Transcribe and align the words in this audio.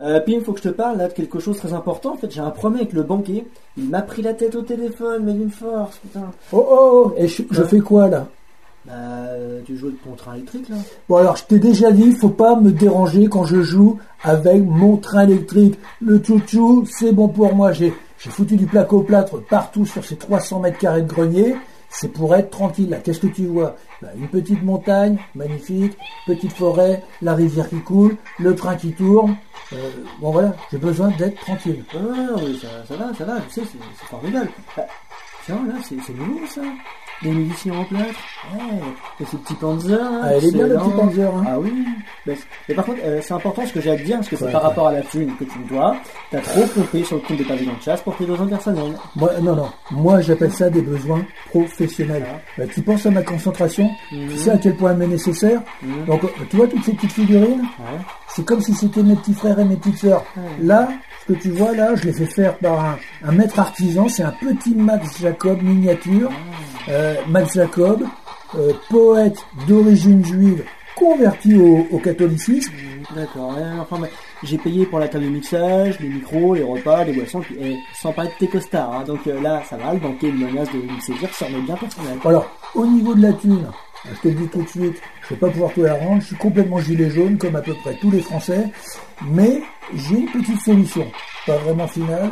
Euh, 0.00 0.20
Pim, 0.20 0.40
faut 0.44 0.52
que 0.52 0.58
je 0.58 0.68
te 0.68 0.74
parle 0.74 0.98
là 0.98 1.08
de 1.08 1.12
quelque 1.12 1.40
chose 1.40 1.56
de 1.56 1.60
très 1.60 1.72
important. 1.72 2.14
En 2.14 2.16
fait, 2.16 2.30
j'ai 2.30 2.40
un 2.40 2.50
problème 2.50 2.82
avec 2.82 2.92
le 2.92 3.02
banquier. 3.02 3.46
Il 3.76 3.88
m'a 3.88 4.02
pris 4.02 4.22
la 4.22 4.34
tête 4.34 4.54
au 4.54 4.62
téléphone, 4.62 5.24
mais 5.24 5.32
d'une 5.32 5.50
force, 5.50 5.96
putain. 5.98 6.30
Oh 6.52 6.66
oh, 6.70 7.02
oh, 7.06 7.14
et 7.16 7.26
je, 7.26 7.42
je 7.50 7.62
fais 7.64 7.80
quoi 7.80 8.08
là? 8.08 8.28
Bah, 8.86 8.92
euh, 8.94 9.60
tu 9.66 9.76
joues 9.76 9.88
avec 9.88 10.02
ton 10.04 10.12
train 10.12 10.34
électrique 10.34 10.68
là 10.68 10.76
Bon 11.08 11.16
alors, 11.16 11.36
je 11.36 11.44
t'ai 11.44 11.58
déjà 11.58 11.90
dit, 11.90 12.12
faut 12.12 12.28
pas 12.28 12.54
me 12.56 12.70
déranger 12.70 13.26
quand 13.26 13.44
je 13.44 13.60
joue 13.60 13.98
avec 14.22 14.64
mon 14.64 14.96
train 14.96 15.24
électrique. 15.24 15.78
Le 16.00 16.22
chouchou, 16.22 16.86
c'est 16.88 17.12
bon 17.12 17.28
pour 17.28 17.54
moi. 17.54 17.72
J'ai 17.72 17.92
j'ai 18.18 18.30
foutu 18.30 18.56
du 18.56 18.66
placo-plâtre 18.66 19.42
partout 19.48 19.86
sur 19.86 20.04
ces 20.04 20.16
300 20.16 20.60
mètres 20.60 20.78
carrés 20.78 21.02
de 21.02 21.08
grenier. 21.08 21.54
C'est 21.90 22.08
pour 22.12 22.34
être 22.34 22.50
tranquille. 22.50 22.90
Là, 22.90 22.98
qu'est-ce 22.98 23.20
que 23.20 23.26
tu 23.28 23.46
vois? 23.46 23.76
Bah, 24.02 24.08
Une 24.16 24.28
petite 24.28 24.62
montagne, 24.62 25.18
magnifique, 25.34 25.96
petite 26.26 26.52
forêt, 26.52 27.02
la 27.22 27.34
rivière 27.34 27.68
qui 27.68 27.80
coule, 27.80 28.16
le 28.38 28.54
train 28.54 28.76
qui 28.76 28.92
tourne. 28.92 29.36
Euh, 29.72 29.90
bon 30.20 30.30
voilà, 30.30 30.54
j'ai 30.70 30.78
besoin 30.78 31.08
d'être 31.18 31.40
tranquille. 31.40 31.84
Ah 31.94 31.98
ça, 32.88 32.96
va, 32.96 33.14
ça 33.14 33.24
va, 33.24 33.34
je 33.48 33.54
sais, 33.54 33.62
c'est 33.70 33.78
c'est 33.98 34.06
formidable. 34.06 34.50
Tiens, 35.48 35.60
là, 35.66 35.74
c'est 35.82 36.14
nouveau 36.14 36.46
ça. 36.46 36.60
Des 37.22 37.30
munitions 37.30 37.80
en 37.80 37.84
plâtre. 37.84 38.06
Ouais, 38.54 38.60
et 39.20 39.24
ces 39.24 39.36
petits 39.38 39.54
panzers. 39.54 39.98
là, 39.98 40.20
Ah, 40.22 40.32
elle 40.34 40.44
est 40.44 40.52
bien, 40.52 40.66
le 40.68 40.76
petit 40.76 40.90
Panzer, 40.90 41.34
hein. 41.34 41.44
Ah 41.48 41.58
oui. 41.58 41.72
Mais 42.26 42.74
par 42.76 42.84
contre, 42.84 42.98
euh, 43.04 43.18
c'est 43.20 43.34
important 43.34 43.66
ce 43.66 43.72
que 43.72 43.80
j'ai 43.80 43.90
à 43.90 43.96
te 43.96 44.02
dire, 44.04 44.16
parce 44.18 44.28
que 44.28 44.36
c'est 44.36 44.44
Ouais, 44.44 44.52
par 44.52 44.62
ouais. 44.62 44.68
rapport 44.68 44.86
à 44.86 44.92
la 44.92 45.00
thune 45.02 45.34
que 45.36 45.42
tu 45.42 45.58
me 45.58 45.64
dois. 45.68 45.96
T'as 46.30 46.38
trop 46.40 46.60
pompé 46.66 47.02
sur 47.02 47.16
le 47.16 47.22
compte 47.22 47.36
des 47.38 47.44
pavillons 47.44 47.72
de 47.76 47.82
chasse 47.82 48.02
pour 48.02 48.14
tes 48.16 48.24
besoins 48.24 48.46
personnels. 48.46 48.92
Moi, 49.16 49.30
non, 49.42 49.56
non. 49.56 49.68
Moi, 49.90 50.20
j'appelle 50.20 50.52
ça 50.52 50.70
des 50.70 50.82
besoins 50.82 51.24
professionnels. 51.50 52.24
Bah, 52.56 52.64
tu 52.72 52.82
penses 52.82 53.04
à 53.06 53.10
ma 53.10 53.22
concentration 53.22 53.90
Mhm. 54.12 54.28
Tu 54.28 54.36
sais 54.36 54.50
à 54.50 54.58
quel 54.58 54.76
point 54.76 54.92
elle 54.92 54.98
m'est 54.98 55.06
nécessaire 55.08 55.60
Mhm. 55.82 56.04
Donc, 56.04 56.22
euh, 56.24 56.28
tu 56.50 56.56
vois 56.56 56.68
toutes 56.68 56.84
ces 56.84 56.92
petites 56.92 57.12
figurines 57.12 57.62
Ouais. 57.80 57.98
C'est 58.28 58.44
comme 58.44 58.60
si 58.60 58.74
c'était 58.74 59.02
mes 59.02 59.16
petits 59.16 59.34
frères 59.34 59.58
et 59.58 59.64
mes 59.64 59.74
petites 59.76 59.98
sœurs. 59.98 60.22
Là, 60.62 60.86
ce 60.86 61.07
que 61.28 61.34
tu 61.34 61.50
vois 61.50 61.74
là, 61.74 61.94
je 61.94 62.04
les 62.04 62.12
fais 62.12 62.26
faire 62.26 62.56
par 62.56 62.84
un, 62.84 62.98
un 63.22 63.32
maître 63.32 63.58
artisan. 63.58 64.08
C'est 64.08 64.22
un 64.22 64.32
petit 64.32 64.74
Max 64.74 65.20
Jacob 65.20 65.62
miniature. 65.62 66.30
Euh, 66.88 67.16
Max 67.28 67.54
Jacob, 67.54 68.02
euh, 68.56 68.72
poète 68.88 69.38
d'origine 69.66 70.24
juive, 70.24 70.64
converti 70.96 71.54
au, 71.54 71.86
au 71.90 71.98
catholicisme. 71.98 72.72
D'accord, 73.14 73.56
enfin, 73.80 73.98
bah, 74.00 74.08
j'ai 74.42 74.58
payé 74.58 74.86
pour 74.86 74.98
la 74.98 75.08
table 75.08 75.24
de 75.24 75.30
mixage, 75.30 76.00
les 76.00 76.08
micros, 76.08 76.54
les 76.54 76.62
repas, 76.62 77.04
les 77.04 77.12
boissons, 77.12 77.40
puis, 77.40 77.56
eh, 77.60 77.76
sans 77.94 78.12
parler 78.12 78.30
de 78.30 78.46
tes 78.46 78.48
costards, 78.48 78.92
hein, 78.94 79.04
donc 79.06 79.26
euh, 79.26 79.40
là, 79.40 79.62
ça 79.68 79.76
va, 79.76 79.92
le 79.92 79.98
banquier 79.98 80.32
me 80.32 80.46
menace 80.46 80.68
de 80.72 80.78
me 80.78 81.00
saisir 81.00 81.32
sur 81.34 81.48
mes 81.50 81.60
biens 81.60 81.76
personnels. 81.76 82.18
Alors, 82.24 82.50
au 82.74 82.86
niveau 82.86 83.14
de 83.14 83.22
la 83.22 83.32
thune, 83.34 83.66
je 84.04 84.20
te 84.20 84.28
le 84.28 84.34
dis 84.34 84.48
tout 84.48 84.62
de 84.62 84.68
suite, 84.68 85.00
je 85.22 85.34
vais 85.34 85.40
pas 85.40 85.50
pouvoir 85.50 85.72
te 85.72 85.80
la 85.80 85.94
rendre. 85.94 86.20
Je 86.22 86.26
suis 86.28 86.36
complètement 86.36 86.78
gilet 86.80 87.10
jaune, 87.10 87.36
comme 87.38 87.56
à 87.56 87.60
peu 87.62 87.74
près 87.74 87.94
tous 88.00 88.10
les 88.10 88.20
Français. 88.20 88.64
Mais 89.26 89.60
j'ai 89.94 90.16
une 90.16 90.30
petite 90.30 90.60
solution. 90.60 91.06
Pas 91.46 91.56
vraiment 91.58 91.88
finale, 91.88 92.30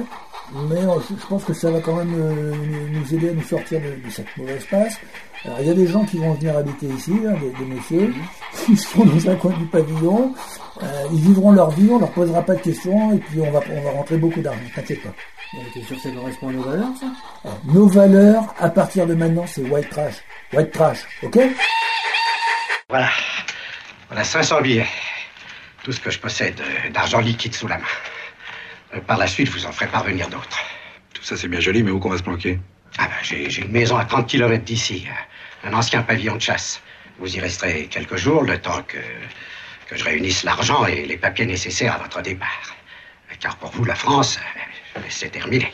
mais 0.69 0.77
euh, 0.77 0.99
je 1.11 1.27
pense 1.27 1.45
que 1.45 1.53
ça 1.55 1.71
va 1.71 1.81
quand 1.81 1.97
même 1.97 2.15
euh, 2.17 2.53
nous- 2.93 3.15
aider 3.15 3.31
à 3.31 3.33
nous 3.33 3.43
sortir 3.43 3.81
de, 3.81 4.07
de 4.07 4.11
cette 4.11 4.37
mauvaise 4.37 4.65
passe. 4.71 4.99
Alors, 5.45 5.59
il 5.61 5.67
y 5.67 5.71
a 5.71 5.75
des 5.75 5.87
gens 5.87 6.05
qui 6.05 6.19
vont 6.19 6.33
venir 6.35 6.57
habiter 6.57 6.87
ici, 6.87 7.13
hein, 7.27 7.35
des, 7.41 7.65
des 7.65 7.75
messieurs, 7.75 8.13
qui 8.65 8.77
sont 8.77 9.05
dans 9.05 9.31
un 9.31 9.37
coin 9.37 9.53
du 9.59 9.65
pavillon. 9.67 10.35
Euh, 10.83 10.87
ils 11.13 11.21
vivront 11.21 11.53
leur 11.53 11.71
vie, 11.71 11.89
on 11.91 11.99
leur 11.99 12.11
posera 12.11 12.43
pas 12.43 12.55
de 12.55 12.61
questions, 12.63 13.15
et 13.15 13.19
puis 13.19 13.41
on 13.41 13.51
va, 13.51 13.61
on 13.71 13.81
va 13.83 13.91
rentrer 13.93 14.17
beaucoup 14.17 14.41
d'argent, 14.41 14.61
t'inquiète 14.75 15.03
pas. 15.03 15.15
T'es 15.73 15.83
sûr 15.83 15.97
que 15.97 16.03
ça 16.03 16.11
correspond 16.11 16.49
à 16.49 16.53
nos 16.53 16.63
valeurs, 16.63 16.89
ça 17.01 17.07
Alors, 17.45 17.61
nos 17.67 17.89
valeurs, 17.89 18.55
à 18.59 18.69
partir 18.69 19.07
de 19.07 19.15
maintenant, 19.15 19.47
c'est 19.47 19.63
white 19.63 19.89
trash. 19.91 20.15
White 20.53 20.73
trash, 20.73 20.99
ok 21.23 21.39
Voilà. 22.89 23.09
Voilà 24.09 24.25
500 24.25 24.61
billets. 24.63 24.87
Tout 25.83 25.93
ce 25.93 26.01
que 26.01 26.11
je 26.11 26.19
possède 26.19 26.61
euh, 26.61 26.91
d'argent 26.91 27.21
liquide 27.21 27.55
sous 27.55 27.69
la 27.69 27.79
main. 27.79 27.85
Euh, 28.95 29.01
Par 29.01 29.19
la 29.19 29.27
suite, 29.27 29.49
vous 29.49 29.67
en 29.67 29.73
ferez 29.73 29.87
parvenir 29.89 30.29
d'autres. 30.29 30.59
Tout 31.15 31.23
ça, 31.23 31.37
c'est 31.37 31.49
bien 31.49 31.61
joli, 31.61 31.83
mais 31.83 31.91
où 31.91 31.99
qu'on 32.01 32.11
va 32.11 32.19
se 32.19 32.23
planquer? 32.23 32.59
Ah 32.99 33.07
ben, 33.07 33.15
j'ai 33.23 33.49
j'ai 33.51 33.63
une 33.63 33.73
maison 33.73 33.97
à 33.97 34.05
30 34.05 34.27
km 34.29 34.65
d'ici. 34.65 35.07
euh, 35.09 35.69
Un 35.69 35.75
ancien 35.75 36.03
pavillon 36.03 36.35
de 36.37 36.41
chasse. 36.43 36.81
Vous 37.19 37.35
y 37.37 37.41
resterez 37.41 37.87
quelques 37.87 38.17
jours, 38.17 38.43
le 38.43 38.59
temps 38.61 38.83
que, 38.83 38.99
que 39.89 39.97
je 39.97 40.05
réunisse 40.05 40.43
l'argent 40.45 40.85
et 40.87 41.07
les 41.07 41.17
papiers 41.17 41.47
nécessaires 41.47 41.95
à 41.95 41.99
votre 41.99 42.21
départ. 42.21 42.75
Car 43.41 43.57
pour 43.57 43.71
vous, 43.71 43.85
la 43.85 43.95
France, 43.95 44.39
euh, 44.39 44.61
c'est 45.09 45.31
terminé. 45.31 45.73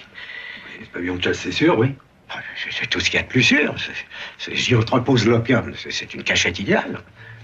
Le 0.81 0.87
pavillon 0.87 1.17
de 1.17 1.23
chasse, 1.23 1.39
c'est 1.41 1.53
sûr, 1.53 1.79
oui. 1.79 1.95
Ah, 2.31 2.41
C'est 2.71 2.87
tout 2.89 2.99
ce 3.01 3.07
qu'il 3.11 3.15
y 3.17 3.19
a 3.19 3.23
de 3.23 3.29
plus 3.29 3.43
sûr. 3.43 3.75
J'y 4.51 4.75
entrepose 4.75 5.27
l'opium. 5.27 5.73
C'est- 5.77 5.91
C'est 5.91 6.15
une 6.15 6.23
cachette 6.25 6.59
idéale. 6.59 7.01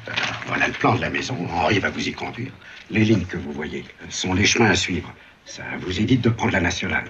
Euh, 0.09 0.13
Voilà 0.47 0.67
le 0.67 0.73
plan 0.73 0.95
de 0.95 1.01
la 1.01 1.11
maison. 1.11 1.37
Henri 1.53 1.79
va 1.79 1.91
vous 1.91 2.09
y 2.09 2.13
conduire. 2.13 2.53
Les 2.91 3.05
lignes 3.05 3.27
que 3.27 3.37
vous 3.37 3.53
voyez 3.53 3.85
euh, 4.03 4.07
sont 4.09 4.33
les 4.33 4.47
chemins 4.47 4.71
à 4.71 4.75
suivre. 4.75 5.13
Ça 5.45 5.63
vous 5.81 6.01
évite 6.01 6.23
de 6.23 6.31
prendre 6.31 6.53
la 6.53 6.61
nationale. 6.61 7.05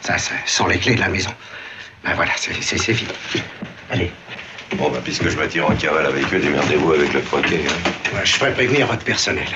Ça, 0.00 0.16
ça 0.18 0.34
sont 0.46 0.66
les 0.66 0.78
clés 0.78 0.94
de 0.94 1.00
la 1.00 1.08
maison. 1.08 1.34
Ben 2.04 2.14
voilà, 2.14 2.32
c'est 2.36 2.52
fini. 2.94 3.10
Allez, 3.90 4.10
Bon, 4.76 4.90
bah, 4.90 5.00
puisque 5.02 5.28
je 5.30 5.36
m'attire 5.38 5.66
en 5.68 5.74
cavale 5.74 6.04
avec 6.06 6.32
eux, 6.32 6.38
démerdez-vous 6.40 6.92
avec 6.92 7.12
le 7.14 7.22
troquet. 7.22 7.60
hein. 7.68 7.90
euh, 8.14 8.20
je 8.24 8.32
ferai 8.34 8.52
prévenir 8.52 8.86
votre 8.86 9.02
personnel. 9.04 9.48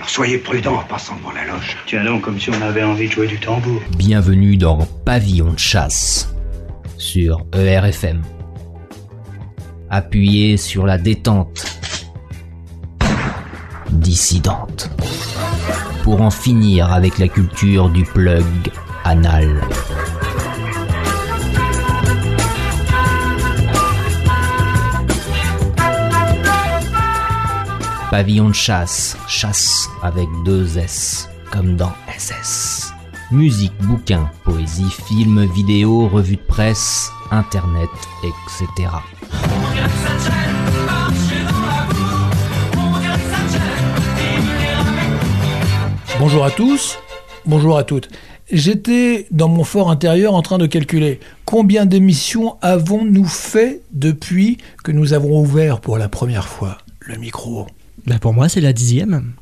Alors 0.00 0.08
soyez 0.08 0.38
prudents 0.38 0.76
en 0.76 0.84
passant 0.84 1.14
devant 1.16 1.32
la 1.32 1.44
loge. 1.44 1.76
Tiens 1.84 2.02
donc, 2.02 2.22
comme 2.22 2.40
si 2.40 2.48
on 2.48 2.62
avait 2.62 2.82
envie 2.82 3.06
de 3.06 3.12
jouer 3.12 3.26
du 3.26 3.38
tambour. 3.38 3.82
Bienvenue 3.98 4.56
dans 4.56 4.78
Pavillon 5.04 5.52
de 5.52 5.58
chasse 5.58 6.34
sur 6.96 7.44
ERFM. 7.52 8.22
Appuyez 9.90 10.56
sur 10.56 10.86
la 10.86 10.96
détente 10.96 11.66
dissidente 13.90 14.90
pour 16.02 16.22
en 16.22 16.30
finir 16.30 16.90
avec 16.94 17.18
la 17.18 17.28
culture 17.28 17.90
du 17.90 18.04
plug 18.04 18.42
anal. 19.04 19.60
Pavillon 28.10 28.48
de 28.48 28.54
chasse, 28.54 29.16
chasse 29.28 29.88
avec 30.02 30.26
deux 30.44 30.76
S, 30.76 31.28
comme 31.52 31.76
dans 31.76 31.92
SS. 32.18 32.92
Musique, 33.30 33.72
bouquins, 33.82 34.28
poésie, 34.42 34.90
films, 35.06 35.46
vidéos, 35.54 36.08
revues 36.08 36.34
de 36.34 36.40
presse, 36.40 37.12
internet, 37.30 37.88
etc. 38.24 38.88
Bonjour 46.18 46.44
à 46.44 46.50
tous, 46.50 46.98
bonjour 47.46 47.78
à 47.78 47.84
toutes. 47.84 48.08
J'étais 48.50 49.28
dans 49.30 49.48
mon 49.48 49.62
fort 49.62 49.88
intérieur 49.88 50.34
en 50.34 50.42
train 50.42 50.58
de 50.58 50.66
calculer 50.66 51.20
combien 51.44 51.86
d'émissions 51.86 52.56
avons-nous 52.60 53.26
fait 53.26 53.82
depuis 53.92 54.58
que 54.82 54.90
nous 54.90 55.12
avons 55.12 55.40
ouvert 55.40 55.80
pour 55.80 55.96
la 55.96 56.08
première 56.08 56.48
fois 56.48 56.78
le 56.98 57.16
micro? 57.16 57.68
Bah 58.06 58.18
pour 58.20 58.32
moi, 58.34 58.48
c'est 58.48 58.60
la 58.60 58.72
dixième. 58.72 59.32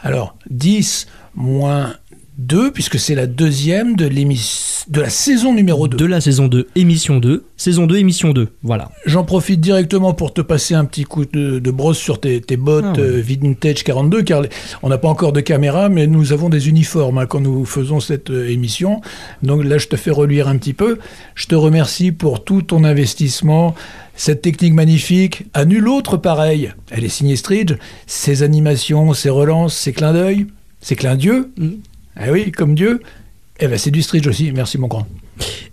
Alors, 0.00 0.36
10 0.50 1.06
moins 1.34 1.94
2, 2.38 2.72
puisque 2.72 2.98
c'est 2.98 3.14
la 3.14 3.26
deuxième 3.26 3.96
de, 3.96 4.08
de 4.08 5.00
la 5.00 5.10
saison 5.10 5.52
numéro 5.54 5.88
2. 5.88 5.96
De 5.98 6.06
la 6.06 6.20
saison 6.22 6.48
2, 6.48 6.68
émission 6.74 7.18
2. 7.18 7.44
Saison 7.56 7.86
2, 7.86 7.98
émission 7.98 8.32
2. 8.32 8.48
Voilà. 8.62 8.90
J'en 9.04 9.24
profite 9.24 9.60
directement 9.60 10.14
pour 10.14 10.32
te 10.32 10.40
passer 10.40 10.74
un 10.74 10.86
petit 10.86 11.04
coup 11.04 11.26
de, 11.26 11.58
de 11.58 11.70
brosse 11.70 11.98
sur 11.98 12.18
tes, 12.18 12.40
tes 12.40 12.56
bottes 12.56 12.84
Ah 12.88 12.92
ouais. 12.92 13.00
euh, 13.00 13.22
Vintage 13.22 13.84
42, 13.84 14.22
car 14.22 14.42
on 14.82 14.88
n'a 14.88 14.96
pas 14.98 15.08
encore 15.08 15.32
de 15.32 15.40
caméra, 15.40 15.90
mais 15.90 16.06
nous 16.06 16.32
avons 16.32 16.48
des 16.48 16.68
uniformes 16.70 17.18
hein, 17.18 17.26
quand 17.26 17.40
nous 17.40 17.64
faisons 17.66 18.00
cette 18.00 18.30
euh, 18.30 18.48
émission. 18.48 19.02
Donc 19.42 19.62
là, 19.62 19.76
je 19.76 19.86
te 19.88 19.96
fais 19.96 20.10
reluire 20.10 20.48
un 20.48 20.56
petit 20.56 20.74
peu. 20.74 20.98
Je 21.34 21.46
te 21.46 21.54
remercie 21.54 22.10
pour 22.10 22.42
tout 22.42 22.62
ton 22.62 22.84
investissement. 22.84 23.74
Cette 24.20 24.42
technique 24.42 24.74
magnifique, 24.74 25.44
à 25.54 25.64
nul 25.64 25.88
autre 25.88 26.18
pareil. 26.18 26.74
Elle 26.90 27.04
est 27.04 27.08
signée 27.08 27.36
Stridge. 27.36 27.72
Ses 28.06 28.42
animations, 28.42 29.14
ses 29.14 29.30
relances, 29.30 29.74
ses 29.74 29.94
clins 29.94 30.12
d'œil, 30.12 30.46
ses 30.82 30.94
clins 30.94 31.16
d'yeux. 31.16 31.50
Mm. 31.56 31.68
Ah 32.16 32.30
oui, 32.30 32.52
comme 32.52 32.74
Dieu. 32.74 33.00
Eh 33.60 33.66
ben, 33.66 33.78
c'est 33.78 33.90
du 33.90 34.02
Stridge 34.02 34.26
aussi. 34.26 34.52
Merci, 34.52 34.76
mon 34.76 34.88
grand. 34.88 35.06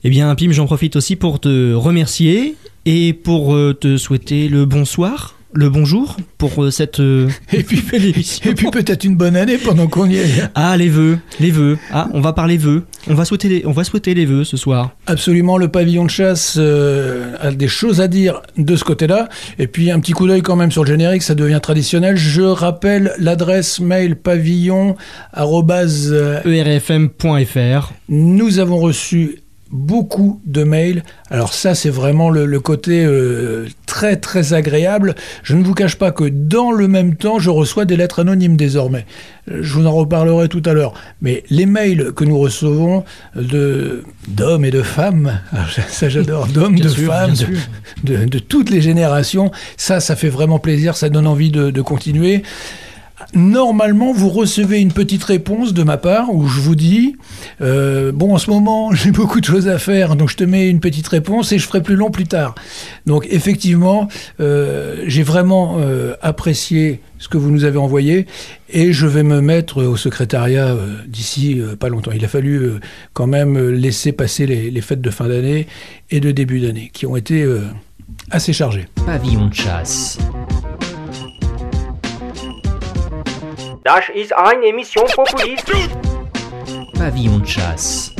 Eh 0.06 0.10
bien, 0.10 0.34
Pim, 0.34 0.52
j'en 0.52 0.66
profite 0.66 0.96
aussi 0.96 1.18
pour 1.18 1.42
te 1.42 1.74
remercier 1.74 2.56
et 2.86 3.12
pour 3.12 3.54
euh, 3.54 3.74
te 3.74 3.98
souhaiter 3.98 4.48
le 4.48 4.64
bonsoir, 4.64 5.37
le 5.54 5.70
bonjour 5.70 6.18
pour 6.38 6.64
euh, 6.64 6.72
cette 6.72 7.00
euh, 7.00 7.30
Et 7.54 7.64
puis, 7.64 7.82
et 8.46 8.54
puis 8.54 8.70
peut-être 8.72 9.04
une 9.04 9.16
bonne 9.16 9.36
année 9.36 9.58
pendant 9.58 9.88
qu'on 9.88 10.10
y 10.10 10.18
est. 10.18 10.50
Ah, 10.56 10.76
les 10.78 10.90
vœux, 10.90 11.20
les 11.40 11.52
vœux. 11.52 11.78
Ah, 11.92 12.10
on 12.14 12.22
va 12.22 12.34
parler 12.34 12.58
vœux. 12.58 12.84
On 13.10 13.14
va 13.14 13.26
souhaiter 13.26 13.48
les, 13.50 13.66
on 13.66 13.72
va 13.72 13.84
souhaiter 13.84 14.14
les 14.14 14.26
vœux 14.26 14.44
ce 14.44 14.58
soir. 14.58 14.92
Absolument, 15.06 15.58
le 15.58 15.70
pavillon 15.70 16.06
de 16.06 16.10
chasse 16.10 16.56
euh, 16.58 17.36
a 17.40 17.52
des 17.52 17.68
choses 17.68 18.02
à 18.02 18.08
dire 18.08 18.42
de 18.58 18.76
ce 18.76 18.84
côté-là. 18.84 19.30
Et 19.60 19.68
puis 19.68 19.92
un 19.92 20.00
petit 20.00 20.12
coup 20.12 20.28
d'œil 20.28 20.42
quand 20.42 20.56
même 20.56 20.72
sur 20.72 20.84
le 20.84 20.92
générique, 20.92 21.24
ça 21.24 21.36
devient 21.36 21.60
traditionnel. 21.62 22.18
Je 22.18 22.42
rappelle 22.42 23.14
l'adresse 23.18 23.80
mail 23.80 24.16
pavillon 24.18 24.96
arrobase, 25.34 26.10
euh, 26.12 26.42
E. 26.46 27.88
Nous 28.10 28.60
avons 28.60 28.78
reçu 28.78 29.40
beaucoup 29.72 30.42
de 30.46 30.64
mails. 30.64 31.04
Alors 31.30 31.54
ça, 31.54 31.76
c'est 31.76 31.90
vraiment 31.90 32.30
le, 32.30 32.46
le 32.46 32.60
côté 32.60 33.04
euh, 33.06 33.68
très 33.86 34.18
très 34.18 34.54
agréable. 34.54 35.16
Je 35.44 35.56
ne 35.56 35.64
vous 35.64 35.74
cache 35.74 35.96
pas 35.96 36.12
que 36.12 36.24
dans 36.26 36.72
le 36.72 36.88
même 36.88 37.16
temps, 37.16 37.40
je 37.40 37.50
reçois 37.50 37.86
des 37.86 37.98
lettres 37.98 38.20
anonymes 38.20 38.58
désormais. 38.58 39.06
Je 39.50 39.74
vous 39.74 39.86
en 39.86 39.92
reparlerai 39.92 40.50
tout 40.50 40.62
à 40.66 40.74
l'heure. 40.74 40.94
Mais 41.22 41.44
les 41.50 41.66
mails 41.66 42.12
que 42.16 42.24
nous 42.26 42.38
recevons 42.38 43.04
de 43.36 44.04
d'hommes 44.28 44.66
et 44.66 44.72
de 44.72 44.82
femmes, 44.82 45.40
alors, 45.52 45.70
ça 45.90 46.10
j'adore, 46.10 46.48
d'hommes, 46.48 46.80
de 46.80 46.90
sûr, 46.90 47.12
femmes, 47.12 47.32
de, 47.32 47.36
sûr. 47.36 47.48
de, 48.04 48.26
de 48.26 48.40
toutes 48.40 48.70
les 48.70 48.82
générations, 48.82 49.52
ça, 49.78 50.00
ça 50.00 50.16
fait 50.16 50.30
vraiment 50.30 50.60
plaisir, 50.60 50.96
ça 50.96 51.10
donne 51.10 51.28
envie 51.28 51.52
de, 51.52 51.72
de 51.72 51.82
continuer. 51.82 52.44
Normalement, 53.34 54.14
vous 54.14 54.30
recevez 54.30 54.80
une 54.80 54.94
petite 54.94 55.24
réponse 55.24 55.74
de 55.74 55.84
ma 55.84 55.98
part 55.98 56.34
où 56.34 56.48
je 56.48 56.60
vous 56.60 56.76
dis 56.76 57.16
euh, 57.62 58.12
bon, 58.12 58.34
en 58.34 58.38
ce 58.38 58.50
moment, 58.50 58.92
j'ai 58.94 59.12
beaucoup 59.12 59.40
de 59.40 59.46
choses 59.46 59.68
à 59.68 59.80
faire, 59.80 60.16
donc 60.16 60.30
je 60.30 60.38
te 60.38 60.44
mets 60.44 60.70
une 60.70 60.80
petite 60.80 61.08
réponse 61.08 61.52
et 61.52 61.60
je 61.60 61.66
ferai 61.66 61.82
plus 61.82 61.96
long 61.96 62.12
plus 62.12 62.26
tard. 62.26 62.56
Donc, 63.06 63.28
effectivement, 63.30 64.08
euh, 64.40 65.04
j'ai 65.08 65.24
vraiment 65.24 65.78
euh, 65.80 66.14
apprécié 66.22 67.02
ce 67.18 67.28
que 67.28 67.38
vous 67.38 67.50
nous 67.50 67.64
avez 67.64 67.80
envoyé 67.80 68.28
et 68.70 68.94
je 68.94 69.08
vais 69.08 69.24
me 69.24 69.42
mettre 69.42 69.84
au 69.84 69.96
secrétariat 69.96 70.76
d'ici 71.08 71.60
pas 71.80 71.90
longtemps. 71.90 72.12
Il 72.14 72.24
a 72.24 72.28
fallu 72.28 72.74
quand 73.14 73.26
même 73.26 73.58
laisser 73.70 74.12
passer 74.12 74.46
les, 74.46 74.70
les 74.70 74.82
fêtes 74.82 75.02
de 75.02 75.10
fin 75.10 75.28
d'année 75.28 75.66
et 76.12 76.20
de 76.20 76.30
début 76.30 76.60
d'année 76.60 76.92
qui 76.94 77.08
ont 77.08 77.16
été 77.16 77.44
assez 78.30 78.54
chargées. 78.54 78.86
Pavillon 79.04 79.48
de 79.48 79.54
chasse. 79.56 80.20
Das 83.88 84.10
ist 84.14 84.34
eine 84.36 84.66
Emission 84.66 85.06
Populist. 85.16 85.72
Pavillon 87.00 87.40
de 87.40 87.48
chasse. 87.48 88.12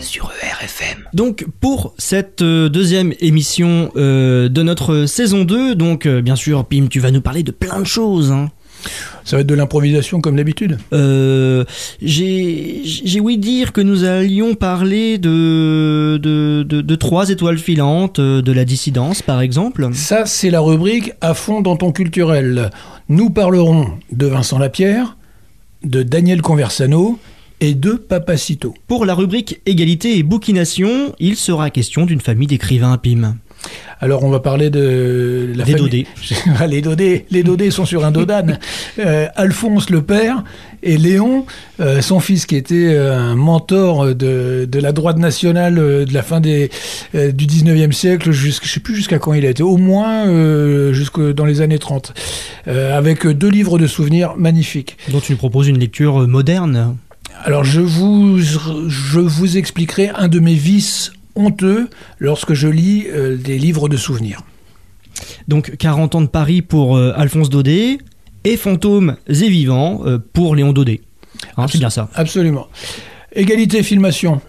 Sur 0.00 0.30
ERFM. 0.40 1.08
Donc 1.12 1.44
pour 1.60 1.92
cette 1.98 2.42
euh, 2.42 2.68
deuxième 2.68 3.12
émission 3.18 3.90
euh, 3.96 4.48
de 4.48 4.62
notre 4.62 5.06
saison 5.06 5.42
2, 5.42 5.74
donc 5.74 6.06
euh, 6.06 6.22
bien 6.22 6.36
sûr 6.36 6.64
Pim 6.64 6.86
tu 6.88 7.00
vas 7.00 7.10
nous 7.10 7.20
parler 7.20 7.42
de 7.42 7.50
plein 7.50 7.80
de 7.80 7.84
choses. 7.84 8.30
hein. 8.30 8.48
Ça 9.24 9.36
va 9.36 9.42
être 9.42 9.46
de 9.46 9.54
l'improvisation 9.54 10.20
comme 10.20 10.34
d'habitude. 10.36 10.76
Euh, 10.92 11.64
J'ai 12.00 13.20
ouï 13.20 13.38
dire 13.38 13.72
que 13.72 13.80
nous 13.80 14.02
allions 14.02 14.54
parler 14.56 15.18
de, 15.18 16.18
de, 16.20 16.64
de, 16.64 16.80
de 16.80 16.94
trois 16.96 17.30
étoiles 17.30 17.58
filantes, 17.58 18.20
de 18.20 18.52
la 18.52 18.64
dissidence 18.64 19.22
par 19.22 19.40
exemple. 19.40 19.88
Ça, 19.94 20.26
c'est 20.26 20.50
la 20.50 20.58
rubrique 20.60 21.12
à 21.20 21.34
fond 21.34 21.60
dans 21.60 21.76
ton 21.76 21.92
culturel. 21.92 22.70
Nous 23.08 23.30
parlerons 23.30 23.98
de 24.12 24.26
Vincent 24.26 24.58
Lapierre, 24.58 25.16
de 25.82 26.02
Daniel 26.02 26.40
Conversano 26.40 27.18
et 27.60 27.74
de 27.74 27.92
Papacito. 27.92 28.74
Pour 28.86 29.04
la 29.04 29.14
rubrique 29.14 29.60
égalité 29.66 30.18
et 30.18 30.22
bouquination, 30.22 31.14
il 31.18 31.36
sera 31.36 31.70
question 31.70 32.06
d'une 32.06 32.20
famille 32.20 32.46
d'écrivains 32.46 32.98
Pim. 32.98 33.36
Alors, 34.00 34.24
on 34.24 34.30
va 34.30 34.40
parler 34.40 34.68
de 34.70 35.52
la 35.54 35.64
famille- 35.64 35.80
dodés. 35.82 36.06
Les 36.68 36.80
dodés, 36.82 37.24
les 37.30 37.42
dodés 37.44 37.70
sont 37.70 37.84
sur 37.86 38.04
un 38.04 38.10
dodane. 38.10 38.58
Euh, 38.98 39.26
Alphonse 39.36 39.88
le 39.88 40.02
père 40.02 40.44
et 40.82 40.98
Léon, 40.98 41.46
euh, 41.80 42.02
son 42.02 42.20
fils 42.20 42.44
qui 42.44 42.56
était 42.56 42.74
euh, 42.94 43.16
un 43.16 43.34
mentor 43.36 44.14
de, 44.14 44.68
de 44.70 44.78
la 44.80 44.92
droite 44.92 45.16
nationale 45.18 45.76
de 45.76 46.12
la 46.12 46.22
fin 46.22 46.40
des, 46.40 46.68
euh, 47.14 47.32
du 47.32 47.46
19e 47.46 47.92
siècle, 47.92 48.32
jusqu'à, 48.32 48.66
je 48.66 48.72
sais 48.72 48.80
plus 48.80 48.94
jusqu'à 48.94 49.18
quand 49.18 49.32
il 49.32 49.46
a 49.46 49.50
été, 49.50 49.62
au 49.62 49.78
moins 49.78 50.26
jusque 50.92 51.20
dans 51.20 51.46
les 51.46 51.60
années 51.62 51.78
30, 51.78 52.12
euh, 52.68 52.96
avec 52.96 53.26
deux 53.26 53.48
livres 53.48 53.78
de 53.78 53.86
souvenirs 53.86 54.34
magnifiques. 54.36 54.98
dont 55.10 55.20
tu 55.20 55.32
nous 55.32 55.38
proposes 55.38 55.68
une 55.68 55.78
lecture 55.78 56.28
moderne? 56.28 56.96
Alors 57.44 57.64
je 57.64 57.80
vous, 57.80 58.38
je 58.40 59.20
vous 59.20 59.56
expliquerai 59.56 60.10
un 60.10 60.28
de 60.28 60.38
mes 60.38 60.54
vices 60.54 61.12
honteux 61.34 61.88
lorsque 62.18 62.54
je 62.54 62.68
lis 62.68 63.06
euh, 63.08 63.36
des 63.36 63.58
livres 63.58 63.88
de 63.88 63.96
souvenirs. 63.96 64.42
Donc 65.48 65.76
40 65.76 66.14
ans 66.14 66.20
de 66.20 66.26
Paris 66.26 66.62
pour 66.62 66.96
euh, 66.96 67.12
Alphonse 67.16 67.50
Daudet 67.50 67.98
et 68.44 68.56
Fantômes 68.56 69.16
et 69.28 69.48
Vivants 69.48 70.02
euh, 70.04 70.18
pour 70.32 70.56
Léon 70.56 70.72
Daudet. 70.72 71.00
Hein, 71.56 71.66
c'est 71.68 71.78
bien 71.78 71.90
ça. 71.90 72.08
Absolument. 72.14 72.68
Égalité 73.34 73.82
filmation. 73.82 74.40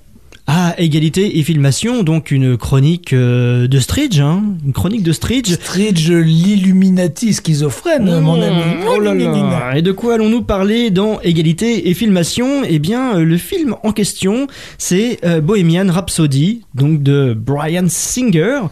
Ah, 0.45 0.75
égalité 0.77 1.39
et 1.39 1.43
filmation, 1.43 2.03
donc 2.03 2.29
une 2.29 2.57
chronique 2.57 3.13
euh, 3.13 3.65
de 3.67 3.79
Stridge, 3.79 4.19
hein, 4.19 4.43
une 4.65 4.73
chronique 4.73 5.01
de 5.01 5.13
Stridge. 5.13 5.53
Stridge 5.53 6.11
l'Illuminati 6.11 7.33
schizophrène, 7.33 8.19
mon 8.19 8.41
ami. 8.41 8.61
Oh 8.85 8.99
là 8.99 9.13
là. 9.13 9.77
Et 9.77 9.81
de 9.81 9.93
quoi 9.93 10.15
allons-nous 10.15 10.41
parler 10.41 10.89
dans 10.89 11.21
Égalité 11.21 11.89
et 11.89 11.93
Filmation? 11.93 12.63
Eh 12.67 12.79
bien, 12.79 13.15
euh, 13.15 13.23
le 13.23 13.37
film 13.37 13.77
en 13.83 13.93
question, 13.93 14.47
c'est 14.77 15.19
euh, 15.23 15.39
Bohemian 15.39 15.89
Rhapsody, 15.89 16.63
donc 16.75 17.01
de 17.01 17.33
Brian 17.33 17.85
Singer, 17.87 18.63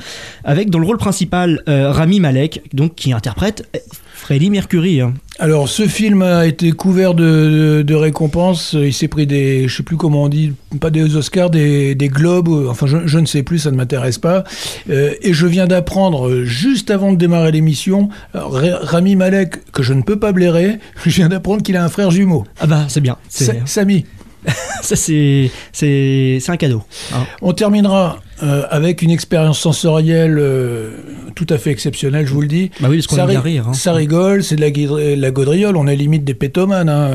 avec 0.44 0.70
dans 0.70 0.80
le 0.80 0.86
rôle 0.86 0.98
principal 0.98 1.64
euh, 1.70 1.90
Rami 1.90 2.20
Malek, 2.20 2.64
donc 2.74 2.96
qui 2.96 3.14
interprète 3.14 3.70
Freddie 4.22 4.52
Mercury. 4.52 5.02
hein. 5.02 5.14
Alors, 5.40 5.68
ce 5.68 5.88
film 5.88 6.22
a 6.22 6.46
été 6.46 6.72
couvert 6.74 7.16
de, 7.16 7.24
de- 7.80 7.82
de 7.82 7.94
récompenses. 7.96 8.74
Il 8.80 8.94
s'est 8.94 9.08
pris 9.08 9.26
des, 9.26 9.68
je 9.68 9.78
sais 9.78 9.82
plus 9.84 9.98
comment 9.98 10.24
on 10.24 10.30
dit, 10.30 10.54
pas 10.80 10.92
des 10.92 11.16
Oscars, 11.16 11.50
des, 11.50 11.96
des 11.96 12.08
Globes. 12.10 12.68
Enfin, 12.70 12.86
je, 12.86 12.98
je 13.08 13.18
ne 13.18 13.26
sais 13.26 13.42
plus, 13.42 13.58
ça 13.58 13.72
ne 13.72 13.76
m'intéresse 13.78 14.20
pas. 14.20 14.44
Euh, 14.92 15.14
et 15.24 15.34
je 15.34 15.48
viens 15.48 15.66
d'apprendre, 15.66 16.30
euh, 16.30 16.46
juste 16.46 16.92
avant 16.92 17.12
de 17.12 17.18
démarrer 17.18 17.52
l'émission, 17.52 18.10
euh, 18.36 18.42
Ra- 18.44 18.80
Rami 18.84 19.16
Malek, 19.16 19.72
que 19.72 19.82
je 19.82 19.94
ne 19.94 20.04
peux 20.04 20.20
pas 20.20 20.32
blairer, 20.32 20.78
je 21.04 21.10
viens 21.10 21.30
d'apprendre 21.30 21.64
qu'il 21.64 21.76
a 21.76 21.84
un 21.84 21.90
frère 21.90 22.12
jumeau. 22.12 22.46
Ah 22.60 22.68
bah, 22.68 22.86
c'est 22.90 23.02
bien. 23.02 23.18
Samy. 23.66 24.06
Ça, 24.82 24.96
c'est 24.96 25.50
un 26.48 26.58
cadeau. 26.58 26.82
hein. 27.14 27.26
On 27.42 27.54
terminera 27.54 28.20
euh, 28.44 28.64
avec 28.70 29.02
une 29.04 29.12
expérience 29.12 29.60
sensorielle 29.60 30.38
euh, 30.40 30.92
tout 31.36 31.46
à 31.50 31.58
fait 31.58 31.70
exceptionnelle, 31.72 32.26
je 32.26 32.34
vous 32.34 32.42
le 32.42 32.48
dis. 32.48 32.72
Bah 32.80 32.88
oui, 32.90 32.98
parce 32.98 33.16
ça, 33.16 33.26
ri- 33.26 33.38
rire. 33.38 33.68
hein. 33.70 33.74
ça 33.74 33.94
rigole, 33.94 34.44
c'est 34.44 34.56
de 34.56 34.62
la, 34.62 35.16
la 35.16 35.32
gaudriole, 35.32 35.78
on 35.78 35.86
est 35.88 35.96
limite 35.96 36.24
des 36.24 36.34
pétomanes. 36.34 36.90
hein. 36.90 37.12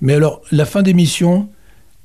Mais 0.00 0.14
alors, 0.14 0.42
la 0.52 0.64
fin 0.66 0.82
d'émission, 0.82 1.48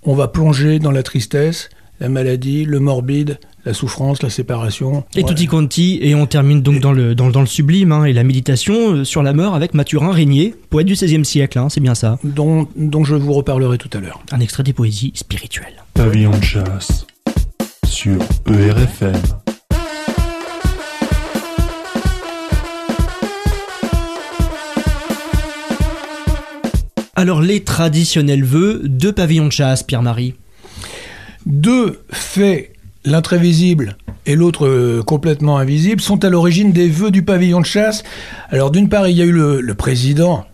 on 0.04 0.14
va 0.14 0.28
plonger 0.28 0.80
dans 0.80 0.92
la 0.92 1.04
tristesse, 1.04 1.70
la 2.00 2.08
maladie, 2.10 2.64
le 2.66 2.80
morbide, 2.80 3.40
la 3.66 3.74
souffrance, 3.74 4.24
la 4.24 4.30
séparation. 4.30 5.04
Et 5.16 5.22
Ouais. 5.24 5.30
tutti 5.30 5.46
quanti, 5.48 6.00
et 6.02 6.16
on 6.16 6.26
termine 6.26 6.62
donc 6.62 6.80
dans 6.80 6.92
le, 6.94 7.14
dans, 7.16 7.30
dans 7.30 7.42
le 7.42 7.46
sublime 7.48 7.92
hein, 7.92 8.06
et 8.06 8.14
la 8.14 8.24
méditation 8.24 8.74
euh, 8.96 9.04
sur 9.04 9.22
la 9.24 9.34
mort 9.34 9.54
avec 9.56 9.74
Mathurin 9.74 10.12
Régnier, 10.12 10.56
poète 10.70 10.88
du 10.88 10.94
XVIe 10.94 11.24
siècle, 11.26 11.60
hein, 11.60 11.68
c'est 11.70 11.82
bien 11.82 11.96
ça. 11.96 12.18
Dont, 12.24 12.68
dont 12.76 13.04
je 13.04 13.16
vous 13.16 13.34
reparlerai 13.34 13.78
tout 13.78 13.90
à 13.96 14.00
l'heure. 14.00 14.22
Un 14.32 14.40
extrait 14.40 14.64
des 14.64 14.74
poésies 14.74 15.12
spirituelles. 15.16 15.84
Pavillon 15.94 16.32
de 16.38 16.44
chasse 16.44 17.06
sur 17.86 18.18
ERFM. 18.48 19.14
Alors 27.16 27.42
les 27.42 27.64
traditionnels 27.64 28.44
vœux 28.44 28.82
de 28.84 29.12
pavillon 29.12 29.48
de 29.48 29.52
chasse, 29.52 29.84
Pierre-Marie. 29.84 30.34
Deux 31.46 32.02
faits, 32.12 32.71
l'un 33.06 33.22
très 33.22 33.38
visible 33.38 33.98
et 34.26 34.36
l'autre 34.36 34.68
euh, 34.68 35.02
complètement 35.04 35.58
invisible, 35.58 36.02
sont 36.02 36.24
à 36.24 36.30
l'origine 36.30 36.72
des 36.72 36.88
vœux 36.88 37.12
du 37.12 37.24
pavillon 37.24 37.60
de 37.60 37.66
chasse. 37.66 38.04
Alors 38.50 38.72
d'une 38.72 38.90
part, 38.90 39.08
il 39.08 39.18
y 39.18 39.22
a 39.22 39.26
eu 39.26 39.32
le, 39.32 39.62
le 39.62 39.74
président, 39.74 40.46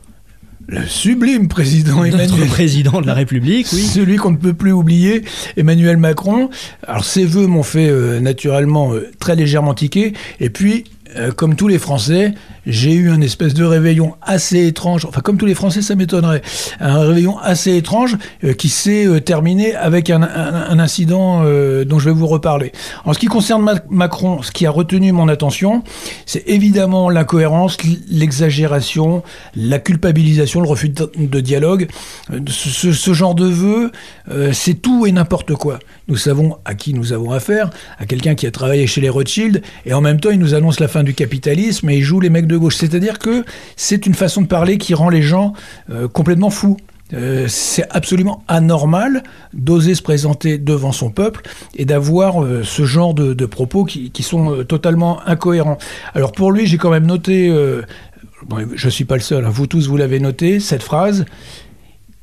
le 0.68 0.86
sublime 0.86 1.48
président 1.48 2.04
Notre 2.04 2.20
Emmanuel. 2.20 2.48
président 2.50 3.02
de 3.02 3.08
la 3.08 3.14
République, 3.14 3.68
oui. 3.74 3.82
Celui 3.82 4.16
qu'on 4.16 4.32
ne 4.32 4.38
peut 4.38 4.54
plus 4.54 4.72
oublier, 4.72 5.24
Emmanuel 5.58 5.98
Macron. 5.98 6.50
Alors 6.88 7.04
ses 7.04 7.26
vœux 7.26 7.48
m'ont 7.48 7.64
fait 7.64 7.90
euh, 7.90 8.20
naturellement 8.20 8.94
euh, 8.94 9.12
très 9.20 9.36
légèrement 9.36 9.74
tiquer. 9.74 10.14
Et 10.40 10.50
puis, 10.50 10.86
comme 11.36 11.56
tous 11.56 11.68
les 11.68 11.80
Français, 11.80 12.36
j'ai 12.68 12.94
eu 12.94 13.10
un 13.10 13.22
espèce 13.22 13.54
de 13.54 13.64
réveillon 13.64 14.16
assez 14.22 14.68
étrange. 14.68 15.06
Enfin, 15.06 15.22
comme 15.22 15.38
tous 15.38 15.46
les 15.46 15.56
Français, 15.56 15.82
ça 15.82 15.96
m'étonnerait. 15.96 16.42
Un 16.80 17.00
réveillon 17.00 17.38
assez 17.40 17.76
étrange 17.76 18.18
euh, 18.44 18.54
qui 18.54 18.70
s'est 18.70 19.08
euh, 19.08 19.20
terminé 19.20 19.74
avec 19.76 20.10
un, 20.10 20.22
incident 20.22 21.42
euh, 21.44 21.86
dont 21.86 22.00
je 22.00 22.10
vais 22.10 22.16
vous 22.16 22.28
reparler. 22.28 22.72
En 23.06 23.14
ce 23.14 23.20
qui 23.20 23.28
concerne 23.28 23.64
Ma- 23.64 23.82
Macron, 23.90 24.42
ce 24.42 24.52
qui 24.52 24.66
a 24.66 24.72
retenu 24.72 25.12
mon 25.12 25.28
attention, 25.28 25.84
c'est 26.26 26.44
évidemment 26.48 27.10
l'incohérence, 27.10 27.78
l'exagération, 28.10 29.24
la 29.56 29.80
culpabilisation, 29.80 30.62
le 30.62 30.68
refus 30.68 30.90
de, 30.90 31.40
dialogue. 31.40 31.88
Ce, 32.48 33.14
genre 33.14 33.34
de 33.34 33.48
euh, 34.30 34.52
c'est 34.54 34.76
tout 34.76 35.06
et 35.06 35.12
n'importe 35.12 35.54
quoi. 35.54 35.80
Nous 36.08 36.18
savons 36.18 36.58
à 36.66 36.76
qui 36.76 36.94
nous 36.94 37.14
avons 37.14 37.32
affaire, 37.32 37.70
à 37.98 38.06
quelqu'un 38.06 38.36
qui 38.36 38.46
a 38.46 38.52
travaillé 38.52 38.88
chez 38.88 39.02
les 39.02 39.10
Rothschild, 39.10 39.62
et 39.86 39.94
en 39.94 40.02
même 40.02 40.20
temps, 40.20 40.30
il 40.32 40.40
nous 40.40 40.54
annonce 40.54 40.80
la 40.80 40.88
fin 40.88 41.04
du 41.04 41.14
capitalisme 41.14 41.90
et 41.90 41.98
il 41.98 42.04
joue 42.04 42.20
les 42.20 42.30
mecs 42.30 42.48
de 42.48 42.57
C'est-à-dire 42.78 43.20
que 43.20 43.44
c'est 43.76 44.06
une 44.06 44.14
façon 44.14 44.42
de 44.42 44.48
parler 44.48 44.78
qui 44.78 44.94
rend 44.94 45.10
les 45.10 45.22
gens 45.22 45.54
euh, 45.90 46.08
complètement 46.08 46.50
fous. 46.50 46.78
Euh, 47.14 47.46
c'est 47.48 47.86
absolument 47.90 48.44
anormal 48.50 49.24
d'oser 49.54 49.96
se 49.96 50.02
présenter 50.02 50.58
devant 50.58 50.92
son 50.92 51.10
peuple 51.10 51.42
et 51.76 51.86
d'avoir 51.86 52.44
euh, 52.44 52.64
ce 52.64 52.84
genre 52.84 53.14
de, 53.14 53.46
propos 53.46 53.86
qui, 53.86 54.12
sont 54.24 54.66
totalement 54.66 55.26
incohérents. 55.26 55.78
Alors 56.14 56.34
pour 56.34 56.52
lui, 56.52 56.68
j'ai 56.68 56.78
quand 56.78 56.90
même 56.90 57.06
noté, 57.06 57.50
je 58.76 58.90
suis 58.90 59.06
pas 59.06 59.16
le 59.16 59.22
seul, 59.22 59.46
hein, 59.46 59.50
vous 59.50 59.68
tous 59.68 59.88
vous 59.88 59.96
l'avez 59.96 60.20
noté, 60.20 60.60
cette 60.60 60.84
phrase. 60.84 61.26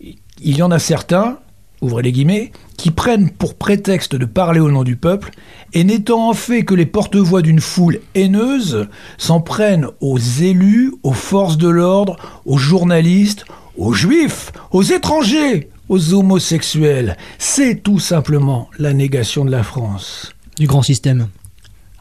Il 0.00 0.56
y 0.56 0.62
en 0.62 0.70
a 0.70 0.78
certains, 0.78 1.38
ouvrez 1.80 2.02
les 2.02 2.12
guillemets, 2.12 2.52
qui 2.76 2.90
prennent 2.90 3.30
pour 3.30 3.54
prétexte 3.54 4.16
de 4.16 4.24
parler 4.24 4.60
au 4.60 4.70
nom 4.70 4.84
du 4.84 4.96
peuple, 4.96 5.30
et 5.72 5.84
n'étant 5.84 6.28
en 6.28 6.34
fait 6.34 6.64
que 6.64 6.74
les 6.74 6.86
porte-voix 6.86 7.42
d'une 7.42 7.60
foule 7.60 8.00
haineuse, 8.14 8.88
s'en 9.18 9.40
prennent 9.40 9.88
aux 10.00 10.18
élus, 10.18 10.92
aux 11.02 11.12
forces 11.12 11.58
de 11.58 11.68
l'ordre, 11.68 12.16
aux 12.46 12.58
journalistes, 12.58 13.44
aux 13.76 13.92
juifs, 13.92 14.52
aux 14.70 14.82
étrangers, 14.82 15.68
aux 15.88 16.14
homosexuels. 16.14 17.16
C'est 17.38 17.82
tout 17.82 17.98
simplement 17.98 18.68
la 18.78 18.92
négation 18.92 19.44
de 19.44 19.50
la 19.50 19.62
France. 19.62 20.32
Du 20.58 20.66
grand 20.66 20.82
système. 20.82 21.28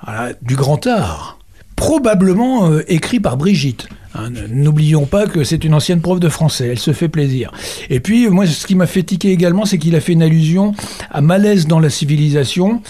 Voilà, 0.03 0.34
du 0.42 0.56
grand 0.56 0.86
art. 0.88 1.39
Probablement 1.75 2.70
euh, 2.70 2.84
écrit 2.88 3.20
par 3.20 3.38
Brigitte. 3.38 3.88
Hein, 4.15 4.29
N'oublions 4.50 5.05
pas 5.05 5.25
que 5.25 5.43
c'est 5.43 5.63
une 5.63 5.74
ancienne 5.74 6.00
prof 6.01 6.20
de 6.20 6.29
français, 6.29 6.67
elle 6.67 6.79
se 6.79 6.93
fait 6.93 7.10
plaisir. 7.10 7.51
Et 7.89 8.00
puis, 8.00 8.27
moi, 8.29 8.46
ce 8.46 8.67
qui 8.67 8.75
m'a 8.75 8.86
fait 8.86 9.01
tiquer 9.03 9.32
également, 9.32 9.65
c'est 9.65 9.77
qu'il 9.79 9.96
a 9.96 10.01
fait 10.01 10.13
une 10.13 10.22
allusion 10.22 10.75
à 11.10 11.22
Malaise 11.22 11.65
dans 11.65 11.79
la 11.79 11.89
civilisation, 11.89 12.82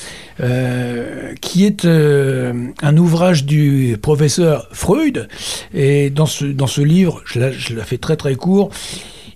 euh, 0.41 1.33
qui 1.39 1.63
est 1.65 1.85
euh, 1.85 2.67
un 2.81 2.97
ouvrage 2.97 3.45
du 3.45 3.97
professeur 4.01 4.67
Freud. 4.73 5.29
Et 5.73 6.09
dans 6.09 6.25
ce, 6.25 6.43
dans 6.45 6.67
ce 6.67 6.81
livre, 6.81 7.21
je 7.25 7.39
la, 7.39 7.51
je 7.51 7.73
la 7.73 7.83
fais 7.85 7.97
très 7.97 8.17
très 8.17 8.35
court, 8.35 8.69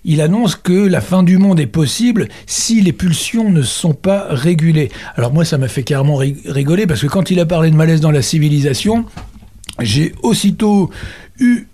il 0.04 0.20
annonce 0.20 0.56
que 0.56 0.72
la 0.86 1.00
fin 1.00 1.22
du 1.22 1.38
monde 1.38 1.58
est 1.58 1.66
possible 1.66 2.28
si 2.46 2.80
les 2.82 2.92
pulsions 2.92 3.50
ne 3.50 3.62
sont 3.62 3.94
pas 3.94 4.26
régulées. 4.30 4.90
Alors 5.16 5.32
moi, 5.32 5.44
ça 5.44 5.56
m'a 5.56 5.68
fait 5.68 5.84
carrément 5.84 6.16
ri- 6.16 6.36
rigoler, 6.44 6.86
parce 6.86 7.00
que 7.00 7.06
quand 7.06 7.30
il 7.30 7.40
a 7.40 7.46
parlé 7.46 7.70
de 7.70 7.76
malaise 7.76 8.00
dans 8.00 8.10
la 8.10 8.22
civilisation, 8.22 9.04
j'ai 9.80 10.12
aussitôt 10.22 10.90
eu 11.40 11.67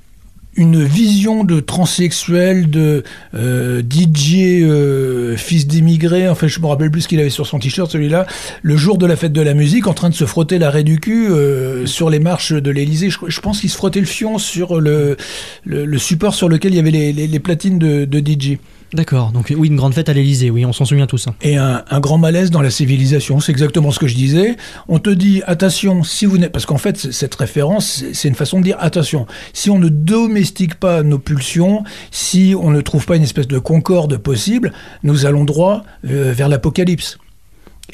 une 0.56 0.84
vision 0.84 1.44
de 1.44 1.60
transsexuel, 1.60 2.70
de 2.70 3.02
euh, 3.34 3.82
DJ 3.82 4.62
euh, 4.62 5.36
fils 5.36 5.66
d'émigré, 5.66 6.28
enfin 6.28 6.46
je 6.46 6.60
me 6.60 6.66
rappelle 6.66 6.90
plus 6.90 7.02
ce 7.02 7.08
qu'il 7.08 7.20
avait 7.20 7.30
sur 7.30 7.46
son 7.46 7.58
t-shirt 7.58 7.90
celui-là, 7.90 8.26
le 8.62 8.76
jour 8.76 8.98
de 8.98 9.06
la 9.06 9.16
fête 9.16 9.32
de 9.32 9.40
la 9.40 9.54
musique, 9.54 9.86
en 9.86 9.94
train 9.94 10.10
de 10.10 10.14
se 10.14 10.24
frotter 10.24 10.58
l'arrêt 10.58 10.84
du 10.84 11.00
cul 11.00 11.28
euh, 11.28 11.86
sur 11.86 12.10
les 12.10 12.18
marches 12.18 12.52
de 12.52 12.70
l'Elysée. 12.70 13.10
Je, 13.10 13.18
je 13.26 13.40
pense 13.40 13.60
qu'il 13.60 13.70
se 13.70 13.76
frottait 13.76 14.00
le 14.00 14.06
fion 14.06 14.38
sur 14.38 14.80
le, 14.80 15.16
le, 15.64 15.84
le 15.84 15.98
support 15.98 16.34
sur 16.34 16.48
lequel 16.48 16.72
il 16.72 16.76
y 16.76 16.80
avait 16.80 16.90
les, 16.90 17.12
les, 17.12 17.26
les 17.26 17.40
platines 17.40 17.78
de, 17.78 18.04
de 18.04 18.18
DJ. 18.18 18.58
D'accord, 18.94 19.32
donc 19.32 19.52
oui, 19.56 19.66
une 19.66 19.74
grande 19.74 19.92
fête 19.92 20.08
à 20.08 20.12
l'Elysée, 20.12 20.50
oui, 20.50 20.64
on 20.64 20.72
s'en 20.72 20.84
souvient 20.84 21.08
tous. 21.08 21.26
hein. 21.26 21.34
Et 21.42 21.56
un, 21.56 21.82
grand 21.98 22.16
malaise 22.16 22.52
dans 22.52 22.62
la 22.62 22.70
civilisation, 22.70 23.40
c'est 23.40 23.50
exactement 23.50 23.90
ce 23.90 23.98
que 23.98 24.06
je 24.06 24.14
disais. 24.14 24.56
On 24.86 25.00
te 25.00 25.10
dit, 25.10 25.42
attention, 25.48 26.04
si 26.04 26.26
vous 26.26 26.38
n'êtes... 26.38 26.52
Parce 26.52 26.64
qu'en 26.64 26.78
fait, 26.78 26.96
cette 27.12 27.34
référence, 27.34 27.86
c'est- 27.88 28.14
c'est 28.14 28.28
une 28.28 28.36
façon 28.36 28.60
de 28.60 28.64
dire, 28.64 28.76
attention, 28.78 29.26
si 29.52 29.68
on 29.68 29.80
ne 29.80 29.88
domestique 29.88 30.76
pas 30.76 31.02
nos 31.02 31.18
pulsions, 31.18 31.82
si 32.12 32.54
on 32.56 32.70
ne 32.70 32.80
trouve 32.82 33.04
pas 33.04 33.16
une 33.16 33.24
espèce 33.24 33.48
de 33.48 33.58
concorde 33.58 34.16
possible, 34.16 34.72
nous 35.02 35.26
allons 35.26 35.44
droit 35.44 35.82
euh, 36.08 36.32
vers 36.32 36.48
l'apocalypse. 36.48 37.18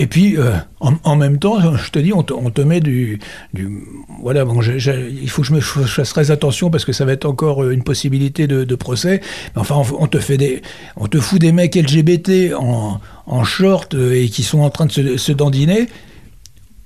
Et 0.00 0.06
puis, 0.06 0.38
euh, 0.38 0.54
en, 0.80 1.14
même 1.14 1.38
temps, 1.38 1.76
je 1.76 1.90
te 1.90 1.98
dis, 1.98 2.14
on 2.14 2.22
te, 2.22 2.62
met 2.62 2.80
du, 2.80 3.20
voilà, 4.22 4.46
bon, 4.46 4.62
il 4.62 5.28
faut 5.28 5.42
que 5.42 5.60
je 5.60 5.60
fasse 5.60 6.08
très 6.08 6.30
attention 6.30 6.70
parce 6.70 6.86
que 6.86 6.92
ça 6.94 7.04
va 7.04 7.12
être 7.12 7.26
encore 7.26 7.64
euh, 7.64 7.72
une 7.72 7.82
possibilité 7.82 8.46
de, 8.46 8.74
procès. 8.76 9.20
Enfin, 9.56 9.82
on, 9.98 10.06
te 10.06 10.18
fait 10.18 10.38
des, 10.38 10.62
on 10.96 11.06
te 11.06 11.20
fout 11.20 11.38
des 11.38 11.52
mecs 11.52 11.74
LGBT 11.74 12.54
en, 12.58 12.98
en 13.26 13.44
short 13.44 13.92
euh, 13.94 14.14
et 14.14 14.30
qui 14.30 14.42
sont 14.42 14.60
en 14.60 14.70
train 14.70 14.86
de 14.86 15.18
se, 15.18 15.32
dandiner 15.32 15.86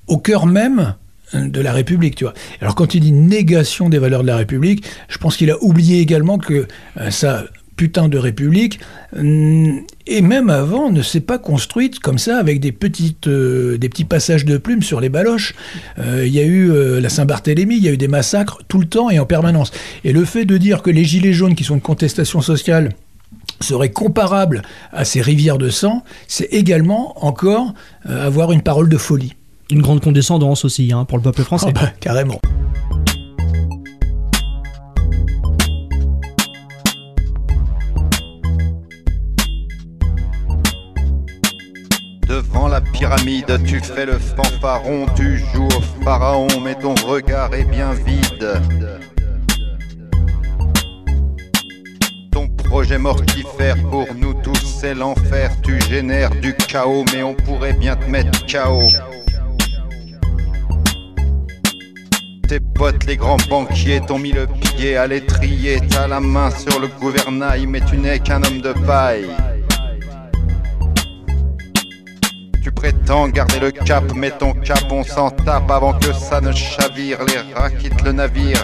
au 0.09 0.19
cœur 0.19 0.47
même 0.47 0.97
de 1.35 1.61
la 1.61 1.73
République, 1.73 2.17
tu 2.17 2.25
vois. 2.25 2.35
Alors 2.61 2.75
quand 2.75 2.97
il 2.97 3.01
dit 3.01 3.13
négation 3.13 3.89
des 3.89 4.01
valeurs 4.01 4.23
de 4.23 4.27
la 4.27 4.37
République, 4.37 4.85
je 5.09 5.19
pense 5.19 5.37
qu'il 5.37 5.53
a 5.53 5.63
oublié 5.63 6.01
également 6.01 6.39
que 6.39 6.67
ça 7.11 7.45
putain 7.77 8.09
de 8.09 8.19
République, 8.19 8.81
hum, 9.17 9.83
et 10.07 10.21
même 10.21 10.51
avant, 10.51 10.91
ne 10.91 11.03
s'est 11.03 11.21
pas 11.21 11.39
construite 11.39 11.99
comme 11.99 12.19
ça 12.19 12.39
avec 12.39 12.61
des 12.61 12.73
petites, 12.73 13.27
euh, 13.27 13.79
des 13.79 13.89
petits 13.89 14.05
passages 14.05 14.45
de 14.45 14.57
plumes 14.59 14.83
sur 14.83 15.01
les 15.01 15.09
baloches. 15.09 15.55
Euh, 15.99 16.27
Il 16.27 16.33
y 16.33 16.41
a 16.41 16.45
eu 16.45 16.71
euh, 16.71 17.01
la 17.01 17.09
Saint-Barthélemy, 17.09 17.77
il 17.77 17.83
y 17.83 17.89
a 17.89 17.93
eu 17.93 17.97
des 17.97 18.09
massacres 18.09 18.59
tout 18.69 18.79
le 18.79 18.87
temps 18.87 19.11
et 19.11 19.19
en 19.19 19.27
permanence. 19.27 19.73
Et 20.05 20.13
le 20.13 20.25
fait 20.25 20.45
de 20.45 20.57
dire 20.57 20.83
que 20.83 20.91
les 20.91 21.05
gilets 21.05 21.33
jaunes, 21.33 21.55
qui 21.55 21.65
sont 21.65 21.77
de 21.77 21.83
contestation 21.83 22.41
sociale, 22.41 22.91
seraient 23.61 23.91
comparables 23.91 24.63
à 24.93 25.05
ces 25.05 25.21
rivières 25.21 25.59
de 25.59 25.71
sang, 25.71 26.03
c'est 26.29 26.53
également 26.53 27.25
encore 27.25 27.75
euh, 28.09 28.27
avoir 28.27 28.53
une 28.53 28.63
parole 28.63 28.89
de 28.89 28.97
folie. 28.97 29.35
Une 29.71 29.83
grande 29.83 30.01
condescendance 30.01 30.65
aussi 30.65 30.93
hein, 30.93 31.05
pour 31.05 31.19
le 31.19 31.23
peuple 31.23 31.43
français. 31.43 31.67
Ah 31.71 31.73
bah, 31.73 31.93
carrément. 32.01 32.41
La 42.71 42.81
pyramide, 42.81 43.63
tu 43.65 43.79
fais 43.79 44.05
le 44.05 44.19
fanfaron, 44.19 45.07
tu 45.15 45.39
joues 45.39 45.69
au 45.69 46.03
pharaon, 46.03 46.49
mais 46.65 46.75
ton 46.75 46.95
regard 47.07 47.55
est 47.55 47.63
bien 47.63 47.93
vide. 47.93 48.61
Ton 52.33 52.49
projet 52.49 52.99
mortifère 52.99 53.77
pour 53.91 54.07
nous 54.17 54.35
tous, 54.43 54.59
c'est 54.81 54.95
l'enfer. 54.95 55.53
Tu 55.63 55.81
génères 55.83 56.31
du 56.31 56.53
chaos, 56.55 57.05
mais 57.13 57.23
on 57.23 57.35
pourrait 57.35 57.75
bien 57.75 57.95
te 57.95 58.11
mettre 58.11 58.45
KO. 58.47 58.89
Tes 62.49 62.59
potes, 62.59 63.05
les 63.07 63.17
grands 63.17 63.37
banquiers, 63.49 64.01
t'ont 64.01 64.19
mis 64.19 64.33
le 64.33 64.49
pied 64.49 64.97
à 64.97 65.07
l'étrier. 65.07 65.81
T'as 65.91 66.09
la 66.09 66.19
main 66.19 66.51
sur 66.51 66.81
le 66.81 66.89
gouvernail, 66.89 67.69
mais 67.69 67.83
tu 67.83 67.99
n'es 67.99 68.19
qu'un 68.19 68.43
homme 68.43 68.61
de 68.61 68.73
paille. 68.85 69.29
Tu 72.65 72.73
prétends 72.73 73.29
garder 73.29 73.61
le 73.61 73.71
cap, 73.71 74.05
mais 74.15 74.31
ton 74.31 74.55
cap 74.55 74.85
on 74.91 75.05
s'en 75.05 75.29
tape 75.29 75.71
avant 75.71 75.93
que 75.93 76.15
ça 76.15 76.41
ne 76.41 76.51
chavire. 76.51 77.19
Les 77.27 77.53
rats 77.53 77.69
quittent 77.69 78.03
le 78.03 78.13
navire. 78.13 78.57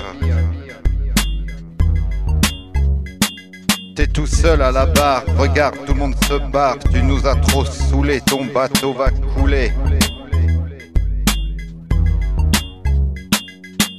T'es 3.94 4.06
tout 4.06 4.24
seul 4.24 4.62
à 4.62 4.72
la 4.72 4.86
barre, 4.86 5.24
regarde 5.36 5.76
tout 5.84 5.92
le 5.92 5.98
monde 5.98 6.14
se 6.24 6.50
barre. 6.50 6.78
Tu 6.90 7.02
nous 7.02 7.26
as 7.26 7.36
trop 7.36 7.66
saoulés, 7.66 8.22
ton 8.22 8.46
bateau 8.46 8.94
va 8.94 9.10
couler. 9.10 9.70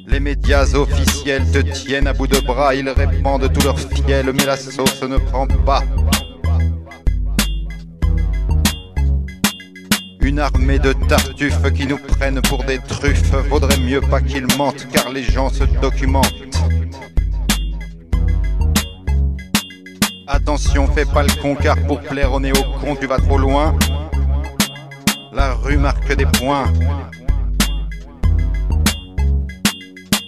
Les 0.07 0.19
médias 0.19 0.73
officiels 0.73 1.43
te 1.51 1.59
tiennent 1.59 2.07
à 2.07 2.13
bout 2.13 2.25
de 2.25 2.39
bras, 2.39 2.73
ils 2.73 2.89
répandent 2.89 3.53
tout 3.53 3.61
leur 3.61 3.77
fiel, 3.77 4.31
mais 4.33 4.45
la 4.45 4.57
sauce 4.57 5.03
ne 5.03 5.17
prend 5.17 5.45
pas. 5.45 5.83
Une 10.23 10.39
armée 10.39 10.77
de 10.77 10.93
tartuffes 10.93 11.73
qui 11.73 11.87
nous 11.87 11.97
prennent 11.97 12.41
pour 12.41 12.63
des 12.63 12.77
truffes, 12.77 13.33
vaudrait 13.49 13.79
mieux 13.79 14.01
pas 14.01 14.21
qu'ils 14.21 14.45
mentent 14.55 14.87
car 14.91 15.09
les 15.11 15.23
gens 15.23 15.49
se 15.49 15.63
documentent. 15.81 16.61
Attention, 20.27 20.87
fais 20.87 21.05
pas 21.05 21.23
le 21.23 21.41
con 21.41 21.55
car 21.55 21.75
pour 21.87 21.99
plaire 22.01 22.33
au 22.33 22.39
néo-con 22.39 22.95
tu 22.95 23.07
vas 23.07 23.17
trop 23.17 23.37
loin. 23.37 23.75
La 25.33 25.53
rue 25.55 25.77
marque 25.77 26.15
des 26.15 26.25
points. 26.25 26.71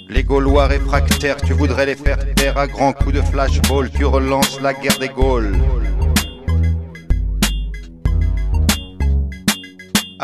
Les 0.10 0.24
Gaulois 0.24 0.68
réfractaires, 0.68 1.38
tu 1.38 1.54
voudrais 1.54 1.86
les 1.86 1.96
faire 1.96 2.18
taire 2.36 2.58
à 2.58 2.68
grands 2.68 2.94
coups 2.94 3.16
de 3.16 3.22
flashball, 3.22 3.90
tu 3.92 4.06
relances 4.06 4.60
la 4.62 4.74
guerre 4.74 4.98
des 5.00 5.10
Gaules. 5.10 5.56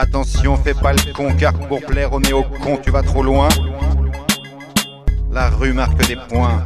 Attention, 0.02 0.56
fais 0.56 0.74
pas 0.74 0.94
le 0.94 1.12
con 1.12 1.36
car 1.38 1.52
pour 1.68 1.82
plaire 1.82 2.14
au 2.14 2.22
néo-con 2.22 2.78
tu 2.82 2.90
vas 2.90 3.02
trop 3.02 3.22
loin. 3.22 3.50
La 5.30 5.50
rue 5.50 5.74
marque 5.74 6.08
des 6.08 6.16
points. 6.16 6.66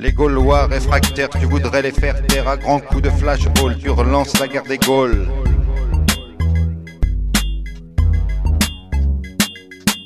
Les 0.00 0.10
Gaulois 0.10 0.66
réfractaires, 0.66 1.28
tu 1.28 1.46
voudrais 1.46 1.80
les 1.80 1.92
faire 1.92 2.26
taire 2.26 2.48
à 2.48 2.56
grands 2.56 2.80
coups 2.80 3.02
de 3.02 3.10
flashball, 3.10 3.78
tu 3.78 3.88
relances 3.88 4.36
la 4.40 4.48
guerre 4.48 4.64
des 4.64 4.78
Gaules. 4.78 5.28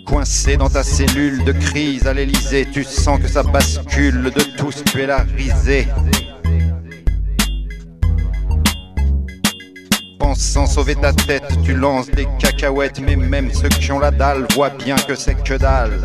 Coincé 0.04 0.58
dans 0.58 0.68
ta 0.68 0.82
cellule 0.82 1.44
de 1.44 1.52
crise 1.52 2.06
à 2.06 2.12
l'Elysée, 2.12 2.68
tu 2.70 2.84
sens 2.84 3.20
que 3.20 3.26
ça 3.26 3.42
bascule, 3.42 4.24
de 4.24 4.42
tous 4.58 4.84
tu 4.84 5.00
es 5.00 5.06
la 5.06 5.24
risée. 5.34 5.88
Pensant 10.38 10.66
sauver 10.66 10.94
ta 10.94 11.12
tête, 11.12 11.42
tu 11.64 11.74
lances 11.74 12.08
des 12.12 12.28
cacahuètes, 12.38 13.00
mais 13.00 13.16
même 13.16 13.52
ceux 13.52 13.68
qui 13.68 13.90
ont 13.90 13.98
la 13.98 14.12
dalle 14.12 14.46
voient 14.54 14.70
bien 14.70 14.94
que 14.94 15.16
c'est 15.16 15.34
que 15.34 15.54
dalle. 15.54 15.98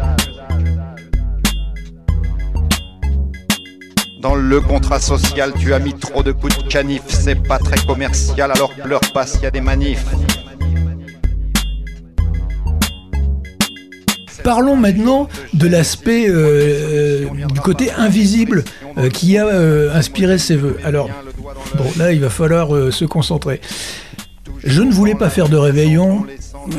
Dans 4.19 4.33
le 4.33 4.59
contrat 4.59 4.99
social, 4.99 5.53
tu 5.59 5.71
as 5.71 5.77
mis 5.77 5.93
trop 5.93 6.23
de 6.23 6.31
coups 6.31 6.57
de 6.57 6.63
canif, 6.63 7.03
c'est 7.09 7.43
pas 7.43 7.59
très 7.59 7.77
commercial, 7.85 8.51
alors 8.51 8.73
pleure 8.73 9.01
pas 9.13 9.27
s'il 9.27 9.43
y 9.43 9.45
a 9.45 9.51
des 9.51 9.61
manifs. 9.61 10.07
Parlons 14.43 14.75
maintenant 14.75 15.29
de 15.53 15.67
l'aspect 15.67 16.27
euh, 16.27 16.33
euh, 16.33 17.45
du 17.53 17.59
côté 17.59 17.91
invisible 17.91 18.63
euh, 18.97 19.11
qui 19.11 19.37
a 19.37 19.47
inspiré 19.93 20.39
ces 20.39 20.55
vœux. 20.55 20.79
Alors, 20.83 21.07
Bon, 21.75 21.85
là, 21.97 22.11
il 22.11 22.19
va 22.19 22.29
falloir 22.29 22.69
se 22.91 23.05
concentrer. 23.05 23.59
Je 24.63 24.81
ne 24.81 24.91
voulais 24.91 25.15
pas 25.15 25.29
faire 25.29 25.49
de 25.49 25.57
réveillon. 25.57 26.25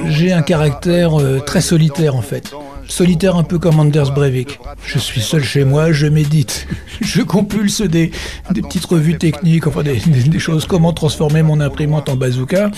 J'ai 0.08 0.32
un 0.32 0.42
caractère 0.42 1.20
euh, 1.20 1.40
très 1.40 1.60
solitaire 1.60 2.16
en 2.16 2.22
fait. 2.22 2.52
Solitaire 2.88 3.36
un 3.36 3.44
peu 3.44 3.58
comme 3.58 3.78
Anders 3.80 4.12
Breivik. 4.12 4.58
Je 4.84 4.98
suis 4.98 5.20
seul 5.20 5.42
chez 5.42 5.64
moi, 5.64 5.92
je 5.92 6.06
médite. 6.06 6.66
Je 7.00 7.22
compulse 7.22 7.80
des, 7.80 8.12
petites 8.54 8.84
revues 8.84 9.18
techniques, 9.18 9.66
enfin 9.66 9.82
des, 9.82 9.98
choses, 10.38 10.64
comment 10.66 10.92
transformer 10.92 11.42
mon 11.42 11.60
imprimante 11.60 12.08
en 12.08 12.16
bazooka. 12.16 12.70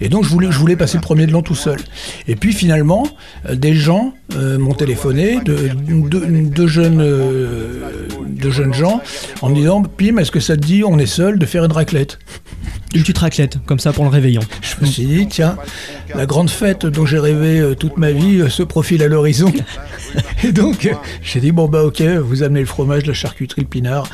Et 0.00 0.08
donc 0.08 0.24
je 0.24 0.58
voulais, 0.58 0.76
passer 0.76 0.98
le 0.98 1.02
premier 1.02 1.26
de 1.26 1.32
l'an 1.32 1.42
tout 1.42 1.54
seul. 1.54 1.78
Et 2.28 2.36
puis 2.36 2.52
finalement, 2.52 3.06
euh, 3.48 3.54
des 3.54 3.74
gens 3.74 4.12
euh, 4.36 4.58
m'ont 4.58 4.74
téléphoné, 4.74 5.40
de, 5.44 5.70
de- 5.88 6.48
de 6.48 6.66
jeunes, 6.66 7.02
jeunes 8.50 8.74
gens, 8.74 9.00
en 9.40 9.48
me 9.48 9.54
disant 9.54 9.82
Pim, 9.82 10.18
est-ce 10.18 10.30
que 10.30 10.40
ça 10.40 10.56
te 10.56 10.62
dit, 10.62 10.82
on 10.84 10.98
est 10.98 11.06
seul, 11.06 11.38
de 11.38 11.46
faire 11.46 11.64
une 11.64 11.72
raclette? 11.72 12.18
Une 12.94 13.00
petite 13.00 13.18
raclette, 13.18 13.58
comme 13.66 13.78
ça 13.80 13.92
pour 13.92 14.04
le 14.04 14.10
réveillon. 14.10 14.40
je 14.62 14.84
me 14.84 14.90
suis 14.90 15.04
dit, 15.04 15.26
tiens, 15.28 15.56
la 16.14 16.26
grande 16.26 16.48
fête 16.50 16.86
dont 16.86 17.04
j'ai 17.06 17.18
rêvé 17.18 17.58
euh, 17.60 17.74
toute 17.74 17.96
ma 17.98 18.12
vie 18.12 18.40
euh, 18.40 18.48
se 18.48 18.62
profile 18.62 19.02
à 19.02 19.08
l'horizon. 19.08 19.52
Et 20.44 20.52
donc, 20.52 20.86
euh, 20.86 20.92
j'ai 21.22 21.40
dit, 21.40 21.50
bon, 21.52 21.66
bah, 21.66 21.82
ok, 21.82 22.00
vous 22.02 22.42
amenez 22.44 22.60
le 22.60 22.66
fromage, 22.66 23.04
la 23.06 23.12
charcuterie, 23.14 23.62
le 23.62 23.66
pinard, 23.66 24.06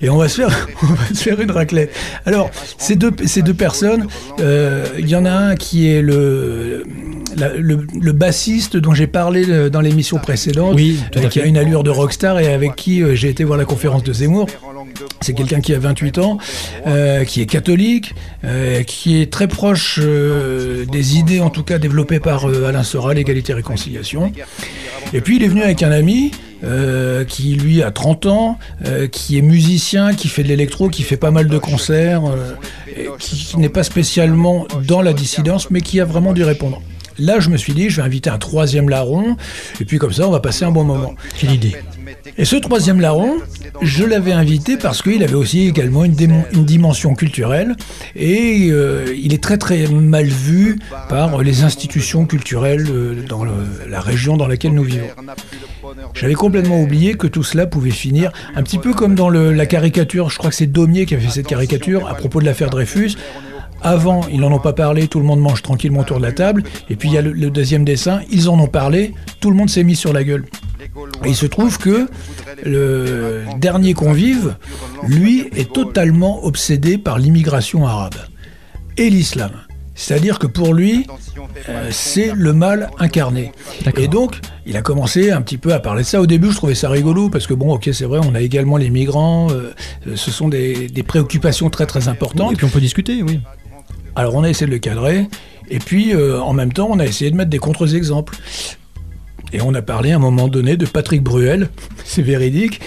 et 0.00 0.08
on 0.10 0.16
va 0.16 0.28
se 0.28 0.36
faire, 0.42 0.68
on 0.82 0.86
va 0.86 1.06
se 1.08 1.14
faire 1.22 1.40
une 1.40 1.50
raclette. 1.50 1.92
Alors, 2.26 2.50
ces 2.78 2.94
deux, 2.96 3.10
ces 3.26 3.42
deux 3.42 3.54
personnes, 3.54 4.06
euh, 4.40 4.86
il 4.98 5.08
y 5.08 5.16
en 5.16 5.24
a 5.24 5.30
un 5.32 5.56
qui 5.56 5.88
est 5.88 6.02
le, 6.02 6.84
la- 7.36 7.54
le, 7.56 7.86
le 8.00 8.12
bassiste 8.12 8.76
dont 8.76 8.94
j'ai 8.94 9.06
parlé 9.08 9.68
dans 9.70 9.80
l'émission 9.80 10.18
précédente, 10.18 10.74
Oui, 10.76 10.98
euh, 11.16 11.28
qui 11.28 11.40
a 11.40 11.44
une 11.44 11.56
allure 11.56 11.82
de 11.82 11.90
rockstar 11.90 12.38
et 12.40 12.52
avec 12.52 12.76
qui 12.76 13.02
euh, 13.02 13.14
j'ai 13.14 13.28
été 13.30 13.42
voir 13.44 13.58
la 13.58 13.64
conférence 13.64 14.02
de 14.04 14.12
Zemmour. 14.12 14.46
C'est 15.20 15.34
quelqu'un 15.34 15.60
qui 15.60 15.74
a 15.74 15.78
28 15.78 16.18
ans, 16.18 16.38
euh, 16.86 17.24
qui 17.24 17.40
est 17.40 17.46
catholique, 17.46 18.14
euh, 18.44 18.82
qui 18.82 19.20
est 19.20 19.32
très 19.32 19.48
proche 19.48 19.98
euh, 20.02 20.84
des 20.86 21.16
idées, 21.16 21.40
en 21.40 21.50
tout 21.50 21.62
cas 21.62 21.78
développées 21.78 22.20
par 22.20 22.46
Alain 22.46 22.82
Soral, 22.82 23.18
égalité 23.18 23.52
et 23.52 23.56
réconciliation. 23.56 24.32
Et 25.12 25.20
puis 25.20 25.36
il 25.36 25.42
est 25.42 25.48
venu 25.48 25.62
avec 25.62 25.82
un 25.82 25.92
ami 25.92 26.32
qui 27.26 27.54
lui 27.54 27.82
a 27.82 27.90
30 27.90 28.26
ans, 28.26 28.58
qui 29.10 29.36
est 29.36 29.42
musicien, 29.42 30.14
qui 30.14 30.28
fait 30.28 30.44
de 30.44 30.48
l'électro, 30.48 30.88
qui 30.90 31.02
fait 31.02 31.16
pas 31.16 31.32
mal 31.32 31.48
de 31.48 31.58
concerts, 31.58 32.22
qui 33.18 33.56
n'est 33.56 33.68
pas 33.68 33.82
spécialement 33.82 34.68
dans 34.86 35.02
la 35.02 35.12
dissidence, 35.12 35.72
mais 35.72 35.80
qui 35.80 36.00
a 36.00 36.04
vraiment 36.04 36.32
du 36.32 36.44
répondant. 36.44 36.80
Là, 37.18 37.40
je 37.40 37.50
me 37.50 37.56
suis 37.56 37.74
dit, 37.74 37.90
je 37.90 37.96
vais 37.96 38.06
inviter 38.06 38.30
un 38.30 38.38
troisième 38.38 38.88
larron, 38.88 39.36
et 39.80 39.84
puis 39.84 39.98
comme 39.98 40.12
ça, 40.12 40.26
on 40.26 40.30
va 40.30 40.40
passer 40.40 40.64
un 40.64 40.70
bon 40.70 40.84
moment. 40.84 41.14
Quelle 41.36 41.52
idée. 41.52 41.74
Et 42.38 42.44
ce 42.44 42.56
troisième 42.56 43.00
larron, 43.00 43.38
je 43.82 44.04
l'avais 44.04 44.32
invité 44.32 44.76
parce 44.76 45.02
qu'il 45.02 45.22
avait 45.22 45.34
aussi 45.34 45.68
également 45.68 46.04
une, 46.04 46.14
dimension 46.14 47.14
culturelle 47.14 47.76
et 48.16 48.68
euh, 48.70 49.14
il 49.16 49.34
est 49.34 49.42
très 49.42 49.58
très 49.58 49.86
mal 49.88 50.26
vu 50.26 50.78
par 51.08 51.42
les 51.42 51.62
institutions 51.62 52.24
culturelles 52.24 52.86
euh, 52.90 53.22
dans 53.28 53.44
la 53.44 54.00
région 54.00 54.36
dans 54.36 54.46
laquelle 54.46 54.72
nous 54.72 54.84
vivons. 54.84 55.06
J'avais 56.14 56.34
complètement 56.34 56.80
oublié 56.80 57.14
que 57.14 57.26
tout 57.26 57.42
cela 57.42 57.66
pouvait 57.66 57.90
finir 57.90 58.32
un 58.54 58.62
petit 58.62 58.78
peu 58.78 58.94
comme 58.94 59.14
dans 59.14 59.28
la 59.28 59.66
caricature, 59.66 60.30
je 60.30 60.38
crois 60.38 60.50
que 60.50 60.56
c'est 60.56 60.66
Daumier 60.66 61.06
qui 61.06 61.14
avait 61.14 61.24
fait 61.24 61.32
cette 61.32 61.46
caricature 61.46 62.08
à 62.08 62.14
propos 62.14 62.40
de 62.40 62.46
l'affaire 62.46 62.70
Dreyfus. 62.70 63.16
Avant, 63.82 64.22
ils 64.30 64.40
n'en 64.40 64.52
ont 64.52 64.58
pas 64.60 64.72
parlé, 64.72 65.08
tout 65.08 65.18
le 65.18 65.24
monde 65.24 65.40
mange 65.40 65.62
tranquillement 65.62 66.00
autour 66.00 66.18
de 66.18 66.22
la 66.22 66.32
table. 66.32 66.62
Et 66.88 66.96
puis 66.96 67.08
il 67.08 67.14
y 67.14 67.18
a 67.18 67.22
le, 67.22 67.32
le 67.32 67.50
deuxième 67.50 67.84
dessin, 67.84 68.20
ils 68.30 68.48
en 68.48 68.58
ont 68.58 68.66
parlé, 68.68 69.14
tout 69.40 69.50
le 69.50 69.56
monde 69.56 69.70
s'est 69.70 69.84
mis 69.84 69.96
sur 69.96 70.12
la 70.12 70.24
gueule. 70.24 70.44
Et 71.24 71.28
il 71.30 71.36
se 71.36 71.46
trouve 71.46 71.78
que 71.78 72.08
le 72.64 73.42
dernier 73.58 73.94
convive, 73.94 74.56
lui, 75.06 75.48
est 75.56 75.72
totalement 75.72 76.44
obsédé 76.44 76.98
par 76.98 77.18
l'immigration 77.18 77.86
arabe 77.86 78.14
et 78.96 79.08
l'islam. 79.08 79.50
C'est-à-dire 79.94 80.38
que 80.38 80.46
pour 80.46 80.72
lui, 80.74 81.06
euh, 81.68 81.88
c'est 81.90 82.32
le 82.34 82.52
mal 82.52 82.90
incarné. 82.98 83.52
Et 83.98 84.08
donc, 84.08 84.40
il 84.64 84.76
a 84.76 84.82
commencé 84.82 85.30
un 85.30 85.42
petit 85.42 85.58
peu 85.58 85.72
à 85.74 85.80
parler 85.80 86.02
de 86.02 86.06
ça. 86.06 86.20
Au 86.20 86.26
début, 86.26 86.50
je 86.50 86.56
trouvais 86.56 86.74
ça 86.74 86.88
rigolo 86.88 87.28
parce 87.28 87.46
que 87.46 87.54
bon, 87.54 87.74
ok, 87.74 87.90
c'est 87.92 88.06
vrai, 88.06 88.18
on 88.26 88.34
a 88.34 88.40
également 88.40 88.78
les 88.78 88.90
migrants. 88.90 89.48
euh, 89.50 89.72
ce 90.14 90.30
sont 90.30 90.48
des, 90.48 90.88
des 90.88 91.02
préoccupations 91.02 91.68
très 91.70 91.86
très 91.86 92.08
importantes. 92.08 92.52
Et 92.52 92.56
puis 92.56 92.64
on 92.66 92.70
peut 92.70 92.80
discuter, 92.80 93.22
oui. 93.22 93.40
Alors 94.14 94.34
on 94.34 94.44
a 94.44 94.50
essayé 94.50 94.66
de 94.66 94.72
le 94.72 94.78
cadrer, 94.78 95.26
et 95.70 95.78
puis 95.78 96.14
euh, 96.14 96.40
en 96.40 96.52
même 96.52 96.72
temps 96.72 96.88
on 96.90 96.98
a 96.98 97.06
essayé 97.06 97.30
de 97.30 97.36
mettre 97.36 97.50
des 97.50 97.58
contre-exemples. 97.58 98.36
Et 99.52 99.60
on 99.60 99.74
a 99.74 99.82
parlé 99.82 100.12
à 100.12 100.16
un 100.16 100.18
moment 100.18 100.48
donné 100.48 100.76
de 100.76 100.86
Patrick 100.86 101.22
Bruel, 101.22 101.68
c'est 102.04 102.22
véridique. 102.22 102.80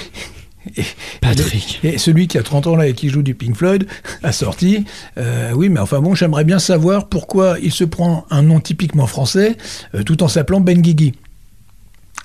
Et, 0.77 0.83
Patrick. 1.21 1.79
Et 1.83 1.99
celui 1.99 2.27
qui 2.27 2.39
a 2.39 2.43
30 2.43 2.67
ans 2.67 2.75
là 2.75 2.87
et 2.87 2.93
qui 2.93 3.09
joue 3.09 3.21
du 3.21 3.35
Pink 3.35 3.55
Floyd 3.55 3.87
a 4.23 4.31
sorti, 4.31 4.85
euh, 5.17 5.51
oui 5.53 5.69
mais 5.69 5.79
enfin 5.79 5.99
bon 5.99 6.15
j'aimerais 6.15 6.43
bien 6.43 6.59
savoir 6.59 7.07
pourquoi 7.07 7.57
il 7.61 7.71
se 7.71 7.83
prend 7.83 8.25
un 8.31 8.41
nom 8.41 8.59
typiquement 8.59 9.05
français 9.05 9.57
euh, 9.93 10.03
tout 10.03 10.23
en 10.23 10.27
s'appelant 10.27 10.61
Ben 10.61 10.81
Guigui. 10.81 11.13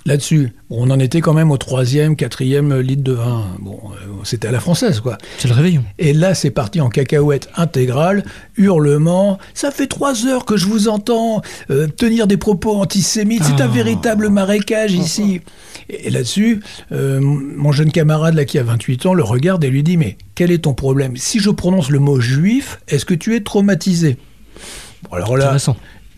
Là-dessus, 0.07 0.53
bon, 0.71 0.79
on 0.87 0.91
en 0.91 0.99
était 0.99 1.21
quand 1.21 1.35
même 1.35 1.51
au 1.51 1.59
troisième, 1.59 2.17
quatrième 2.17 2.79
litre 2.81 3.03
de 3.03 3.13
vin. 3.13 3.45
Bon, 3.61 3.79
euh, 3.93 4.07
c'était 4.25 4.49
à 4.49 4.51
la 4.51 4.61
française, 4.61 5.01
quoi. 5.01 5.19
C'est 5.39 5.49
le 5.49 5.55
réveillon. 5.55 5.85
Et 5.99 6.13
là, 6.15 6.35
c'est 6.35 6.51
parti 6.51 6.81
en 6.81 6.89
cacahuète 6.89 7.49
intégrale, 7.57 8.25
hurlement. 8.57 9.39
Ça 9.53 9.71
fait 9.71 9.87
trois 9.87 10.27
heures 10.27 10.45
que 10.47 10.57
je 10.57 10.67
vous 10.67 10.89
entends 10.89 11.43
euh, 11.71 11.87
tenir 11.87 12.27
des 12.27 12.37
propos 12.39 12.77
antisémites. 12.77 13.45
C'est 13.45 13.61
un 13.63 13.67
Ah. 13.67 13.69
véritable 13.69 14.29
marécage 14.31 14.93
ici. 14.95 15.43
Et, 15.91 16.07
et 16.07 16.11
là-dessus, 16.11 16.61
euh, 16.93 17.21
mon 17.21 17.73
jeune 17.73 17.93
camarade 17.93 18.35
là 18.35 18.45
qui 18.45 18.59
a 18.59 18.63
28 18.63 19.05
ans 19.07 19.15
le 19.15 19.23
regarde 19.23 19.63
et 19.65 19.71
lui 19.71 19.83
dit 19.83 19.97
mais 19.99 20.17
quel 20.35 20.51
est 20.51 20.65
ton 20.65 20.73
problème? 20.75 21.17
Si 21.17 21.41
je 21.41 21.51
prononce 21.51 21.91
le 21.91 21.99
mot 21.99 22.21
juif, 22.21 22.81
est-ce 22.89 23.05
que 23.05 23.15
tu 23.15 23.35
es 23.37 23.41
traumatisé? 23.41 24.17
Bon, 25.05 25.17
alors 25.17 25.37
là, 25.37 25.57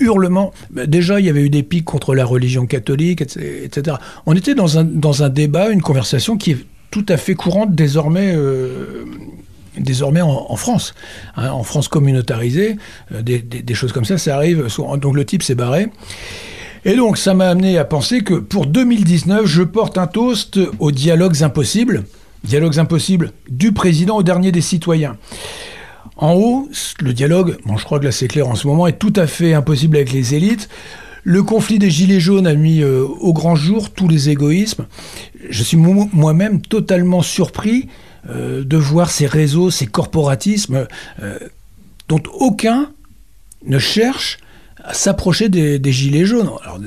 Intéressant. 0.03 0.15
hurlement. 0.15 0.53
Bah, 0.71 0.87
Déjà, 0.87 1.21
il 1.21 1.27
y 1.27 1.31
avait 1.31 1.43
eu 1.43 1.51
des 1.51 1.63
pics 1.63 1.85
contre 1.85 2.15
la 2.15 2.25
religion 2.25 2.67
catholique, 2.67 3.23
etc. 3.23 3.97
On 4.27 4.35
était 4.35 4.55
dans 4.55 4.79
un, 4.79 4.85
dans 4.85 5.23
un 5.23 5.29
débat, 5.29 5.71
une 5.71 5.83
conversation 5.83 6.37
qui 6.37 6.53
est 6.53 6.67
tout 6.91 7.07
à 7.09 7.17
fait 7.17 7.35
courante 7.35 7.75
désormais. 7.75 8.33
euh, 8.35 9.05
désormais 9.79 10.21
en, 10.21 10.57
France, 10.57 10.95
hein, 11.37 11.51
en 11.51 11.63
France 11.63 11.89
communautarisée, 11.89 12.77
euh, 13.13 13.23
des, 13.23 13.75
choses 13.75 13.93
comme 13.93 14.05
ça, 14.05 14.19
ça 14.19 14.37
arrive. 14.37 14.67
Donc 14.99 15.15
le 15.15 15.25
type 15.25 15.43
s'est 15.43 15.55
barré. 15.55 15.89
Et 16.85 16.97
donc 16.97 17.17
ça 17.17 17.35
m'a 17.35 17.49
amené 17.49 17.79
à 17.79 17.85
penser 17.85 18.23
que 18.23 18.35
pour 18.35 18.67
2019, 18.67 19.47
je 19.47 19.63
porte 19.63 19.99
un 19.99 20.07
toast 20.07 20.59
aux 20.79 20.91
dialogues 20.91 21.43
impossibles, 21.43 22.05
dialogues 22.45 22.79
impossibles 22.79 23.33
du 23.49 23.73
président 23.73 24.17
au 24.17 24.23
dernier 24.23 24.53
des 24.53 24.61
citoyens. 24.61 25.17
En 26.17 26.35
haut, 26.35 26.69
le 27.01 27.13
dialogue, 27.13 27.57
bon, 27.65 27.77
je 27.79 27.85
crois 27.85 27.99
que 27.99 28.05
là 28.05 28.13
c'est 28.13 28.29
clair 28.29 28.47
en 28.49 28.55
ce 28.55 28.67
moment, 28.67 28.87
est 28.87 28.99
tout 28.99 29.13
à 29.17 29.27
fait 29.27 29.55
impossible 29.55 29.97
avec 29.97 30.13
les 30.13 30.35
élites. 30.35 30.69
Le 31.25 31.43
conflit 31.43 31.79
des 31.79 31.91
Gilets 31.91 32.21
jaunes 32.21 32.47
a 32.47 32.55
mis 32.55 32.83
euh, 32.83 33.05
au 33.21 33.33
grand 33.33 33.55
jour 33.55 33.91
tous 33.91 34.09
les 34.09 34.29
égoïsmes. 34.29 34.87
Je 35.49 35.63
suis 35.63 35.77
mo- 35.77 36.09
moi-même 36.13 36.61
totalement 36.61 37.23
surpris 37.23 37.89
euh, 38.29 38.65
de 38.65 38.77
voir 38.77 39.11
ces 39.11 39.27
réseaux, 39.27 39.71
ces 39.71 39.87
corporatismes, 39.87 40.87
euh, 41.23 41.39
dont 42.09 42.23
aucun 42.35 42.91
ne 43.65 43.79
cherche 43.79 44.39
à 44.85 44.95
s'approcher 44.95 45.49
des, 45.49 45.79
des 45.79 45.93
Gilets 45.93 46.27
jaunes. 46.27 46.51
Alors, 46.65 46.81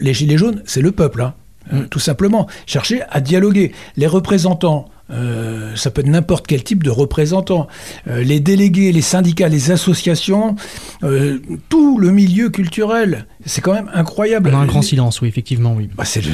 les 0.00 0.14
Gilets 0.14 0.38
jaunes, 0.38 0.62
c'est 0.64 0.80
le 0.80 0.92
peuple, 0.92 1.22
hein, 1.22 1.34
euh, 1.72 1.86
tout 1.90 1.98
simplement. 1.98 2.46
Chercher 2.66 3.02
à 3.10 3.20
dialoguer. 3.20 3.72
Les 3.96 4.06
représentants, 4.06 4.88
euh, 5.10 5.74
ça 5.76 5.90
peut 5.90 6.00
être 6.02 6.06
n'importe 6.08 6.46
quel 6.46 6.62
type 6.64 6.82
de 6.82 6.90
représentant. 6.90 7.66
Euh, 8.08 8.22
les 8.22 8.40
délégués, 8.40 8.92
les 8.92 9.00
syndicats, 9.02 9.48
les 9.48 9.70
associations, 9.70 10.56
euh, 11.02 11.38
tout 11.68 11.98
le 11.98 12.10
milieu 12.10 12.50
culturel. 12.50 13.26
C'est 13.46 13.60
quand 13.60 13.72
même 13.72 13.90
incroyable. 13.94 14.50
On 14.52 14.58
a 14.58 14.62
un 14.62 14.66
grand 14.66 14.82
silence, 14.82 15.20
oui, 15.20 15.28
effectivement, 15.28 15.74
oui. 15.74 15.88
Bah, 15.96 16.04
c'est 16.04 16.20
le, 16.24 16.30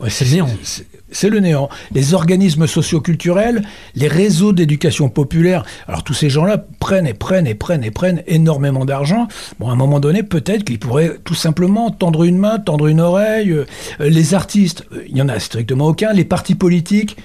ouais, 0.00 0.10
C'est 0.10 0.24
le 0.26 0.30
néant. 0.32 0.48
c'est- 0.62 1.28
le 1.28 1.40
néant. 1.40 1.68
Les 1.92 2.14
organismes 2.14 2.66
socioculturels, 2.66 3.62
les 3.94 4.08
réseaux 4.08 4.52
d'éducation 4.52 5.08
populaire. 5.08 5.64
Alors 5.88 6.02
tous 6.04 6.14
ces 6.14 6.30
gens-là 6.30 6.64
prennent 6.78 7.06
et 7.06 7.14
prennent 7.14 7.46
et 7.46 7.54
prennent 7.54 7.84
et 7.84 7.90
prennent 7.90 8.22
énormément 8.26 8.84
d'argent. 8.84 9.28
Bon, 9.58 9.68
à 9.68 9.72
un 9.72 9.76
moment 9.76 10.00
donné, 10.00 10.22
peut-être 10.22 10.64
qu'ils 10.64 10.78
pourraient 10.78 11.18
tout 11.24 11.34
simplement 11.34 11.90
tendre 11.90 12.24
une 12.24 12.38
main, 12.38 12.58
tendre 12.58 12.86
une 12.86 13.00
oreille. 13.00 13.54
Les 14.00 14.34
artistes, 14.34 14.84
il 15.08 15.16
y 15.16 15.22
en 15.22 15.28
a 15.28 15.38
strictement 15.38 15.86
aucun. 15.88 16.12
Les 16.12 16.24
partis 16.24 16.54
politiques. 16.54 17.16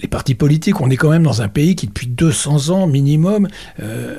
Les 0.00 0.08
partis 0.08 0.34
politiques, 0.34 0.80
on 0.80 0.90
est 0.90 0.96
quand 0.96 1.10
même 1.10 1.24
dans 1.24 1.42
un 1.42 1.48
pays 1.48 1.74
qui, 1.74 1.86
depuis 1.88 2.06
200 2.06 2.68
ans 2.70 2.86
minimum, 2.86 3.48
euh, 3.82 4.16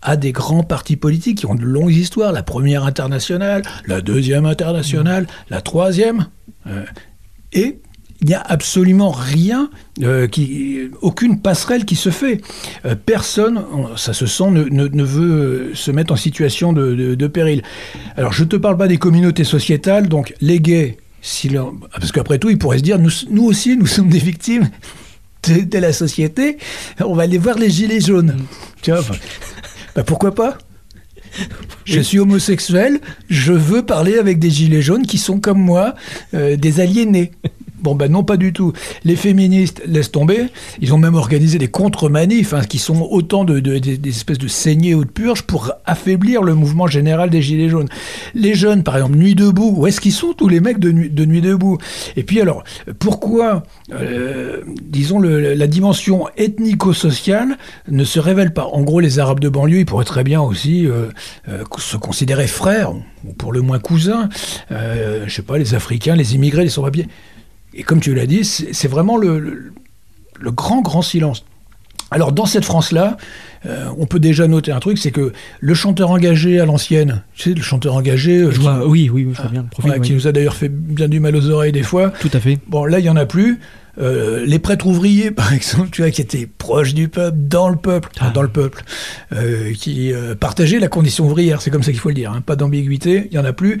a 0.00 0.16
des 0.16 0.32
grands 0.32 0.62
partis 0.62 0.96
politiques 0.96 1.38
qui 1.38 1.46
ont 1.46 1.54
de 1.54 1.64
longues 1.64 1.92
histoires. 1.92 2.32
La 2.32 2.42
première 2.42 2.84
internationale, 2.84 3.62
la 3.86 4.00
deuxième 4.00 4.46
internationale, 4.46 5.26
la 5.50 5.60
troisième. 5.60 6.28
Euh, 6.66 6.84
et 7.52 7.78
il 8.20 8.26
n'y 8.26 8.34
a 8.34 8.40
absolument 8.40 9.10
rien, 9.10 9.70
euh, 10.02 10.26
qui, 10.26 10.78
aucune 11.02 11.40
passerelle 11.40 11.84
qui 11.84 11.94
se 11.94 12.08
fait. 12.10 12.40
Euh, 12.86 12.94
personne, 12.96 13.62
on- 13.72 13.96
ça 13.96 14.12
se 14.14 14.26
sent, 14.26 14.50
ne, 14.50 14.64
ne- 14.64 14.88
ne 14.88 15.04
veut 15.04 15.70
se 15.74 15.90
mettre 15.90 16.12
en 16.12 16.16
situation 16.16 16.72
de, 16.72 16.94
de- 16.94 17.14
de 17.14 17.26
péril. 17.26 17.62
Alors 18.16 18.32
je 18.32 18.42
ne 18.44 18.48
te 18.48 18.56
parle 18.56 18.76
pas 18.76 18.88
des 18.88 18.96
communautés 18.98 19.44
sociétales, 19.44 20.08
donc 20.08 20.34
les 20.40 20.58
gays, 20.58 20.96
si 21.20 21.48
parce 21.92 22.10
qu'après 22.12 22.38
tout, 22.38 22.50
ils 22.50 22.58
pourraient 22.58 22.78
se 22.78 22.82
dire, 22.82 22.98
nous, 22.98 23.10
nous 23.30 23.44
aussi, 23.44 23.76
nous 23.76 23.86
sommes 23.86 24.08
des 24.08 24.18
victimes 24.18 24.68
de, 25.44 25.60
de 25.62 25.78
la 25.78 25.92
société, 25.92 26.58
on 27.00 27.14
va 27.14 27.24
aller 27.24 27.38
voir 27.38 27.58
les 27.58 27.70
gilets 27.70 28.00
jaunes. 28.00 28.36
Tu 28.82 28.90
vois, 28.90 29.02
bah 29.94 30.04
pourquoi 30.04 30.34
pas? 30.34 30.58
Je 31.84 32.00
suis 32.00 32.18
homosexuel, 32.18 33.00
je 33.28 33.52
veux 33.52 33.84
parler 33.84 34.18
avec 34.18 34.38
des 34.38 34.50
gilets 34.50 34.82
jaunes 34.82 35.06
qui 35.06 35.18
sont 35.18 35.40
comme 35.40 35.60
moi, 35.60 35.94
euh, 36.34 36.56
des 36.56 36.80
aliénés. 36.80 37.32
Bon, 37.80 37.94
ben 37.94 38.10
non, 38.10 38.24
pas 38.24 38.36
du 38.36 38.52
tout. 38.52 38.72
Les 39.04 39.14
féministes 39.16 39.82
laissent 39.86 40.10
tomber. 40.10 40.46
Ils 40.80 40.92
ont 40.94 40.98
même 40.98 41.14
organisé 41.14 41.58
des 41.58 41.68
contre-manifs, 41.68 42.52
hein, 42.52 42.62
qui 42.68 42.78
sont 42.78 43.06
autant 43.10 43.44
de, 43.44 43.60
de- 43.60 43.78
des- 43.78 44.08
espèces 44.08 44.38
de 44.38 44.48
saignées 44.48 44.94
ou 44.94 45.04
de 45.04 45.10
purges 45.10 45.42
pour 45.42 45.72
affaiblir 45.86 46.42
le 46.42 46.54
mouvement 46.54 46.86
général 46.88 47.30
des 47.30 47.40
Gilets 47.42 47.68
jaunes. 47.68 47.88
Les 48.34 48.54
jeunes, 48.54 48.82
par 48.82 48.96
exemple, 48.96 49.16
Nuit 49.16 49.34
debout, 49.34 49.74
où 49.76 49.86
est-ce 49.86 50.00
qu'ils 50.00 50.12
sont 50.12 50.32
tous 50.32 50.48
les 50.48 50.60
mecs 50.60 50.78
de 50.80 50.90
Nuit, 50.90 51.10
de 51.10 51.24
Nuit 51.24 51.40
debout? 51.40 51.78
Et 52.16 52.24
puis 52.24 52.40
alors, 52.40 52.64
pourquoi, 52.98 53.62
euh, 53.92 54.60
disons, 54.82 55.20
la 55.20 55.66
dimension 55.66 56.26
ethnico-sociale 56.36 57.56
ne 57.88 58.04
se 58.04 58.18
révèle 58.20 58.52
pas? 58.52 58.66
En 58.66 58.82
gros, 58.82 59.00
les 59.00 59.18
Arabes 59.18 59.40
de 59.40 59.48
banlieue, 59.48 59.78
ils 59.80 59.86
pourraient 59.86 60.04
très 60.04 60.24
bien 60.24 60.40
aussi 60.40 60.86
euh, 60.86 61.06
euh, 61.48 61.62
se 61.78 61.96
considérer 61.96 62.46
frères, 62.46 62.92
ou 62.92 63.32
pour 63.36 63.52
le 63.52 63.60
moins 63.60 63.78
cousins. 63.78 64.28
Je 64.70 65.28
sais 65.32 65.42
pas, 65.42 65.58
les 65.58 65.74
Africains, 65.74 66.16
les 66.16 66.34
immigrés, 66.34 66.64
les 66.64 66.70
sans-papiers. 66.70 67.06
Et 67.78 67.82
comme 67.84 68.00
tu 68.00 68.12
l'as 68.14 68.26
dit, 68.26 68.44
c'est 68.44 68.88
vraiment 68.88 69.16
le, 69.16 69.38
le- 69.38 69.72
le 70.40 70.50
grand, 70.50 70.82
grand 70.82 71.00
silence. 71.02 71.44
Alors 72.10 72.32
dans 72.32 72.46
cette 72.46 72.64
France-là, 72.64 73.16
euh, 73.66 73.86
on 73.98 74.06
peut 74.06 74.18
déjà 74.20 74.46
noter 74.48 74.72
un 74.72 74.80
truc, 74.80 74.98
c'est 74.98 75.10
que 75.10 75.32
le 75.60 75.74
chanteur 75.74 76.10
engagé 76.10 76.58
à 76.60 76.64
l'ancienne, 76.66 77.22
tu 77.34 77.42
sais, 77.50 77.54
le 77.54 77.62
chanteur 77.62 77.94
engagé, 77.94 78.38
euh, 78.38 78.50
Je 78.50 78.56
qui- 78.56 78.62
vois, 78.62 78.86
oui, 78.86 79.10
oui, 79.12 79.24
oui, 79.26 79.32
je 79.34 79.42
vois 79.42 79.50
bien 79.50 79.62
le 79.62 79.68
profil. 79.68 79.90
ouais, 79.92 79.98
oui. 80.00 80.06
qui 80.06 80.14
nous 80.14 80.26
a 80.26 80.32
d'ailleurs 80.32 80.54
fait 80.54 80.68
bien 80.70 81.08
du 81.08 81.20
mal 81.20 81.34
aux 81.36 81.48
oreilles 81.50 81.72
des 81.72 81.82
fois. 81.82 82.10
Tout 82.20 82.30
à 82.32 82.40
fait. 82.40 82.58
Bon, 82.66 82.84
là, 82.84 82.98
il 82.98 83.04
y 83.04 83.10
en 83.10 83.16
a 83.16 83.26
plus. 83.26 83.58
Euh, 84.00 84.44
les 84.46 84.58
prêtres 84.60 84.86
ouvriers, 84.86 85.30
par 85.32 85.52
exemple, 85.52 85.88
tu 85.90 86.02
vois, 86.02 86.10
qui 86.12 86.20
étaient 86.20 86.46
proches 86.46 86.94
du 86.94 87.08
peuple, 87.08 87.36
dans 87.40 87.68
le 87.68 87.76
peuple, 87.76 88.08
enfin, 88.16 88.30
dans 88.30 88.42
le 88.42 88.48
peuple, 88.48 88.84
euh, 89.34 89.72
qui 89.74 90.12
euh, 90.12 90.34
partageaient 90.36 90.78
la 90.78 90.88
condition 90.88 91.26
ouvrière, 91.26 91.60
c'est 91.60 91.70
comme 91.70 91.82
ça 91.82 91.90
qu'il 91.90 92.00
faut 92.00 92.08
le 92.10 92.14
dire, 92.14 92.30
hein, 92.32 92.40
pas 92.40 92.54
d'ambiguïté, 92.56 93.28
il 93.30 93.34
y 93.34 93.38
en 93.40 93.44
a 93.44 93.52
plus. 93.52 93.80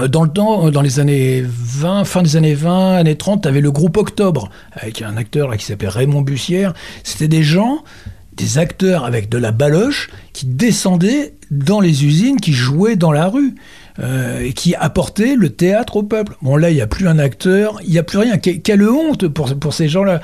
Euh, 0.00 0.08
Dans 0.08 0.22
le 0.24 0.30
temps, 0.30 0.66
euh, 0.66 0.70
dans 0.70 0.82
les 0.82 1.00
années 1.00 1.42
20, 1.46 2.04
fin 2.04 2.22
des 2.22 2.36
années 2.36 2.54
20, 2.54 2.96
années 2.96 3.16
30, 3.16 3.42
tu 3.42 3.48
avais 3.48 3.60
le 3.60 3.70
groupe 3.70 3.96
Octobre, 3.96 4.50
avec 4.72 5.02
un 5.02 5.16
acteur 5.16 5.56
qui 5.56 5.64
s'appelait 5.64 5.88
Raymond 5.88 6.22
Bussière. 6.22 6.72
C'était 7.02 7.28
des 7.28 7.42
gens, 7.42 7.84
des 8.36 8.58
acteurs 8.58 9.04
avec 9.04 9.28
de 9.28 9.38
la 9.38 9.52
baloche, 9.52 10.10
qui 10.32 10.46
descendaient 10.46 11.34
dans 11.50 11.80
les 11.80 12.04
usines, 12.04 12.40
qui 12.40 12.52
jouaient 12.52 12.96
dans 12.96 13.12
la 13.12 13.26
rue. 13.28 13.54
euh, 14.00 14.40
et 14.40 14.52
qui 14.54 14.74
apportaient 14.74 15.36
le 15.36 15.50
théâtre 15.50 15.94
au 15.98 16.02
peuple. 16.02 16.34
Bon 16.42 16.56
là, 16.56 16.68
il 16.70 16.74
n'y 16.74 16.80
a 16.80 16.88
plus 16.88 17.06
un 17.06 17.20
acteur, 17.20 17.78
il 17.84 17.90
n'y 17.92 17.98
a 17.98 18.02
plus 18.02 18.18
rien. 18.18 18.38
Que- 18.38 18.50
Quelle 18.50 18.82
honte 18.90 19.28
pour, 19.28 19.56
pour 19.56 19.72
ces 19.72 19.86
gens-là. 19.86 20.20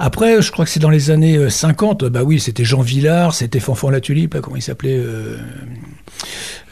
Après, 0.00 0.42
je 0.42 0.50
crois 0.50 0.64
que 0.64 0.72
c'est 0.72 0.80
dans 0.80 0.90
les 0.90 1.12
années 1.12 1.36
euh, 1.36 1.50
50, 1.50 2.06
bah 2.06 2.24
oui, 2.24 2.40
c'était 2.40 2.64
Jean 2.64 2.80
Villard, 2.80 3.32
c'était 3.32 3.60
Fanfan 3.60 3.90
la 3.90 4.00
Tulipe, 4.00 4.40
comment 4.40 4.56
il 4.56 4.62
s'appelait 4.62 4.96
euh, 4.98 5.36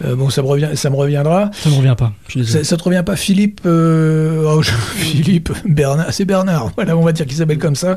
euh, 0.05 0.15
Bon, 0.17 0.31
ça 0.31 0.43
me, 0.43 0.47
revient, 0.47 0.71
ça 0.75 0.91
me 0.91 0.97
reviendra. 0.97 1.51
Ça 1.53 1.69
me 1.71 1.75
revient 1.77 1.95
pas. 1.99 2.13
Je 2.27 2.31
suis 2.33 2.41
désolé. 2.41 2.65
Ça, 2.65 2.71
ça 2.71 2.77
te 2.77 2.83
revient 2.85 3.03
pas 3.05 3.17
Philippe 3.17 3.61
euh, 3.67 4.45
oh, 4.47 4.63
je- 4.63 4.71
Philippe 4.97 5.51
Bernard, 5.65 6.13
c'est 6.13 6.25
Bernard. 6.25 6.73
Voilà, 6.77 6.97
on 6.97 7.03
va 7.05 7.13
dire 7.13 7.27
qu'il 7.27 7.37
s'appelle 7.37 7.59
comme 7.59 7.77
ça. 7.77 7.97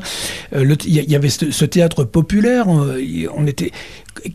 Euh, 0.56 0.76
Il 0.86 0.94
y, 1.12 1.16
avait 1.16 1.30
ce, 1.30 1.52
ce 1.52 1.66
théâtre 1.66 2.04
populaire. 2.04 2.68
On, 2.68 2.88
on 3.36 3.48
était. 3.48 3.72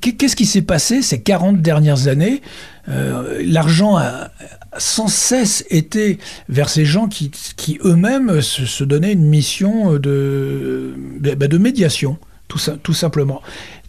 Qu'est-ce 0.01 0.37
qui 0.37 0.47
s'est 0.47 0.63
passé 0.63 1.03
ces 1.03 1.21
40 1.21 1.61
dernières 1.61 2.09
années? 2.09 2.41
Euh, 2.89 3.43
L'argent 3.45 3.97
a 3.97 4.31
sans 4.79 5.09
cesse 5.09 5.65
été 5.71 6.19
vers 6.49 6.69
ces 6.69 6.85
gens 6.85 7.09
qui, 7.09 7.31
qui 7.57 7.79
eux-mêmes 7.85 8.41
se, 8.43 8.67
se 8.67 8.85
donnaient 8.85 9.13
une 9.13 9.27
mission 9.27 9.95
de, 9.95 10.95
bah, 11.37 11.49
de 11.49 11.59
médiation, 11.59 12.19
tout, 12.49 12.59
ça, 12.59 12.77
tout 12.83 12.93
simplement. 12.95 13.43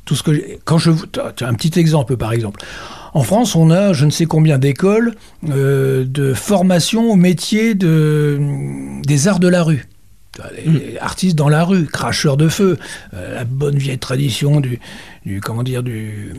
Tout 0.06 0.16
ce 0.16 0.24
que, 0.24 0.32
quand 0.66 0.78
je, 0.78 0.92
as 0.92 1.46
un 1.46 1.54
petit 1.54 1.78
exemple 1.80 2.16
par 2.18 2.32
exemple. 2.34 2.62
En 3.14 3.24
France, 3.24 3.56
on 3.56 3.70
a 3.72 3.94
je 3.94 4.06
ne 4.06 4.12
sais 4.12 4.26
combien 4.26 4.58
d'écoles 4.58 5.16
euh, 5.50 6.06
de 6.06 6.34
formation 6.34 7.12
au 7.12 7.16
métier 7.16 7.74
de, 7.76 8.40
des 9.04 9.28
arts 9.28 9.40
de 9.40 9.48
la 9.48 9.64
rue. 9.64 9.86
Les, 10.56 10.72
les 10.72 10.98
artistes 11.00 11.36
dans 11.36 11.50
la 11.50 11.64
rue, 11.64 11.86
cracheurs 11.86 12.38
de 12.38 12.48
feu, 12.48 12.78
euh, 13.16 13.36
la 13.36 13.44
bonne 13.44 13.78
vieille 13.78 13.98
tradition 13.98 14.60
du, 14.60 14.80
du 15.26 15.42
comment 15.42 15.64
dire 15.64 15.82
du 15.82 16.32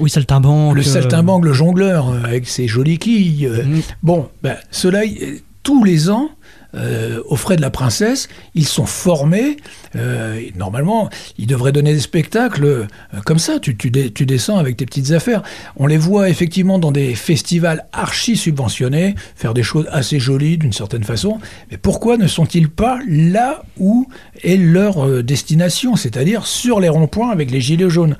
Oui, 0.00 0.10
saltimbanque. 0.10 0.74
le 0.74 0.82
euh, 0.82 0.84
saltimbanque, 0.84 1.44
le 1.46 1.52
jongleur 1.54 2.10
euh, 2.10 2.22
avec 2.24 2.46
ses 2.46 2.68
jolies 2.68 2.98
quilles. 2.98 3.46
euh. 3.46 3.64
Bon, 4.02 4.28
ben, 4.42 4.56
y- 5.04 5.40
tous 5.62 5.82
les 5.84 6.10
ans, 6.10 6.28
euh, 6.74 7.20
aux 7.26 7.36
frais 7.36 7.56
de 7.56 7.60
la 7.60 7.70
princesse, 7.70 8.28
ils 8.54 8.66
sont 8.66 8.86
formés. 8.86 9.56
euh, 9.96 10.40
normalement, 10.56 11.10
ils 11.38 11.46
devraient 11.46 11.72
donner 11.72 11.92
des 11.92 12.00
spectacles 12.00 12.64
euh, 12.64 12.86
comme 13.24 13.38
ça. 13.38 13.58
Tu, 13.58 13.74
descends 13.74 14.58
avec 14.58 14.76
tes 14.76 14.86
petites 14.86 15.12
affaires. 15.12 15.42
On 15.76 15.86
les 15.86 15.98
voit 15.98 16.28
effectivement 16.28 16.78
dans 16.78 16.92
des 16.92 17.14
festivals 17.14 17.86
archi 17.92 18.36
subventionnés, 18.36 19.14
faire 19.36 19.54
des 19.54 19.62
choses 19.62 19.86
assez 19.90 20.18
jolies 20.18 20.58
d'une 20.58 20.72
certaine 20.72 21.04
façon. 21.04 21.38
Mais 21.70 21.76
pourquoi 21.76 22.16
ne 22.16 22.26
sont-ils 22.26 22.68
pas 22.68 22.98
là 23.06 23.62
où 23.78 24.08
est 24.42 24.56
leur 24.56 25.06
euh, 25.06 25.22
destination, 25.22 25.96
c'est-à-dire 25.96 26.46
sur 26.46 26.80
les 26.80 26.88
ronds-points 26.88 27.30
avec 27.30 27.50
les 27.50 27.60
gilets 27.60 27.90
jaunes? 27.90 28.16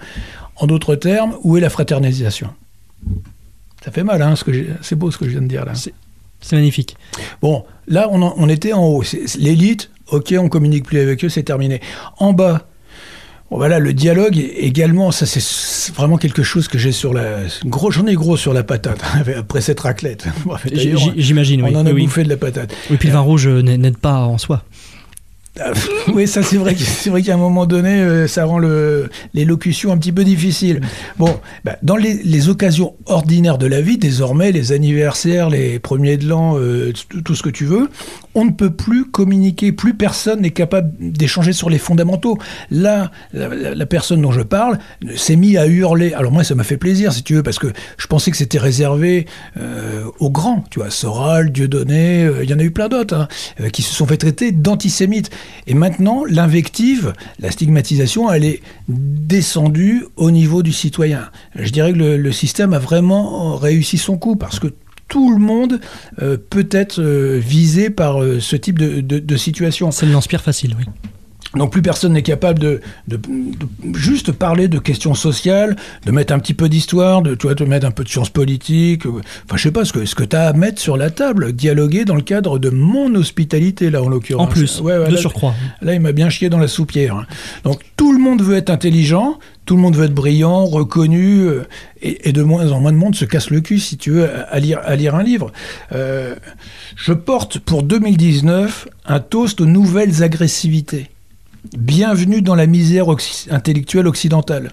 En 0.57 0.67
d'autres 0.67 0.95
termes, 0.95 1.37
où 1.43 1.57
est 1.57 1.61
la 1.61 1.71
fraternisation? 1.71 2.51
Ça 3.85 3.91
fait 3.91 4.05
mal, 4.05 4.23
hein, 4.23 4.35
c'est 4.81 4.95
beau 4.95 5.11
ce 5.11 5.19
que 5.19 5.25
je 5.25 5.31
viens 5.31 5.43
de 5.43 5.49
dire 5.49 5.65
là. 5.65 5.73
C'est 6.43 6.57
magnifique. 6.57 6.97
Bon, 7.41 7.65
là, 7.89 8.09
on, 8.11 8.21
en- 8.21 8.35
on 8.37 8.49
était 8.51 8.73
en 8.75 8.85
haut. 8.85 9.03
L'élite, 9.39 9.91
ok, 10.09 10.35
on 10.39 10.49
communique 10.49 10.85
plus 10.85 10.99
avec 11.01 11.25
eux, 11.25 11.29
c'est 11.31 11.43
terminé. 11.45 11.81
En 12.19 12.33
bas, 12.35 12.67
voilà, 13.51 13.79
le 13.79 13.93
dialogue 13.93 14.37
également, 14.57 15.11
ça 15.13 15.27
c'est 15.27 15.93
vraiment 15.95 16.17
quelque 16.17 16.43
chose 16.43 16.69
que 16.69 16.79
j'ai 16.79 16.91
sur 16.93 17.13
la. 17.13 17.41
Gros, 17.67 17.91
J'en 17.91 18.07
ai 18.07 18.15
gros 18.15 18.37
sur 18.37 18.53
la 18.55 18.63
patate 18.65 19.01
après 19.39 19.61
cette 19.61 19.81
raclette. 19.81 20.27
J'imagine, 21.17 21.63
oui. 21.63 21.71
On 21.75 21.79
en 21.79 21.87
a 21.87 21.91
oui, 21.91 21.97
oui. 21.97 22.03
bouffé 22.05 22.25
de 22.25 22.29
la 22.31 22.37
patate. 22.39 22.75
Oui, 22.91 22.97
puis 22.99 23.09
le 23.09 23.15
vin 23.15 23.21
rouge 23.21 23.47
euh, 23.47 23.61
n'a- 23.63 23.77
n'aide 23.77 23.99
pas 23.99 24.21
en 24.21 24.39
soi. 24.39 24.65
Ah, 25.61 25.73
oui, 26.15 26.27
ça 26.27 26.43
c'est 26.43 26.57
vrai, 26.57 26.75
c'est 26.75 27.11
qu'à 27.23 27.35
un 27.35 27.37
moment 27.37 27.67
donné, 27.67 28.01
euh, 28.01 28.27
ça 28.27 28.47
rend 28.47 28.59
l'élocution 29.35 29.93
un 29.93 29.99
petit 29.99 30.13
peu 30.13 30.25
difficile. 30.25 30.81
Bon, 31.19 31.39
bah, 31.63 31.77
dans 31.83 31.97
les, 31.97 32.49
occasions 32.49 32.95
ordinaires 33.05 33.59
de 33.59 33.67
la 33.67 33.83
vie, 33.83 33.99
désormais, 33.99 34.51
les 34.51 34.73
anniversaires, 34.73 35.51
les 35.51 35.79
premiers 35.79 36.17
de 36.17 36.27
l'an, 36.27 36.59
euh, 36.59 36.93
tout 37.25 37.35
ce 37.35 37.43
que 37.43 37.51
tu 37.51 37.67
veux, 37.67 37.91
on 38.35 38.45
ne 38.45 38.51
peut 38.51 38.71
plus 38.71 39.05
communiquer, 39.05 39.73
plus 39.73 39.95
personne 39.95 40.41
n'est 40.41 40.51
capable 40.51 40.93
d'échanger 40.99 41.53
sur 41.53 41.69
les 41.69 41.79
fondamentaux. 41.79 42.39
Là, 42.71 43.11
la, 43.33 43.87
personne 43.87 44.23
dont 44.23 44.33
je 44.33 44.41
parle 44.41 44.79
s'est 45.17 45.37
mis 45.37 45.57
à 45.57 45.67
hurler. 45.67 46.13
Alors 46.15 46.33
moi, 46.33 46.45
ça 46.45 46.55
m'a 46.55 46.65
fait 46.65 46.77
plaisir, 46.77 47.13
si 47.13 47.23
tu 47.23 47.35
veux, 47.35 47.43
parce 47.43 47.59
que 47.59 47.69
je 47.99 48.07
pensais 48.07 48.31
que 48.31 48.37
c'était 48.37 48.59
réservé 48.59 49.27
euh, 49.59 50.05
aux 50.19 50.31
grands, 50.31 50.65
tu 50.71 50.79
vois, 50.79 50.91
Soral, 50.91 51.53
Dieudonné, 51.53 52.25
euh, 52.25 52.45
il 52.45 52.51
y 52.51 52.55
en 52.55 52.59
a 52.59 52.63
eu 52.63 52.71
plein 52.71 52.89
d'autres, 52.89 53.15
hein, 53.15 53.29
euh, 53.61 53.69
qui 53.69 53.83
se 53.83 53.95
sont 53.95 54.07
fait 54.07 54.17
traiter 54.17 54.53
d'antisémites. 54.53 55.31
Et 55.67 55.75
maintenant, 55.75 56.23
l'invective, 56.29 57.13
la 57.39 57.51
stigmatisation, 57.51 58.33
elle 58.33 58.45
est 58.45 58.63
descendue 58.89 60.07
au 60.17 60.31
niveau 60.31 60.63
du 60.63 60.73
citoyen. 60.73 61.31
Je 61.55 61.71
dirais 61.71 61.93
que 61.93 61.99
le, 61.99 62.17
le 62.17 62.33
système 62.33 62.73
a 62.73 62.79
vraiment 62.79 63.57
réussi 63.57 63.99
son 63.99 64.17
coup, 64.17 64.37
parce 64.37 64.59
que 64.59 64.69
tout 65.13 65.31
le 65.31 65.39
monde 65.39 65.79
euh, 66.23 66.39
peut 66.49 66.69
être 66.71 66.99
euh, 67.03 67.39
visé 67.39 67.91
par 67.91 68.23
euh, 68.23 68.41
ce 68.41 68.57
type 68.57 68.79
de, 68.79 69.03
de- 69.03 69.19
de 69.19 69.37
situation. 69.37 69.91
Ça 69.91 70.07
l'inspire 70.07 70.41
facile, 70.41 70.75
oui. 70.79 70.87
Donc 71.55 71.71
plus 71.73 71.83
personne 71.83 72.15
n'est 72.15 72.23
capable 72.23 72.59
de, 72.59 72.81
de- 73.09 73.17
de 73.17 73.95
juste 73.95 74.33
parler 74.33 74.69
de 74.69 74.79
questions 74.79 75.15
sociales, 75.15 75.77
de 76.07 76.11
mettre 76.11 76.33
un 76.33 76.39
petit 76.39 76.55
peu 76.55 76.69
d'histoire, 76.69 77.21
de 77.21 77.35
tu 77.35 77.47
vois, 77.47 77.55
de 77.55 77.65
mettre 77.67 77.87
un 77.87 77.91
peu 77.91 78.05
de 78.05 78.09
sciences 78.09 78.31
politiques. 78.31 79.05
Enfin, 79.07 79.57
je 79.57 79.63
sais 79.63 79.71
pas 79.71 79.85
ce 79.85 79.93
que 79.93 80.05
ce 80.07 80.15
que 80.15 80.25
tu 80.25 80.35
as 80.35 80.49
à 80.49 80.53
mettre 80.55 80.81
sur 80.81 80.97
la 80.97 81.11
table, 81.11 81.53
dialoguer 81.53 82.05
dans 82.07 82.15
le 82.17 82.23
cadre 82.23 82.59
de 82.59 82.71
mon 82.71 83.15
hospitalité 83.15 83.91
là 83.91 84.03
en 84.03 84.09
l'occurrence. 84.09 84.49
En 84.49 84.51
plus, 84.51 84.81
Ouais, 84.81 84.97
ouais, 84.97 85.09
de 85.09 85.15
là, 85.15 85.21
surcroît. 85.21 85.55
Là, 85.83 85.93
il 85.95 86.01
m'a 86.01 86.13
bien 86.13 86.31
chié 86.31 86.49
dans 86.49 86.59
la 86.59 86.69
soupière. 86.69 87.17
hein. 87.17 87.27
Donc 87.65 87.81
tout 87.97 88.13
le 88.13 88.19
monde 88.19 88.41
veut 88.43 88.57
être 88.57 88.71
intelligent, 88.71 89.39
tout 89.67 89.77
le 89.77 89.83
monde 89.83 89.95
veut 89.95 90.07
être 90.07 90.15
brillant, 90.15 90.65
reconnu, 90.65 91.41
euh, 91.43 91.65
et, 92.01 92.29
et 92.29 92.33
de 92.33 92.43
moins 92.43 92.73
en 92.73 92.81
moins 92.81 92.93
de 92.93 92.97
monde 92.97 93.15
se 93.15 93.25
casse 93.27 93.51
le 93.51 93.61
cul, 93.61 93.79
si 93.79 93.97
tu 93.99 94.11
veux, 94.11 94.25
à, 94.29 94.43
à 94.45 94.59
lire, 94.59 94.81
à 94.85 94.97
lire 94.97 95.15
un 95.15 95.23
livre. 95.23 95.53
Euh, 95.93 96.35
je 96.97 97.13
porte 97.13 97.59
pour 97.59 97.83
2019 97.83 98.89
un 99.07 99.21
toast 99.21 99.61
aux 99.61 99.67
nouvelles 99.67 100.23
agressivités. 100.23 101.09
Bienvenue 101.71 102.43
dans 102.43 102.57
la 102.57 102.67
misère 102.67 103.07
intellectuelle 103.51 104.09
occidentale. 104.09 104.73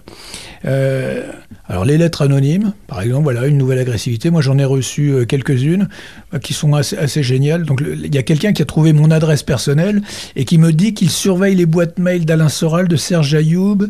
Euh, 0.64 1.30
Alors 1.70 1.84
les 1.84 1.98
lettres 1.98 2.22
anonymes, 2.22 2.72
par 2.88 3.00
exemple, 3.00 3.22
voilà 3.22 3.46
une 3.46 3.56
nouvelle 3.56 3.78
agressivité. 3.78 4.30
Moi 4.30 4.42
j'en 4.42 4.58
ai 4.58 4.64
reçu 4.64 5.10
euh, 5.10 5.24
quelques-unes 5.24 5.88
euh, 6.34 6.40
qui 6.40 6.52
sont 6.52 6.74
assez, 6.74 6.98
assez 6.98 7.22
géniales. 7.22 7.62
Donc 7.62 7.80
il 7.80 8.12
y 8.12 8.18
a 8.18 8.24
quelqu'un 8.24 8.52
qui 8.52 8.60
a 8.60 8.64
trouvé 8.64 8.92
mon 8.92 9.12
adresse 9.12 9.44
personnelle 9.44 10.02
et 10.34 10.44
qui 10.44 10.58
me 10.58 10.72
dit 10.72 10.94
qu'il 10.94 11.10
surveille 11.10 11.54
les 11.54 11.66
boîtes 11.66 12.00
mail 12.00 12.24
d'Alain 12.24 12.48
Soral, 12.48 12.88
de 12.88 12.96
Serge 12.96 13.36
Ayoub 13.36 13.88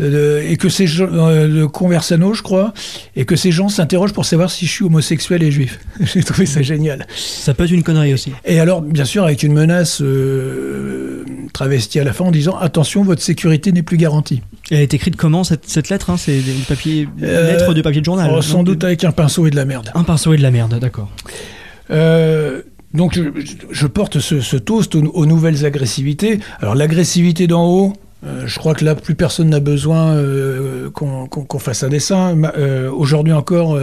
euh, 0.00 0.44
et 0.50 0.56
que 0.56 0.68
ces 0.68 0.88
gens, 0.88 1.06
de 1.06 1.64
Conversano, 1.64 2.34
je 2.34 2.42
crois, 2.42 2.74
et 3.14 3.24
que 3.24 3.36
ces 3.36 3.52
gens 3.52 3.68
s'interrogent 3.68 4.14
pour 4.14 4.24
savoir 4.24 4.50
si 4.50 4.66
je 4.66 4.72
suis 4.72 4.84
homosexuel 4.84 5.44
et 5.44 5.52
juif. 5.52 5.78
J'ai 6.00 6.24
trouvé 6.24 6.44
ça 6.44 6.60
génial. 6.62 7.06
Ça 7.14 7.54
peut 7.54 7.64
être 7.64 7.70
une 7.70 7.84
connerie 7.84 8.14
aussi. 8.14 8.32
Et 8.44 8.58
alors, 8.58 8.82
bien 8.82 9.04
sûr, 9.04 9.22
avec 9.22 9.44
une 9.44 9.52
menace 9.52 10.02
euh, 10.02 11.24
travestie 11.52 12.00
à 12.00 12.04
la 12.04 12.12
fin 12.12 12.24
en 12.24 12.32
disant 12.32 12.58
attention, 12.58 13.04
votre 13.04 13.22
sécurité 13.22 13.70
n'est 13.70 13.84
plus 13.84 13.96
garantie. 13.96 14.42
Elle 14.70 14.80
est 14.80 14.94
écrite 14.94 15.16
comment 15.16 15.44
cette, 15.44 15.68
cette 15.68 15.88
lettre 15.90 16.10
hein 16.10 16.16
C'est 16.16 16.40
des 16.40 16.52
papiers, 16.68 17.08
Euh, 17.22 17.52
lettre 17.52 17.74
de 17.74 17.82
papier 17.82 18.00
de 18.00 18.04
journal. 18.06 18.28
oh, 18.30 18.36
non 18.36 18.42
sans 18.42 18.62
doute 18.62 18.82
avec 18.84 19.04
un 19.04 19.12
pinceau 19.12 19.46
et 19.46 19.50
de 19.50 19.56
la 19.56 19.64
merde. 19.64 19.90
Un 19.94 20.04
pinceau 20.04 20.32
et 20.32 20.36
de 20.36 20.42
la 20.42 20.50
merde, 20.50 20.78
d'accord. 20.78 21.10
Euh, 21.90 22.62
donc 22.94 23.14
je, 23.14 23.22
je 23.70 23.86
porte 23.86 24.20
ce, 24.20 24.40
ce 24.40 24.56
toast 24.56 24.94
aux, 24.94 25.00
aux 25.02 25.26
nouvelles 25.26 25.64
agressivités. 25.66 26.38
Alors 26.60 26.74
l'agressivité 26.74 27.46
d'en 27.46 27.66
haut, 27.66 27.92
euh, 28.24 28.42
je 28.46 28.58
crois 28.58 28.74
que 28.74 28.84
là 28.84 28.94
plus 28.94 29.14
personne 29.14 29.48
n'a 29.50 29.58
besoin 29.60 30.14
euh, 30.14 30.90
qu'on 30.90 31.58
fasse 31.58 31.82
un 31.82 31.88
dessin. 31.88 32.36
Euh, 32.56 32.90
Aujourd'hui 32.90 33.32
encore, 33.32 33.76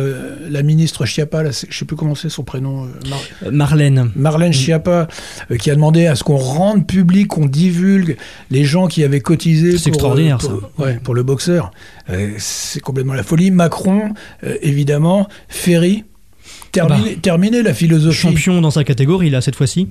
la 0.50 0.64
ministre 0.64 1.06
là, 1.06 1.52
c'est- 1.52 1.68
je 1.70 1.78
sais 1.78 1.86
plus 1.86 1.96
comment 1.98 2.16
c'est 2.16 2.30
son 2.30 2.44
prénom, 2.44 2.88
Mar- 3.10 3.52
Marlène. 3.52 4.12
Marlène 4.16 4.54
Schiappa, 4.54 5.08
euh, 5.52 5.58
qui 5.58 5.70
a 5.72 5.76
demandé 5.76 6.06
à 6.08 6.16
ce 6.16 6.24
qu'on 6.24 6.38
rende 6.38 6.88
public, 6.88 7.28
qu'on 7.28 7.46
divulgue 7.48 8.18
les 8.50 8.64
gens 8.64 8.88
qui 8.88 9.04
avaient 9.04 9.20
cotisé. 9.22 9.72
C'est 9.78 9.90
pour, 9.92 9.96
extraordinaire, 9.96 10.38
pour- 10.38 10.50
ça. 10.78 10.84
ouais, 10.84 11.00
pour 11.04 11.16
le 11.16 11.24
boxeur. 11.24 11.72
C'est 12.38 12.80
complètement 12.82 13.14
la 13.14 13.24
folie. 13.24 13.52
Macron, 13.52 14.14
évidemment. 14.62 15.28
Ferry. 15.48 16.06
Terminé, 16.72 17.16
terminé 17.16 17.62
la 17.64 17.74
philosophie. 17.74 18.18
Champion 18.18 18.62
dans 18.62 18.72
sa 18.72 18.84
catégorie, 18.84 19.30
là, 19.30 19.42
cette 19.42 19.56
fois-ci. 19.56 19.90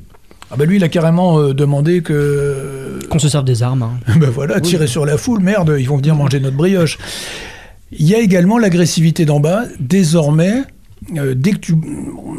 Ah 0.50 0.56
bah 0.56 0.64
lui, 0.64 0.76
il 0.76 0.84
a 0.84 0.88
carrément 0.88 1.38
euh, 1.40 1.52
demandé 1.54 2.00
que. 2.02 2.98
Qu'on 3.10 3.18
se 3.18 3.28
serve 3.28 3.44
des 3.44 3.62
armes. 3.62 3.82
hein. 3.82 3.98
ben 4.20 4.30
voilà, 4.30 4.60
tirer 4.60 4.86
sur 4.86 5.04
la 5.04 5.18
foule, 5.18 5.40
merde, 5.40 5.76
ils 5.78 5.88
vont 5.88 5.96
venir 5.96 6.14
manger 6.14 6.40
notre 6.40 6.56
brioche. 6.56 6.98
Il 7.92 8.06
y 8.06 8.14
a 8.14 8.18
également 8.20 8.58
l'agressivité 8.58 9.24
d'en 9.24 9.40
bas. 9.40 9.64
Désormais, 9.80 10.62
euh, 11.16 11.34
dès 11.34 11.52
que 11.52 11.58
tu 11.58 11.74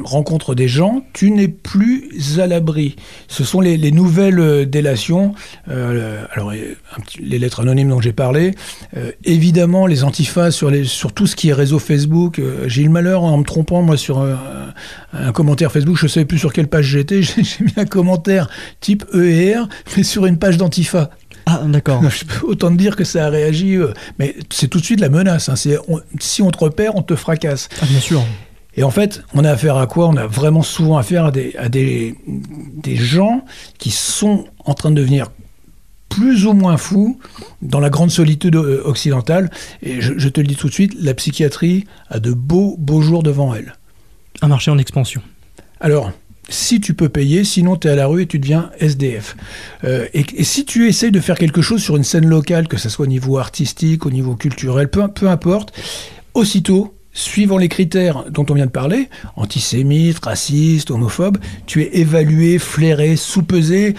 rencontres 0.04 0.56
des 0.56 0.68
gens, 0.68 1.04
tu 1.14 1.32
n'es 1.32 1.48
plus 1.48 2.10
à 2.40 2.48
l'abri. 2.48 2.96
Ce 3.28 3.44
sont 3.44 3.62
les, 3.62 3.78
les 3.78 3.92
nouvelles 3.92 4.40
euh, 4.40 4.66
délations. 4.66 5.34
euh, 5.70 6.24
alors, 6.32 6.52
petit- 7.06 7.20
les 7.22 7.40
lettres 7.40 7.62
anonymes 7.62 7.90
dont 7.90 8.02
j'ai 8.02 8.14
parlé. 8.14 8.56
Euh, 8.98 9.12
évidemment, 9.24 9.86
les 9.88 10.04
antifas 10.04 10.52
sur, 10.52 10.70
les, 10.70 10.86
sur 10.86 11.14
tout 11.14 11.28
ce 11.28 11.36
qui 11.36 11.50
est 11.50 11.54
réseau 11.54 11.80
Facebook. 11.80 12.42
J'ai 12.68 12.82
eu 12.82 12.86
le 12.86 12.92
malheur, 12.92 13.24
en 13.24 13.38
me 13.38 13.44
trompant, 13.44 13.82
moi, 13.82 13.98
sur 13.98 14.20
un 15.14 15.32
commentaire 15.32 15.72
Facebook, 15.72 15.98
je 15.98 16.06
ne 16.06 16.10
savais 16.10 16.26
plus 16.26 16.38
sur 16.40 16.54
quelle 16.54 16.68
page 16.68 16.86
j'étais. 16.86 17.22
J'ai 17.22 17.64
mis 17.64 17.74
un 17.78 17.86
commentaire 17.86 18.50
type 18.80 19.04
E 19.14 19.24
et 19.30 19.56
R, 19.56 19.68
mais 19.98 20.04
sur 20.04 20.26
une 20.26 20.38
page 20.38 20.58
d'antifa. 20.58 21.10
Ah, 21.46 21.62
d'accord. 21.68 22.02
Autant 22.44 22.70
te 22.72 22.76
dire 22.78 22.96
que 22.96 23.04
ça 23.04 23.26
a 23.26 23.30
réagi, 23.30 23.76
euh, 23.76 23.88
mais 24.20 24.36
c'est 24.52 24.68
tout 24.68 24.80
de 24.80 24.86
suite 24.86 25.00
la 25.00 25.10
menace. 25.10 25.50
hein. 25.50 25.56
On- 25.88 26.00
si 26.20 26.42
on 26.42 26.52
te 26.52 26.58
repère, 26.60 26.96
on 26.96 27.02
te 27.02 27.16
fracasse. 27.16 27.70
Ah, 27.82 27.86
bien 27.88 28.00
sûr. 28.00 28.24
Et 28.80 28.84
en 28.84 28.92
fait, 28.92 29.24
on 29.34 29.44
a 29.44 29.52
affaire 29.52 29.76
à 29.76 29.88
quoi? 29.88 30.08
On 30.08 30.16
a 30.16 30.26
vraiment 30.26 30.62
souvent 30.62 30.98
affaire 30.98 31.26
à 31.26 31.32
des, 31.32 31.54
à 31.58 31.68
des, 31.68 32.16
des 32.26 32.96
gens 32.96 33.44
qui 33.78 33.92
sont 33.92 34.46
en 34.64 34.74
train 34.74 34.90
de 34.90 34.96
devenir 34.96 35.28
plus 36.08 36.46
ou 36.46 36.54
moins 36.54 36.78
fous 36.78 37.20
dans 37.62 37.82
la 37.82 37.90
grande 37.90 38.10
solitude 38.10 38.56
euh, 38.56 38.82
occidentale. 38.86 39.52
Et 39.84 40.00
je, 40.00 40.14
je 40.16 40.30
te 40.30 40.40
le 40.40 40.48
dis 40.48 40.56
tout 40.56 40.70
de 40.70 40.74
suite, 40.74 40.94
la 40.98 41.14
psychiatrie 41.14 41.88
a 42.08 42.20
de 42.20 42.32
beaux, 42.32 42.78
beaux 42.80 43.02
jours 43.02 43.22
devant 43.22 43.54
elle. 43.54 43.76
Un 44.42 44.48
marché 44.48 44.72
en 44.72 44.78
expansion. 44.78 45.22
Alors, 45.82 46.14
si 46.48 46.80
tu 46.80 46.94
peux 46.94 47.10
payer, 47.10 47.44
sinon 47.44 47.76
tu 47.76 47.90
es 47.90 47.92
à 47.92 47.96
la 47.96 48.08
rue 48.08 48.22
et 48.22 48.28
tu 48.28 48.40
deviens 48.40 48.72
SDF. 48.80 49.36
Euh, 49.84 50.08
et, 50.14 50.24
et 50.38 50.46
si 50.46 50.64
tu 50.64 50.88
essayes 50.88 51.12
de 51.12 51.20
faire 51.20 51.38
quelque 51.38 51.62
chose 51.62 51.84
sur 51.84 51.98
une 51.98 52.06
scène 52.06 52.30
locale, 52.30 52.70
que 52.70 52.78
ce 52.78 52.88
soit 52.88 53.04
au 53.04 53.10
niveau 53.10 53.40
artistique, 53.40 54.06
au 54.06 54.10
niveau 54.10 54.38
culturel, 54.38 54.90
peu, 54.90 55.06
peu 55.10 55.28
importe, 55.28 55.74
aussitôt, 56.34 56.94
suivant 57.20 57.58
les 57.58 57.68
critères 57.68 58.24
dont 58.30 58.46
on 58.50 58.54
vient 58.54 58.66
de 58.66 58.72
parler, 58.72 59.10
antisémite, 59.36 60.24
raciste, 60.24 60.90
homophobe, 60.90 61.38
tu 61.66 61.84
es 61.84 61.98
évalué, 61.98 62.60
flairé, 62.60 63.16
sous-pesé. 63.16 63.96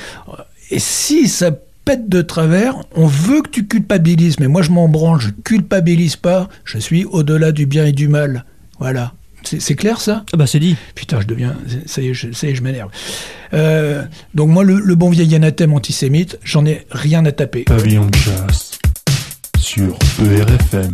Et 0.71 0.79
si 0.79 1.29
ça 1.29 1.51
pète 1.85 2.09
de 2.09 2.23
travers, 2.23 2.77
on 2.95 3.07
veut 3.07 3.43
que 3.43 3.51
tu 3.51 3.67
culpabilises, 3.67 4.41
mais 4.41 4.49
moi 4.49 4.63
je 4.63 4.71
m'en 4.71 4.89
branle, 4.89 5.21
je 5.21 5.31
culpabilise 5.45 6.17
pas, 6.17 6.49
je 6.65 6.79
suis 6.79 7.05
au-delà 7.05 7.53
du 7.53 7.67
bien 7.67 7.85
et 7.87 7.93
du 7.93 8.09
mal. 8.09 8.45
Voilà. 8.79 9.13
C'est 9.43 9.75
clair 9.75 10.01
ça? 10.01 10.25
Ah 10.33 10.37
bah 10.37 10.47
c'est 10.47 10.59
dit. 10.59 10.77
Putain, 10.95 11.21
je 11.21 11.27
deviens. 11.27 11.57
Ça 11.87 12.03
y 12.03 12.09
est, 12.09 12.15
je, 12.15 12.33
ça 12.33 12.47
y 12.47 12.51
est, 12.51 12.55
je 12.55 12.63
m'énerve. 12.63 12.91
Euh, 13.55 14.05
donc, 14.35 14.51
moi, 14.51 14.65
le, 14.65 14.79
le 14.79 14.95
bon 14.95 15.09
vieil 15.09 15.35
anathème 15.35 15.73
antisémite, 15.73 16.39
j'en 16.45 16.67
ai 16.67 16.87
rien 16.91 17.25
à 17.25 17.33
taper. 17.33 17.63
Pavillon 17.65 18.07
de 18.07 18.17
chasse 18.17 18.79
sur 19.59 19.97
ERFM. 20.21 20.93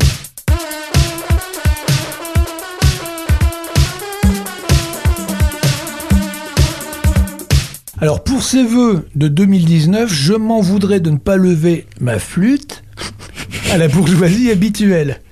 Alors, 7.99 8.23
pour 8.23 8.43
ces 8.43 8.63
vœux 8.63 9.09
de 9.15 9.27
2019, 9.27 10.13
je 10.13 10.35
m'en 10.35 10.61
voudrais 10.61 11.01
de 11.01 11.09
ne 11.09 11.17
pas 11.17 11.39
lever 11.39 11.87
ma 11.99 12.19
flûte 12.19 12.85
à 13.73 13.79
la 13.79 13.89
bourgeoisie 13.89 14.51
habituelle. 14.51 15.23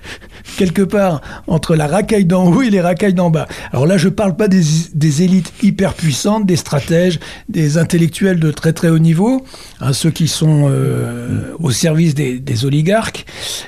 Quelque 0.57 0.83
part 0.83 1.21
entre 1.47 1.75
la 1.75 1.85
racaille 1.87 2.25
d'en 2.25 2.45
haut 2.51 2.61
et 2.61 2.69
les 2.69 2.79
racailles 2.79 3.13
d'en 3.13 3.29
bas. 3.29 3.47
Alors 3.73 3.85
là, 3.85 3.97
je 3.97 4.07
parle 4.09 4.35
pas 4.35 4.47
des, 4.47 4.61
des 4.93 5.21
élites 5.21 5.51
hyper 5.61 5.93
puissantes, 5.93 6.45
des 6.45 6.55
stratèges, 6.55 7.19
des 7.49 7.77
intellectuels 7.77 8.39
de 8.39 8.51
très 8.51 8.71
très 8.71 8.89
haut 8.89 8.99
niveau, 8.99 9.43
hein, 9.81 9.91
ceux 9.91 10.11
qui 10.11 10.27
sont 10.27 10.67
euh, 10.69 11.51
au 11.59 11.71
service 11.71 12.15
des, 12.15 12.39
des 12.39 12.65
oligarques 12.65 13.25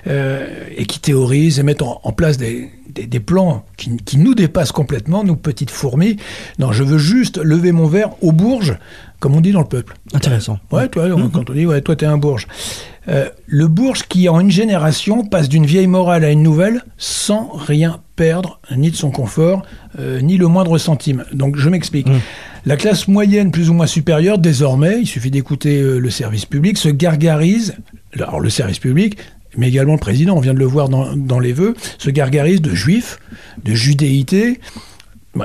euh, 0.07 0.47
et 0.77 0.85
qui 0.85 0.99
théorisent 0.99 1.59
et 1.59 1.63
mettent 1.63 1.81
en, 1.81 1.99
en 2.03 2.11
place 2.13 2.37
des, 2.37 2.69
des, 2.89 3.05
des 3.05 3.19
plans 3.19 3.65
qui, 3.75 3.97
qui 3.97 4.17
nous 4.17 4.33
dépassent 4.33 4.71
complètement, 4.71 5.23
nous 5.23 5.35
petites 5.35 5.71
fourmis. 5.71 6.17
Non, 6.57 6.71
je 6.71 6.83
veux 6.83 6.97
juste 6.97 7.37
lever 7.37 7.73
mon 7.73 7.87
verre 7.87 8.11
aux 8.21 8.31
bourges, 8.31 8.77
comme 9.19 9.35
on 9.35 9.41
dit 9.41 9.51
dans 9.51 9.61
le 9.61 9.67
peuple. 9.67 9.95
Intéressant. 10.13 10.59
Ouais, 10.71 10.87
toi, 10.87 11.09
quand 11.33 11.49
on 11.49 11.53
dit, 11.53 11.65
ouais, 11.65 11.81
toi, 11.81 11.95
t'es 11.95 12.05
un 12.05 12.17
bourge. 12.17 12.47
Euh, 13.09 13.29
le 13.45 13.67
bourge 13.67 14.03
qui, 14.03 14.27
en 14.27 14.39
une 14.39 14.51
génération, 14.51 15.23
passe 15.23 15.49
d'une 15.49 15.65
vieille 15.65 15.87
morale 15.87 16.25
à 16.25 16.31
une 16.31 16.43
nouvelle 16.43 16.81
sans 16.97 17.49
rien 17.53 18.01
perdre, 18.15 18.59
ni 18.75 18.91
de 18.91 18.95
son 18.95 19.11
confort, 19.11 19.63
euh, 19.99 20.19
ni 20.21 20.37
le 20.37 20.47
moindre 20.47 20.77
centime. 20.77 21.23
Donc, 21.31 21.57
je 21.57 21.69
m'explique. 21.69 22.07
La 22.65 22.75
classe 22.75 23.07
moyenne, 23.07 23.51
plus 23.51 23.69
ou 23.69 23.73
moins 23.73 23.87
supérieure, 23.87 24.37
désormais, 24.37 24.99
il 24.99 25.07
suffit 25.07 25.31
d'écouter 25.31 25.79
euh, 25.79 25.99
le 25.99 26.09
service 26.09 26.45
public, 26.45 26.77
se 26.77 26.89
gargarise, 26.89 27.75
alors 28.13 28.39
le 28.39 28.49
service 28.49 28.79
public, 28.79 29.17
mais 29.55 29.69
également 29.69 29.93
le 29.93 29.99
président, 29.99 30.35
on 30.35 30.41
vient 30.41 30.53
de 30.53 30.59
le 30.59 30.65
voir 30.65 30.89
dans, 30.89 31.15
dans 31.15 31.39
les 31.39 31.53
vœux, 31.53 31.75
se 31.97 32.09
gargarise 32.09 32.61
de 32.61 32.73
juifs, 32.75 33.19
de 33.63 33.73
judéité, 33.73 34.59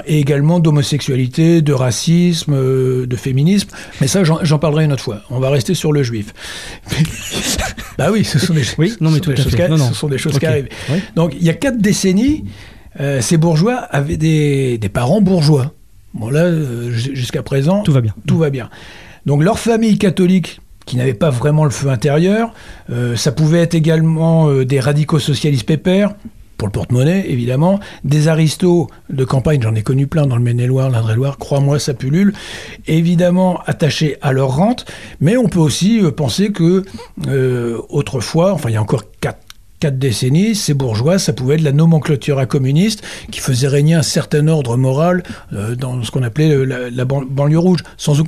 et 0.07 0.19
également 0.19 0.61
d'homosexualité, 0.61 1.63
de 1.63 1.73
racisme, 1.73 2.55
euh, 2.55 3.07
de 3.07 3.17
féminisme. 3.17 3.69
Mais 4.01 4.07
ça, 4.07 4.23
j'en 4.25 4.59
parlerai 4.59 4.85
une 4.85 4.93
autre 4.93 5.03
fois. 5.03 5.23
On 5.31 5.39
va 5.41 5.51
rester 5.51 5.75
sur 5.75 5.93
le 5.93 6.03
juif. 6.03 6.33
bah 7.99 8.09
oui, 8.13 8.25
ce 8.25 8.39
sont 8.39 8.55
des, 8.55 8.63
Oui, 8.79 8.95
non, 9.01 9.11
mais 9.11 9.21
tout 9.21 9.35
choses 9.37 9.55
qui- 9.55 9.63
Non, 9.63 9.77
non. 9.77 9.89
ce 9.89 9.95
sont 9.95 10.09
des 10.09 10.19
choses 10.19 10.39
qui 10.39 10.47
arrivent. 10.47 10.69
Oui. 10.91 10.99
Donc, 11.17 11.35
il 11.39 11.45
y 11.45 11.51
a 11.51 11.55
quatre 11.55 11.79
décennies, 11.81 12.45
euh, 13.01 13.21
ces 13.21 13.37
bourgeois 13.37 13.77
avaient 13.77 14.17
des, 14.17 14.79
des 14.79 14.89
parents 14.89 15.21
bourgeois. 15.21 15.73
Bon, 16.15 16.29
là, 16.31 16.41
euh, 16.45 16.91
jusqu'à 16.91 17.43
présent, 17.43 17.83
Tout 17.83 17.93
va 17.93 18.01
bien. 18.01 18.15
tout 18.27 18.39
va 18.39 18.51
bien. 18.51 18.69
Donc, 19.27 19.43
leur 19.43 19.59
famille 19.59 19.99
catholique, 19.99 20.61
qui 20.85 20.97
n'avait 20.97 21.15
pas 21.15 21.31
vraiment 21.31 21.65
le 21.65 21.71
feu 21.71 21.89
intérieur, 21.89 22.53
euh, 22.91 23.15
ça 23.17 23.31
pouvait 23.33 23.61
être 23.61 23.75
également 23.75 24.49
euh, 24.51 24.65
des 24.65 24.81
radicaux 24.81 25.21
socialistes 25.21 25.65
pépères, 25.67 26.15
pour 26.63 26.69
le 26.69 26.73
porte-monnaie, 26.73 27.25
évidemment, 27.29 27.81
des 28.05 28.29
aristos 28.29 28.87
de 29.11 29.25
campagne, 29.25 29.61
j'en 29.61 29.75
ai 29.75 29.83
connu 29.83 30.07
plein 30.07 30.29
dans 30.29 30.37
le 30.37 30.43
Maine-et-Loire, 30.45 30.91
l'Indre-et-Loire, 30.91 31.37
crois-moi, 31.39 31.81
ça 31.81 31.93
pullule, 31.93 32.33
évidemment 32.87 33.59
attachés 33.67 34.17
à 34.23 34.31
leur 34.33 34.55
rente, 34.55 34.85
mais 35.21 35.37
on 35.37 35.49
peut 35.49 35.59
aussi 35.59 36.01
euh, 36.01 36.13
penser 36.13 36.53
que 36.53 36.85
euh, 37.27 37.79
autrefois, 37.89 38.53
enfin 38.53 38.69
il 38.69 38.75
y 38.75 38.77
a 38.77 38.81
encore 38.81 39.03
quatre 39.21 39.99
décennies, 39.99 40.55
ces 40.55 40.73
bourgeois, 40.75 41.19
ça 41.19 41.33
pouvait 41.33 41.57
être 41.57 41.63
la 41.63 41.73
nomenclature 41.73 42.47
communiste 42.47 43.03
qui 43.33 43.41
faisait 43.41 43.67
régner 43.67 43.95
un 43.95 44.03
certain 44.03 44.47
ordre 44.47 44.77
moral 44.77 45.25
euh, 45.53 45.75
dans 45.75 46.01
ce 46.05 46.13
qu'on 46.13 46.23
appelait 46.23 46.65
la, 46.65 46.91
la 46.91 47.05
ban- 47.05 47.25
banlieue 47.29 47.59
rouge, 47.59 47.81
sans, 47.97 48.21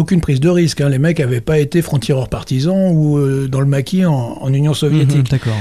aucune 0.00 0.20
prise 0.20 0.40
de 0.40 0.48
risque. 0.48 0.80
hein. 0.80 0.88
Les 0.88 0.98
mecs 0.98 1.20
n'avaient 1.20 1.40
pas 1.40 1.60
été 1.60 1.80
frontières 1.80 2.26
partisans 2.28 2.90
ou 2.92 3.46
dans 3.46 3.60
le 3.60 3.66
maquis 3.66 4.04
en, 4.04 4.52
Union 4.52 4.74
soviétique. 4.74 5.18
Mhm, 5.18 5.28
D'accord. 5.38 5.52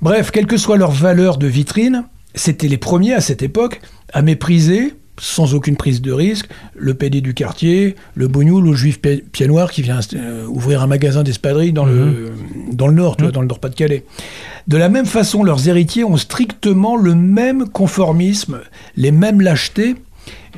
Bref, 0.00 0.30
quelle 0.30 0.46
que 0.46 0.56
soit 0.56 0.76
leur 0.76 0.90
valeur 0.90 1.36
de 1.38 1.46
vitrine, 1.46 2.04
c'était 2.34 2.68
les 2.68 2.78
premiers 2.78 3.14
à 3.14 3.20
cette 3.20 3.42
époque 3.42 3.80
à 4.12 4.22
mépriser, 4.22 4.94
sans 5.18 5.54
aucune 5.54 5.76
prise 5.76 6.02
de 6.02 6.12
risque, 6.12 6.46
le 6.74 6.92
PD 6.94 7.22
du 7.22 7.32
quartier, 7.32 7.96
le 8.14 8.28
bougnoul 8.28 8.66
ou 8.66 8.70
le 8.72 8.76
juif 8.76 9.00
pi- 9.00 9.22
pied 9.32 9.46
noir 9.46 9.70
qui 9.70 9.80
vient 9.82 10.00
euh, 10.14 10.44
ouvrir 10.46 10.82
un 10.82 10.86
magasin 10.86 11.22
d'espadrilles 11.22 11.72
dans, 11.72 11.86
le, 11.86 12.32
dans 12.72 12.86
le 12.86 12.94
Nord, 12.94 13.16
tu 13.16 13.22
vois, 13.22 13.32
dans 13.32 13.40
le 13.40 13.46
Nord-Pas-de-Calais. 13.46 14.04
De 14.68 14.76
la 14.76 14.88
même 14.90 15.06
façon, 15.06 15.42
leurs 15.42 15.68
héritiers 15.68 16.04
ont 16.04 16.18
strictement 16.18 16.96
le 16.96 17.14
même 17.14 17.68
conformisme, 17.68 18.60
les 18.96 19.10
mêmes 19.12 19.40
lâchetés 19.40 19.94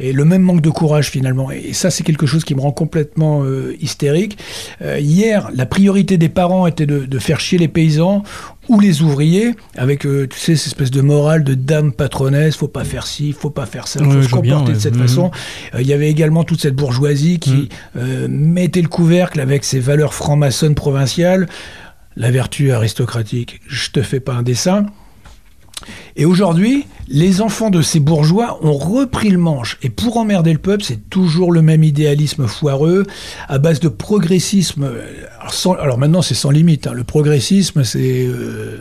et 0.00 0.12
le 0.12 0.24
même 0.24 0.42
manque 0.42 0.60
de 0.60 0.70
courage 0.70 1.10
finalement. 1.10 1.50
Et 1.50 1.72
ça, 1.72 1.90
c'est 1.90 2.02
quelque 2.04 2.26
chose 2.26 2.44
qui 2.44 2.54
me 2.54 2.60
rend 2.60 2.72
complètement 2.72 3.42
euh, 3.44 3.76
hystérique. 3.80 4.38
Euh, 4.82 4.98
hier, 4.98 5.50
la 5.54 5.66
priorité 5.66 6.16
des 6.18 6.28
parents 6.28 6.66
était 6.66 6.86
de, 6.86 7.00
de, 7.04 7.18
faire 7.18 7.38
chier 7.40 7.58
les 7.58 7.68
paysans 7.68 8.22
ou 8.68 8.80
les 8.80 9.02
ouvriers, 9.02 9.54
avec, 9.76 10.04
euh, 10.06 10.26
tu 10.28 10.38
sais, 10.38 10.56
cette 10.56 10.68
espèce 10.68 10.90
de 10.90 11.00
morale 11.00 11.42
de 11.44 11.54
dame 11.54 11.92
patronesse, 11.92 12.56
faut 12.56 12.68
pas 12.68 12.84
faire 12.84 13.06
ci, 13.06 13.32
faut 13.32 13.50
pas 13.50 13.66
faire 13.66 13.88
ça, 13.88 14.00
faut 14.00 14.06
Ouais, 14.10 14.22
se 14.22 14.28
bien, 14.40 14.52
comporter 14.56 14.72
de 14.74 14.78
cette 14.78 14.94
Mhm. 14.96 15.02
façon. 15.08 15.30
Euh, 15.74 15.80
Il 15.80 15.86
y 15.86 15.92
avait 15.92 16.10
également 16.10 16.44
toute 16.44 16.60
cette 16.60 16.74
bourgeoisie 16.76 17.38
qui 17.38 17.68
euh, 17.96 18.26
mettait 18.28 18.82
le 18.82 18.88
couvercle 18.88 19.40
avec 19.40 19.64
ses 19.64 19.80
valeurs 19.80 20.12
franc-maçonnes 20.14 20.74
provinciales, 20.74 21.48
la 22.16 22.30
vertu 22.30 22.72
aristocratique, 22.72 23.60
je 23.68 23.90
te 23.90 24.02
fais 24.02 24.20
pas 24.20 24.34
un 24.34 24.42
dessin. 24.42 24.86
Et 26.16 26.24
aujourd'hui, 26.24 26.86
les 27.08 27.40
enfants 27.40 27.70
de 27.70 27.82
ces 27.82 28.00
bourgeois 28.00 28.58
ont 28.62 28.72
repris 28.72 29.30
le 29.30 29.38
manche. 29.38 29.78
Et 29.82 29.88
pour 29.88 30.16
emmerder 30.16 30.52
le 30.52 30.58
peuple, 30.58 30.82
c'est 30.82 31.08
toujours 31.08 31.52
le 31.52 31.62
même 31.62 31.82
idéalisme 31.82 32.46
foireux, 32.46 33.04
à 33.48 33.58
base 33.58 33.80
de 33.80 33.88
progressisme. 33.88 34.90
Alors, 35.78 35.98
maintenant, 35.98 36.22
c'est 36.22 36.34
sans 36.34 36.50
limite. 36.50 36.86
hein. 36.86 36.92
Le 36.92 37.04
progressisme, 37.04 37.84
c'est 37.84 38.26
euh, 38.26 38.78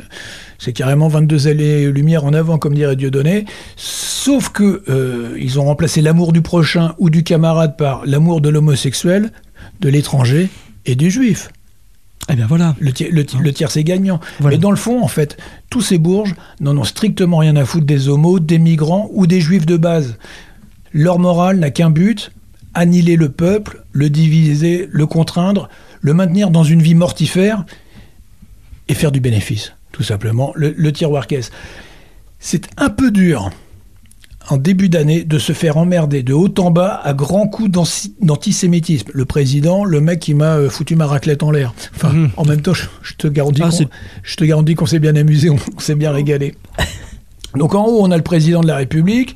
carrément 0.73 1.07
22 1.07 1.47
années-lumière 1.47 2.25
en 2.25 2.33
avant, 2.33 2.57
comme 2.57 2.73
dirait 2.73 2.95
Dieudonné. 2.95 3.45
Sauf 3.75 4.49
que 4.49 4.83
euh, 4.89 5.37
ils 5.39 5.59
ont 5.59 5.65
remplacé 5.65 6.01
l'amour 6.01 6.33
du 6.33 6.41
prochain 6.41 6.95
ou 6.97 7.09
du 7.09 7.23
camarade 7.23 7.77
par 7.77 8.05
l'amour 8.05 8.41
de 8.41 8.49
l'homosexuel, 8.49 9.31
de 9.79 9.89
l'étranger 9.89 10.49
et 10.85 10.95
du 10.95 11.11
juif. 11.11 11.49
Eh 12.29 12.35
bien 12.35 12.45
voilà. 12.47 12.75
Le, 12.79 12.91
tiers- 12.91 13.09
le, 13.11 13.25
ti- 13.25 13.37
le 13.37 13.53
tiers, 13.53 13.71
c'est 13.71 13.83
gagnant. 13.83 14.19
Voilà. 14.39 14.57
Mais 14.57 14.61
dans 14.61 14.71
le 14.71 14.77
fond, 14.77 15.01
en 15.01 15.07
fait, 15.07 15.37
tous 15.69 15.81
ces 15.81 15.97
bourges 15.97 16.35
n'en 16.59 16.77
ont 16.77 16.83
strictement 16.83 17.37
rien 17.37 17.55
à 17.55 17.63
foutre 17.65 17.85
des 17.85 18.09
homos, 18.09 18.39
des 18.39 18.59
migrants 18.59 19.09
ou 19.13 19.27
des 19.27 19.39
juifs 19.39 19.65
de 19.65 19.77
base. 19.77 20.17
Leur 20.93 21.19
morale 21.19 21.57
n'a 21.59 21.69
qu'un 21.71 21.89
but, 21.89 22.31
annihiler 22.73 23.15
le 23.15 23.29
peuple, 23.29 23.83
le 23.91 24.09
diviser, 24.09 24.87
le 24.91 25.05
contraindre, 25.05 25.69
le 26.01 26.13
maintenir 26.13 26.49
dans 26.51 26.63
une 26.63 26.81
vie 26.81 26.95
mortifère 26.95 27.65
et 28.89 28.93
faire 28.93 29.11
du 29.11 29.19
bénéfice, 29.19 29.73
tout 29.91 30.03
simplement. 30.03 30.51
Le, 30.55 30.73
le 30.77 30.91
tiroir 30.91 31.27
caisse. 31.27 31.51
C'est 32.39 32.67
un 32.77 32.89
peu 32.89 33.09
dur 33.11 33.49
en 34.49 34.57
début 34.57 34.89
d'année 34.89 35.23
de 35.23 35.39
se 35.39 35.53
faire 35.53 35.77
emmerder 35.77 36.23
de 36.23 36.33
haut 36.33 36.53
en 36.57 36.71
bas 36.71 36.99
à 37.03 37.13
grands 37.13 37.47
coups 37.47 37.69
d'antisémitisme. 38.19 39.09
Le 39.13 39.25
président, 39.25 39.83
le 39.83 40.01
mec 40.01 40.19
qui 40.19 40.33
m'a 40.33 40.57
euh, 40.57 40.69
foutu 40.69 40.95
ma 40.95 41.05
raclette 41.05 41.43
en 41.43 41.51
l'air. 41.51 41.73
Enfin, 41.95 42.29
en 42.37 42.45
même 42.45 42.61
temps, 42.61 42.73
je, 42.73 42.85
je 43.01 43.13
te 43.15 43.27
garantis 43.27 43.61
Ah, 43.63 43.69
qu'on 43.69 43.89
je 44.23 44.35
te 44.35 44.43
garantis 44.43 44.75
qu'on 44.75 44.85
s'est 44.85 44.99
bien 44.99 45.15
amusé, 45.15 45.49
on, 45.49 45.57
on 45.75 45.79
s'est 45.79 45.95
bien 45.95 46.11
régalé. 46.11 46.55
Donc 47.55 47.75
en 47.75 47.85
haut, 47.85 47.99
on 48.01 48.11
a 48.11 48.17
le 48.17 48.23
président 48.23 48.61
de 48.61 48.67
la 48.67 48.75
République, 48.75 49.35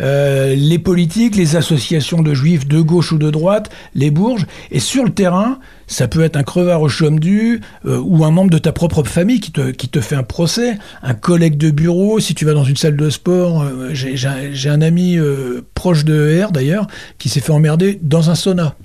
euh, 0.00 0.54
les 0.54 0.78
politiques, 0.78 1.36
les 1.36 1.56
associations 1.56 2.22
de 2.22 2.34
juifs 2.34 2.66
de 2.66 2.80
gauche 2.80 3.12
ou 3.12 3.18
de 3.18 3.30
droite, 3.30 3.70
les 3.94 4.10
bourges. 4.10 4.46
Et 4.70 4.80
sur 4.80 5.04
le 5.04 5.10
terrain, 5.10 5.58
ça 5.92 6.06
peut 6.08 6.22
être 6.22 6.36
un 6.36 6.44
crevard 6.44 6.80
au 6.82 6.88
chaume 6.88 7.18
du 7.18 7.60
euh, 7.84 7.98
ou 7.98 8.24
un 8.24 8.30
membre 8.30 8.50
de 8.50 8.58
ta 8.58 8.70
propre 8.72 9.02
famille 9.02 9.40
qui 9.40 9.50
te, 9.50 9.70
qui 9.72 9.88
te 9.88 10.00
fait 10.00 10.14
un 10.14 10.22
procès, 10.22 10.78
un 11.02 11.14
collègue 11.14 11.56
de 11.58 11.70
bureau, 11.70 12.20
si 12.20 12.34
tu 12.34 12.44
vas 12.44 12.52
dans 12.54 12.62
une 12.64 12.76
salle 12.76 12.96
de 12.96 13.10
sport. 13.10 13.62
euh, 13.62 13.90
J'ai 13.92 14.68
un- 14.70 14.82
ami 14.82 15.18
euh, 15.18 15.62
proche 15.74 16.04
de 16.04 16.42
R 16.42 16.52
d'ailleurs 16.52 16.86
qui 17.18 17.28
s'est 17.28 17.40
fait 17.40 17.52
emmerder 17.52 17.98
dans 18.02 18.30
un 18.30 18.34
sauna. 18.36 18.76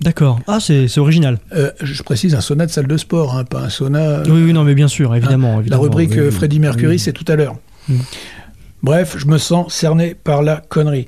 D'accord. 0.00 0.40
Ah, 0.46 0.58
c'est 0.60 0.98
original. 0.98 1.38
Euh, 1.56 1.70
je 1.80 2.02
précise 2.02 2.34
un 2.34 2.40
sauna 2.40 2.66
de 2.66 2.70
salle 2.70 2.86
de 2.88 2.96
sport, 2.96 3.36
hein, 3.36 3.44
pas 3.44 3.60
un 3.62 3.68
sauna... 3.68 4.22
Oui, 4.26 4.42
oui, 4.44 4.52
non, 4.52 4.64
mais 4.64 4.74
bien 4.74 4.88
sûr, 4.88 5.14
évidemment. 5.14 5.54
la 5.54 5.60
évidemment, 5.60 5.82
rubrique 5.82 6.12
oui. 6.16 6.30
Freddie 6.30 6.60
Mercury, 6.60 6.92
Oui. 6.94 6.98
c'est 6.98 7.12
tout 7.12 7.24
à 7.28 7.36
l'heure. 7.36 7.56
Mm. 7.88 7.94
Bref, 8.82 9.16
je 9.18 9.26
me 9.26 9.38
sens 9.38 9.72
cerné 9.72 10.14
par 10.14 10.42
la 10.42 10.56
connerie. 10.68 11.06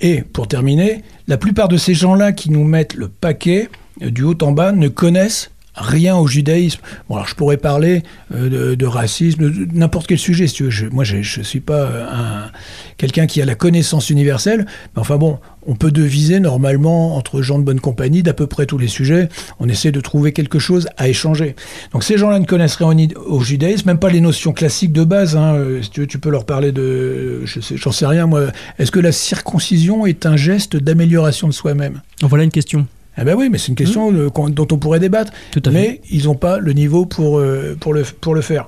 Et 0.00 0.22
pour 0.22 0.46
terminer, 0.48 1.02
la 1.26 1.38
plupart 1.38 1.68
de 1.68 1.76
ces 1.76 1.94
gens-là 1.94 2.32
qui 2.32 2.50
nous 2.50 2.64
mettent 2.64 2.94
le 2.94 3.08
paquet 3.08 3.68
du 4.00 4.22
haut 4.22 4.38
en 4.42 4.52
bas 4.52 4.72
ne 4.72 4.88
connaissent 4.88 5.50
rien 5.78 6.16
au 6.16 6.26
judaïsme. 6.26 6.80
Bon, 7.08 7.16
alors 7.16 7.28
je 7.28 7.34
pourrais 7.34 7.56
parler 7.56 8.02
euh, 8.34 8.76
de, 8.76 8.86
racisme, 8.86 9.50
de, 9.50 9.68
n'importe 9.72 10.06
quel 10.06 10.18
sujet, 10.18 10.46
si 10.46 10.54
tu 10.54 10.64
veux. 10.68 10.90
Moi, 10.90 11.04
je 11.04 11.16
ne 11.16 11.44
suis 11.44 11.60
pas 11.60 11.74
euh, 11.74 12.06
un, 12.10 12.50
quelqu'un 12.96 13.26
qui 13.26 13.40
a 13.40 13.44
la 13.44 13.54
connaissance 13.54 14.10
universelle, 14.10 14.66
mais 14.94 15.00
enfin 15.00 15.16
bon, 15.16 15.38
on 15.66 15.74
peut 15.76 15.90
deviser 15.90 16.40
normalement 16.40 17.16
entre 17.16 17.42
gens 17.42 17.58
de 17.58 17.64
bonne 17.64 17.80
compagnie 17.80 18.22
d'à 18.22 18.32
peu 18.32 18.46
près 18.46 18.66
tous 18.66 18.78
les 18.78 18.88
sujets. 18.88 19.28
On 19.60 19.68
essaie 19.68 19.92
de 19.92 20.00
trouver 20.00 20.32
quelque 20.32 20.58
chose 20.58 20.88
à 20.96 21.08
échanger. 21.08 21.54
Donc 21.92 22.04
ces 22.04 22.18
gens-là 22.18 22.38
ne 22.38 22.46
connaissent 22.46 22.76
rien 22.76 23.08
au, 23.26 23.40
judaïsme, 23.40 23.86
même 23.88 23.98
pas 23.98 24.10
les 24.10 24.20
notions 24.20 24.52
classiques 24.52 24.92
de 24.92 25.04
base. 25.04 25.36
hein. 25.36 25.54
Euh, 25.54 25.82
Si 25.82 25.90
tu 25.90 26.00
veux, 26.00 26.06
tu 26.06 26.18
peux 26.18 26.30
leur 26.30 26.44
parler 26.44 26.72
de, 26.72 27.42
je 27.44 27.60
j'en 27.76 27.92
sais 27.92 28.06
rien 28.06 28.26
moi. 28.26 28.46
Est-ce 28.78 28.90
que 28.90 29.00
la 29.00 29.12
circoncision 29.12 30.06
est 30.06 30.26
un 30.26 30.36
geste 30.36 30.76
d'amélioration 30.76 31.46
de 31.48 31.52
soi-même? 31.52 32.00
Voilà 32.22 32.44
une 32.44 32.50
question. 32.50 32.86
Eh 33.20 33.24
ben 33.24 33.34
oui, 33.36 33.48
mais 33.50 33.58
c'est 33.58 33.68
une 33.68 33.74
question 33.74 34.30
qu'on- 34.30 34.48
dont 34.48 34.68
on 34.70 34.78
pourrait 34.78 35.00
débattre. 35.00 35.32
Tout 35.50 35.62
à 35.66 35.70
fait. 35.70 35.76
mais 35.76 36.00
ils 36.10 36.24
n'ont 36.24 36.34
pas 36.36 36.58
le 36.58 36.72
niveau 36.72 37.04
pour, 37.06 37.38
euh, 37.38 37.76
pour, 37.80 37.92
le, 37.94 38.02
pour 38.02 38.34
le 38.34 38.40
faire. 38.40 38.66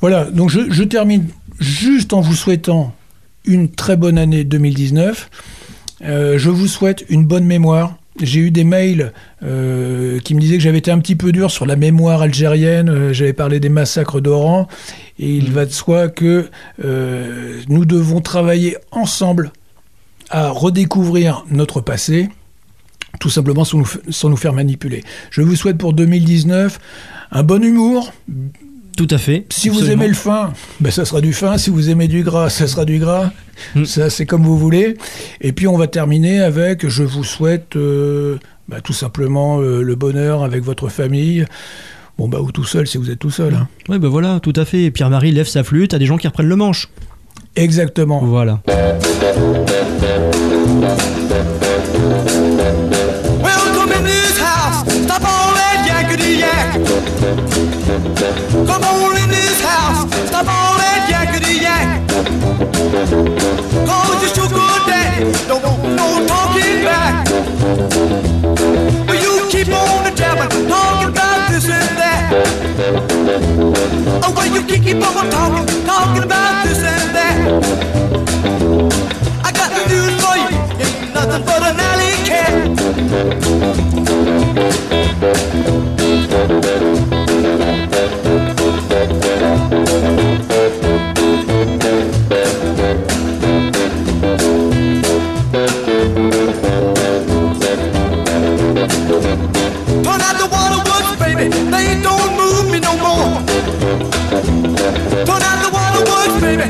Voilà, 0.00 0.24
donc 0.24 0.50
je, 0.50 0.70
je 0.70 0.82
termine 0.84 1.26
juste 1.60 2.12
en 2.12 2.20
vous 2.20 2.34
souhaitant 2.34 2.92
une 3.46 3.68
très 3.68 3.96
bonne 3.96 4.18
année 4.18 4.44
2019. 4.44 5.28
Euh, 6.04 6.38
je 6.38 6.50
vous 6.50 6.66
souhaite 6.66 7.04
une 7.08 7.24
bonne 7.24 7.44
mémoire. 7.44 7.96
J'ai 8.22 8.40
eu 8.40 8.50
des 8.52 8.62
mails 8.64 9.12
euh, 9.42 10.20
qui 10.20 10.34
me 10.34 10.40
disaient 10.40 10.56
que 10.56 10.62
j'avais 10.62 10.78
été 10.78 10.90
un 10.92 10.98
petit 11.00 11.16
peu 11.16 11.32
dur 11.32 11.50
sur 11.50 11.66
la 11.66 11.74
mémoire 11.74 12.22
algérienne. 12.22 13.12
J'avais 13.12 13.32
parlé 13.32 13.58
des 13.60 13.68
massacres 13.70 14.20
d'Oran. 14.20 14.68
Et 15.18 15.34
il 15.34 15.50
va 15.50 15.64
de 15.66 15.72
soi 15.72 16.08
que 16.08 16.48
nous 17.68 17.84
devons 17.84 18.20
travailler 18.20 18.76
ensemble 18.92 19.52
à 20.30 20.48
redécouvrir 20.50 21.44
notre 21.50 21.80
passé, 21.80 22.28
tout 23.20 23.30
simplement 23.30 23.64
sans 23.64 23.78
nous, 23.78 23.84
f- 23.84 23.98
sans 24.10 24.28
nous 24.28 24.36
faire 24.36 24.52
manipuler. 24.52 25.02
Je 25.30 25.42
vous 25.42 25.56
souhaite 25.56 25.78
pour 25.78 25.92
2019 25.92 26.78
un 27.32 27.42
bon 27.42 27.62
humour. 27.64 28.12
Tout 28.96 29.08
à 29.10 29.18
fait. 29.18 29.44
Si 29.50 29.68
vous 29.68 29.90
aimez 29.90 30.06
le 30.06 30.14
fin, 30.14 30.52
ben 30.80 30.92
ça 30.92 31.04
sera 31.04 31.20
du 31.20 31.32
fin. 31.32 31.58
Si 31.58 31.70
vous 31.70 31.90
aimez 31.90 32.06
du 32.06 32.22
gras, 32.22 32.48
ça 32.48 32.68
sera 32.68 32.84
du 32.84 32.98
gras. 33.00 33.30
Mm. 33.74 33.84
Ça, 33.86 34.08
c'est 34.08 34.24
comme 34.26 34.44
vous 34.44 34.56
voulez. 34.58 34.96
Et 35.40 35.52
puis, 35.52 35.66
on 35.66 35.76
va 35.76 35.88
terminer 35.88 36.40
avec 36.40 36.86
je 36.88 37.02
vous 37.02 37.24
souhaite 37.24 37.74
euh, 37.74 38.38
bah, 38.68 38.80
tout 38.80 38.92
simplement 38.92 39.58
euh, 39.60 39.82
le 39.82 39.94
bonheur 39.96 40.44
avec 40.44 40.62
votre 40.62 40.88
famille. 40.88 41.44
Bon, 42.18 42.28
bah, 42.28 42.38
ou 42.40 42.52
tout 42.52 42.62
seul 42.64 42.86
si 42.86 42.96
vous 42.96 43.10
êtes 43.10 43.18
tout 43.18 43.32
seul. 43.32 43.54
hein. 43.54 43.66
Ouais, 43.88 43.98
ben 43.98 44.08
voilà, 44.08 44.38
tout 44.40 44.52
à 44.54 44.64
fait. 44.64 44.92
Pierre-Marie 44.92 45.32
lève 45.32 45.48
sa 45.48 45.64
flûte 45.64 45.92
à 45.92 45.98
des 45.98 46.06
gens 46.06 46.16
qui 46.16 46.28
reprennent 46.28 46.46
le 46.48 46.54
manche. 46.56 46.88
Exactement. 47.56 48.24
Voilà. 48.24 48.60
Come 57.24 58.84
on 58.84 59.16
in 59.16 59.30
this 59.30 59.58
house. 59.62 60.04
Stop 60.28 60.46
all 60.46 60.76
that 60.76 61.08
yakety 61.08 61.56
yak. 61.64 62.04
Cause 63.88 64.20
you're 64.20 64.28
so 64.28 64.44
good 64.44 64.82
that 64.84 65.24
don't 65.48 65.64
no 65.96 66.26
talking 66.28 66.84
back. 66.84 67.24
But 69.06 69.16
you 69.24 69.48
keep 69.48 69.72
on 69.72 70.14
jabbing, 70.14 70.68
talking 70.68 71.08
about 71.08 71.48
this 71.48 71.64
and 71.64 71.96
that. 71.96 72.28
Oh, 74.22 74.32
well, 74.36 74.46
you 74.46 74.62
keep 74.62 75.00
on 75.00 75.30
talking, 75.30 75.64
talking 75.86 76.24
about 76.24 76.66
this 76.66 76.82
and 76.84 77.14
that. 77.16 77.40
I 79.42 79.50
got 79.50 79.70
the 79.72 79.80
news 79.88 80.14
for 80.20 80.36
you. 80.36 80.52
Ain't 80.76 81.14
nothing 81.14 81.42
but 81.46 81.62
an 81.62 81.80
alley 81.80 82.20
cat. 82.28 82.74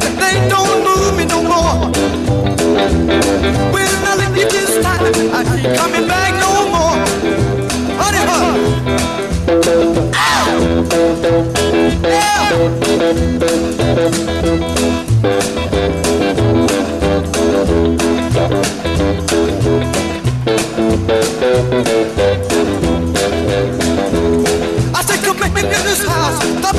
They 0.00 0.48
don't 0.48 0.83
move 0.85 1.16
me 1.16 1.24
no 1.24 1.42
more. 1.42 1.90
When 3.72 3.88
I 4.04 4.14
leave 4.35 4.50
this 4.50 4.72
time, 4.83 5.04
I 5.33 5.40
ain't 5.57 5.76
coming 5.78 6.07
back 6.09 6.33
no 6.40 6.68
more. 6.74 6.98
Honey, 8.00 8.22
huh? 8.30 8.54
Ow! 10.14 10.44
I 24.97 25.03
said, 25.03 25.20
come 25.24 25.38
make 25.38 25.53
me 25.55 25.61
in 25.61 25.68
this 25.68 26.05
house. 26.07 26.38
The 26.38 26.72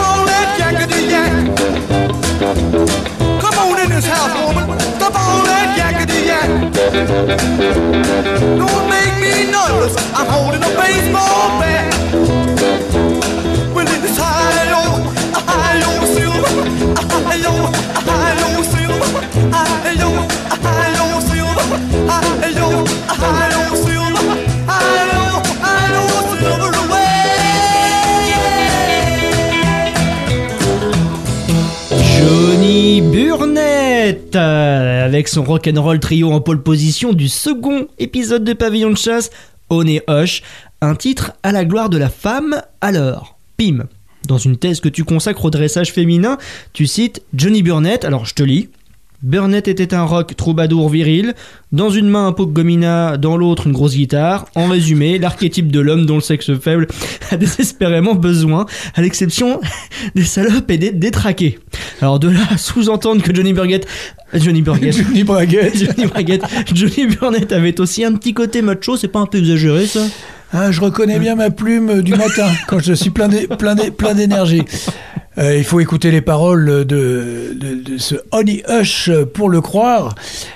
Don't 7.16 8.90
make 8.90 9.16
me 9.22 9.50
I'm 10.14 10.28
holding 10.28 10.62
a 10.62 10.68
baseball 10.76 11.48
bat. 11.62 11.94
Well, 13.74 13.88
away. 26.84 27.16
Johnny 32.20 33.00
Burnett 33.00 34.36
avec 35.06 35.28
son 35.28 35.44
rock'n'roll 35.44 36.00
trio 36.00 36.32
en 36.32 36.42
pole 36.42 36.64
position 36.64 37.14
du 37.14 37.30
second 37.30 37.86
épisode 38.00 38.44
de 38.44 38.54
Pavillon 38.54 38.90
de 38.90 38.98
chasse, 38.98 39.30
On 39.70 39.86
et 39.86 40.04
un 40.82 40.96
titre 40.96 41.34
à 41.44 41.52
la 41.52 41.64
gloire 41.64 41.90
de 41.92 42.00
la 42.00 42.10
femme. 42.10 42.60
Alors, 42.82 43.38
Pim, 43.56 43.86
dans 44.28 44.40
une 44.40 44.58
thèse 44.58 44.80
que 44.80 44.90
tu 44.90 45.04
consacres 45.04 45.46
au 45.46 45.52
dressage 45.52 45.94
féminin, 45.94 46.40
tu 46.74 46.88
cites 46.88 47.22
Johnny 47.36 47.62
Burnett, 47.62 48.04
alors 48.04 48.26
je 48.26 48.34
te 48.34 48.42
lis. 48.42 48.70
Burnett 49.26 49.68
était 49.68 49.96
un 49.96 50.04
rock 50.04 50.36
troubadour 50.36 50.88
viril, 50.88 51.34
dans 51.72 51.90
une 51.90 52.08
main 52.08 52.28
un 52.28 52.32
pot 52.32 52.46
de 52.46 52.52
gomina, 52.52 53.18
dans 53.18 53.38
l'autre 53.38 53.66
une 53.66 53.74
grosse 53.74 53.96
guitare. 53.96 54.46
En 54.54 54.68
résumé, 54.68 55.18
l'archétype 55.18 55.72
de 55.72 55.80
l'homme 55.80 56.06
dont 56.06 56.14
le 56.14 56.22
sexe 56.22 56.56
faible 56.60 56.86
a 57.32 57.36
désespérément 57.36 58.14
besoin, 58.14 58.68
à 58.94 59.02
l'exception 59.02 59.62
des 60.16 60.24
salopes 60.24 60.70
et 60.70 60.78
des 60.78 60.92
détraqués. 60.92 61.58
Alors 62.02 62.20
de 62.20 62.30
là, 62.30 62.42
à 62.52 62.58
sous-entendre 62.60 63.24
que 63.24 63.34
Johnny 63.34 63.54
Burnett... 63.54 63.88
Johnny 64.36 64.62
Burnett... 64.62 64.96
Johnny 64.96 65.24
Braguette. 65.24 65.76
Johnny 65.76 66.06
Burnett... 66.06 66.44
Johnny 66.72 67.08
Burnett 67.08 67.52
avait 67.52 67.80
aussi 67.82 68.06
un 68.06 68.14
petit 68.14 68.36
côté 68.36 68.62
macho, 68.62 68.96
c'est 68.96 69.08
pas 69.08 69.22
un 69.22 69.26
peu 69.26 69.40
exagéré 69.40 69.88
ça? 69.88 70.02
Ah, 70.54 70.70
je 70.70 70.80
reconnais 70.82 71.18
bien 71.18 71.34
ma 71.34 71.50
plume 71.50 72.04
du 72.04 72.14
matin 72.14 72.48
quand 72.68 72.78
je 72.78 72.94
suis 72.94 73.10
plein 73.10 73.28
d'énergie. 74.14 74.62
Euh, 75.38 75.58
il 75.58 75.64
faut 75.64 75.80
écouter 75.80 76.12
les 76.12 76.22
paroles 76.22 76.66
de, 76.66 77.54
de, 77.54 77.82
de 77.84 77.98
ce 77.98 78.16
Honey 78.32 78.64
Hush 78.70 79.10
pour 79.34 79.50
le 79.50 79.60
croire. 79.62 80.16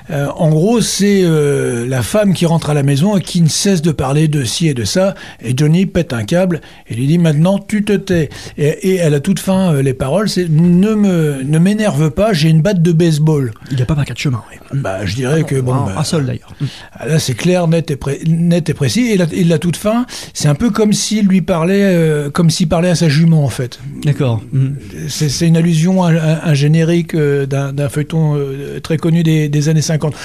Euh, 0.10 0.28
en 0.36 0.50
gros, 0.50 0.80
c'est 0.82 1.22
euh, 1.24 1.86
la 1.88 2.02
femme 2.02 2.34
qui 2.34 2.46
rentre 2.46 2.70
à 2.70 2.74
la 2.74 2.84
maison 2.84 3.18
et 3.18 3.22
qui 3.22 3.42
ne 3.42 3.50
cesse 3.50 3.82
de 3.82 3.92
parler 3.92 4.28
de 4.28 4.44
ci 4.44 4.68
et 4.68 4.74
de 4.74 4.86
ça. 4.86 5.16
Et 5.44 5.54
Johnny 5.56 5.86
pète 5.86 6.14
un 6.14 6.24
câble 6.24 6.62
et 6.90 6.96
lui 6.96 7.08
dit 7.08 7.18
maintenant 7.18 7.60
tu 7.60 7.84
te 7.84 7.94
tais. 7.94 8.30
Et, 8.58 8.68
et 8.68 8.96
elle 8.96 9.14
a 9.16 9.20
toute 9.20 9.40
fin 9.40 9.82
les 9.82 9.94
paroles, 9.94 10.30
c'est 10.30 10.48
ne 10.50 10.94
me 10.96 11.44
ne 11.44 11.60
m'énerve 11.60 12.10
pas, 12.12 12.32
j'ai 12.34 12.50
une 12.50 12.62
batte 12.62 12.82
de 12.82 12.92
baseball. 12.92 13.52
Il 13.72 13.82
a 13.82 13.86
pas 13.86 13.96
marqué 13.96 14.14
de 14.14 14.18
chemin, 14.20 14.42
oui. 14.52 14.58
Bah, 14.74 15.06
je 15.06 15.16
dirais 15.16 15.44
que 15.44 15.60
bon. 15.60 15.74
un, 15.74 15.86
bah, 15.88 15.96
un 15.98 16.04
seul 16.04 16.26
d'ailleurs. 16.26 16.54
ah, 16.94 17.08
Là, 17.08 17.20
c'est 17.20 17.34
clair, 17.34 17.68
net 17.68 17.92
et, 17.92 17.96
pré- 17.96 18.22
net 18.28 18.70
et 18.70 18.74
précis. 18.74 19.08
Et 19.12 19.18
la, 19.18 19.26
et 19.32 19.44
la 19.44 19.60
toute 19.60 19.78
fin, 19.78 20.06
c'est 20.34 20.48
un 20.48 20.56
peu 20.56 20.70
comme 20.70 20.94
s'il 20.94 21.28
lui 21.28 21.42
parlait, 21.42 22.30
comme 22.34 22.50
s'il 22.50 22.70
parlait 22.70 22.90
à 22.90 22.96
sa 22.96 23.10
jument, 23.10 23.44
en 23.44 23.50
fait. 23.50 23.80
D'accord. 24.04 24.42
Mm. 24.54 24.69
C'est 25.08 25.48
une 25.48 25.58
allusion 25.58 26.04
à, 26.04 26.12
à 26.14 26.50
un 26.50 26.54
générique 26.54 27.16
euh, 27.16 27.46
d'un 27.46 27.90
feuilleton 27.90 28.36
euh, 28.38 28.80
très 28.80 28.98
connu 28.98 29.24
des, 29.24 29.50
des 29.50 29.70
années 29.70 29.82
50. 29.82 30.16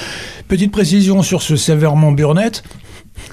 Petite 0.48 0.72
précision 0.72 1.22
sur 1.22 1.42
ce 1.42 1.56
sévèrement 1.56 2.12
Burnett. 2.12 2.62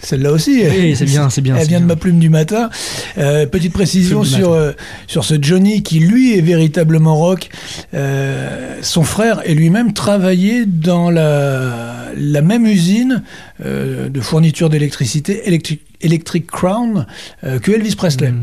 Celle-là 0.04 0.32
aussi, 0.32 0.64
Oui, 0.70 0.96
c'est 0.96 1.06
bien, 1.06 1.30
c'est 1.30 1.42
bien, 1.42 1.56
Elle 1.58 1.68
vient 1.68 1.82
de 1.82 1.86
ma 1.86 1.96
plume 1.96 2.20
du 2.20 2.30
matin. 2.30 2.70
Euh, 3.18 3.46
petite 3.46 3.74
précision 3.74 4.24
sur 4.24 4.52
euh, 4.52 4.72
sur 5.08 5.26
ce 5.26 5.36
Johnny 5.42 5.84
qui 5.84 6.00
lui 6.00 6.38
est 6.38 6.42
véritablement 6.42 7.16
rock. 7.16 7.50
Euh, 7.94 8.78
son 8.82 9.04
frère 9.04 9.42
et 9.46 9.54
lui-même 9.54 9.94
travaillaient 9.94 10.66
dans 10.66 11.10
la 11.10 12.12
la 12.16 12.42
même 12.42 12.66
usine 12.66 13.24
de 13.64 14.22
fourniture 14.22 14.70
d'électricité, 14.70 15.48
Electric, 15.48 15.82
Electric 16.02 16.48
Crown, 16.48 17.06
euh, 17.44 17.60
que 17.60 17.72
Elvis 17.72 17.96
Presley. 17.96 18.34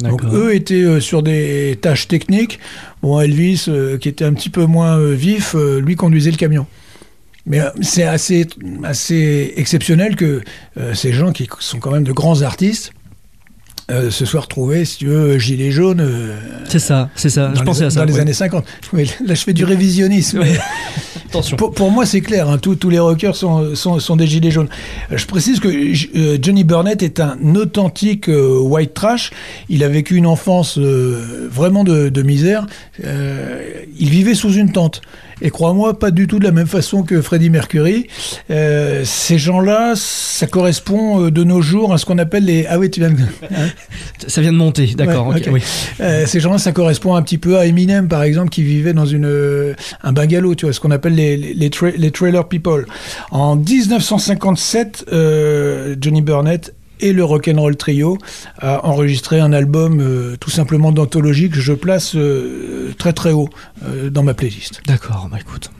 Donc 0.00 0.22
d'accord. 0.22 0.36
eux 0.36 0.54
étaient 0.54 0.74
euh, 0.82 1.00
sur 1.00 1.22
des 1.22 1.78
tâches 1.80 2.08
techniques. 2.08 2.58
Bon, 3.02 3.20
Elvis, 3.20 3.66
euh, 3.68 3.98
qui 3.98 4.08
était 4.08 4.24
un 4.24 4.32
petit 4.34 4.50
peu 4.50 4.66
moins 4.66 4.98
vif, 5.12 5.54
lui 5.54 5.96
conduisait 5.96 6.30
le 6.30 6.36
camion. 6.36 6.66
Mais 7.46 7.60
c'est 7.82 8.04
assez, 8.04 8.46
assez 8.84 9.52
exceptionnel 9.56 10.16
que 10.16 10.40
ces 10.94 11.12
gens 11.12 11.30
qui 11.30 11.46
sont 11.60 11.78
quand 11.78 11.90
même 11.90 12.04
de 12.04 12.12
grands 12.12 12.40
artistes 12.40 12.92
euh, 13.90 14.10
se 14.10 14.24
soient 14.24 14.40
retrouvés, 14.42 14.84
si 14.84 14.98
tu 14.98 15.06
veux, 15.06 15.38
gilets 15.38 15.70
jaunes. 15.70 16.00
euh, 16.00 16.36
C'est 16.68 16.78
ça, 16.78 17.10
c'est 17.16 17.30
ça. 17.30 17.50
Je 17.54 17.60
les, 17.60 17.64
pensais 17.64 17.84
à 17.84 17.90
ça. 17.90 18.00
Dans 18.00 18.06
les 18.06 18.18
années 18.18 18.32
50. 18.32 18.64
Oui, 18.92 19.10
là, 19.26 19.34
je 19.34 19.42
fais 19.42 19.52
du 19.52 19.64
révisionnisme. 19.64 20.42
Attention. 21.28 21.56
Pour, 21.56 21.72
pour 21.72 21.90
moi, 21.90 22.06
c'est 22.06 22.20
clair. 22.20 22.48
hein, 22.48 22.58
tous- 22.58 22.76
tous 22.76 22.90
les 22.90 22.98
rockers 22.98 23.34
sont, 23.34 23.74
sont, 23.74 23.98
sont 23.98 24.16
des 24.16 24.26
gilets 24.26 24.50
jaunes. 24.52 24.68
Euh, 25.12 25.16
Je 25.18 25.26
précise 25.26 25.58
que 25.60 25.68
euh, 25.68 26.38
Johnny 26.40 26.62
Burnett 26.64 27.02
est 27.02 27.18
un 27.20 27.36
authentique 27.56 28.28
euh, 28.28 28.58
white 28.60 28.94
trash. 28.94 29.32
Il 29.68 29.82
a 29.84 29.88
vécu 29.88 30.14
une 30.16 30.26
enfance 30.26 30.78
euh, 30.78 31.48
vraiment 31.50 31.82
de, 31.84 32.08
de 32.08 32.22
misère. 32.22 32.66
Euh, 33.04 33.60
il 33.98 34.10
vivait 34.10 34.34
sous 34.34 34.52
une 34.54 34.70
tente. 34.72 35.02
Et 35.42 35.50
crois-moi, 35.50 35.98
pas 35.98 36.10
du 36.10 36.26
tout 36.26 36.38
de 36.38 36.44
la 36.44 36.50
même 36.52 36.66
façon 36.66 37.02
que 37.02 37.20
Freddie 37.22 37.50
Mercury. 37.50 38.06
Euh, 38.50 39.02
ces 39.04 39.38
gens-là, 39.38 39.94
ça 39.96 40.46
correspond 40.46 41.24
euh, 41.26 41.30
de 41.30 41.44
nos 41.44 41.60
jours 41.60 41.92
à 41.92 41.98
ce 41.98 42.04
qu'on 42.06 42.18
appelle 42.18 42.44
les... 42.44 42.66
Ah 42.68 42.78
oui, 42.78 42.90
tu 42.90 43.00
viens 43.00 43.10
de... 43.10 43.16
hein 43.54 43.68
Ça 44.26 44.40
vient 44.40 44.52
de 44.52 44.56
monter, 44.56 44.94
d'accord. 44.96 45.26
Ouais, 45.28 45.42
oui. 45.50 45.62
Euh, 46.00 46.26
ces 46.26 46.40
gens-là, 46.40 46.58
ça 46.58 46.72
correspond 46.72 47.14
un 47.14 47.22
petit 47.22 47.38
peu 47.38 47.58
à 47.58 47.66
Eminem, 47.66 48.08
par 48.08 48.22
exemple, 48.22 48.50
qui 48.50 48.62
vivait 48.62 48.92
dans 48.92 49.06
une, 49.06 49.74
un 50.02 50.12
bungalow, 50.12 50.54
tu 50.54 50.66
vois, 50.66 50.72
ce 50.72 50.80
qu'on 50.80 50.90
appelle 50.90 51.14
les, 51.14 51.36
les, 51.36 51.54
les, 51.54 51.68
tra- 51.70 51.94
les 51.96 52.10
trailer 52.10 52.46
people. 52.48 52.86
En 53.30 53.56
1957, 53.56 55.06
euh, 55.12 55.96
Johnny 56.00 56.22
Burnett 56.22 56.74
et 57.00 57.12
le 57.12 57.24
Rock'n'Roll 57.24 57.76
Trio 57.76 58.18
a 58.58 58.86
enregistré 58.86 59.40
un 59.40 59.52
album 59.52 60.00
euh, 60.00 60.36
tout 60.38 60.50
simplement 60.50 60.92
d'anthologie 60.92 61.50
que 61.50 61.60
je 61.60 61.72
place 61.72 62.14
euh, 62.14 62.92
très 62.98 63.12
très 63.12 63.32
haut 63.32 63.48
euh, 63.84 64.10
dans 64.10 64.22
ma 64.22 64.34
playlist. 64.34 64.82
D'accord, 64.86 65.28
bah 65.30 65.38
écoute. 65.40 65.70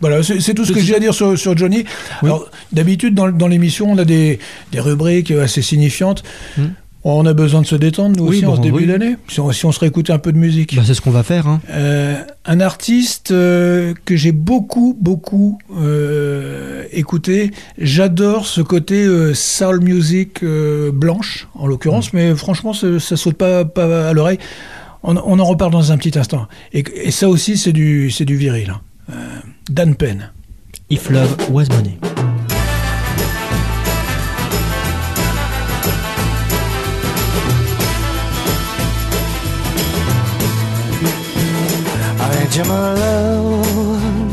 Voilà, 0.00 0.24
c'est 0.24 0.54
tout 0.54 0.64
ce 0.64 0.72
que 0.72 0.80
j'ai 0.80 0.96
à 0.96 0.98
dire 0.98 1.14
sur, 1.14 1.38
sur 1.38 1.56
Johnny. 1.56 1.84
Alors, 2.22 2.50
d'habitude, 2.72 3.14
dans, 3.14 3.28
dans 3.30 3.46
l'émission, 3.46 3.88
on 3.92 3.98
a 3.98 4.04
des, 4.04 4.40
des 4.72 4.80
rubriques 4.80 5.30
assez 5.30 5.62
signifiantes. 5.62 6.24
On 7.04 7.26
a 7.26 7.32
besoin 7.32 7.62
de 7.62 7.66
se 7.66 7.74
détendre, 7.74 8.16
nous. 8.16 8.24
Oui, 8.28 8.36
aussi, 8.36 8.44
bon, 8.44 8.52
en 8.52 8.56
ce 8.56 8.60
début 8.60 8.76
oui. 8.78 8.86
d'année. 8.86 9.16
Si 9.28 9.40
on, 9.40 9.50
si 9.50 9.66
on 9.66 9.72
se 9.72 9.80
réécoutait 9.80 10.12
un 10.12 10.18
peu 10.20 10.32
de 10.32 10.38
musique. 10.38 10.76
Bah, 10.76 10.82
c'est 10.84 10.94
ce 10.94 11.00
qu'on 11.00 11.10
va 11.10 11.24
faire. 11.24 11.48
Hein. 11.48 11.60
Euh, 11.70 12.22
un 12.44 12.60
artiste 12.60 13.32
euh, 13.32 13.92
que 14.04 14.14
j'ai 14.14 14.30
beaucoup, 14.30 14.96
beaucoup 15.00 15.58
euh, 15.76 16.84
écouté. 16.92 17.50
J'adore 17.76 18.46
ce 18.46 18.60
côté 18.60 19.04
soul 19.34 19.80
music 19.80 20.44
blanche, 20.44 21.48
en 21.54 21.66
l'occurrence, 21.66 22.12
mais 22.12 22.36
franchement, 22.36 22.72
ça, 22.72 23.00
ça 23.00 23.16
saute 23.16 23.36
pas, 23.36 23.64
pas 23.64 24.08
à 24.10 24.12
l'oreille. 24.12 24.38
On, 25.02 25.16
on 25.16 25.40
en 25.40 25.44
reparle 25.44 25.72
dans 25.72 25.90
un 25.90 25.98
petit 25.98 26.16
instant. 26.16 26.46
Et, 26.72 26.84
et 26.94 27.10
ça 27.10 27.28
aussi, 27.28 27.56
c'est 27.56 27.72
du, 27.72 28.12
du 28.20 28.36
viril. 28.36 28.72
hein. 29.08 29.12
Dan 29.68 29.96
Penn. 29.96 30.30
If 30.88 31.10
Love 31.10 31.36
Was 31.50 31.64
Money. 31.70 31.98
Love, 42.54 44.28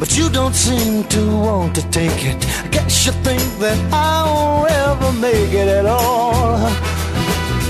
but 0.00 0.16
you 0.16 0.30
don't 0.30 0.54
seem 0.54 1.04
to 1.08 1.20
want 1.36 1.74
to 1.74 1.82
take 1.90 2.24
it. 2.24 2.36
I 2.64 2.68
guess 2.68 3.04
you 3.04 3.12
think 3.12 3.42
that 3.58 3.78
I 3.92 4.24
won't 4.24 4.70
ever 4.70 5.12
make 5.20 5.52
it 5.52 5.68
at 5.68 5.84
all. 5.84 6.56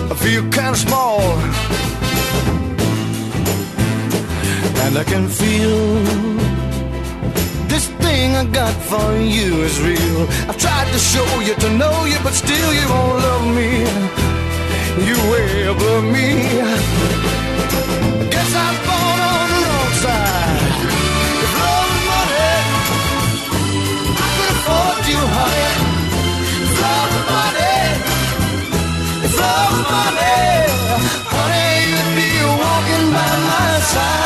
I 0.09 0.15
feel 0.15 0.43
kinda 0.51 0.77
small, 0.77 1.21
and 4.85 4.97
I 4.97 5.05
can 5.05 5.29
feel 5.29 6.05
this 7.67 7.89
thing 8.05 8.37
I 8.37 8.45
got 8.45 8.75
for 8.91 9.17
you 9.19 9.65
is 9.65 9.81
real. 9.81 10.29
I've 10.49 10.59
tried 10.59 10.93
to 10.93 10.99
show 10.99 11.29
you 11.41 11.55
to 11.57 11.71
know 11.71 12.05
you, 12.05 12.19
but 12.23 12.35
still 12.35 12.73
you 12.73 12.87
won't 12.89 13.19
love 13.27 13.47
me. 13.59 13.71
You 15.09 15.17
way 15.33 15.67
above 15.75 16.05
me. 16.05 17.34
Money, 29.95 30.43
honey, 31.35 31.73
you'd 31.91 32.13
be 32.19 32.31
walking 32.63 33.07
by 33.17 33.33
my 33.51 33.71
side. 33.93 34.25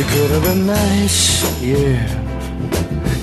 It 0.00 0.06
could 0.12 0.30
have 0.34 0.44
been 0.48 0.62
nice, 0.66 1.20
yeah. 1.70 1.98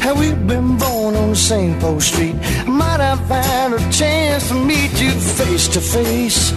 Had 0.03 0.15
we 0.19 0.27
been 0.51 0.77
born 0.77 1.15
on 1.15 1.29
the 1.31 1.35
same 1.35 1.73
Paul 1.79 1.99
Street. 1.99 2.35
I 2.67 2.69
might 2.83 3.01
have 3.09 3.19
had 3.27 3.73
a 3.73 3.81
chance 3.91 4.47
to 4.49 4.55
meet 4.71 4.93
you 5.03 5.11
face 5.39 5.67
to 5.75 5.81
face. 5.81 6.53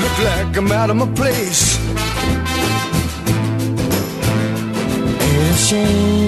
Look 0.00 0.16
like 0.28 0.56
I'm 0.56 0.72
out 0.72 0.90
of 0.90 0.96
my 0.96 1.08
place. 1.20 1.62
It's 5.36 5.62
a 5.62 5.66
shame. 5.68 6.23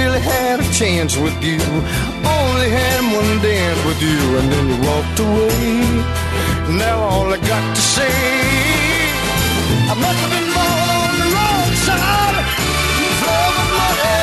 Really 0.00 0.20
had 0.20 0.60
a 0.60 0.68
chance 0.72 1.14
with 1.18 1.36
you. 1.44 1.60
Only 1.60 2.68
had 2.70 3.00
one 3.18 3.32
dance 3.42 3.80
with 3.84 4.00
you, 4.00 4.18
and 4.38 4.46
then 4.50 4.64
you 4.70 4.78
walked 4.88 5.18
away. 5.20 5.80
Now 6.82 6.96
all 7.10 7.28
I 7.30 7.36
got 7.36 7.64
to 7.76 7.82
say, 7.96 8.16
I 9.92 9.94
must 10.04 10.18
have 10.24 10.32
been 10.36 10.50
born 10.56 10.88
on 11.04 11.12
the 11.20 11.28
wrong 11.34 11.70
side. 11.86 12.36
Love 13.26 13.56
and 13.62 13.72
money, 13.80 14.20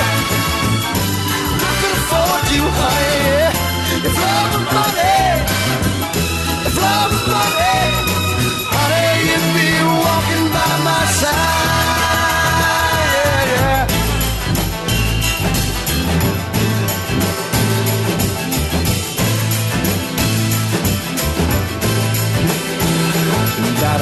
I 1.62 1.72
could 1.80 1.96
afford 2.02 2.44
you, 2.56 2.64
honey. 2.80 4.08
If 4.08 4.16
love 4.26 4.50
was 4.56 4.66
money, 4.78 5.17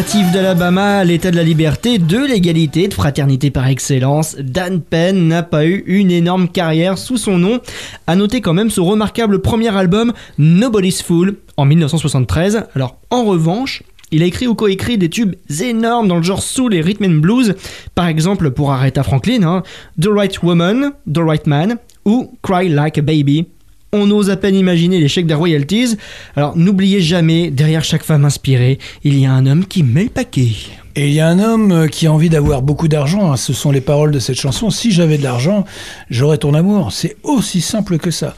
Natif 0.01 0.31
d'Alabama, 0.31 1.03
l'état 1.03 1.29
de 1.29 1.35
la 1.35 1.43
liberté, 1.43 1.99
de 1.99 2.17
l'égalité, 2.17 2.87
de 2.87 2.93
fraternité 2.95 3.51
par 3.51 3.67
excellence, 3.67 4.35
Dan 4.35 4.81
Penn 4.81 5.27
n'a 5.27 5.43
pas 5.43 5.63
eu 5.67 5.83
une 5.85 6.09
énorme 6.09 6.49
carrière 6.49 6.97
sous 6.97 7.17
son 7.17 7.37
nom. 7.37 7.59
À 8.07 8.15
noter 8.15 8.41
quand 8.41 8.55
même 8.55 8.71
ce 8.71 8.81
remarquable 8.81 9.43
premier 9.43 9.69
album 9.77 10.11
Nobody's 10.39 11.03
Fool 11.03 11.35
en 11.55 11.65
1973. 11.65 12.63
Alors 12.73 12.97
en 13.11 13.25
revanche, 13.25 13.83
il 14.09 14.23
a 14.23 14.25
écrit 14.25 14.47
ou 14.47 14.55
coécrit 14.55 14.97
des 14.97 15.07
tubes 15.07 15.35
énormes 15.61 16.07
dans 16.07 16.17
le 16.17 16.23
genre 16.23 16.41
soul 16.41 16.73
et 16.73 16.81
rhythm 16.81 17.05
and 17.05 17.19
blues, 17.19 17.53
par 17.93 18.07
exemple 18.07 18.49
pour 18.49 18.71
Aretha 18.71 19.03
Franklin, 19.03 19.43
hein, 19.43 19.61
The 20.01 20.07
Right 20.11 20.41
Woman, 20.41 20.93
The 21.13 21.19
Right 21.19 21.45
Man 21.45 21.77
ou 22.05 22.33
Cry 22.41 22.69
Like 22.69 22.97
a 22.97 23.03
Baby. 23.03 23.45
On 23.93 24.09
ose 24.09 24.29
à 24.29 24.37
peine 24.37 24.55
imaginer 24.55 24.99
l'échec 24.99 25.25
des 25.25 25.33
royalties. 25.33 25.97
Alors 26.37 26.55
n'oubliez 26.55 27.01
jamais, 27.01 27.51
derrière 27.51 27.83
chaque 27.83 28.03
femme 28.03 28.23
inspirée, 28.23 28.79
il 29.03 29.19
y 29.19 29.25
a 29.25 29.33
un 29.33 29.45
homme 29.45 29.65
qui 29.65 29.83
met 29.83 30.05
le 30.05 30.09
paquet. 30.09 30.51
Et 30.95 31.07
il 31.09 31.13
y 31.13 31.19
a 31.19 31.27
un 31.27 31.39
homme 31.39 31.71
euh, 31.73 31.87
qui 31.87 32.07
a 32.07 32.13
envie 32.13 32.29
d'avoir 32.29 32.61
beaucoup 32.61 32.87
d'argent, 32.87 33.33
hein, 33.33 33.37
ce 33.37 33.51
sont 33.51 33.69
les 33.69 33.81
paroles 33.81 34.11
de 34.11 34.19
cette 34.19 34.39
chanson. 34.39 34.69
Si 34.69 34.91
j'avais 34.91 35.17
de 35.17 35.23
l'argent, 35.23 35.65
j'aurais 36.09 36.37
ton 36.37 36.53
amour. 36.53 36.93
C'est 36.93 37.17
aussi 37.23 37.59
simple 37.59 37.97
que 37.97 38.11
ça. 38.11 38.33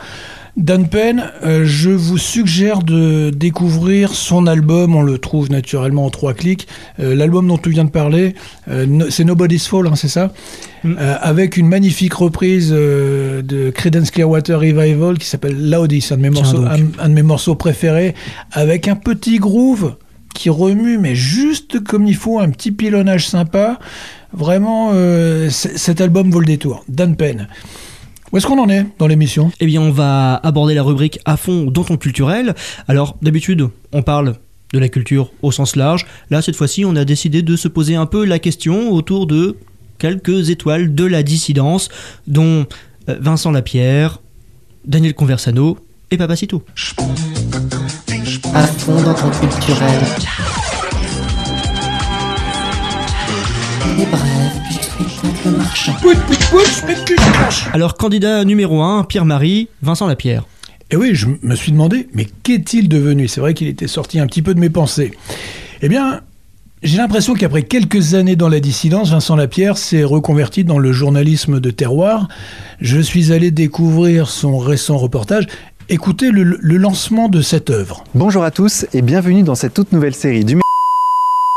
Dan 0.56 0.88
Penn, 0.88 1.24
euh, 1.44 1.64
je 1.66 1.90
vous 1.90 2.20
suggère 2.20 2.84
de 2.84 3.32
découvrir 3.32 4.14
son 4.14 4.46
album, 4.46 4.96
on 4.96 5.02
le 5.02 5.18
trouve 5.18 5.50
naturellement 5.50 6.06
en 6.06 6.12
trois 6.12 6.36
clics. 6.36 6.68
Euh, 7.00 7.16
L'album 7.16 7.48
dont 7.48 7.58
tu 7.58 7.72
viens 7.72 7.86
de 7.86 7.90
parler, 7.90 8.36
euh, 8.70 8.86
no- 8.86 9.10
c'est 9.10 9.24
Nobody's 9.24 9.68
Fall, 9.68 9.88
hein, 9.88 9.96
c'est 9.96 10.08
ça 10.10 10.32
Euh, 10.86 11.16
Avec 11.22 11.58
une 11.58 11.68
magnifique 11.68 12.14
reprise 12.14 12.70
euh, 12.72 13.42
de 13.42 13.72
Creedence 13.72 14.12
Clearwater 14.12 14.60
Revival 14.60 15.18
qui 15.18 15.26
s'appelle 15.26 15.72
Loudis, 15.72 16.10
un 16.12 16.18
de, 16.18 16.22
mes 16.22 16.30
morceaux, 16.30 16.64
un, 16.66 16.78
un 17.04 17.10
de 17.10 17.14
mes 17.16 17.24
morceaux 17.24 17.56
préférés, 17.56 18.14
avec 18.52 18.88
un 18.88 18.96
petit 18.96 19.40
groove 19.40 19.96
qui 20.36 20.52
remue, 20.52 21.00
mais 21.00 21.16
juste 21.16 21.84
comme 21.84 22.06
il 22.06 22.16
faut, 22.16 22.40
un 22.40 22.50
petit 22.52 22.72
pilonnage 22.72 23.28
sympa. 23.28 23.80
Vraiment, 24.34 24.92
euh, 24.94 25.50
cet 25.50 26.00
album 26.02 26.30
vaut 26.32 26.40
le 26.40 26.46
détour. 26.48 26.84
Dan 26.90 27.16
Penn. 27.16 27.48
Où 28.34 28.38
est-ce 28.38 28.48
qu'on 28.48 28.58
en 28.58 28.68
est 28.68 28.88
dans 28.98 29.06
l'émission? 29.06 29.52
Eh 29.60 29.68
bien, 29.68 29.80
on 29.80 29.92
va 29.92 30.38
aborder 30.38 30.74
la 30.74 30.82
rubrique 30.82 31.20
à 31.24 31.38
fond 31.38 31.66
dans 31.66 31.84
ton 31.84 31.98
culturel. 31.98 32.56
Alors, 32.88 33.16
d'habitude, 33.22 33.70
on 33.92 34.02
parle 34.02 34.38
de 34.74 34.80
la 34.80 34.90
culture 34.90 35.30
au 35.44 35.52
sens 35.52 35.76
large. 35.76 36.08
Là, 36.32 36.42
cette 36.42 36.56
fois-ci, 36.56 36.84
on 36.84 36.96
a 36.96 37.06
décidé 37.06 37.44
de 37.44 37.56
se 37.56 37.68
poser 37.68 37.94
un 37.94 38.08
peu 38.08 38.26
la 38.26 38.40
question 38.40 38.92
autour 38.92 39.28
de 39.28 39.56
quelques 40.00 40.50
étoiles 40.50 40.96
de 40.96 41.06
la 41.06 41.22
dissidence, 41.22 41.90
dont 42.26 42.66
euh, 43.08 43.18
Vincent 43.22 43.52
Lapierre, 43.52 44.20
Daniel 44.84 45.14
Conversano 45.14 45.78
et 46.10 46.18
Papacito. 46.18 46.64
À 48.56 48.66
fond 48.66 49.00
dans 49.04 49.14
ton 49.14 49.30
culturel. 49.30 50.02
Les 53.96 54.06
brèves 54.08 54.63
marchand. 55.52 55.94
Alors, 57.74 57.96
candidat 57.96 58.44
numéro 58.46 58.82
1, 58.82 59.04
Pierre-Marie, 59.04 59.70
Vincent 59.82 60.08
Lapierre. 60.08 60.46
Et 60.92 60.96
oui, 60.96 61.12
je 61.14 61.28
me 61.42 61.56
suis 61.56 61.72
demandé, 61.72 62.08
mais 62.14 62.28
qu'est-il 62.44 62.88
devenu? 62.88 63.28
C'est 63.28 63.42
vrai 63.42 63.54
qu'il 63.54 63.68
était 63.68 63.88
sorti 63.88 64.20
un 64.20 64.28
petit 64.28 64.42
peu 64.42 64.54
de 64.54 64.60
mes 64.60 64.70
pensées. 64.70 65.12
Eh 65.82 65.90
bien, 65.90 66.22
j'ai 66.84 66.98
l'impression 66.98 67.34
qu'après 67.34 67.64
quelques 67.64 68.14
années 68.14 68.36
dans 68.36 68.50
la 68.50 68.60
dissidence, 68.60 69.10
Vincent 69.10 69.36
Lapierre 69.36 69.78
s'est 69.78 70.04
reconverti 70.04 70.64
dans 70.64 70.80
le 70.80 70.92
journalisme 70.92 71.60
de 71.60 71.72
terroir. 71.72 72.28
Je 72.80 73.00
suis 73.00 73.32
allé 73.32 73.52
découvrir 73.52 74.30
son 74.30 74.58
récent 74.58 74.98
reportage. 74.98 75.48
Écoutez 75.90 76.32
le, 76.32 76.44
le 76.44 76.78
lancement 76.78 77.28
de 77.28 77.42
cette 77.42 77.70
œuvre. 77.70 78.04
Bonjour 78.16 78.44
à 78.44 78.52
tous 78.52 78.86
et 78.94 79.02
bienvenue 79.02 79.44
dans 79.44 79.56
cette 79.56 79.74
toute 79.74 79.92
nouvelle 79.92 80.16
série 80.16 80.46
du 80.46 80.63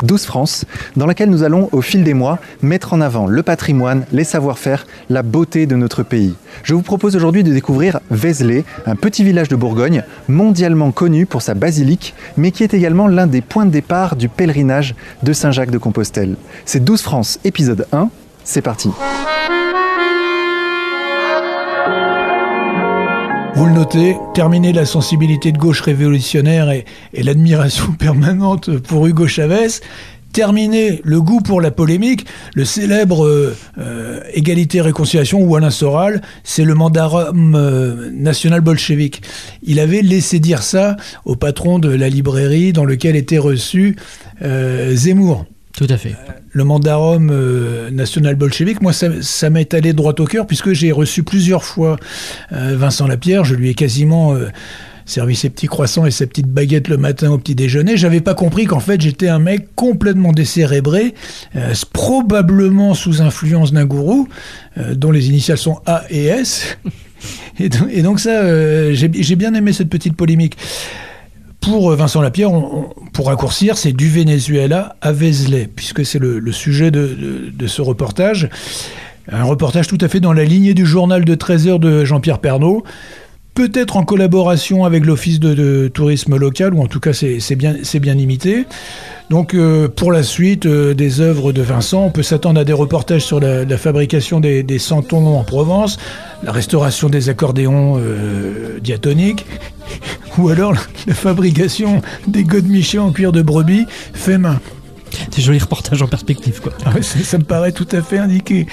12 0.02 0.26
France, 0.26 0.66
dans 0.94 1.06
laquelle 1.06 1.30
nous 1.30 1.42
allons, 1.42 1.70
au 1.72 1.80
fil 1.80 2.04
des 2.04 2.12
mois, 2.12 2.38
mettre 2.60 2.92
en 2.92 3.00
avant 3.00 3.26
le 3.26 3.42
patrimoine, 3.42 4.04
les 4.12 4.24
savoir-faire, 4.24 4.86
la 5.08 5.22
beauté 5.22 5.64
de 5.64 5.74
notre 5.74 6.02
pays. 6.02 6.34
Je 6.64 6.74
vous 6.74 6.82
propose 6.82 7.16
aujourd'hui 7.16 7.42
de 7.42 7.52
découvrir 7.52 8.00
Vézelay, 8.10 8.64
un 8.84 8.94
petit 8.94 9.24
village 9.24 9.48
de 9.48 9.56
Bourgogne, 9.56 10.04
mondialement 10.28 10.92
connu 10.92 11.24
pour 11.24 11.40
sa 11.40 11.54
basilique, 11.54 12.14
mais 12.36 12.50
qui 12.50 12.62
est 12.62 12.74
également 12.74 13.08
l'un 13.08 13.26
des 13.26 13.40
points 13.40 13.64
de 13.64 13.70
départ 13.70 14.16
du 14.16 14.28
pèlerinage 14.28 14.94
de 15.22 15.32
Saint-Jacques 15.32 15.70
de 15.70 15.78
Compostelle. 15.78 16.36
C'est 16.66 16.84
12 16.84 17.00
France, 17.00 17.38
épisode 17.44 17.86
1, 17.92 18.10
c'est 18.44 18.62
parti. 18.62 18.90
Vous 23.56 23.64
le 23.64 23.72
notez, 23.72 24.18
terminer 24.34 24.74
la 24.74 24.84
sensibilité 24.84 25.50
de 25.50 25.56
gauche 25.56 25.80
révolutionnaire 25.80 26.70
et, 26.70 26.84
l'admiration 27.14 27.92
permanente 27.98 28.76
pour 28.80 29.06
Hugo 29.06 29.26
Chavez, 29.26 29.80
terminer 30.34 31.00
le 31.04 31.22
goût 31.22 31.40
pour 31.40 31.62
la 31.62 31.70
polémique, 31.70 32.26
le 32.54 32.66
célèbre 32.66 33.24
euh, 33.24 33.56
euh, 33.78 34.20
égalité-réconciliation 34.34 35.40
ou 35.42 35.56
Alain 35.56 35.70
Soral, 35.70 36.20
c'est 36.44 36.64
le 36.64 36.74
mandarum 36.74 37.54
euh, 37.54 38.10
national 38.12 38.60
bolchevique. 38.60 39.22
Il 39.62 39.80
avait 39.80 40.02
laissé 40.02 40.38
dire 40.38 40.62
ça 40.62 40.98
au 41.24 41.34
patron 41.34 41.78
de 41.78 41.88
la 41.88 42.10
librairie 42.10 42.74
dans 42.74 42.84
lequel 42.84 43.16
était 43.16 43.38
reçu 43.38 43.96
Zemmour. 44.42 45.46
Tout 45.76 45.86
à 45.90 45.96
fait. 45.98 46.16
le 46.52 46.64
mandarum 46.64 47.28
euh, 47.30 47.90
national 47.90 48.34
bolchevique, 48.34 48.80
moi, 48.80 48.92
ça, 48.92 49.50
m'est 49.50 49.74
allé 49.74 49.92
droit 49.92 50.14
au 50.18 50.24
cœur 50.24 50.46
puisque 50.46 50.72
j'ai 50.72 50.90
reçu 50.90 51.22
plusieurs 51.22 51.64
fois 51.64 51.98
euh, 52.52 52.74
Vincent 52.76 53.06
Lapierre. 53.06 53.44
Je 53.44 53.54
lui 53.54 53.68
ai 53.68 53.74
quasiment 53.74 54.34
euh, 54.34 54.48
servi 55.06 55.36
ses 55.36 55.48
petits 55.48 55.68
croissants 55.68 56.04
et 56.04 56.10
ses 56.10 56.26
petites 56.26 56.48
baguettes 56.48 56.88
le 56.88 56.98
matin 56.98 57.30
au 57.30 57.38
petit 57.38 57.54
déjeuner. 57.54 57.96
J'avais 57.96 58.20
pas 58.20 58.34
compris 58.34 58.66
qu'en 58.66 58.80
fait, 58.80 59.00
j'étais 59.00 59.28
un 59.28 59.38
mec 59.38 59.74
complètement 59.74 60.32
décérébré, 60.32 61.14
euh, 61.54 61.72
probablement 61.92 62.92
sous 62.92 63.22
influence 63.22 63.72
d'un 63.72 63.86
gourou, 63.86 64.28
euh, 64.78 64.94
dont 64.94 65.12
les 65.12 65.28
initiales 65.28 65.58
sont 65.58 65.80
A 65.86 66.04
et 66.10 66.26
S. 66.26 66.76
Et, 67.58 67.70
donc- 67.70 68.20
ça, 68.20 68.42
euh, 68.42 68.92
j'ai 68.94 69.36
bien 69.36 69.54
aimé 69.54 69.72
cette 69.72 69.88
petite 69.88 70.14
polémique. 70.14 70.56
Pour 71.66 71.90
euh, 71.90 71.96
Vincent 71.96 72.22
Lapierre, 72.22 72.50
pour 73.12 73.26
raccourcir, 73.26 73.76
c'est 73.76 73.92
du 73.92 74.08
Venezuela 74.08 74.94
à 75.00 75.10
Vézelay, 75.10 75.66
puisque 75.66 76.06
c'est 76.06 76.20
le, 76.20 76.52
sujet 76.52 76.92
de 76.92 77.66
ce 77.66 77.82
reportage. 77.82 78.48
Un 79.28 79.42
reportage 79.42 79.88
tout 79.88 79.98
à 80.00 80.06
fait 80.06 80.20
dans 80.20 80.32
la 80.32 80.44
lignée 80.44 80.74
du 80.74 80.86
journal 80.86 81.24
de 81.24 81.34
13 81.34 81.66
heures 81.66 81.78
de 81.80 82.04
Jean-Pierre 82.04 82.38
Pernaud, 82.38 82.84
peut-être 83.56 83.96
en 83.96 84.04
collaboration 84.04 84.84
avec 84.84 85.04
l'Office 85.06 85.40
de, 85.40 85.88
tourisme 85.88 86.36
local, 86.36 86.74
ou 86.74 86.82
en 86.82 86.86
tout 86.86 87.00
cas 87.00 87.12
c'est 87.12 87.56
bien, 87.56 88.16
imité. 88.16 88.66
Donc 89.30 89.54
euh, 89.54 89.88
pour 89.88 90.12
la 90.12 90.22
suite 90.22 90.66
euh, 90.66 90.94
des 90.94 91.20
œuvres 91.20 91.52
de 91.52 91.62
Vincent, 91.62 92.04
on 92.04 92.10
peut 92.10 92.22
s'attendre 92.22 92.60
à 92.60 92.64
des 92.64 92.74
reportages 92.74 93.24
sur 93.24 93.40
la, 93.40 93.66
fabrication 93.78 94.38
des, 94.38 94.62
des 94.62 94.78
santons 94.78 95.38
en 95.38 95.42
Provence, 95.42 95.98
la 96.44 96.52
restauration 96.52 97.08
des 97.08 97.28
accordéons 97.28 97.98
euh, 97.98 98.78
diatoniques, 98.80 99.46
ou 100.38 100.50
alors 100.50 100.74
la, 101.06 101.14
fabrication 101.14 102.02
des 102.28 102.44
godemichés 102.44 102.98
en 102.98 103.10
cuir 103.10 103.32
de 103.32 103.42
brebis 103.42 103.86
fait 104.12 104.38
main. 104.38 104.60
Des 105.34 105.42
jolis 105.42 105.58
reportages 105.58 106.02
en 106.02 106.08
perspective, 106.08 106.60
quoi. 106.60 106.72
Ah 106.84 106.92
ça, 107.02 107.38
me 107.38 107.44
paraît 107.44 107.72
tout 107.72 107.88
à 107.92 108.02
fait 108.02 108.18
indiqué. 108.18 108.66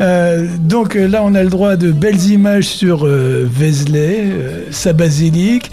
Euh, 0.00 0.46
donc 0.58 0.96
euh, 0.96 1.08
là, 1.08 1.22
on 1.24 1.34
a 1.34 1.42
le 1.42 1.50
droit 1.50 1.76
de 1.76 1.92
belles 1.92 2.30
images 2.30 2.68
sur 2.68 3.06
euh, 3.06 3.48
euh, 3.60 4.64
sa 4.70 4.92
basilique. 4.92 5.70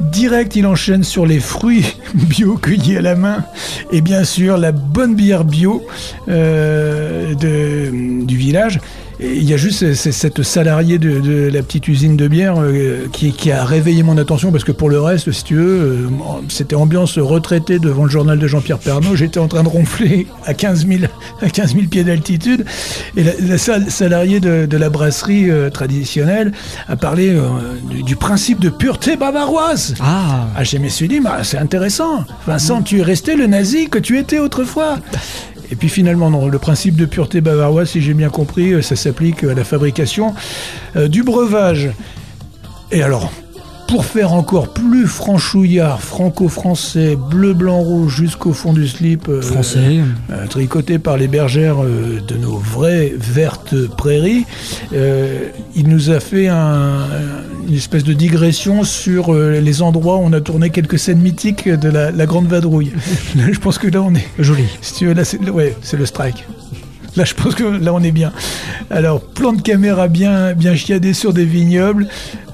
Direct, 0.00 0.54
il 0.54 0.66
enchaîne 0.66 1.02
sur 1.02 1.26
les 1.26 1.40
fruits 1.40 1.96
bio 2.14 2.56
cueillis 2.56 2.98
à 2.98 3.02
la 3.02 3.16
main 3.16 3.44
et 3.90 4.00
bien 4.00 4.22
sûr 4.22 4.56
la 4.56 4.70
bonne 4.70 5.16
bière 5.16 5.44
bio 5.44 5.84
du 6.28 8.36
village. 8.36 8.78
Et 9.20 9.34
il 9.36 9.42
y 9.48 9.52
a 9.52 9.56
juste 9.56 9.94
cette 9.94 10.42
salariée 10.44 10.98
de, 10.98 11.18
de 11.20 11.48
la 11.52 11.62
petite 11.62 11.88
usine 11.88 12.16
de 12.16 12.28
bière 12.28 12.54
euh, 12.58 13.06
qui, 13.12 13.32
qui 13.32 13.50
a 13.50 13.64
réveillé 13.64 14.04
mon 14.04 14.16
attention 14.16 14.52
parce 14.52 14.62
que 14.62 14.70
pour 14.70 14.88
le 14.88 15.00
reste, 15.00 15.32
si 15.32 15.42
tu 15.42 15.56
veux, 15.56 15.80
euh, 15.80 16.08
c'était 16.48 16.76
ambiance 16.76 17.18
retraitée 17.18 17.80
devant 17.80 18.04
le 18.04 18.10
journal 18.10 18.38
de 18.38 18.46
Jean-Pierre 18.46 18.78
Pernaud. 18.78 19.16
J'étais 19.16 19.40
en 19.40 19.48
train 19.48 19.64
de 19.64 19.68
ronfler 19.68 20.28
à 20.44 20.54
15 20.54 20.86
000, 20.86 21.00
à 21.42 21.50
15 21.50 21.74
000 21.74 21.86
pieds 21.88 22.04
d'altitude 22.04 22.64
et 23.16 23.24
la, 23.24 23.32
la 23.40 23.58
sal- 23.58 23.90
salariée 23.90 24.38
de, 24.38 24.66
de 24.66 24.76
la 24.76 24.88
brasserie 24.88 25.50
euh, 25.50 25.68
traditionnelle 25.68 26.52
a 26.86 26.94
parlé 26.96 27.30
euh, 27.30 27.42
du, 27.90 28.04
du 28.04 28.14
principe 28.14 28.60
de 28.60 28.68
pureté 28.68 29.16
bavaroise. 29.16 29.94
Ah, 30.00 30.46
Ah, 30.56 30.62
je 30.62 30.78
me 30.78 30.88
suis 30.88 31.08
dit, 31.08 31.18
bah, 31.18 31.38
c'est 31.42 31.58
intéressant. 31.58 32.24
Vincent, 32.46 32.82
tu 32.82 33.00
es 33.00 33.02
resté 33.02 33.34
le 33.34 33.46
nazi 33.48 33.88
que 33.88 33.98
tu 33.98 34.16
étais 34.18 34.38
autrefois. 34.38 34.98
Et 35.70 35.76
puis 35.76 35.88
finalement, 35.88 36.30
non, 36.30 36.48
le 36.48 36.58
principe 36.58 36.96
de 36.96 37.04
pureté 37.04 37.40
bavaroise, 37.40 37.90
si 37.90 38.00
j'ai 38.00 38.14
bien 38.14 38.30
compris, 38.30 38.72
euh, 38.72 38.82
ça 38.82 38.96
s'applique 38.96 39.44
à 39.44 39.54
la 39.54 39.64
fabrication 39.64 40.34
euh, 40.96 41.08
du 41.08 41.22
breuvage. 41.22 41.90
Et 42.90 43.02
alors, 43.02 43.30
pour 43.88 44.04
faire 44.04 44.32
encore 44.34 44.68
plus 44.68 45.06
franchouillard, 45.06 46.00
franco-français, 46.00 47.16
bleu, 47.16 47.54
blanc, 47.54 47.80
rouge, 47.80 48.16
jusqu'au 48.16 48.52
fond 48.52 48.72
du 48.72 48.86
slip, 48.86 49.28
euh, 49.28 49.40
Français. 49.42 50.00
euh, 50.30 50.46
tricoté 50.46 50.98
par 50.98 51.16
les 51.16 51.26
bergères 51.26 51.82
euh, 51.82 52.20
de 52.28 52.36
nos 52.36 52.58
vraies 52.58 53.12
vertes 53.18 53.74
prairies, 53.96 54.44
il 54.92 55.88
nous 55.88 56.10
a 56.10 56.20
fait 56.20 56.48
un- 56.48 57.06
une 57.68 57.74
espèce 57.74 58.04
de 58.04 58.12
digression 58.12 58.84
sur 58.84 59.32
les 59.34 59.82
endroits 59.82 60.16
où 60.16 60.22
on 60.22 60.32
a 60.32 60.40
tourné 60.40 60.70
quelques 60.70 60.98
scènes 60.98 61.20
mythiques 61.20 61.68
de 61.68 61.88
la, 61.88 62.10
la 62.10 62.26
Grande 62.26 62.46
Vadrouille. 62.46 62.92
Je 63.36 63.58
pense 63.58 63.78
que 63.78 63.88
là, 63.88 64.02
on 64.02 64.14
est... 64.14 64.26
Joli. 64.38 64.64
Si 64.80 64.94
tu 64.94 65.06
veux, 65.06 65.14
là, 65.14 65.24
c'est 65.24 65.38
ouais, 65.50 65.74
c'est 65.82 65.96
le 65.96 66.06
strike. 66.06 66.44
Là, 67.18 67.24
je 67.24 67.34
pense 67.34 67.56
que 67.56 67.64
là, 67.64 67.92
on 67.92 68.00
est 68.04 68.12
bien. 68.12 68.32
Alors, 68.90 69.20
plan 69.20 69.52
de 69.52 69.60
caméra 69.60 70.06
bien, 70.06 70.52
bien 70.52 70.76
chiadé 70.76 71.12
sur 71.14 71.32
des 71.32 71.44
vignobles, 71.44 72.06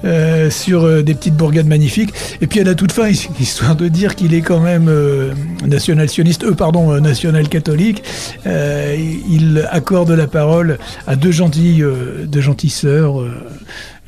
euh, 0.03 0.49
sur 0.49 0.83
euh, 0.85 1.03
des 1.03 1.13
petites 1.13 1.35
bourgades 1.35 1.67
magnifiques. 1.67 2.11
Et 2.41 2.47
puis, 2.47 2.61
à 2.61 2.63
la 2.63 2.73
toute 2.73 2.91
fin, 2.91 3.07
his- 3.07 3.29
histoire 3.39 3.75
de 3.75 3.87
dire 3.87 4.15
qu'il 4.15 4.33
est 4.33 4.41
quand 4.41 4.59
même 4.59 4.87
euh, 4.89 5.33
national-sioniste, 5.67 6.45
euh, 6.45 6.53
pardon, 6.53 6.99
national-catholique, 6.99 8.01
il 8.45 9.67
accorde 9.71 10.09
la 10.11 10.25
parole 10.27 10.79
à 11.05 11.15
deux 11.15 11.31
gentilles, 11.31 11.85
deux 12.25 12.41
gentilles 12.41 12.69
sœurs. 12.71 13.17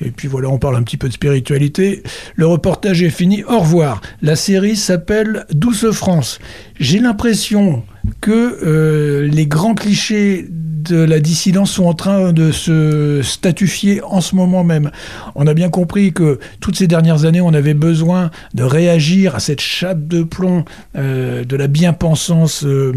et 0.01 0.09
puis 0.09 0.27
voilà, 0.27 0.49
on 0.49 0.57
parle 0.57 0.75
un 0.75 0.83
petit 0.83 0.97
peu 0.97 1.07
de 1.07 1.13
spiritualité. 1.13 2.01
Le 2.35 2.47
reportage 2.47 3.03
est 3.03 3.09
fini. 3.11 3.43
Au 3.43 3.59
revoir. 3.59 4.01
La 4.23 4.35
série 4.35 4.75
s'appelle 4.75 5.45
Douce 5.53 5.89
France. 5.91 6.39
J'ai 6.79 6.99
l'impression 6.99 7.83
que 8.21 8.59
euh, 8.63 9.27
les 9.27 9.47
grands 9.47 9.75
clichés 9.75 10.47
de 10.49 10.97
la 10.97 11.19
dissidence 11.19 11.71
sont 11.71 11.85
en 11.85 11.93
train 11.93 12.31
de 12.31 12.51
se 12.51 13.21
statufier 13.21 14.01
en 14.03 14.21
ce 14.21 14.35
moment 14.35 14.63
même. 14.63 14.91
On 15.35 15.47
a 15.47 15.53
bien 15.53 15.69
compris 15.69 16.13
que 16.13 16.39
toutes 16.61 16.77
ces 16.77 16.87
dernières 16.87 17.25
années, 17.25 17.41
on 17.41 17.53
avait 17.53 17.73
besoin 17.73 18.31
de 18.53 18.63
réagir 18.63 19.35
à 19.35 19.39
cette 19.39 19.61
chape 19.61 20.07
de 20.07 20.23
plomb 20.23 20.65
euh, 20.95 21.43
de 21.43 21.55
la 21.55 21.67
bien-pensance 21.67 22.63
euh, 22.63 22.93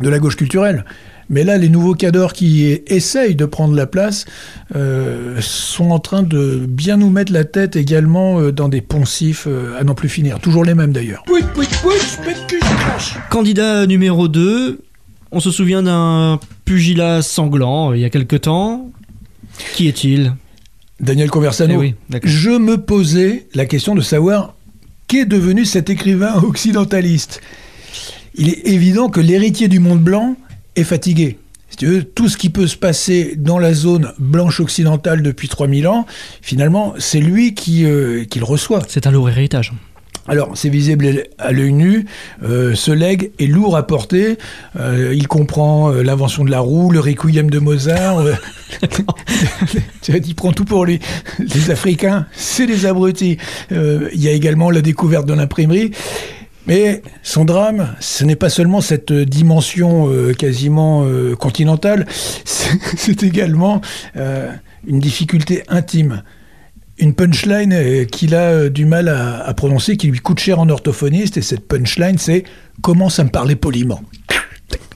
de 0.00 0.08
la 0.08 0.18
gauche 0.18 0.36
culturelle. 0.36 0.84
Mais 1.28 1.42
là, 1.42 1.58
les 1.58 1.68
nouveaux 1.68 1.94
cadors 1.94 2.32
qui 2.32 2.78
essayent 2.86 3.34
de 3.34 3.44
prendre 3.46 3.74
la 3.74 3.86
place 3.86 4.26
euh, 4.74 5.38
sont 5.40 5.90
en 5.90 5.98
train 5.98 6.22
de 6.22 6.64
bien 6.68 6.96
nous 6.96 7.10
mettre 7.10 7.32
la 7.32 7.44
tête 7.44 7.74
également 7.74 8.40
euh, 8.40 8.52
dans 8.52 8.68
des 8.68 8.80
poncifs 8.80 9.46
euh, 9.48 9.78
à 9.78 9.84
n'en 9.84 9.94
plus 9.94 10.08
finir. 10.08 10.38
Toujours 10.38 10.64
les 10.64 10.74
mêmes 10.74 10.92
d'ailleurs. 10.92 11.24
Candidat 13.30 13.86
numéro 13.86 14.28
2, 14.28 14.80
on 15.32 15.40
se 15.40 15.50
souvient 15.50 15.82
d'un 15.82 16.38
pugilat 16.64 17.22
sanglant 17.22 17.90
euh, 17.90 17.96
il 17.96 18.02
y 18.02 18.04
a 18.04 18.10
quelque 18.10 18.36
temps. 18.36 18.90
Qui 19.74 19.88
est-il? 19.88 20.34
Daniel 21.00 21.30
Conversano. 21.30 21.74
Eh 21.74 21.76
oui. 21.76 21.94
Je 22.22 22.50
me 22.50 22.78
posais 22.78 23.46
la 23.54 23.66
question 23.66 23.94
de 23.94 24.00
savoir 24.00 24.54
qu'est 25.08 25.26
devenu 25.26 25.64
cet 25.64 25.90
écrivain 25.90 26.34
occidentaliste. 26.42 27.40
Il 28.34 28.48
est 28.48 28.66
évident 28.66 29.08
que 29.08 29.20
l'héritier 29.20 29.68
du 29.68 29.80
monde 29.80 30.00
blanc 30.00 30.36
est 30.76 30.84
fatigué. 30.84 31.38
Si 31.68 31.76
tu 31.78 31.86
veux, 31.86 32.04
tout 32.04 32.28
ce 32.28 32.36
qui 32.36 32.48
peut 32.48 32.68
se 32.68 32.76
passer 32.76 33.34
dans 33.36 33.58
la 33.58 33.74
zone 33.74 34.12
blanche 34.18 34.60
occidentale 34.60 35.22
depuis 35.22 35.48
3000 35.48 35.88
ans, 35.88 36.06
finalement, 36.40 36.94
c'est 36.98 37.20
lui 37.20 37.54
qui, 37.54 37.84
euh, 37.84 38.24
qui 38.24 38.38
le 38.38 38.44
reçoit. 38.44 38.82
C'est 38.88 39.06
un 39.06 39.10
lourd 39.10 39.28
héritage. 39.28 39.72
Alors, 40.28 40.50
c'est 40.54 40.68
visible 40.68 41.24
à 41.38 41.52
l'œil 41.52 41.72
nu. 41.72 42.06
euh, 42.42 42.74
ce 42.74 42.90
legs 42.90 43.30
est 43.38 43.46
lourd 43.46 43.76
à 43.76 43.86
porter. 43.86 44.38
Euh, 44.78 45.14
il 45.14 45.28
comprend 45.28 45.92
euh, 45.92 46.02
l'invention 46.02 46.44
de 46.44 46.50
la 46.50 46.60
roue, 46.60 46.90
le 46.90 47.00
requiem 47.00 47.48
de 47.48 47.58
Mozart. 47.58 48.24
il 50.08 50.34
prend 50.34 50.52
tout 50.52 50.64
pour 50.64 50.84
lui. 50.84 50.98
Les 51.38 51.70
Africains, 51.70 52.26
c'est 52.32 52.66
des 52.66 52.86
abrutis. 52.86 53.38
Il 53.70 54.20
y 54.20 54.28
a 54.28 54.32
également 54.32 54.70
la 54.70 54.82
découverte 54.82 55.26
de 55.26 55.34
l'imprimerie. 55.34 55.92
Mais 56.66 57.02
son 57.22 57.44
drame, 57.44 57.94
ce 58.00 58.24
n'est 58.24 58.36
pas 58.36 58.48
seulement 58.48 58.80
cette 58.80 59.12
dimension 59.12 60.10
euh, 60.10 60.32
quasiment 60.32 61.04
euh, 61.04 61.34
continentale, 61.36 62.06
c'est 62.44 63.22
également 63.22 63.80
euh, 64.16 64.50
une 64.86 64.98
difficulté 64.98 65.62
intime 65.68 66.22
une 66.98 67.14
punchline 67.14 67.72
euh, 67.72 68.04
qu'il 68.04 68.34
a 68.34 68.50
euh, 68.50 68.70
du 68.70 68.86
mal 68.86 69.08
à, 69.08 69.44
à 69.44 69.54
prononcer, 69.54 69.96
qui 69.96 70.08
lui 70.08 70.18
coûte 70.18 70.38
cher 70.38 70.58
en 70.58 70.68
orthophoniste, 70.68 71.36
et 71.36 71.42
cette 71.42 71.66
punchline, 71.66 72.18
c'est 72.18 72.44
commence 72.82 73.18
à 73.18 73.24
me 73.24 73.30
parler 73.30 73.56
poliment? 73.56 74.00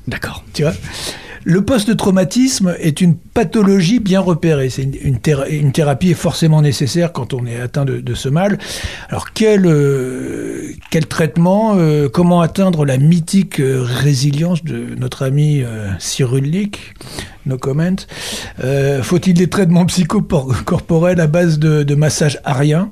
D'accord. 0.06 0.44
Tu 0.54 0.62
vois? 0.62 0.72
Le 1.44 1.62
post-traumatisme 1.64 2.74
est 2.78 3.00
une 3.00 3.16
pathologie 3.16 3.98
bien 4.00 4.20
repérée. 4.20 4.70
C'est 4.70 4.82
une, 4.82 4.94
une, 5.02 5.18
théra- 5.18 5.48
une 5.48 5.72
thérapie 5.72 6.10
est 6.10 6.14
forcément 6.14 6.62
nécessaire 6.62 7.12
quand 7.12 7.32
on 7.34 7.46
est 7.46 7.60
atteint 7.60 7.84
de, 7.84 8.14
ce 8.14 8.28
mal. 8.28 8.58
Alors 9.08 9.32
quel, 9.32 9.66
euh, 9.66 10.72
quel 10.90 11.06
traitement 11.06 11.74
euh, 11.76 12.08
Comment 12.08 12.40
atteindre 12.40 12.84
la 12.84 12.98
mythique 12.98 13.60
euh, 13.60 13.82
résilience 13.82 14.64
de 14.64 14.94
notre 14.98 15.24
ami 15.24 15.62
Cyrulnik 15.98 16.94
No 17.46 17.56
comment? 17.56 17.96
Faut-il 19.02 19.34
des 19.34 19.48
traitements 19.48 19.86
psychocorporels 19.86 21.20
à 21.20 21.26
base 21.26 21.58
de, 21.58 21.82
de 21.82 21.94
massage 21.94 22.38
arien? 22.44 22.90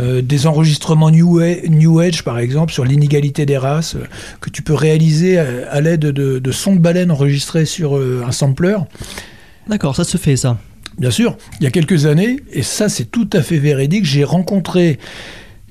Euh, 0.00 0.22
des 0.22 0.46
enregistrements 0.46 1.10
New, 1.10 1.38
A- 1.40 1.68
New 1.68 1.98
Age, 2.00 2.24
par 2.24 2.38
exemple, 2.38 2.72
sur 2.72 2.84
l'inégalité 2.84 3.46
des 3.46 3.58
races, 3.58 3.94
euh, 3.96 4.04
que 4.40 4.50
tu 4.50 4.62
peux 4.62 4.74
réaliser 4.74 5.38
à, 5.38 5.46
à 5.70 5.80
l'aide 5.80 6.00
de, 6.00 6.38
de 6.38 6.52
sons 6.52 6.74
de 6.74 6.80
baleine 6.80 7.10
enregistrés 7.10 7.66
sur 7.66 7.96
euh, 7.96 8.22
un 8.26 8.32
sampler. 8.32 8.76
D'accord, 9.68 9.94
ça 9.94 10.04
se 10.04 10.16
fait 10.16 10.36
ça. 10.36 10.58
Bien 10.98 11.10
sûr, 11.10 11.36
il 11.60 11.64
y 11.64 11.66
a 11.66 11.70
quelques 11.70 12.06
années, 12.06 12.40
et 12.52 12.62
ça 12.62 12.88
c'est 12.88 13.04
tout 13.04 13.28
à 13.32 13.42
fait 13.42 13.58
véridique, 13.58 14.04
j'ai 14.04 14.24
rencontré 14.24 14.98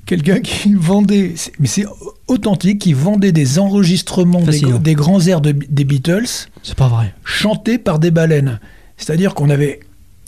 quelqu'un 0.06 0.40
qui 0.40 0.74
vendait, 0.78 1.34
mais 1.58 1.66
c'est 1.68 1.84
authentique, 2.26 2.78
qui 2.80 2.92
vendait 2.94 3.32
des 3.32 3.58
enregistrements 3.58 4.42
des, 4.42 4.94
grands 4.94 5.20
airs 5.26 5.40
de- 5.40 5.52
des 5.52 5.84
Beatles 5.84 6.26
C'est 6.62 6.74
pas 6.74 6.88
vrai. 6.88 7.14
chantés 7.24 7.78
par 7.78 7.98
des 7.98 8.10
baleines. 8.10 8.60
C'est-à-dire 8.96 9.34
qu'on 9.34 9.50
avait 9.50 9.80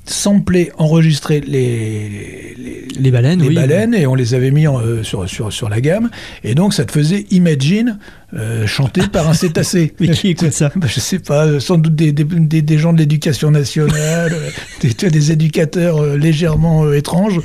samplé, 0.05 0.73
enregistré 0.79 1.41
les, 1.41 2.55
les, 2.59 2.87
Les 2.99 3.11
baleines, 3.11 3.41
les 3.41 3.49
oui. 3.49 3.55
baleines 3.55 3.95
et 3.95 4.07
on 4.07 4.15
les 4.15 4.35
avait 4.35 4.51
mis 4.51 4.67
en, 4.67 4.81
euh, 4.81 5.03
sur, 5.03 5.29
sur, 5.29 5.53
sur 5.53 5.69
la 5.69 5.81
gamme. 5.81 6.11
Et 6.45 6.55
donc 6.55 6.75
ça 6.75 6.85
te 6.85 6.93
faisait 6.93 7.25
Imagine 7.31 7.99
euh, 8.35 8.67
chanté 8.67 9.03
par 9.07 9.29
un 9.29 9.35
cétacé. 9.35 9.95
Mais 10.01 10.09
qui 10.09 10.29
écoute 10.29 10.51
ça? 10.53 10.71
Bah, 10.75 10.87
Je 10.91 10.99
sais 11.01 11.19
pas, 11.21 11.47
euh, 11.47 11.61
sans 11.61 11.79
doute 11.79 11.95
des, 11.95 12.13
des, 12.13 12.25
des- 12.25 12.63
des 12.63 12.79
gens 12.79 12.93
de 12.93 12.99
l'éducation 12.99 13.51
nationale, 13.51 14.35
des, 14.81 14.93
des 15.11 15.33
éducateurs 15.33 16.03
euh, 16.03 16.17
légèrement 16.17 16.93
étranges. 16.93 17.41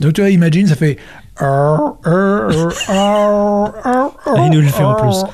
Donc 0.00 0.12
tu 0.14 0.20
vois, 0.20 0.30
Imagine, 0.30 0.66
ça 0.68 0.76
fait... 0.76 0.96
Ah, 1.40 1.78
il 4.44 4.50
nous 4.52 4.60
le 4.60 4.68
fait 4.68 4.82
en 4.82 4.94
vois? 4.96 5.30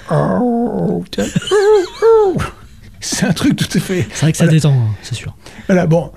C'est 3.05 3.27
un 3.27 3.33
truc 3.33 3.57
tout 3.57 3.69
à 3.77 3.81
fait... 3.81 4.07
C'est 4.13 4.21
vrai 4.23 4.33
que 4.33 4.39
ça 4.39 4.45
Voilà. 4.45 4.57
détend, 4.57 4.73
hein, 4.73 4.95
c'est 5.03 5.15
sûr. 5.15 5.37
Voilà, 5.67 5.87
bon. 5.87 6.11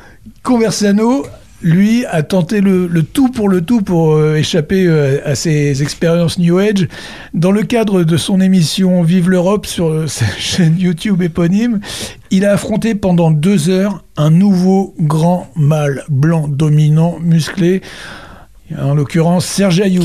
Conversano, 0.44 1.26
lui, 1.62 2.06
a 2.06 2.24
tenté 2.24 2.62
le, 2.62 2.88
le 2.88 3.04
tout 3.04 3.30
pour 3.30 3.50
le 3.50 3.62
tout 3.62 3.82
pour 3.82 4.14
euh, 4.14 4.36
échapper 4.36 4.86
euh, 4.88 5.20
à 5.26 5.36
ses 5.36 5.82
expériences 5.84 6.38
New 6.40 6.58
Age. 6.60 6.88
Dans 7.34 7.52
le 7.52 7.64
cadre 7.64 8.04
de 8.04 8.16
son 8.18 8.40
émission 8.40 9.02
Vive 9.02 9.30
l'Europe 9.30 9.66
sur 9.66 9.88
euh, 9.88 10.08
sa 10.08 10.26
chaîne 10.38 10.78
YouTube 10.80 11.22
éponyme, 11.22 11.80
il 12.32 12.46
a 12.46 12.54
affronté 12.54 12.96
pendant 12.96 13.32
deux 13.32 13.70
heures 13.70 14.04
un 14.16 14.30
nouveau 14.30 14.94
grand 15.00 15.50
mâle 15.56 16.04
blanc 16.10 16.48
dominant, 16.48 17.18
musclé, 17.22 17.82
en 18.80 18.94
l'occurrence 18.94 19.46
Serge 19.46 19.82
Ayoub. 19.82 20.04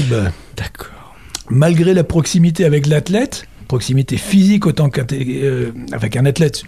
D'accord. 0.56 1.14
Malgré 1.50 1.92
la 1.94 2.04
proximité 2.04 2.64
avec 2.64 2.86
l'athlète, 2.86 3.46
proximité 3.66 4.16
physique 4.16 4.66
autant 4.66 4.90
qu'avec 4.90 6.16
un 6.16 6.26
athlète 6.26 6.64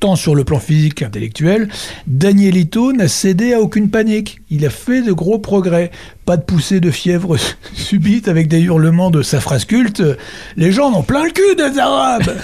tant 0.00 0.16
sur 0.16 0.34
le 0.34 0.44
plan 0.44 0.58
physique 0.58 0.96
qu'intellectuel, 0.96 1.68
Danielito 2.06 2.92
n'a 2.92 3.08
cédé 3.08 3.54
à 3.54 3.60
aucune 3.60 3.90
panique. 3.90 4.40
Il 4.50 4.66
a 4.66 4.70
fait 4.70 5.02
de 5.02 5.12
gros 5.12 5.38
progrès. 5.38 5.90
Pas 6.24 6.36
de 6.36 6.42
poussée 6.42 6.80
de 6.80 6.90
fièvre 6.90 7.36
subite 7.74 8.28
avec 8.28 8.48
des 8.48 8.60
hurlements 8.60 9.10
de 9.10 9.22
sa. 9.22 9.40
Les 10.56 10.72
gens 10.72 10.92
en 10.92 10.98
ont 10.98 11.02
plein 11.02 11.24
le 11.24 11.30
cul 11.30 11.56
des 11.56 11.78
Arabes 11.78 12.34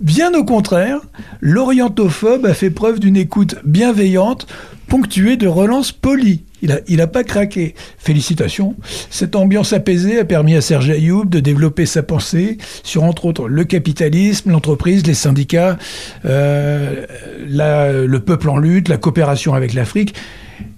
Bien 0.00 0.32
au 0.34 0.44
contraire, 0.44 1.00
l'orientophobe 1.40 2.46
a 2.46 2.54
fait 2.54 2.70
preuve 2.70 3.00
d'une 3.00 3.16
écoute 3.16 3.56
bienveillante, 3.64 4.46
ponctuée 4.92 5.38
de 5.38 5.46
relances 5.46 5.90
polies. 5.90 6.42
Il 6.60 6.70
a, 6.70 6.80
il 6.86 7.00
a 7.00 7.06
pas 7.06 7.24
craqué. 7.24 7.74
Félicitations. 7.96 8.76
Cette 9.08 9.36
ambiance 9.36 9.72
apaisée 9.72 10.18
a 10.18 10.26
permis 10.26 10.54
à 10.54 10.60
Serge 10.60 10.90
Ayoub 10.90 11.24
de 11.24 11.40
développer 11.40 11.86
sa 11.86 12.02
pensée 12.02 12.58
sur, 12.82 13.02
entre 13.02 13.24
autres, 13.24 13.48
le 13.48 13.64
capitalisme, 13.64 14.50
l'entreprise, 14.50 15.06
les 15.06 15.14
syndicats, 15.14 15.78
euh, 16.26 17.06
le 17.38 18.18
peuple 18.18 18.50
en 18.50 18.58
lutte, 18.58 18.90
la 18.90 18.98
coopération 18.98 19.54
avec 19.54 19.72
l'Afrique, 19.72 20.14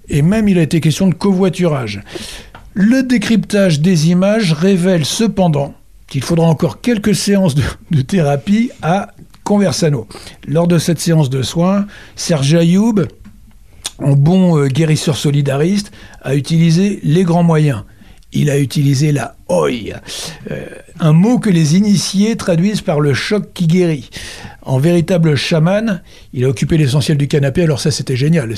et 0.07 0.21
même 0.21 0.47
il 0.47 0.59
a 0.59 0.61
été 0.61 0.79
question 0.79 1.07
de 1.07 1.13
covoiturage. 1.13 2.01
Le 2.73 3.03
décryptage 3.03 3.81
des 3.81 4.11
images 4.11 4.53
révèle 4.53 5.03
cependant 5.03 5.73
qu'il 6.07 6.23
faudra 6.23 6.47
encore 6.47 6.79
quelques 6.79 7.15
séances 7.15 7.53
de, 7.53 7.63
de 7.91 7.99
thérapie 7.99 8.71
à 8.81 9.09
Conversano. 9.43 10.07
Lors 10.47 10.69
de 10.69 10.77
cette 10.77 11.01
séance 11.01 11.29
de 11.29 11.41
soins, 11.41 11.85
Serge 12.15 12.55
Ayoub, 12.55 13.05
en 13.99 14.13
bon 14.13 14.57
euh, 14.57 14.67
guérisseur 14.67 15.17
solidariste, 15.17 15.91
a 16.21 16.35
utilisé 16.35 16.99
les 17.03 17.23
grands 17.23 17.43
moyens. 17.43 17.83
Il 18.33 18.49
a 18.49 18.59
utilisé 18.59 19.13
la 19.13 19.35
oi, 19.47 19.69
euh, 20.51 20.65
un 20.99 21.13
mot 21.13 21.39
que 21.39 21.49
les 21.49 21.77
initiés 21.77 22.35
traduisent 22.35 22.81
par 22.81 22.99
le 22.99 23.13
choc 23.13 23.53
qui 23.53 23.65
guérit. 23.65 24.09
En 24.61 24.77
véritable 24.77 25.35
chaman, 25.35 26.01
il 26.33 26.43
a 26.43 26.49
occupé 26.49 26.77
l'essentiel 26.77 27.17
du 27.17 27.27
canapé, 27.27 27.63
alors 27.63 27.79
ça 27.79 27.91
c'était 27.91 28.15
génial. 28.15 28.55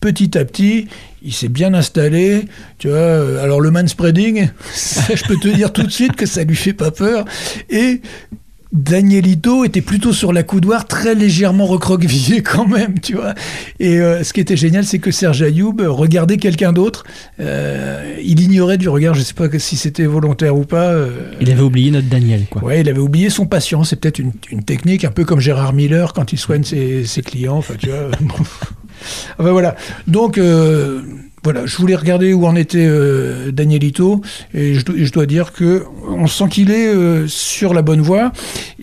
Petit 0.00 0.36
à 0.36 0.44
petit, 0.44 0.88
il 1.22 1.32
s'est 1.32 1.48
bien 1.48 1.72
installé. 1.72 2.42
Tu 2.78 2.88
vois, 2.88 2.96
euh, 2.96 3.42
alors 3.42 3.60
le 3.60 3.70
manspreading, 3.70 4.48
je 5.14 5.24
peux 5.24 5.36
te 5.36 5.48
dire 5.48 5.72
tout 5.72 5.84
de 5.84 5.90
suite 5.90 6.16
que 6.16 6.26
ça 6.26 6.44
lui 6.44 6.56
fait 6.56 6.72
pas 6.74 6.90
peur. 6.90 7.24
Et 7.70 8.02
Danielito 8.74 9.64
était 9.64 9.80
plutôt 9.80 10.12
sur 10.12 10.32
la 10.32 10.42
coudoir, 10.42 10.86
très 10.86 11.14
légèrement 11.14 11.64
recroquevillé 11.64 12.42
quand 12.42 12.66
même, 12.66 12.98
tu 12.98 13.14
vois. 13.14 13.34
Et 13.78 14.00
euh, 14.00 14.24
ce 14.24 14.32
qui 14.32 14.40
était 14.40 14.56
génial, 14.56 14.84
c'est 14.84 14.98
que 14.98 15.12
Serge 15.12 15.42
Ayoub 15.42 15.76
regardait 15.86 16.38
quelqu'un 16.38 16.72
d'autre. 16.72 17.04
Euh, 17.38 18.16
il 18.22 18.40
ignorait 18.40 18.76
du 18.76 18.88
regard, 18.88 19.14
je 19.14 19.22
sais 19.22 19.32
pas 19.32 19.48
si 19.58 19.76
c'était 19.76 20.06
volontaire 20.06 20.56
ou 20.56 20.64
pas. 20.64 20.88
euh, 20.90 21.10
Il 21.40 21.50
avait 21.52 21.62
oublié 21.62 21.92
notre 21.92 22.08
Daniel, 22.08 22.46
quoi. 22.50 22.64
Ouais, 22.64 22.80
il 22.80 22.88
avait 22.88 22.98
oublié 22.98 23.30
son 23.30 23.46
patient. 23.46 23.84
C'est 23.84 23.96
peut-être 23.96 24.18
une, 24.18 24.32
une 24.50 24.64
technique, 24.64 25.04
un 25.04 25.12
peu 25.12 25.24
comme 25.24 25.38
Gérard 25.40 25.72
Miller 25.72 26.12
quand 26.12 26.32
il 26.32 26.38
soigne 26.38 26.64
ses, 26.64 27.06
ses 27.06 27.22
clients. 27.22 27.58
Enfin, 27.58 27.74
tu 27.78 27.88
vois. 27.90 28.10
enfin, 29.38 29.50
voilà. 29.52 29.76
Donc, 30.08 30.36
euh, 30.36 31.00
voilà, 31.44 31.66
je 31.66 31.76
voulais 31.76 31.94
regarder 31.94 32.32
où 32.32 32.46
en 32.46 32.56
était 32.56 32.86
euh, 32.88 33.52
Danielito. 33.52 34.22
Et 34.54 34.74
je, 34.74 34.84
do- 34.84 34.94
je 34.96 35.12
dois 35.12 35.26
dire 35.26 35.52
que 35.52 35.84
on 36.08 36.26
sent 36.26 36.48
qu'il 36.50 36.70
est 36.70 36.88
euh, 36.88 37.26
sur 37.28 37.74
la 37.74 37.82
bonne 37.82 38.00
voie. 38.00 38.32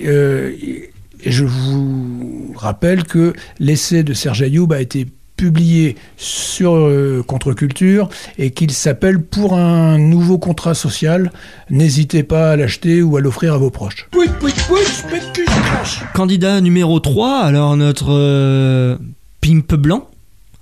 Euh, 0.06 0.52
et 0.62 0.92
je 1.26 1.44
vous 1.44 2.54
rappelle 2.56 3.04
que 3.04 3.34
l'essai 3.60 4.04
de 4.04 4.14
Serge 4.14 4.42
Ayoub 4.44 4.72
a 4.72 4.80
été 4.82 5.08
publié 5.38 5.96
sur 6.18 6.76
euh, 6.76 7.24
Contre-Culture 7.26 8.10
et 8.38 8.52
qu'il 8.52 8.70
s'appelle 8.70 9.20
Pour 9.24 9.56
un 9.58 9.98
nouveau 9.98 10.38
contrat 10.38 10.76
social. 10.76 11.32
N'hésitez 11.72 12.22
pas 12.22 12.52
à 12.52 12.56
l'acheter 12.56 13.02
ou 13.02 13.18
à 13.18 13.22
l'offrir 13.22 13.56
à 13.56 13.58
vos 13.58 13.72
proches. 13.72 14.08
Candidat 16.14 16.62
numéro 16.62 17.00
3, 17.00 17.40
alors 17.40 17.76
notre 17.76 18.12
euh, 18.12 18.98
pimp 19.42 19.74
blanc, 19.74 20.11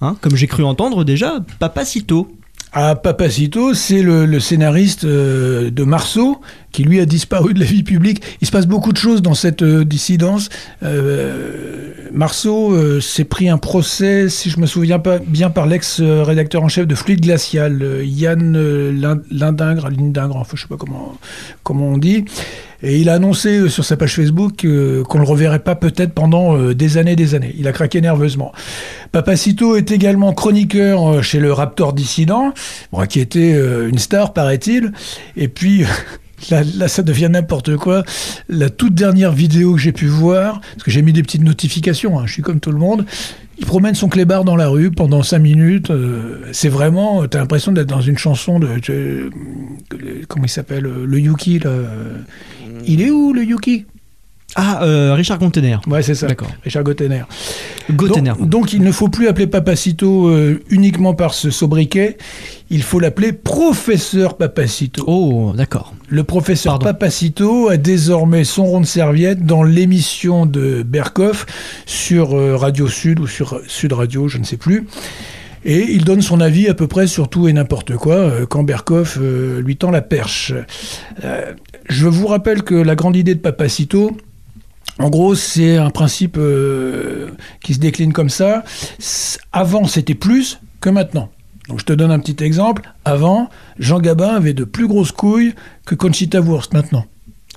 hein, 0.02 0.16
comme 0.22 0.36
j'ai 0.36 0.48
cru 0.48 0.64
entendre 0.64 1.04
déjà, 1.04 1.40
Papacito. 1.60 2.32
Ah, 2.72 2.96
Papacito, 2.96 3.74
c'est 3.74 4.04
le, 4.04 4.40
scénariste 4.40 5.04
euh, 5.04 5.72
de 5.72 5.84
Marceau, 5.84 6.40
qui 6.72 6.84
lui 6.84 7.00
a 7.00 7.06
disparu 7.08 7.56
de 7.56 7.60
la 7.60 7.66
vie 7.66 7.82
publique. 7.82 8.22
Il 8.42 8.48
se 8.48 8.52
passe 8.52 8.68
beaucoup 8.68 8.92
de 8.94 8.98
choses 8.98 9.24
dans 9.24 9.34
cette 9.34 9.64
euh, 9.64 9.84
dissidence. 9.84 10.50
Euh, 10.84 11.94
Marceau 12.14 13.02
s'est 13.02 13.24
pris 13.24 13.50
un 13.50 13.58
procès, 13.58 14.30
si 14.30 14.52
je 14.52 14.60
me 14.60 14.68
souviens 14.68 15.00
pas 15.00 15.18
bien, 15.18 15.50
par 15.50 15.66
l'ex-rédacteur 15.66 16.62
en 16.64 16.68
chef 16.68 16.86
de 16.86 16.94
Fluide 16.94 17.22
Glacial, 17.22 18.04
Yann 18.04 18.54
Lin- 18.92 19.22
Lindingre, 19.32 19.90
Lindingre, 19.90 20.36
enfin 20.36 20.56
je 20.56 20.62
sais 20.64 20.68
pas 20.68 20.78
comment, 20.78 21.18
comment 21.64 21.88
on 21.88 21.98
dit. 21.98 22.26
Et 22.82 23.00
il 23.00 23.10
a 23.10 23.16
annoncé 23.16 23.58
euh, 23.58 23.70
sur 23.70 23.84
sa 23.84 23.98
page 23.98 24.16
Facebook 24.16 24.66
qu'on 25.08 25.18
le 25.18 25.24
reverrait 25.24 25.60
pas 25.60 25.76
peut-être 25.76 26.14
pendant 26.14 26.58
euh, 26.58 26.74
des 26.74 26.98
années 26.98 27.16
des 27.16 27.36
années. 27.36 27.54
Il 27.58 27.68
a 27.68 27.72
craqué 27.74 28.00
nerveusement. 28.00 28.54
Papacito 29.12 29.76
est 29.76 29.92
également 29.92 30.34
chroniqueur 30.34 31.08
euh, 31.08 31.22
chez 31.22 31.40
le 31.40 31.52
Raptor 31.52 31.94
Dissident, 31.94 32.54
qui 33.10 33.20
était 33.20 33.52
une 33.52 34.00
star, 34.00 34.34
paraît-il. 34.34 34.94
Et 35.36 35.48
puis, 35.48 35.84
là, 36.52 36.64
là, 36.78 36.88
ça 36.88 37.04
devient 37.04 37.30
n'importe 37.30 37.76
quoi. 37.76 38.04
La 38.48 38.70
toute 38.70 38.94
dernière 38.94 39.34
vidéo 39.34 39.74
que 39.74 39.80
j'ai 39.80 39.92
pu 39.92 40.08
voir, 40.08 40.62
parce 40.62 40.84
que 40.84 40.92
j'ai 40.92 41.02
mis 41.02 41.14
des 41.14 41.24
petites 41.24 41.44
notifications, 41.44 42.20
hein, 42.20 42.24
je 42.26 42.34
suis 42.34 42.42
comme 42.42 42.60
tout 42.60 42.72
le 42.72 42.78
monde, 42.78 43.06
il 43.60 43.66
promène 43.66 43.94
son 43.94 44.08
clébard 44.08 44.44
dans 44.46 44.56
la 44.56 44.68
rue 44.70 44.90
pendant 44.92 45.22
5 45.22 45.40
minutes. 45.40 45.92
euh, 45.92 46.40
c'est 46.54 46.70
vraiment, 46.70 47.28
t'as 47.28 47.40
l'impression 47.40 47.72
d'être 47.72 47.88
dans 47.90 48.02
une 48.02 48.18
chanson 48.18 48.60
de. 48.60 48.68
de- 48.88 49.30
comment 50.28 50.46
il 50.46 50.50
s'appelle 50.50 50.86
euh, 50.86 51.06
Le 51.06 51.20
Yuki, 51.20 51.60
là. 51.60 51.70
euh, 51.70 52.18
Il 52.86 53.02
est 53.02 53.12
où, 53.12 53.34
le 53.34 53.44
Yuki? 53.44 53.86
Ah, 54.56 54.84
euh, 54.84 55.14
Richard 55.14 55.38
Contener. 55.38 55.78
Ouais, 55.88 56.02
c'est 56.02 56.16
ça. 56.16 56.28
D'accord. 56.28 56.50
Richard 56.64 56.84
Gottener. 56.84 57.24
Gottener. 57.92 58.34
Donc, 58.40 58.50
donc, 58.50 58.74
il 58.74 58.82
ne 58.82 58.92
faut 58.92 59.08
plus 59.08 59.28
appeler 59.28 59.48
Papacito 59.48 60.28
euh, 60.28 60.62
uniquement 60.70 61.14
par 61.14 61.34
ce 61.34 61.52
sobriquet. 61.52 62.18
Il 62.70 62.82
faut 62.82 63.00
l'appeler 63.00 63.32
professeur 63.32 64.38
Papacito. 64.38 65.04
Oh, 65.08 65.54
d'accord. 65.56 65.94
Le 66.08 66.24
professeur 66.24 66.80
Papacito 66.80 67.70
a 67.70 67.78
désormais 67.78 68.44
son 68.44 68.66
rond 68.66 68.82
de 68.82 68.86
serviette 68.86 69.46
dans 69.46 69.64
l'émission 69.64 70.46
de 70.46 70.84
Berkoff 70.84 71.46
sur 71.86 72.36
euh, 72.36 72.56
Radio 72.56 72.88
Sud 72.88 73.20
ou 73.20 73.28
sur 73.28 73.62
Sud 73.68 73.94
Radio, 73.94 74.28
je 74.28 74.40
ne 74.40 74.44
sais 74.44 74.58
plus. 74.58 74.88
Et 75.66 75.92
il 75.92 76.06
donne 76.06 76.22
son 76.22 76.40
avis 76.40 76.68
à 76.68 76.74
peu 76.74 76.88
près 76.88 77.08
sur 77.08 77.28
tout 77.28 77.48
et 77.48 77.54
n'importe 77.54 77.96
quoi 77.96 78.16
euh, 78.16 78.46
quand 78.46 78.64
Berkoff 78.64 79.18
euh, 79.22 79.62
lui 79.62 79.76
tend 79.76 79.92
la 79.92 80.02
perche. 80.02 80.54
Euh, 81.24 81.54
je 81.90 82.08
vous 82.08 82.28
rappelle 82.28 82.64
que 82.64 82.76
la 82.76 82.96
grande 82.96 83.16
idée 83.16 83.36
de 83.36 83.40
Papacito, 83.40 84.16
en 85.00 85.10
gros, 85.10 85.34
c'est 85.34 85.78
un 85.78 85.90
principe 85.90 86.36
euh, 86.38 87.32
qui 87.64 87.74
se 87.74 87.80
décline 87.80 88.12
comme 88.12 88.30
ça. 88.30 88.64
Avant, 89.54 89.86
c'était 89.86 90.14
plus 90.14 90.60
que 90.82 90.90
maintenant. 90.90 91.30
Donc, 91.70 91.80
je 91.80 91.86
te 91.86 91.94
donne 91.94 92.12
un 92.12 92.20
petit 92.20 92.44
exemple. 92.44 92.82
Avant, 93.06 93.50
Jean 93.80 94.00
Gabin 94.00 94.36
avait 94.36 94.54
de 94.54 94.66
plus 94.66 94.88
grosses 94.88 95.14
couilles 95.14 95.54
que 95.86 95.96
Conchita 95.96 96.42
Wurst 96.42 96.74
maintenant. 96.74 97.06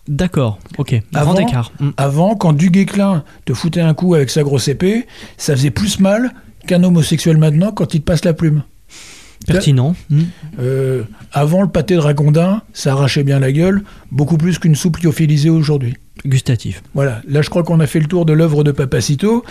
D'accord, 0.09 0.59
ok. 0.79 1.01
Avant, 1.15 1.35
Grand 1.35 1.49
écart. 1.49 1.73
Mm. 1.81 1.91
avant, 1.97 2.35
quand 2.35 2.53
Duguay-Clin 2.53 3.25
te 3.45 3.55
foutait 3.55 3.81
un 3.81 3.95
coup 3.95 4.15
avec 4.15 4.31
sa 4.31 4.43
grosse 4.43 4.69
épée, 4.69 5.07
ça 5.37 5.55
faisait 5.55 5.71
plus 5.71 6.01
mal 6.01 6.33
qu'un 6.67 6.83
homosexuel 6.83 7.39
maintenant 7.39 7.73
quand 7.73 7.95
il 7.95 8.01
te 8.01 8.05
passe 8.05 8.25
la 8.25 8.35
plume. 8.35 8.63
Pertinent. 9.47 9.95
Mm. 10.11 10.23
Euh, 10.61 11.03
avant, 11.33 11.63
le 11.63 11.69
pâté 11.69 11.95
de 11.95 12.01
ragondin, 12.01 12.63
ça 12.73 12.93
arrachait 12.93 13.25
bien 13.25 13.41
la 13.41 13.51
gueule, 13.51 13.83
beaucoup 14.11 14.37
plus 14.37 14.59
qu'une 14.59 14.75
soupe 14.75 14.99
lyophilisée 14.99 15.51
aujourd'hui. 15.51 15.95
Gustatif. 16.25 16.83
Voilà, 16.95 17.23
là 17.29 17.43
je 17.43 17.51
crois 17.51 17.63
qu'on 17.63 17.81
a 17.81 17.87
fait 17.87 18.01
le 18.01 18.07
tour 18.07 18.25
de 18.27 18.33
l'œuvre 18.33 18.65
de 18.65 18.73
Papacito. 18.73 19.45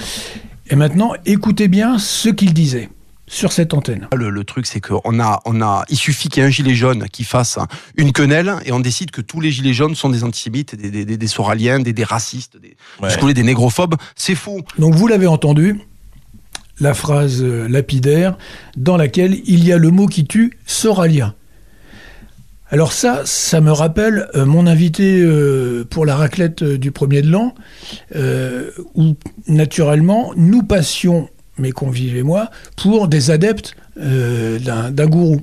Et 0.70 0.76
maintenant, 0.76 1.14
écoutez 1.26 1.68
bien 1.68 2.00
ce 2.00 2.30
qu'il 2.30 2.54
disait 2.54 2.90
sur 3.28 3.52
cette 3.52 3.74
antenne. 3.74 4.08
Le, 4.14 4.30
le 4.30 4.44
truc, 4.44 4.66
c'est 4.66 4.82
qu'on 4.82 5.20
a, 5.20 5.42
on 5.46 5.62
a, 5.62 5.86
il 5.90 5.98
suffit 5.98 6.30
qu'il 6.30 6.42
y 6.42 6.46
ait 6.46 6.48
un 6.48 6.52
gilet 6.52 6.76
jaune 6.76 7.08
qui 7.12 7.24
fasse 7.24 7.60
une 7.98 8.12
quenelle 8.12 8.56
et 8.66 8.72
on 8.72 8.80
décide 8.80 9.12
que 9.12 9.22
tous 9.22 9.40
les 9.40 9.52
gilets 9.52 9.74
jaunes 9.74 9.96
sont 9.96 10.10
des 10.10 10.24
antisémites, 10.24 10.76
des, 10.76 10.92
des, 10.92 11.06
des, 11.06 11.18
des 11.18 11.28
soraliens, 11.28 11.80
des, 11.80 11.94
des 11.94 12.04
racistes, 12.04 12.58
des, 12.58 12.76
des 13.34 13.44
négrophobes. 13.44 13.96
C'est 14.16 14.36
faux. 14.36 14.62
Donc 14.80 14.96
vous 14.96 15.08
l'avez 15.08 15.28
entendu, 15.28 15.80
la 16.80 16.94
phrase 16.94 17.44
lapidaire 17.44 18.38
dans 18.76 18.98
laquelle 18.98 19.40
il 19.46 19.64
y 19.64 19.72
a 19.72 19.78
le 19.78 19.92
mot 19.92 20.08
qui 20.08 20.26
tue, 20.26 20.58
soralien. 20.66 21.34
Alors 22.74 22.94
ça, 22.94 23.24
ça 23.26 23.60
me 23.60 23.72
rappelle 23.74 24.30
euh, 24.34 24.46
mon 24.46 24.66
invité 24.66 25.22
euh, 25.22 25.84
pour 25.90 26.06
la 26.06 26.16
raclette 26.16 26.64
euh, 26.64 26.78
du 26.78 26.92
premier 26.92 27.22
de 27.22 27.30
l'an, 27.30 27.54
où 28.96 29.16
naturellement 29.48 30.32
nous 30.38 30.64
passions, 30.64 31.28
mes 31.58 31.74
convives 31.74 32.16
et 32.16 32.24
moi, 32.24 32.50
pour 32.78 33.10
des 33.10 33.30
adeptes 33.30 33.76
d'un 33.98 35.08
gourou. 35.08 35.42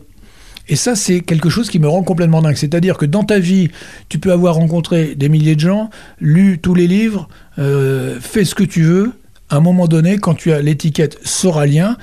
Et 0.71 0.77
ça, 0.77 0.95
c'est 0.95 1.21
quelque 1.21 1.51
chose 1.51 1.69
qui 1.69 1.79
me 1.79 1.89
rend 1.89 2.03
complètement 2.03 2.41
dingue. 2.41 2.57
C'est-à-dire 2.57 2.97
que 2.97 3.05
dans 3.05 3.25
ta 3.25 3.39
vie, 3.39 3.69
tu 4.09 4.19
peux 4.19 4.33
avoir 4.33 4.55
rencontré 4.55 5.15
des 5.15 5.29
milliers 5.29 5.55
de 5.55 5.61
gens, 5.61 5.91
lu 6.21 6.59
tous 6.59 6.75
les 6.75 6.87
livres, 6.87 7.29
fait 7.57 8.45
ce 8.45 8.55
que 8.55 8.65
tu 8.65 8.83
veux. 8.83 9.13
À 9.51 9.57
un 9.57 9.61
moment 9.61 9.87
donné, 9.87 10.19
quand 10.19 10.35
tu 10.35 10.53
as 10.53 10.61
l'étiquette 10.61 11.19
soralien, 11.27 11.97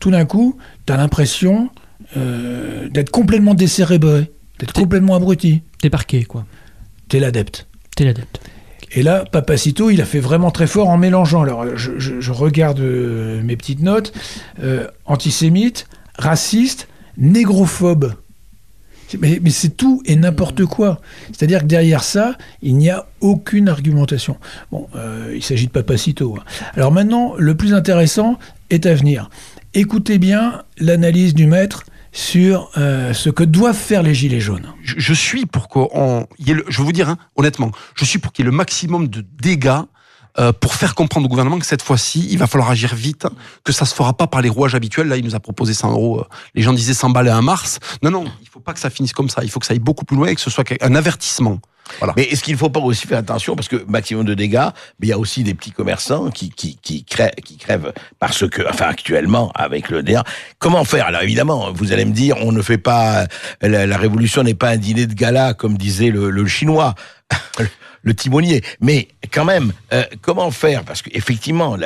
tout 0.00 0.10
d'un 0.10 0.24
coup, 0.24 0.56
tu 0.86 0.92
as 0.92 0.96
l'impression 0.96 1.70
d'être 2.14 3.10
complètement 3.10 3.54
décérébré, 3.54 4.30
d'être 4.60 4.72
complètement 4.72 5.16
abruti. 5.16 5.62
T'es 5.80 5.90
parqué, 5.90 6.24
quoi. 6.24 6.46
T'es 7.08 7.18
l'adepte. 7.18 7.66
T'es 7.96 8.04
l'adepte. 8.04 8.40
Et 8.92 9.02
là, 9.02 9.24
Papacito, 9.24 9.90
il 9.90 10.00
a 10.00 10.04
fait 10.04 10.20
vraiment 10.20 10.50
très 10.50 10.66
fort 10.66 10.88
en 10.88 10.96
mélangeant. 10.98 11.42
Alors, 11.42 11.76
je, 11.76 11.98
je- 11.98 12.20
je 12.20 12.32
regarde 12.32 12.80
euh, 12.80 13.40
mes 13.42 13.56
petites 13.56 13.80
notes. 13.82 14.12
Euh, 14.62 14.86
antisémite, 15.06 15.86
raciste, 16.18 16.88
négrophobe. 17.16 18.14
Mais, 19.18 19.40
mais 19.42 19.50
c'est 19.50 19.70
tout 19.76 20.02
et 20.06 20.14
n'importe 20.14 20.64
quoi. 20.66 21.00
C'est-à-dire 21.32 21.60
que 21.62 21.66
derrière 21.66 22.04
ça, 22.04 22.36
il 22.62 22.76
n'y 22.76 22.90
a 22.90 23.06
aucune 23.20 23.68
argumentation. 23.68 24.36
Bon, 24.70 24.86
euh, 24.94 25.32
il 25.34 25.42
s'agit 25.42 25.66
de 25.66 25.72
Papacito. 25.72 26.36
hein. 26.38 26.44
Alors 26.74 26.92
maintenant, 26.92 27.34
le 27.36 27.56
plus 27.56 27.74
intéressant 27.74 28.38
est 28.70 28.86
à 28.86 28.94
venir. 28.94 29.28
Écoutez 29.74 30.18
bien 30.18 30.62
l'analyse 30.78 31.34
du 31.34 31.46
maître 31.46 31.84
sur 32.12 32.70
euh, 32.76 33.12
ce 33.12 33.30
que 33.30 33.44
doivent 33.44 33.76
faire 33.76 34.02
les 34.02 34.14
Gilets 34.14 34.40
jaunes. 34.40 34.74
Je, 34.82 35.14
suis 35.14 35.46
pour 35.46 35.68
qu'on, 35.68 36.26
je 36.38 36.82
vous 36.82 36.92
dire 36.92 37.08
hein, 37.08 37.18
honnêtement, 37.36 37.70
je 37.94 38.04
suis 38.04 38.18
pour 38.18 38.32
qu'il 38.32 38.44
y 38.44 38.48
ait 38.48 38.50
le 38.50 38.56
maximum 38.56 39.08
de 39.08 39.24
dégâts. 39.40 39.82
Euh, 40.38 40.52
pour 40.52 40.74
faire 40.74 40.94
comprendre 40.94 41.26
au 41.26 41.28
gouvernement 41.28 41.58
que 41.58 41.66
cette 41.66 41.82
fois-ci, 41.82 42.28
il 42.30 42.38
va 42.38 42.46
falloir 42.46 42.70
agir 42.70 42.94
vite, 42.94 43.26
que 43.64 43.72
ça 43.72 43.84
se 43.84 43.94
fera 43.94 44.12
pas 44.12 44.26
par 44.26 44.42
les 44.42 44.48
rouages 44.48 44.74
habituels. 44.74 45.08
Là, 45.08 45.16
il 45.16 45.24
nous 45.24 45.34
a 45.34 45.40
proposé 45.40 45.74
100 45.74 45.92
euros. 45.92 46.20
euh, 46.20 46.24
Les 46.54 46.62
gens 46.62 46.72
disaient 46.72 46.94
100 46.94 47.10
balles 47.10 47.28
à 47.28 47.40
mars. 47.42 47.78
Non, 48.02 48.10
non, 48.10 48.24
il 48.42 48.48
faut 48.48 48.60
pas 48.60 48.72
que 48.72 48.80
ça 48.80 48.90
finisse 48.90 49.12
comme 49.12 49.28
ça. 49.28 49.42
Il 49.42 49.50
faut 49.50 49.60
que 49.60 49.66
ça 49.66 49.72
aille 49.72 49.80
beaucoup 49.80 50.04
plus 50.04 50.16
loin 50.16 50.28
et 50.28 50.34
que 50.34 50.40
ce 50.40 50.50
soit 50.50 50.64
un 50.80 50.94
avertissement. 50.94 51.58
Voilà. 51.98 52.14
Mais 52.16 52.22
est-ce 52.24 52.44
qu'il 52.44 52.52
ne 52.52 52.58
faut 52.58 52.70
pas 52.70 52.78
aussi 52.78 53.06
faire 53.08 53.18
attention? 53.18 53.56
Parce 53.56 53.66
que 53.66 53.84
maximum 53.88 54.24
de 54.24 54.34
dégâts, 54.34 54.68
mais 55.00 55.08
il 55.08 55.10
y 55.10 55.12
a 55.12 55.18
aussi 55.18 55.42
des 55.42 55.54
petits 55.54 55.72
commerçants 55.72 56.30
qui 56.30 56.50
qui 56.50 57.04
crèvent, 57.04 57.92
parce 58.20 58.48
que 58.48 58.62
enfin 58.68 58.86
actuellement 58.86 59.50
avec 59.56 59.90
le 59.90 60.04
DR, 60.04 60.22
comment 60.60 60.84
faire? 60.84 61.06
Alors 61.06 61.22
évidemment, 61.22 61.72
vous 61.72 61.92
allez 61.92 62.04
me 62.04 62.12
dire, 62.12 62.36
on 62.42 62.52
ne 62.52 62.62
fait 62.62 62.78
pas 62.78 63.26
la, 63.60 63.96
révolution 63.96 64.44
n'est 64.44 64.54
pas 64.54 64.68
un 64.70 64.76
dîner 64.76 65.06
de 65.06 65.14
gala 65.14 65.52
comme 65.52 65.76
disait 65.76 66.10
le 66.10 66.46
chinois. 66.46 66.94
Le 68.02 68.14
timonier, 68.14 68.62
mais 68.80 69.08
quand 69.32 69.44
même, 69.44 69.72
euh, 69.92 70.04
comment 70.22 70.50
faire? 70.50 70.84
Parce 70.84 71.02
qu'effectivement, 71.02 71.76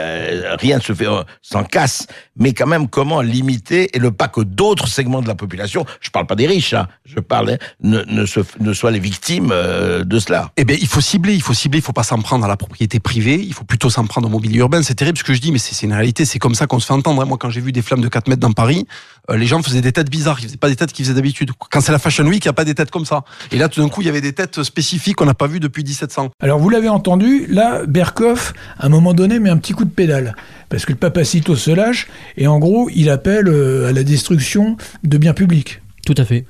rien 0.61 0.77
ne 0.77 0.83
se 0.83 0.93
fait 0.93 1.09
euh, 1.09 1.23
sans 1.43 1.65
casse, 1.65 2.07
mais 2.37 2.53
quand 2.53 2.67
même, 2.67 2.89
comment 2.89 3.21
limiter 3.21 3.97
et 3.97 4.01
ne 4.01 4.09
pas 4.09 4.29
que 4.29 4.41
d'autres 4.41 4.87
segments 4.89 5.23
de 5.23 5.29
la 5.29 5.35
population, 5.35 5.85
je 6.01 6.11
parle 6.11 6.27
pas 6.27 6.35
des 6.37 6.47
riches, 6.47 6.75
hein, 6.75 6.89
je 7.05 7.21
parle, 7.21 7.51
hein, 7.51 7.59
ne, 7.81 8.03
ne, 8.05 8.27
se, 8.27 8.41
ne 8.61 8.73
soient 8.73 8.91
les 8.91 8.99
victimes 8.99 9.51
euh, 9.53 10.05
de 10.05 10.19
cela. 10.19 10.51
Eh 10.57 10.65
bien, 10.65 10.77
il 10.81 10.87
faut 10.87 11.01
cibler, 11.01 11.35
il 11.35 11.43
faut 11.43 11.55
cibler, 11.55 11.79
il 11.79 11.83
faut 11.83 11.93
pas 11.93 12.03
s'en 12.03 12.19
prendre 12.19 12.45
à 12.45 12.49
la 12.49 12.57
propriété 12.57 13.01
privée, 13.01 13.41
il 13.43 13.53
faut 13.55 13.65
plutôt 13.65 13.91
s'en 13.91 14.07
prendre 14.07 14.27
au 14.29 14.31
mobilier 14.31 14.59
urbain. 14.59 14.83
C'est 14.83 14.95
terrible 14.95 15.19
ce 15.19 15.25
que 15.25 15.35
je 15.35 15.41
dis, 15.41 15.53
mais 15.53 15.59
c'est 15.59 15.85
une 15.87 15.93
réalité, 15.93 16.25
c'est 16.25 16.39
comme 16.39 16.55
ça 16.55 16.67
qu'on 16.67 16.79
se 16.79 16.87
fait 16.87 16.93
entendre. 16.93 17.23
hein. 17.23 17.27
Moi, 17.27 17.39
quand 17.39 17.51
j'ai 17.51 17.61
vu 17.61 17.73
des 17.73 17.83
flammes 17.83 18.01
de 18.01 18.09
4 18.09 18.29
mètres 18.29 18.41
dans 18.41 18.53
Paris, 18.53 18.87
les 19.33 19.47
gens 19.47 19.63
faisaient 19.63 19.81
des 19.81 19.93
têtes 19.93 20.11
bizarres, 20.11 20.39
ils 20.41 20.47
faisaient 20.47 20.57
pas 20.57 20.69
des 20.69 20.77
têtes 20.77 20.93
qu'ils 20.93 21.05
faisaient 21.05 21.15
d'habitude. 21.15 21.51
Quand 21.71 21.81
c'est 21.81 21.93
la 21.93 21.99
Fashion 21.99 22.25
Week, 22.25 22.45
il 22.45 22.49
n'y 22.49 22.51
a 22.51 22.55
pas 22.55 22.65
des 22.65 22.75
têtes 22.75 22.91
comme 22.91 23.07
ça. 23.07 23.25
Et 23.53 23.57
là, 23.57 23.69
tout 23.69 23.81
d'un 23.81 23.89
coup, 23.89 24.03
il 24.03 24.07
y 24.07 24.11
avait 24.11 24.21
des 24.21 24.33
têtes 24.33 24.63
spécifiques 24.63 25.17
qu'on 25.17 25.25
n'a 25.25 25.35
pas 25.35 25.47
vues 25.47 25.61
depuis 25.61 25.83
1700. 25.83 26.31
Alors 26.41 26.59
vous 26.59 26.69
l'avez 26.69 26.89
entendu, 26.89 27.47
là, 27.49 27.87
Berkoff, 27.87 28.53
à 28.79 28.87
un 28.87 28.89
moment 28.89 29.15
donné, 29.15 29.39
met 29.39 29.51
un 29.51 29.57
petit 29.57 29.73
coup 29.73 29.85
de 29.85 29.91
pédale. 29.91 30.37
Parce 30.69 30.85
que 30.85 30.93
le 30.93 30.99
papacito 30.99 31.57
se 31.57 31.71
lâche, 31.71 32.09
et 32.37 32.47
en 32.47 32.59
gros, 32.59 32.91
il 32.95 33.09
appelle 33.09 33.49
euh, 33.49 33.89
à 33.89 33.93
la 33.93 34.03
destruction 34.03 34.77
de 35.03 35.19
biens 35.19 35.35
publics. 35.35 35.81
Tout 36.07 36.15
à 36.19 36.25
fait. 36.25 36.45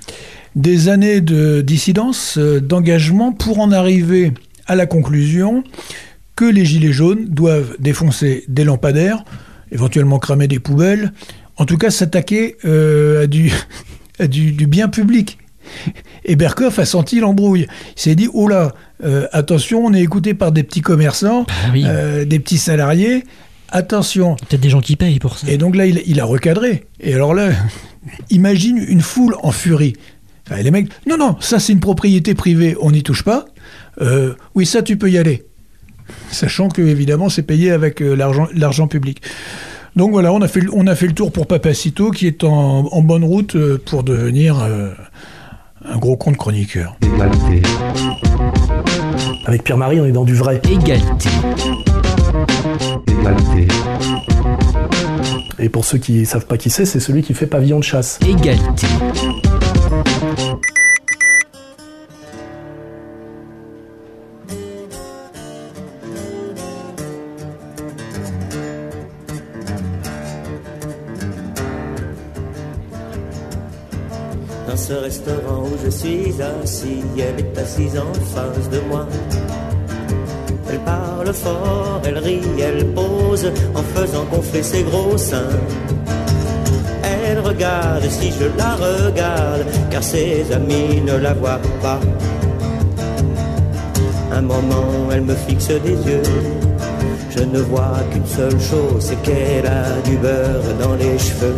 Des 0.57 0.89
années 0.89 1.21
de 1.21 1.61
dissidence, 1.61 2.39
euh, 2.39 2.61
d'engagement, 2.61 3.33
pour 3.33 3.61
en 3.61 3.71
arriver 3.71 4.33
à 4.67 4.75
la 4.75 4.87
conclusion 4.87 5.63
que 6.37 6.45
les 6.45 6.65
Gilets 6.65 6.93
jaunes 6.93 7.27
doivent 7.29 7.77
défoncer 7.79 8.45
des 8.49 8.65
lampadaires, 8.65 9.25
éventuellement 9.71 10.19
cramer 10.19 10.49
des 10.49 10.59
poubelles, 10.59 11.13
en 11.57 11.65
tout 11.65 11.79
cas 11.79 11.91
s'attaquer 11.91 12.57
euh, 12.65 13.25
à, 13.25 13.27
du, 13.27 13.53
à 14.19 14.27
du, 14.27 14.53
du 14.53 14.67
bien 14.67 14.89
public. 14.89 15.39
Et 16.25 16.37
Berkoff 16.37 16.79
a 16.79 16.85
senti 16.85 17.21
l'embrouille. 17.21 17.67
Il 17.97 18.01
s'est 18.01 18.15
dit, 18.15 18.29
oh 18.33 18.49
là, 18.49 18.73
euh, 19.05 19.27
attention, 19.33 19.85
on 19.85 19.93
est 19.93 20.03
écouté 20.03 20.35
par 20.35 20.53
des 20.53 20.63
petits 20.63 20.81
commerçants, 20.81 21.47
euh, 21.75 22.25
des 22.25 22.39
petits 22.39 22.59
salariés, 22.59 23.25
attention. 23.71 24.37
Peut-être 24.37 24.61
des 24.61 24.71
gens 24.71 24.81
qui 24.81 24.97
payent 24.97 25.19
pour 25.19 25.39
ça. 25.39 25.51
Et 25.51 25.59
donc 25.59 25.77
là, 25.77 25.87
il, 25.87 26.03
il 26.07 26.21
a 26.21 26.25
recadré. 26.25 26.85
Et 27.01 27.15
alors 27.15 27.35
là, 27.35 27.51
imagine 28.31 28.79
une 28.89 29.01
foule 29.01 29.37
en 29.43 29.51
furie. 29.51 29.95
Enfin, 30.47 30.61
les 30.61 30.71
mecs, 30.71 30.89
non, 31.07 31.17
non, 31.17 31.37
ça 31.41 31.59
c'est 31.59 31.73
une 31.73 31.81
propriété 31.81 32.35
privée, 32.35 32.77
on 32.81 32.91
n'y 32.91 33.03
touche 33.03 33.23
pas. 33.23 33.47
Euh, 34.01 34.35
oui, 34.55 34.67
ça 34.67 34.83
tu 34.83 34.97
peux 34.99 35.11
y 35.11 35.17
aller. 35.17 35.45
Sachant 36.31 36.69
que, 36.69 36.83
évidemment, 36.83 37.31
c'est 37.31 37.43
payé 37.43 37.71
avec 37.71 38.01
l'argent 38.01 38.89
public. 38.89 39.23
Donc 39.97 40.11
voilà, 40.11 40.33
on 40.33 40.41
a, 40.43 40.49
fait, 40.49 40.61
le- 40.61 40.71
on 40.75 40.87
a 40.87 40.95
fait 40.97 41.07
le 41.07 41.13
tour 41.13 41.31
pour 41.31 41.47
Papacito, 41.47 42.11
qui 42.11 42.27
est 42.27 42.43
en, 42.45 42.87
en 42.91 43.03
bonne 43.03 43.23
route 43.25 43.55
euh, 43.55 43.81
pour 43.85 44.03
devenir 44.03 44.61
euh, 44.61 44.91
un 45.85 45.97
gros 45.99 46.17
compte 46.17 46.37
chroniqueur. 46.37 46.97
Avec 49.47 49.63
Pierre-Marie, 49.63 50.01
on 50.01 50.07
est 50.07 50.13
dans 50.13 50.25
du 50.25 50.35
vrai. 50.35 50.61
Égalité. 50.69 51.29
Et 55.61 55.69
pour 55.69 55.85
ceux 55.85 55.99
qui 55.99 56.27
savent 56.27 56.47
pas 56.47 56.57
qui 56.59 56.71
c'est, 56.71 56.85
c'est 56.87 57.01
celui 57.01 57.23
qui 57.23 57.33
fait 57.33 57.47
pavillon 57.47 57.79
de 57.79 57.85
chasse. 57.85 58.19
Égalité. 58.27 58.87
Ce 74.89 74.93
restaurant 74.93 75.63
où 75.63 75.77
je 75.83 75.89
suis 75.89 76.35
assis, 76.43 77.03
elle 77.17 77.41
est 77.41 77.59
assise 77.59 77.97
en 77.97 78.13
face 78.35 78.69
de 78.69 78.81
moi. 78.91 79.07
Elle 80.69 80.81
parle 80.81 81.33
fort, 81.33 82.03
elle 82.05 82.19
rit, 82.19 82.43
elle 82.61 82.85
pose 82.93 83.51
en 83.75 83.83
faisant 83.95 84.25
gonfler 84.25 84.63
ses 84.63 84.83
gros 84.83 85.17
seins. 85.17 85.57
Elle 87.03 87.39
regarde 87.41 88.05
si 88.11 88.31
je 88.31 88.47
la 88.59 88.75
regarde, 88.75 89.65
car 89.91 90.03
ses 90.03 90.53
amis 90.53 91.01
ne 91.01 91.17
la 91.17 91.33
voient 91.33 91.63
pas. 91.81 92.01
Un 94.33 94.43
moment, 94.43 95.09
elle 95.13 95.23
me 95.23 95.35
fixe 95.35 95.69
des 95.69 95.99
yeux. 96.11 96.29
Je 97.31 97.43
ne 97.43 97.61
vois 97.61 98.01
qu'une 98.11 98.27
seule 98.27 98.61
chose, 98.61 99.01
c'est 99.01 99.23
qu'elle 99.23 99.67
a 99.67 99.85
du 100.05 100.17
beurre 100.19 100.75
dans 100.79 100.95
les 100.95 101.19
cheveux. 101.19 101.57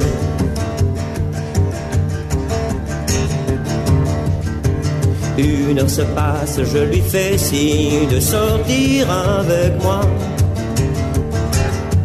Une 5.38 5.78
heure 5.78 5.90
se 5.90 6.02
passe, 6.02 6.60
je 6.62 6.78
lui 6.78 7.02
fais 7.02 7.36
signe 7.36 8.08
de 8.08 8.18
sortir 8.18 9.10
avec 9.10 9.82
moi. 9.82 10.00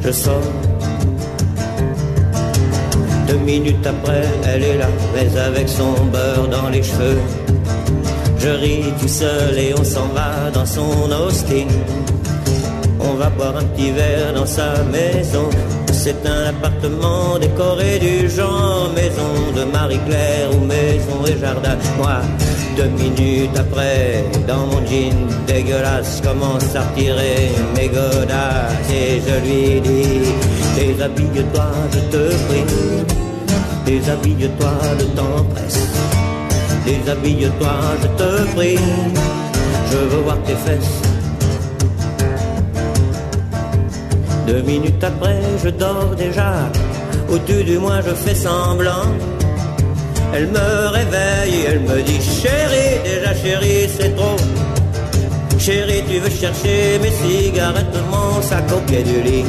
Je 0.03 0.11
sors. 0.11 0.41
Deux 3.27 3.37
minutes 3.37 3.87
après, 3.87 4.23
elle 4.45 4.63
est 4.63 4.77
là, 4.77 4.87
mais 5.13 5.39
avec 5.39 5.69
son 5.69 5.93
beurre 6.11 6.49
dans 6.49 6.69
les 6.69 6.83
cheveux. 6.83 7.21
Je 8.37 8.49
ris 8.49 8.83
tout 8.99 9.07
seul 9.07 9.57
et 9.57 9.73
on 9.77 9.83
s'en 9.83 10.07
va 10.07 10.51
dans 10.51 10.65
son 10.65 11.09
Austin. 11.11 11.67
On 12.99 13.13
va 13.13 13.29
boire 13.29 13.55
un 13.55 13.63
petit 13.63 13.91
verre 13.91 14.33
dans 14.33 14.45
sa 14.45 14.83
maison. 14.91 15.49
C'est 16.03 16.25
un 16.25 16.45
appartement 16.47 17.37
décoré 17.37 17.99
du 17.99 18.27
genre 18.27 18.89
maison 18.95 19.33
de 19.55 19.65
Marie-Claire 19.65 20.49
ou 20.51 20.65
maison 20.65 21.23
et 21.27 21.39
jardin. 21.39 21.77
Moi, 21.95 22.21
deux 22.75 22.89
minutes 23.03 23.55
après, 23.55 24.25
dans 24.47 24.65
mon 24.65 24.83
jean 24.87 25.27
dégueulasse, 25.45 26.19
commence 26.21 26.75
à 26.75 26.81
retirer 26.89 27.51
mes 27.75 27.87
godasses 27.87 28.89
et 28.91 29.21
je 29.27 29.35
lui 29.45 29.79
dis 29.81 30.33
Déshabille-toi, 30.75 31.67
je 31.93 31.99
te 31.99 32.33
prie. 32.47 32.65
Déshabille-toi, 33.85 34.71
le 34.97 35.05
temps 35.15 35.45
presse. 35.53 35.87
Déshabille-toi, 36.83 37.73
je 38.01 38.07
te 38.23 38.55
prie. 38.55 38.79
Je 39.91 39.97
veux 39.97 40.23
voir 40.23 40.41
tes 40.47 40.55
fesses. 40.55 41.10
Deux 44.51 44.63
minutes 44.63 45.01
après, 45.01 45.39
je 45.63 45.69
dors 45.69 46.13
déjà. 46.13 46.69
Au-dessus 47.29 47.63
du 47.63 47.77
moins, 47.77 48.01
je 48.01 48.13
fais 48.13 48.35
semblant. 48.35 49.07
Elle 50.33 50.47
me 50.47 50.87
réveille 50.89 51.57
elle 51.69 51.79
me 51.79 52.01
dit 52.01 52.19
Chérie, 52.19 52.99
déjà 53.05 53.33
chérie, 53.33 53.87
c'est 53.97 54.13
trop. 54.13 54.35
Chérie, 55.57 56.03
tu 56.05 56.19
veux 56.19 56.29
chercher 56.29 56.99
mes 57.01 57.13
cigarettes, 57.21 57.97
mon 58.11 58.41
sac 58.41 58.65
au 58.75 58.81
pied 58.87 59.03
du 59.03 59.21
lit. 59.21 59.45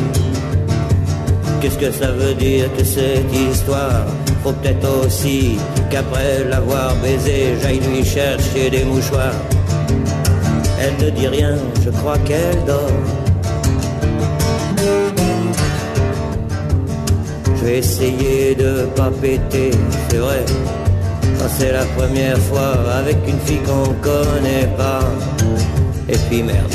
Qu'est-ce 1.61 1.79
que 1.79 1.91
ça 1.91 2.13
veut 2.13 2.35
dire 2.35 2.73
que 2.77 2.85
cette 2.85 3.35
histoire? 3.35 4.07
Faut 4.45 4.53
peut-être 4.53 4.89
aussi 5.05 5.59
qu'après 5.91 6.45
l'avoir 6.49 6.95
baisé, 7.03 7.57
j'aille 7.61 7.81
lui 7.81 8.05
chercher 8.05 8.71
des 8.71 8.85
mouchoirs. 8.85 9.35
Elle 10.81 11.05
ne 11.05 11.11
dit 11.11 11.27
rien, 11.27 11.57
je 11.85 11.91
crois 11.91 12.19
qu'elle 12.19 12.65
dort. 12.69 13.22
Essayer 17.67 18.55
de 18.55 18.87
pas 18.97 19.11
péter, 19.11 19.71
c'est 20.09 20.19
vrai. 20.19 20.45
Ça 21.39 21.49
c'est 21.59 21.73
la 21.73 21.85
première 21.97 22.39
fois 22.39 22.75
avec 22.99 23.17
une 23.27 23.39
fille 23.41 23.61
qu'on 23.61 23.95
connaît 24.03 24.69
pas. 24.77 25.05
Et 26.09 26.19
puis 26.29 26.43
merde. 26.43 26.75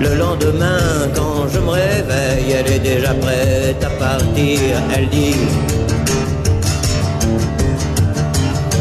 Le 0.00 0.14
lendemain, 0.14 0.78
quand 1.14 1.48
je 1.52 1.58
me 1.58 1.70
réveille, 1.70 2.52
elle 2.52 2.72
est 2.72 2.78
déjà 2.78 3.14
prête 3.14 3.82
à 3.82 3.90
partir. 3.98 4.60
Elle 4.94 5.08
dit 5.08 5.34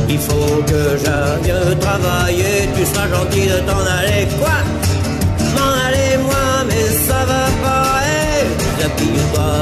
Il 0.10 0.20
faut 0.20 0.62
que 0.66 0.98
j'aille 1.04 1.78
travailler, 1.80 2.70
tu 2.76 2.86
seras 2.86 3.08
gentil 3.10 3.48
de 3.48 3.60
t'en 3.68 3.82
aller. 3.86 3.97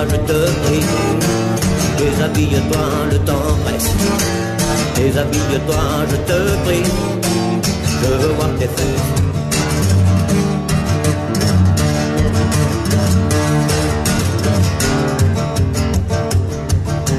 Je 0.10 0.16
te 0.30 0.40
prie. 0.64 0.86
Déshabille-toi, 1.98 2.88
le 3.12 3.18
temps 3.20 3.58
presse. 3.64 3.92
Déshabille-toi, 4.96 5.84
je 6.10 6.16
te 6.30 6.40
prie. 6.66 6.84
Je 8.02 8.08
veux 8.22 8.34
voir 8.34 8.50
tes 8.60 8.68
fesses. 8.76 9.26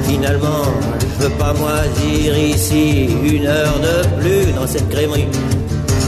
Finalement, 0.07 0.65
je 1.01 1.23
veux 1.23 1.35
pas 1.37 1.53
moisir 1.53 2.37
ici 2.37 3.09
une 3.23 3.47
heure 3.47 3.79
de 3.79 4.21
plus 4.21 4.51
dans 4.53 4.67
cette 4.67 4.89
crèmerie. 4.89 5.27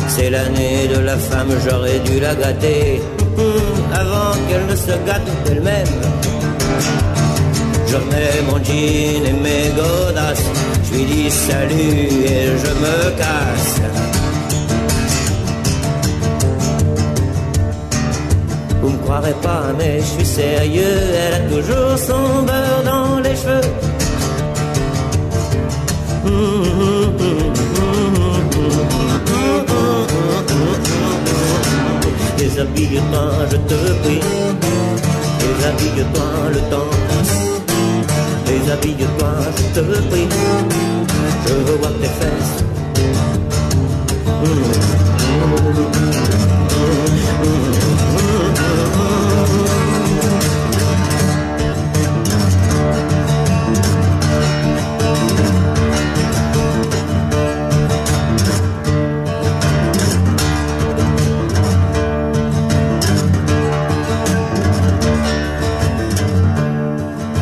C'est 0.07 0.29
l'année 0.29 0.87
de 0.93 0.99
la 0.99 1.17
femme, 1.17 1.49
j'aurais 1.65 1.99
dû 1.99 2.19
la 2.19 2.35
gâter 2.35 3.01
hum, 3.37 3.93
avant 3.93 4.33
qu'elle 4.47 4.65
ne 4.65 4.75
se 4.75 4.91
gâte 5.05 5.29
d'elle-même. 5.45 5.87
Je 7.87 7.95
remets 7.95 8.41
mon 8.47 8.63
jean 8.63 9.25
et 9.25 9.33
mes 9.45 9.69
godasses, 9.75 10.45
je 10.83 10.97
lui 10.97 11.05
dis 11.05 11.31
salut 11.31 12.07
et 12.25 12.45
je 12.63 12.71
me 12.83 12.97
casse. 13.17 13.81
Vous 18.81 18.89
me 18.89 18.97
croirez 18.99 19.35
pas, 19.41 19.73
mais 19.77 19.99
je 19.99 20.05
suis 20.05 20.25
sérieux, 20.25 20.97
elle 21.23 21.33
a 21.33 21.39
toujours 21.49 21.97
son 21.97 22.43
beurre 22.43 22.83
dans 22.85 23.19
les 23.19 23.35
cheveux. 23.35 23.73
Déshabille-toi, 32.37 33.31
je 33.51 33.57
te 33.57 33.79
prie. 34.01 34.78
Déshabille-toi, 35.49 36.29
le 36.53 36.59
temps 36.69 36.91
passe. 37.07 37.37
Déshabille-toi, 38.45 39.31
je 39.57 39.63
te 39.73 39.83
prie. 40.09 40.27
Je 41.47 41.53
veux 41.53 41.77
voir 41.77 41.93
tes 41.99 42.07
fesses. 42.07 42.59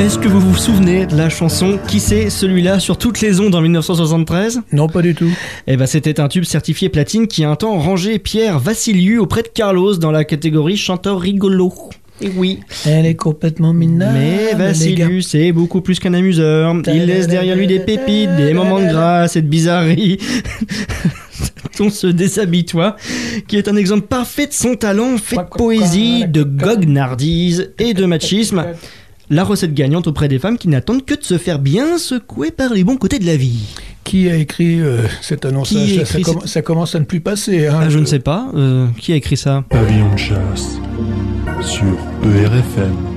Est-ce 0.08 0.20
que 0.20 0.30
vous 0.30 0.40
vous 0.40 0.56
souvenez 0.56 1.06
de 1.06 1.18
la 1.18 1.28
chanson 1.28 1.78
Qui 1.86 2.00
c'est 2.00 2.30
celui-là 2.30 2.80
sur 2.80 2.98
toutes 2.98 3.20
les 3.20 3.42
ondes 3.42 3.54
en 3.54 3.60
1973 3.60 4.62
Non, 4.72 4.88
pas 4.88 5.02
du 5.02 5.14
tout. 5.14 5.30
Eh 5.68 5.76
ben, 5.76 5.86
c'était 5.86 6.22
un 6.22 6.30
tube 6.30 6.46
certifié 6.46 6.88
platine 6.88 7.28
qui 7.28 7.44
a 7.44 7.50
un 7.50 7.58
temps 7.58 7.78
rangé 7.78 8.18
Pierre 8.18 8.58
Vassiliou 8.58 9.22
auprès 9.22 9.44
de 9.44 9.50
Carlos 9.50 9.98
dans 9.98 10.12
la 10.12 10.24
catégorie 10.24 10.78
chanteur 10.78 11.20
rigolo. 11.20 11.74
Et 12.22 12.30
oui. 12.38 12.62
Elle 12.86 13.06
est 13.06 13.16
complètement 13.16 13.74
minable. 13.74 14.18
Mais. 14.18 14.54
Vassiliou, 14.54 15.20
c'est 15.20 15.52
beaucoup 15.52 15.82
plus 15.82 16.00
qu'un 16.00 16.14
amuseur. 16.14 16.74
Il 16.88 17.04
laisse 17.04 17.28
derrière 17.28 17.58
lui 17.58 17.68
des 17.68 17.80
pépites, 17.80 18.34
des 18.38 18.54
moments 18.54 18.80
de 18.80 18.88
grâce 18.88 19.36
et 19.36 19.42
de 19.42 19.48
bizarrerie. 19.50 20.20
On 21.82 21.90
se 21.90 22.08
déshabille 22.08 22.66
toi, 22.66 22.96
qui 23.48 23.58
est 23.58 23.68
un 23.68 23.76
exemple 23.76 24.08
parfait 24.08 24.48
de 24.48 24.54
son 24.54 24.76
talent 24.76 25.18
fait 25.18 25.36
de 25.36 25.42
poésie, 25.42 26.26
de 26.26 26.44
goguenardise 26.44 27.74
et 27.78 27.94
de 27.94 28.06
machisme. 28.06 28.66
La 29.30 29.44
recette 29.44 29.74
gagnante 29.74 30.08
auprès 30.08 30.28
des 30.30 30.40
femmes 30.40 30.58
qui 30.58 30.70
n'attendent 30.70 31.04
que 31.06 31.14
de 31.14 31.24
se 31.24 31.38
faire 31.38 31.60
bien 31.60 31.98
secouer 31.98 32.50
par 32.52 32.74
les 32.74 32.84
bons 32.86 32.96
côtés 32.96 33.20
de 33.20 33.26
la 33.26 33.36
vie. 33.36 33.60
Qui 34.06 34.30
a 34.30 34.36
écrit 34.38 34.80
euh, 34.80 35.02
cet 35.22 35.44
annonçage 35.44 35.86
Qui 35.86 36.00
a 36.00 36.06
ça, 36.06 36.20
écrit 36.20 36.34
cette- 36.46 36.64
commence 36.64 36.96
à 36.96 37.00
ne 37.00 37.04
plus 37.06 37.20
passer. 37.20 37.68
hein. 37.68 37.78
Ah, 37.82 37.90
je 37.90 38.00
ne 38.00 38.06
sais 38.06 38.20
pas. 38.20 38.50
euh, 38.56 38.88
qui 38.98 39.12
a 39.12 39.16
écrit 39.18 39.36
ça? 39.36 39.66
Pavillon 39.70 40.14
de 40.14 40.18
chasse 40.18 40.78
sur 41.62 41.84
ERFM. 42.24 43.17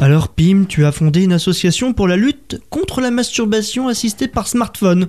Alors, 0.00 0.28
Pim, 0.28 0.64
tu 0.68 0.84
as 0.84 0.92
fondé 0.92 1.24
une 1.24 1.32
association 1.32 1.92
pour 1.92 2.06
la 2.06 2.16
lutte 2.16 2.60
contre 2.70 3.00
la 3.00 3.10
masturbation 3.10 3.88
assistée 3.88 4.28
par 4.28 4.46
smartphone. 4.46 5.08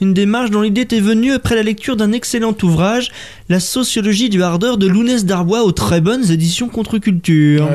Une 0.00 0.12
démarche 0.12 0.50
dont 0.50 0.62
l'idée 0.62 0.86
t'est 0.86 1.00
venue 1.00 1.32
après 1.32 1.54
la 1.54 1.62
lecture 1.62 1.96
d'un 1.96 2.10
excellent 2.12 2.54
ouvrage, 2.62 3.10
La 3.48 3.60
sociologie 3.60 4.28
du 4.28 4.42
hardeur 4.42 4.76
de 4.76 4.88
Lounès 4.88 5.24
Darbois 5.24 5.62
aux 5.62 5.72
très 5.72 6.00
bonnes 6.00 6.30
éditions 6.30 6.68
Contre-Culture. 6.68 7.68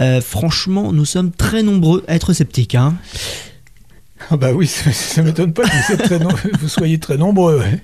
Euh, 0.00 0.20
franchement, 0.22 0.92
nous 0.92 1.04
sommes 1.04 1.30
très 1.30 1.62
nombreux 1.62 2.02
à 2.08 2.14
être 2.14 2.32
sceptiques. 2.32 2.74
Hein. 2.74 2.94
Ah 4.30 4.38
bah 4.38 4.52
oui, 4.54 4.66
ça, 4.68 4.92
ça 4.92 5.22
m'étonne 5.22 5.52
pas 5.52 5.64
que 5.64 5.68
vous, 5.68 6.56
très 6.58 6.68
soyez 6.68 6.98
très 6.98 7.18
nombreux. 7.18 7.58
ouais. 7.58 7.82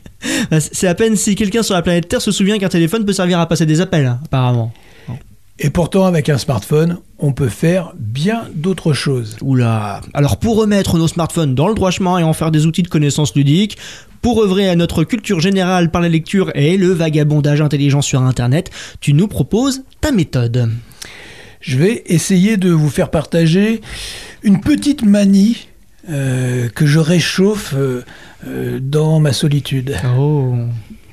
Euh, 0.52 0.60
C'est 0.72 0.88
à 0.88 0.94
peine 0.94 1.14
si 1.14 1.34
quelqu'un 1.34 1.62
sur 1.62 1.74
la 1.74 1.82
planète 1.82 2.08
Terre 2.08 2.22
se 2.22 2.32
souvient 2.32 2.58
qu'un 2.58 2.70
téléphone 2.70 3.04
peut 3.04 3.12
servir 3.12 3.38
à 3.38 3.46
passer 3.46 3.66
des 3.66 3.82
appels, 3.82 4.06
hein, 4.06 4.18
apparemment. 4.24 4.72
Et 5.62 5.68
pourtant, 5.68 6.06
avec 6.06 6.30
un 6.30 6.38
smartphone, 6.38 7.00
on 7.18 7.32
peut 7.32 7.50
faire 7.50 7.92
bien 7.98 8.44
d'autres 8.54 8.94
choses. 8.94 9.36
Oula. 9.42 10.00
Alors 10.14 10.38
pour 10.38 10.56
remettre 10.56 10.96
nos 10.96 11.06
smartphones 11.06 11.54
dans 11.54 11.68
le 11.68 11.74
droit 11.74 11.90
chemin 11.90 12.16
et 12.16 12.22
en 12.22 12.32
faire 12.32 12.50
des 12.50 12.64
outils 12.64 12.82
de 12.82 12.88
connaissance 12.88 13.34
ludique, 13.34 13.76
pour 14.22 14.42
œuvrer 14.42 14.70
à 14.70 14.76
notre 14.76 15.04
culture 15.04 15.38
générale 15.40 15.90
par 15.90 16.00
la 16.00 16.08
lecture 16.08 16.50
et 16.54 16.78
le 16.78 16.88
vagabondage 16.88 17.60
intelligent 17.60 18.00
sur 18.00 18.22
Internet, 18.22 18.70
tu 19.00 19.12
nous 19.12 19.28
proposes 19.28 19.82
ta 20.00 20.12
méthode. 20.12 20.70
Je 21.60 21.76
vais 21.76 22.04
essayer 22.06 22.56
de 22.56 22.70
vous 22.70 22.88
faire 22.88 23.10
partager 23.10 23.82
une 24.42 24.60
petite 24.60 25.02
manie 25.02 25.68
euh, 26.08 26.70
que 26.70 26.86
je 26.86 26.98
réchauffe 26.98 27.74
euh, 27.76 28.02
euh, 28.46 28.78
dans 28.80 29.20
ma 29.20 29.34
solitude. 29.34 29.94
Oh. 30.18 30.54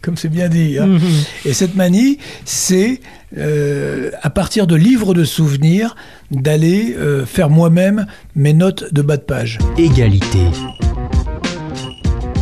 Comme 0.08 0.16
c'est 0.16 0.30
bien 0.30 0.48
dit. 0.48 0.78
hein. 0.80 0.86
Mhm. 0.88 1.02
Et 1.44 1.52
cette 1.52 1.76
manie, 1.76 2.18
c'est 2.46 3.02
euh, 3.38 4.10
à 4.22 4.30
partir 4.30 4.66
de 4.66 4.74
livres 4.74 5.14
de 5.14 5.26
souvenirs 5.26 5.98
d'aller 6.32 6.96
euh, 6.98 7.26
faire 7.26 7.50
moi-même 7.50 8.06
mes 8.34 8.54
notes 8.54 8.94
de 8.94 9.02
bas 9.02 9.18
de 9.18 9.24
page. 9.24 9.60
Égalité. 9.78 10.40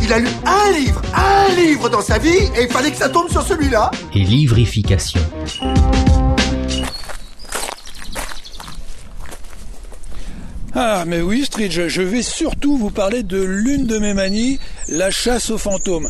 Il 0.00 0.12
a 0.12 0.20
lu 0.20 0.28
un 0.46 0.78
livre, 0.78 1.02
un 1.12 1.56
livre 1.60 1.88
dans 1.88 2.02
sa 2.02 2.18
vie, 2.18 2.28
et 2.56 2.62
il 2.62 2.68
fallait 2.68 2.92
que 2.92 2.98
ça 2.98 3.08
tombe 3.08 3.28
sur 3.28 3.42
celui-là. 3.42 3.90
et 4.14 4.20
livrification. 4.20 5.20
Ah, 10.74 11.04
mais 11.06 11.22
oui, 11.22 11.44
Street, 11.46 11.70
je, 11.70 11.88
je 11.88 12.02
vais 12.02 12.22
surtout 12.22 12.76
vous 12.76 12.90
parler 12.90 13.22
de 13.22 13.42
l'une 13.42 13.86
de 13.86 13.98
mes 13.98 14.12
manies, 14.14 14.58
la 14.88 15.10
chasse 15.10 15.50
aux 15.50 15.58
fantômes. 15.58 16.08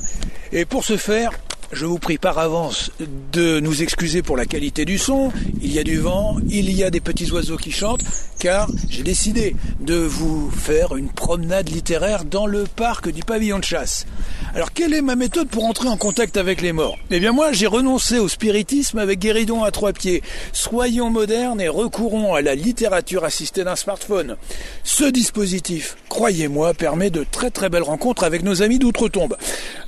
Et 0.52 0.64
pour 0.64 0.84
ce 0.84 0.96
faire, 0.96 1.30
je 1.72 1.84
vous 1.84 1.98
prie 1.98 2.18
par 2.18 2.38
avance 2.38 2.90
de 3.32 3.60
nous 3.60 3.82
excuser 3.82 4.22
pour 4.22 4.36
la 4.36 4.46
qualité 4.46 4.84
du 4.84 4.98
son. 4.98 5.32
Il 5.60 5.72
y 5.72 5.78
a 5.78 5.84
du 5.84 5.98
vent, 5.98 6.36
il 6.48 6.70
y 6.70 6.84
a 6.84 6.90
des 6.90 7.00
petits 7.00 7.30
oiseaux 7.32 7.56
qui 7.56 7.72
chantent, 7.72 8.04
car 8.38 8.68
j'ai 8.88 9.02
décidé 9.02 9.56
de 9.80 9.94
vous 9.94 10.50
faire 10.50 10.96
une 10.96 11.08
promenade 11.08 11.68
littéraire 11.68 12.24
dans 12.24 12.46
le 12.46 12.64
parc 12.64 13.10
du 13.10 13.22
pavillon 13.22 13.58
de 13.58 13.64
chasse. 13.64 14.06
Alors, 14.54 14.72
quelle 14.72 14.94
est 14.94 15.02
ma 15.02 15.16
méthode 15.16 15.48
pour 15.48 15.64
entrer 15.64 15.88
en 15.88 15.96
contact 15.96 16.36
avec 16.36 16.62
les 16.62 16.72
morts? 16.72 16.96
Eh 17.10 17.20
bien, 17.20 17.32
moi, 17.32 17.52
j'ai 17.52 17.66
renoncé 17.66 18.18
au 18.18 18.28
spiritisme 18.28 18.98
avec 18.98 19.18
Guéridon 19.18 19.64
à 19.64 19.70
trois 19.70 19.92
pieds. 19.92 20.22
Soyons 20.52 21.10
modernes 21.10 21.60
et 21.60 21.68
recourons 21.68 22.34
à 22.34 22.42
la 22.42 22.54
littérature 22.54 23.24
assistée 23.24 23.64
d'un 23.64 23.76
smartphone. 23.76 24.36
Ce 24.82 25.04
dispositif, 25.04 25.96
croyez-moi, 26.08 26.74
permet 26.74 27.10
de 27.10 27.24
très 27.30 27.50
très 27.50 27.68
belles 27.68 27.82
rencontres 27.82 28.24
avec 28.24 28.42
nos 28.42 28.62
amis 28.62 28.78
d'outre-tombe. 28.78 29.36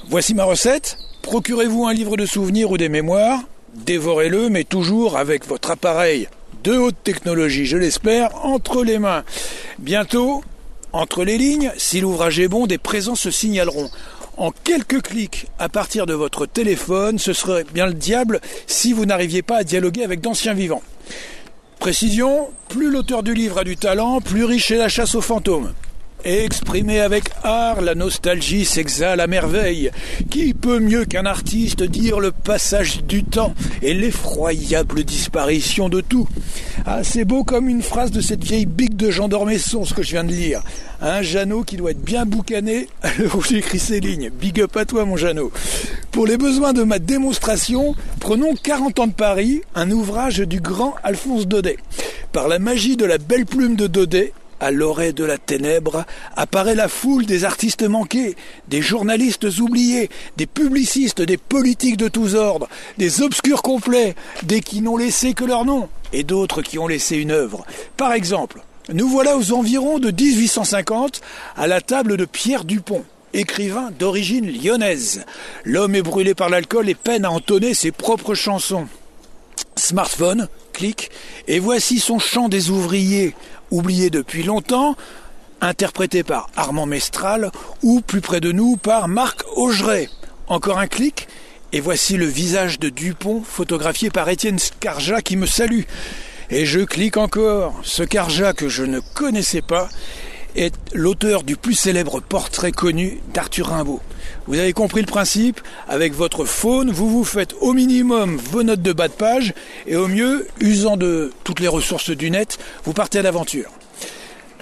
Voici 0.09 0.35
ma 0.35 0.45
recette. 0.45 0.99
Procurez-vous 1.29 1.85
un 1.85 1.93
livre 1.93 2.17
de 2.17 2.25
souvenirs 2.25 2.71
ou 2.71 2.79
des 2.79 2.89
mémoires? 2.89 3.41
Dévorez-le, 3.75 4.49
mais 4.49 4.65
toujours 4.65 5.19
avec 5.19 5.47
votre 5.47 5.71
appareil 5.71 6.27
de 6.65 6.73
haute 6.79 6.97
technologie, 7.05 7.67
je 7.67 7.77
l'espère, 7.77 8.47
entre 8.47 8.83
les 8.83 8.99
mains. 8.99 9.25
Bientôt, 9.79 10.43
entre 10.95 11.25
les 11.25 11.37
lignes, 11.37 11.71
si 11.77 12.01
l'ouvrage 12.01 12.41
est 12.41 12.49
bon, 12.49 12.67
des 12.67 12.79
présents 12.79 13.15
se 13.15 13.31
signaleront. 13.31 13.91
En 14.39 14.53
quelques 14.53 15.03
clics 15.03 15.49
à 15.59 15.69
partir 15.69 16.07
de 16.07 16.15
votre 16.15 16.47
téléphone, 16.47 17.19
ce 17.19 17.35
serait 17.35 17.67
bien 17.75 17.85
le 17.85 17.93
diable 17.93 18.41
si 18.67 18.95
vous 18.95 19.05
n'arriviez 19.05 19.43
pas 19.43 19.59
à 19.59 19.65
dialoguer 19.65 20.05
avec 20.05 20.23
d'anciens 20.23 20.55
vivants. 20.55 20.83
Précision, 21.79 22.49
plus 22.71 22.91
l'auteur 22.91 23.23
du 23.23 23.35
livre 23.35 23.59
a 23.59 23.65
du 23.65 23.77
talent, 23.77 24.23
plus 24.23 24.45
riche 24.45 24.71
est 24.71 24.79
la 24.79 24.89
chasse 24.89 25.15
aux 25.15 25.21
fantômes. 25.21 25.75
Exprimer 26.25 27.01
avec 27.01 27.31
art 27.45 27.81
la 27.81 27.95
nostalgie 27.95 28.65
s'exhale 28.65 29.21
à 29.21 29.27
merveille. 29.29 29.91
Qui 30.31 30.53
peut 30.53 30.81
mieux 30.81 31.05
qu'un 31.05 31.27
artiste 31.27 31.83
dire 31.85 32.19
le 32.19 32.33
passage 32.33 33.05
du 33.05 33.23
temps 33.23 33.55
et 33.83 33.95
l'effroyable 33.95 35.05
disparition 35.05 35.89
de 35.89 36.01
tout? 36.01 36.29
Ah, 36.85 37.05
c'est 37.05 37.25
beau 37.25 37.45
comme 37.45 37.69
une 37.69 37.83
phrase 37.83 38.11
de 38.11 38.21
cette 38.21 38.43
vieille 38.43 38.67
bique 38.67 38.97
de 38.97 39.11
Jean 39.11 39.29
d'Ormesson, 39.29 39.85
ce 39.85 39.95
que 39.95 40.03
je 40.03 40.11
viens 40.11 40.25
de 40.25 40.33
lire. 40.33 40.63
Un 41.01 41.23
Jeannot 41.23 41.63
qui 41.63 41.77
doit 41.77 41.93
être 41.93 42.05
bien 42.05 42.27
boucané 42.27 42.89
où 43.35 43.43
j'écris 43.43 43.79
ces 43.79 44.01
lignes. 44.01 44.31
Big 44.31 44.61
up 44.61 44.77
à 44.77 44.85
toi, 44.85 45.05
mon 45.05 45.17
Jeannot. 45.17 45.53
Pour 46.11 46.27
les 46.27 46.37
besoins 46.37 46.73
de 46.73 46.83
ma 46.83 46.99
démonstration, 46.99 47.95
prenons 48.19 48.55
40 48.55 48.99
ans 48.99 49.07
de 49.07 49.13
Paris, 49.13 49.63
un 49.75 49.91
ouvrage 49.93 50.41
du 50.41 50.61
grand 50.61 50.95
Alphonse 51.05 51.47
Daudet. 51.47 51.79
Par 52.33 52.49
la 52.49 52.59
magie 52.59 52.97
de 52.97 53.05
la 53.05 53.19
belle 53.19 53.47
plume 53.47 53.77
de 53.77 53.87
Daudet, 53.87 54.33
à 54.61 54.71
l'orée 54.71 55.13
de 55.13 55.25
la 55.25 55.39
ténèbre 55.39 56.05
apparaît 56.37 56.75
la 56.75 56.89
foule 56.89 57.27
des 57.27 57.45
artistes 57.45 57.83
manqués, 57.83 58.37
des 58.69 58.83
journalistes 58.83 59.59
oubliés, 59.61 60.11
des 60.37 60.47
publicistes, 60.47 61.23
des 61.23 61.37
politiques 61.37 61.97
de 61.97 62.09
tous 62.09 62.35
ordres, 62.35 62.69
des 62.99 63.23
obscurs 63.23 63.63
complets, 63.63 64.15
des 64.43 64.61
qui 64.61 64.81
n'ont 64.81 64.97
laissé 64.97 65.35
que 65.35 65.45
leur 65.45 65.65
nom, 65.65 65.89
et 66.13 66.25
d'autres 66.25 66.63
qui 66.63 66.79
ont 66.79 66.89
laissé 66.89 67.17
une 67.17 67.31
œuvre. 67.31 67.65
Par 67.97 68.13
exemple, 68.13 68.63
nous 68.93 69.09
voilà 69.09 69.37
aux 69.37 69.53
environs 69.53 69.99
de 69.99 70.11
1850 70.11 71.21
à 71.57 71.67
la 71.67 71.81
table 71.81 72.17
de 72.17 72.25
Pierre 72.25 72.65
Dupont 72.65 73.05
écrivain 73.33 73.91
d'origine 73.99 74.51
lyonnaise. 74.51 75.25
L'homme 75.65 75.95
est 75.95 76.03
brûlé 76.03 76.35
par 76.35 76.49
l'alcool 76.49 76.89
et 76.89 76.95
peine 76.95 77.25
à 77.25 77.31
entonner 77.31 77.75
ses 77.75 77.93
propres 77.93 78.35
chansons. 78.35 78.87
Smartphone, 79.77 80.49
clic, 80.73 81.11
et 81.47 81.59
voici 81.59 82.01
son 82.01 82.19
chant 82.19 82.49
des 82.49 82.71
ouvriers, 82.71 83.35
oublié 83.71 84.11
depuis 84.11 84.43
longtemps, 84.43 84.97
interprété 85.61 86.23
par 86.23 86.51
Armand 86.57 86.87
Mestral, 86.87 87.51
ou 87.83 88.01
plus 88.01 88.21
près 88.21 88.41
de 88.41 88.53
nous 88.53 88.77
par 88.77 89.09
Marc 89.09 89.43
Augeret. 89.57 90.09
Encore 90.47 90.79
un 90.79 90.87
clic, 90.87 91.29
et 91.73 91.81
voici 91.81 92.17
le 92.17 92.27
visage 92.27 92.79
de 92.79 92.89
Dupont, 92.89 93.43
photographié 93.43 94.11
par 94.11 94.29
Étienne 94.29 94.59
Scarja 94.59 95.21
qui 95.21 95.37
me 95.37 95.47
salue. 95.47 95.83
Et 96.51 96.65
je 96.65 96.81
clique 96.81 97.19
encore. 97.19 97.75
Ce 97.83 98.03
Carja 98.03 98.55
que 98.55 98.69
je 98.69 98.85
ne 98.85 99.01
connaissais 99.01 99.61
pas 99.61 99.89
est 100.57 100.75
l'auteur 100.95 101.43
du 101.43 101.57
plus 101.57 101.75
célèbre 101.75 102.21
portrait 102.21 102.73
connu 102.73 103.21
d'Arthur 103.35 103.69
Rimbaud. 103.69 104.01
Vous 104.47 104.59
avez 104.59 104.73
compris 104.73 105.01
le 105.01 105.07
principe 105.07 105.61
Avec 105.89 106.15
votre 106.15 106.45
phone, 106.45 106.91
vous 106.91 107.09
vous 107.09 107.25
faites 107.25 107.55
au 107.61 107.73
minimum 107.73 108.37
vos 108.37 108.63
notes 108.63 108.83
de 108.83 108.93
bas 108.93 109.09
de 109.09 109.13
page 109.13 109.55
et 109.87 109.97
au 109.97 110.09
mieux, 110.09 110.47
usant 110.61 110.97
de 110.97 111.33
toutes 111.45 111.61
les 111.61 111.69
ressources 111.69 112.11
du 112.11 112.31
net, 112.31 112.59
vous 112.85 112.93
partez 112.93 113.19
à 113.19 113.23
l'aventure. 113.23 113.71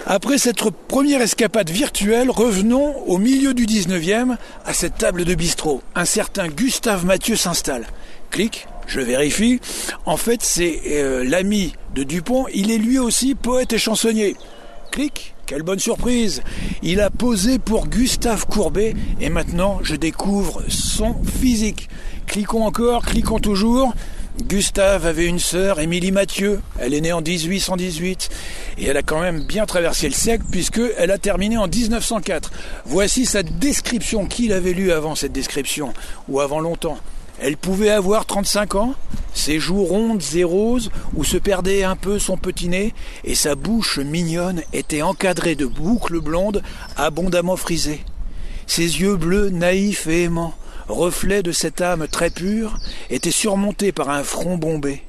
Après 0.08 0.38
cette 0.38 0.62
première 0.88 1.20
escapade 1.20 1.70
virtuelle, 1.70 2.30
revenons 2.30 2.96
au 3.08 3.18
milieu 3.18 3.54
du 3.54 3.66
19e 3.66 4.36
à 4.64 4.72
cette 4.72 4.98
table 4.98 5.24
de 5.24 5.34
bistrot. 5.34 5.82
Un 5.94 6.04
certain 6.04 6.48
Gustave 6.48 7.04
Mathieu 7.04 7.34
s'installe. 7.34 7.86
Clic, 8.30 8.68
je 8.86 9.00
vérifie. 9.00 9.60
En 10.04 10.16
fait, 10.16 10.42
c'est 10.42 10.80
euh, 10.86 11.24
l'ami 11.24 11.74
de 11.94 12.04
Dupont. 12.04 12.46
Il 12.54 12.70
est 12.70 12.78
lui 12.78 12.98
aussi 12.98 13.34
poète 13.34 13.72
et 13.72 13.78
chansonnier. 13.78 14.36
Clic, 14.92 15.34
quelle 15.47 15.62
bonne 15.62 15.78
surprise 15.78 16.42
Il 16.82 17.01
a 17.01 17.09
posé 17.09 17.59
pour 17.59 17.86
Gustave 17.86 18.47
Courbet 18.47 18.94
et 19.20 19.28
maintenant 19.28 19.78
je 19.82 19.94
découvre 19.94 20.62
son 20.68 21.14
physique. 21.22 21.88
Cliquons 22.26 22.66
encore, 22.66 23.07
cliquons 23.07 23.38
toujours. 23.38 23.94
Gustave 24.42 25.07
avait 25.07 25.26
une 25.26 25.38
sœur, 25.38 25.80
Émilie 25.80 26.11
Mathieu. 26.11 26.61
Elle 26.78 26.92
est 26.92 27.01
née 27.01 27.12
en 27.12 27.22
1818 27.22 28.28
et 28.78 28.86
elle 28.86 28.97
a 28.97 29.03
quand 29.03 29.20
même 29.20 29.44
bien 29.44 29.66
traversé 29.66 30.09
le 30.09 30.14
siècle 30.14 30.44
puisqu'elle 30.51 31.11
a 31.11 31.18
terminé 31.18 31.57
en 31.57 31.68
1904. 31.68 32.51
Voici 32.84 33.24
sa 33.24 33.42
description. 33.42 34.26
Qui 34.26 34.49
l'avait 34.49 34.72
lu 34.72 34.90
avant 34.90 35.14
cette 35.14 35.32
description 35.32 35.94
ou 36.28 36.40
avant 36.40 36.61
longtemps? 36.61 36.99
Elle 37.41 37.57
pouvait 37.57 37.91
avoir 37.91 38.26
35 38.26 38.74
ans, 38.76 38.95
ses 39.34 39.61
joues 39.61 39.84
rondes 39.84 40.22
et 40.34 40.45
roses, 40.45 40.91
où 41.14 41.24
se 41.24 41.37
perdait 41.37 41.82
un 41.82 41.97
peu 41.97 42.18
son 42.18 42.37
petit 42.37 42.68
nez, 42.68 42.95
et 43.24 43.34
sa 43.34 43.55
bouche 43.55 43.99
mignonne 43.99 44.62
était 44.72 45.03
encadrée 45.03 45.55
de 45.55 45.66
boucles 45.66 46.20
blondes 46.20 46.62
abondamment 46.97 47.57
frisées. 47.57 48.05
Ses 48.66 49.01
yeux 49.01 49.16
bleus 49.16 49.51
naïfs 49.51 50.07
et 50.07 50.24
aimants, 50.24 50.55
reflet 50.89 51.43
de 51.43 51.53
cette 51.53 51.80
âme 51.80 52.09
très 52.09 52.30
pure, 52.30 52.78
étaient 53.11 53.30
surmontés 53.30 53.93
par 53.93 54.11
un 54.11 54.24
front 54.24 54.57
bombé, 54.57 55.03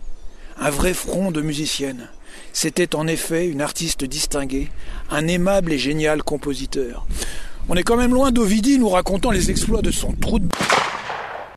un 0.60 0.70
vrai 0.70 0.94
front 0.94 1.32
de 1.32 1.42
musicienne. 1.42 2.10
C'était 2.52 2.96
en 2.96 3.08
effet 3.08 3.48
une 3.48 3.62
artiste 3.62 4.04
distinguée, 4.04 4.70
un 5.10 5.28
aimable 5.28 5.72
et 5.72 5.78
génial 5.78 6.24
compositeur. 6.24 7.08
On 7.70 7.76
est 7.76 7.84
quand 7.84 7.98
même 7.98 8.14
loin 8.14 8.32
d'Ovidie 8.32 8.80
nous 8.80 8.90
racontant 8.90 9.32
les 9.32 9.52
exploits 9.52 9.82
de 9.82 9.92
son 9.92 10.14
trou 10.14 10.40
de 10.40 10.48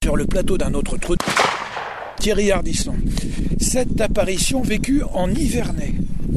sur 0.03 0.17
le 0.17 0.25
plateau 0.25 0.57
d'un 0.57 0.73
autre 0.73 0.97
trou 0.97 1.15
de 1.15 1.23
Thierry 2.19 2.51
Ardisson. 2.51 2.95
Cette 3.61 4.01
apparition 4.01 4.63
vécue 4.63 5.03
en 5.13 5.29
Nivernais. 5.29 5.93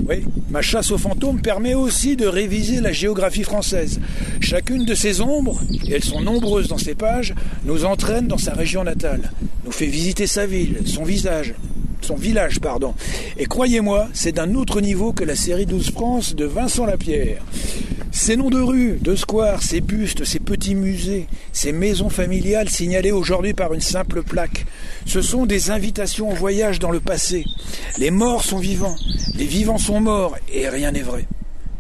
Oui, 0.06 0.26
ma 0.50 0.62
chasse 0.62 0.92
aux 0.92 0.98
fantômes 0.98 1.42
permet 1.42 1.74
aussi 1.74 2.18
de 2.18 2.28
réviser 2.28 2.82
la 2.82 2.92
géographie 2.92 3.44
française. 3.44 4.02
Chacune 4.42 4.84
de 4.84 4.94
ces 4.94 5.22
ombres, 5.22 5.62
et 5.88 5.94
elles 5.94 6.04
sont 6.04 6.20
nombreuses 6.20 6.68
dans 6.68 6.78
ces 6.78 6.94
pages, 6.94 7.34
nous 7.64 7.86
entraîne 7.86 8.28
dans 8.28 8.38
sa 8.38 8.52
région 8.52 8.84
natale, 8.84 9.32
nous 9.64 9.72
fait 9.72 9.88
visiter 9.88 10.28
sa 10.28 10.46
ville, 10.46 10.80
son 10.86 11.06
visage, 11.06 11.54
son 12.02 12.16
village, 12.16 12.60
pardon. 12.60 12.94
Et 13.38 13.46
croyez-moi, 13.46 14.10
c'est 14.12 14.34
d'un 14.34 14.56
autre 14.56 14.82
niveau 14.82 15.14
que 15.14 15.24
la 15.24 15.38
série 15.38 15.66
12 15.66 15.92
France 15.92 16.36
de 16.36 16.44
Vincent 16.44 16.86
Lapierre. 16.86 17.42
Ces 18.16 18.38
noms 18.38 18.52
de 18.52 18.62
rues, 18.62 19.00
de 19.02 19.16
squares, 19.16 19.64
ces 19.64 19.82
bustes, 19.82 20.24
ces 20.24 20.40
petits 20.40 20.76
musées, 20.76 21.26
ces 21.52 21.72
maisons 21.72 22.10
familiales 22.10 22.70
signalées 22.70 23.12
aujourd'hui 23.12 23.56
par 23.56 23.74
une 23.74 23.82
simple 23.82 24.22
plaque, 24.22 24.68
ce 25.08 25.24
sont 25.24 25.48
des 25.48 25.72
invitations 25.72 26.30
au 26.30 26.36
voyage 26.36 26.78
dans 26.78 26.92
le 26.92 27.00
passé. 27.00 27.44
Les 27.98 28.12
morts 28.12 28.44
sont 28.44 28.60
vivants, 28.60 28.96
les 29.36 29.48
vivants 29.48 29.80
sont 29.80 30.00
morts, 30.00 30.38
et 30.54 30.70
rien 30.70 30.92
n'est 30.92 31.02
vrai. 31.02 31.26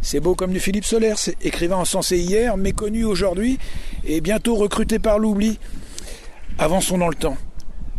C'est 0.01 0.19
beau 0.19 0.33
comme 0.33 0.51
du 0.51 0.59
Philippe 0.59 0.85
Solers, 0.85 1.29
écrivain 1.43 1.77
encensé 1.77 2.17
hier, 2.17 2.57
méconnu 2.57 3.05
aujourd'hui, 3.05 3.59
et 4.03 4.19
bientôt 4.19 4.55
recruté 4.55 4.97
par 4.97 5.19
l'oubli. 5.19 5.59
Avançons 6.57 6.97
dans 6.97 7.09
le 7.09 7.15
temps. 7.15 7.37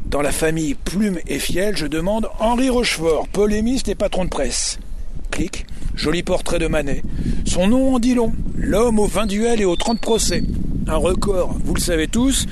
Dans 0.07 0.23
la 0.23 0.33
famille 0.33 0.75
Plume 0.75 1.21
et 1.29 1.39
Fiel, 1.39 1.77
je 1.77 1.87
demande 1.87 2.29
Henri 2.41 2.69
Rochefort, 2.69 3.29
polémiste 3.29 3.89
et 3.89 3.95
patron 3.95 4.25
de 4.25 4.31
presse. 4.31 4.81
Clic, 5.35 5.67
joli 5.97 6.23
portrait 6.23 6.61
de 6.61 6.69
Manet. 6.69 7.03
Son 7.45 7.67
nom 7.67 7.97
en 7.97 7.99
dit 7.99 8.15
long, 8.15 8.33
l'homme 8.57 9.01
aux 9.01 9.09
20 9.09 9.27
duels 9.27 9.61
et 9.61 9.65
aux 9.65 9.75
30 9.75 9.99
procès. 9.99 10.45
Un 10.87 10.95
record, 10.95 11.57
vous 11.65 11.75
le 11.75 11.81
savez 11.81 12.07
tous, 12.07 12.47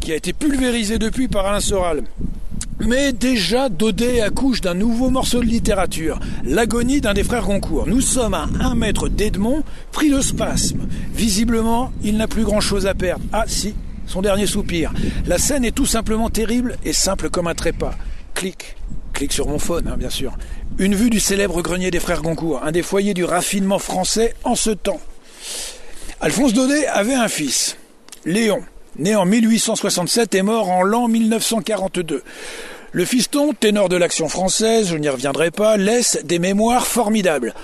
qui 0.00 0.10
a 0.10 0.16
été 0.16 0.32
pulvérisé 0.32 0.98
depuis 0.98 1.28
par 1.28 1.46
Alain 1.46 1.60
Soral. 1.60 2.02
Mais 2.80 3.12
déjà, 3.12 3.68
Daudet 3.68 4.22
accouche 4.22 4.60
d'un 4.60 4.74
nouveau 4.74 5.08
morceau 5.08 5.38
de 5.38 5.46
littérature, 5.46 6.18
l'agonie 6.42 7.00
d'un 7.00 7.14
des 7.14 7.22
frères 7.22 7.46
Goncourt. 7.46 7.86
Nous 7.86 8.00
sommes 8.00 8.34
à 8.34 8.48
un 8.58 8.74
mètre 8.74 9.08
d'Edmond, 9.08 9.62
pris 9.92 10.10
de 10.10 10.20
spasme. 10.20 10.80
Visiblement, 11.14 11.92
il 12.02 12.16
n'a 12.16 12.26
plus 12.26 12.42
grand-chose 12.42 12.88
à 12.88 12.94
perdre. 12.94 13.24
Ah 13.32 13.44
si, 13.46 13.76
son 14.08 14.20
dernier 14.20 14.48
soupir. 14.48 14.92
La 15.28 15.38
scène 15.38 15.64
est 15.64 15.70
tout 15.70 15.86
simplement 15.86 16.28
terrible 16.28 16.76
et 16.84 16.92
simple 16.92 17.30
comme 17.30 17.46
un 17.46 17.54
trépas. 17.54 17.94
Clic, 18.34 18.74
clic 19.16 19.32
sur 19.32 19.48
mon 19.48 19.58
phone, 19.58 19.88
hein, 19.88 19.96
bien 19.96 20.10
sûr. 20.10 20.36
Une 20.78 20.94
vue 20.94 21.08
du 21.08 21.20
célèbre 21.20 21.62
grenier 21.62 21.90
des 21.90 22.00
frères 22.00 22.20
Goncourt, 22.20 22.62
un 22.62 22.70
des 22.70 22.82
foyers 22.82 23.14
du 23.14 23.24
raffinement 23.24 23.78
français 23.78 24.34
en 24.44 24.54
ce 24.54 24.68
temps. 24.68 25.00
Alphonse 26.20 26.52
Daudet 26.52 26.86
avait 26.86 27.14
un 27.14 27.28
fils, 27.28 27.78
Léon, 28.26 28.62
né 28.98 29.16
en 29.16 29.24
1867 29.24 30.34
et 30.34 30.42
mort 30.42 30.68
en 30.70 30.82
l'an 30.82 31.08
1942. 31.08 32.22
Le 32.92 33.04
fiston, 33.06 33.54
ténor 33.54 33.88
de 33.88 33.96
l'action 33.96 34.28
française, 34.28 34.88
je 34.90 34.96
n'y 34.96 35.08
reviendrai 35.08 35.50
pas, 35.50 35.78
laisse 35.78 36.18
des 36.24 36.38
mémoires 36.38 36.86
formidables. 36.86 37.54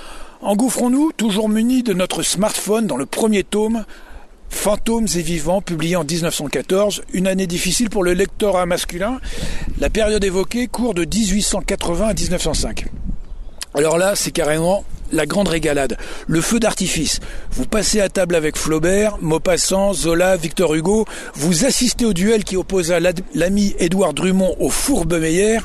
Engouffrons-nous, 0.40 1.12
toujours 1.12 1.50
munis 1.50 1.82
de 1.82 1.92
notre 1.92 2.22
smartphone, 2.22 2.86
dans 2.86 2.96
le 2.96 3.06
premier 3.06 3.44
tome, 3.44 3.84
Fantômes 4.52 5.08
et 5.16 5.22
vivants, 5.22 5.60
publié 5.60 5.96
en 5.96 6.04
1914, 6.04 7.02
une 7.14 7.26
année 7.26 7.48
difficile 7.48 7.90
pour 7.90 8.04
le 8.04 8.12
lectorat 8.12 8.64
masculin. 8.64 9.18
La 9.80 9.90
période 9.90 10.22
évoquée 10.22 10.68
court 10.68 10.94
de 10.94 11.04
1880 11.04 12.06
à 12.06 12.14
1905. 12.14 12.86
Alors 13.74 13.98
là, 13.98 14.14
c'est 14.14 14.30
carrément 14.30 14.84
la 15.10 15.26
grande 15.26 15.48
régalade, 15.48 15.96
le 16.28 16.40
feu 16.40 16.60
d'artifice. 16.60 17.18
Vous 17.50 17.66
passez 17.66 18.00
à 18.00 18.08
table 18.08 18.36
avec 18.36 18.56
Flaubert, 18.56 19.16
Maupassant, 19.20 19.94
Zola, 19.94 20.36
Victor 20.36 20.74
Hugo, 20.74 21.06
vous 21.34 21.64
assistez 21.64 22.04
au 22.04 22.12
duel 22.12 22.44
qui 22.44 22.56
opposa 22.56 22.98
l'ami 23.34 23.74
Édouard 23.80 24.14
Drummond 24.14 24.54
au 24.60 24.70
fourbe 24.70 25.18
Meyer, 25.18 25.58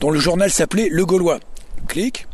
dont 0.00 0.10
le 0.10 0.20
journal 0.20 0.50
s'appelait 0.50 0.88
Le 0.90 1.04
Gaulois. 1.04 1.40
Clic, 1.88 2.28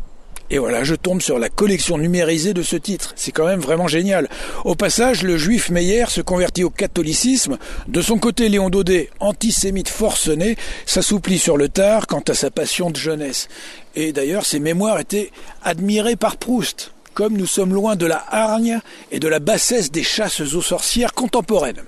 et 0.51 0.59
voilà, 0.59 0.83
je 0.83 0.97
tombe 0.97 1.23
sur 1.23 1.39
la 1.39 1.49
collection 1.49 1.97
numérisée 1.97 2.55
de 2.55 2.63
ce 2.63 2.75
titre. 2.75 3.13
C'est 3.15 3.31
quand 3.31 3.47
même 3.47 3.61
vraiment 3.61 3.87
génial. 3.87 4.29
Au 4.65 4.75
passage, 4.75 5.23
le 5.23 5.39
juif 5.39 5.71
Meyer 5.71 6.07
se 6.09 6.21
convertit 6.21 6.65
au 6.65 6.71
catholicisme. 6.71 7.57
De 7.87 8.03
son 8.03 8.19
côté, 8.19 8.49
Léon 8.49 8.69
Daudet, 8.69 9.11
antisémite 9.21 9.89
forcené, 9.89 10.57
s'assouplit 10.87 11.39
sur 11.39 11.57
le 11.57 11.69
tard 11.69 12.09
quant 12.09 12.23
à 12.27 12.35
sa 12.35 12.51
passion 12.51 12.91
de 12.91 12.97
jeunesse. 12.97 13.49
Et 13.95 14.13
d'ailleurs, 14.13 14.45
ses 14.45 14.59
mémoires 14.59 14.99
étaient 14.99 15.31
admirées 15.63 16.17
par 16.17 16.37
Proust, 16.37 16.93
comme 17.15 17.37
nous 17.37 17.47
sommes 17.47 17.73
loin 17.73 17.95
de 17.95 18.07
la 18.07 18.25
hargne 18.31 18.81
et 19.13 19.21
de 19.21 19.29
la 19.29 19.39
bassesse 19.39 19.93
des 19.93 20.03
chasses 20.03 20.41
aux 20.41 20.63
sorcières 20.63 21.15
contemporaines. 21.15 21.83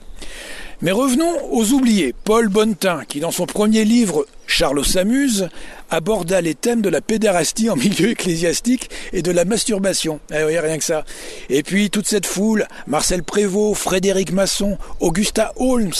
Mais 0.83 0.91
revenons 0.91 1.33
aux 1.53 1.71
oubliés. 1.71 2.13
Paul 2.25 2.49
Bonnetin, 2.49 3.05
qui 3.07 3.21
dans 3.21 3.31
son 3.31 3.47
premier 3.47 3.85
livre 3.85 4.27
Charlot 4.49 4.83
s'amuse, 4.83 5.49
aborda 5.91 6.41
les 6.41 6.57
thèmes 6.57 6.83
de 6.83 6.89
la 6.89 7.01
pédérastie 7.01 7.71
en 7.71 7.77
milieu 7.77 8.11
ecclésiastique 8.11 8.91
et 9.13 9.23
de 9.23 9.31
la 9.31 9.45
masturbation. 9.45 10.19
Eh 10.33 10.43
oui, 10.43 10.59
rien 10.59 10.79
que 10.79 10.85
ça. 10.85 11.05
Et 11.49 11.63
puis 11.63 11.89
toute 11.89 12.09
cette 12.09 12.27
foule, 12.27 12.67
Marcel 12.89 13.23
Prévost, 13.23 13.81
Frédéric 13.81 14.33
Masson, 14.33 14.77
Augusta 14.99 15.53
Holmes, 15.55 15.93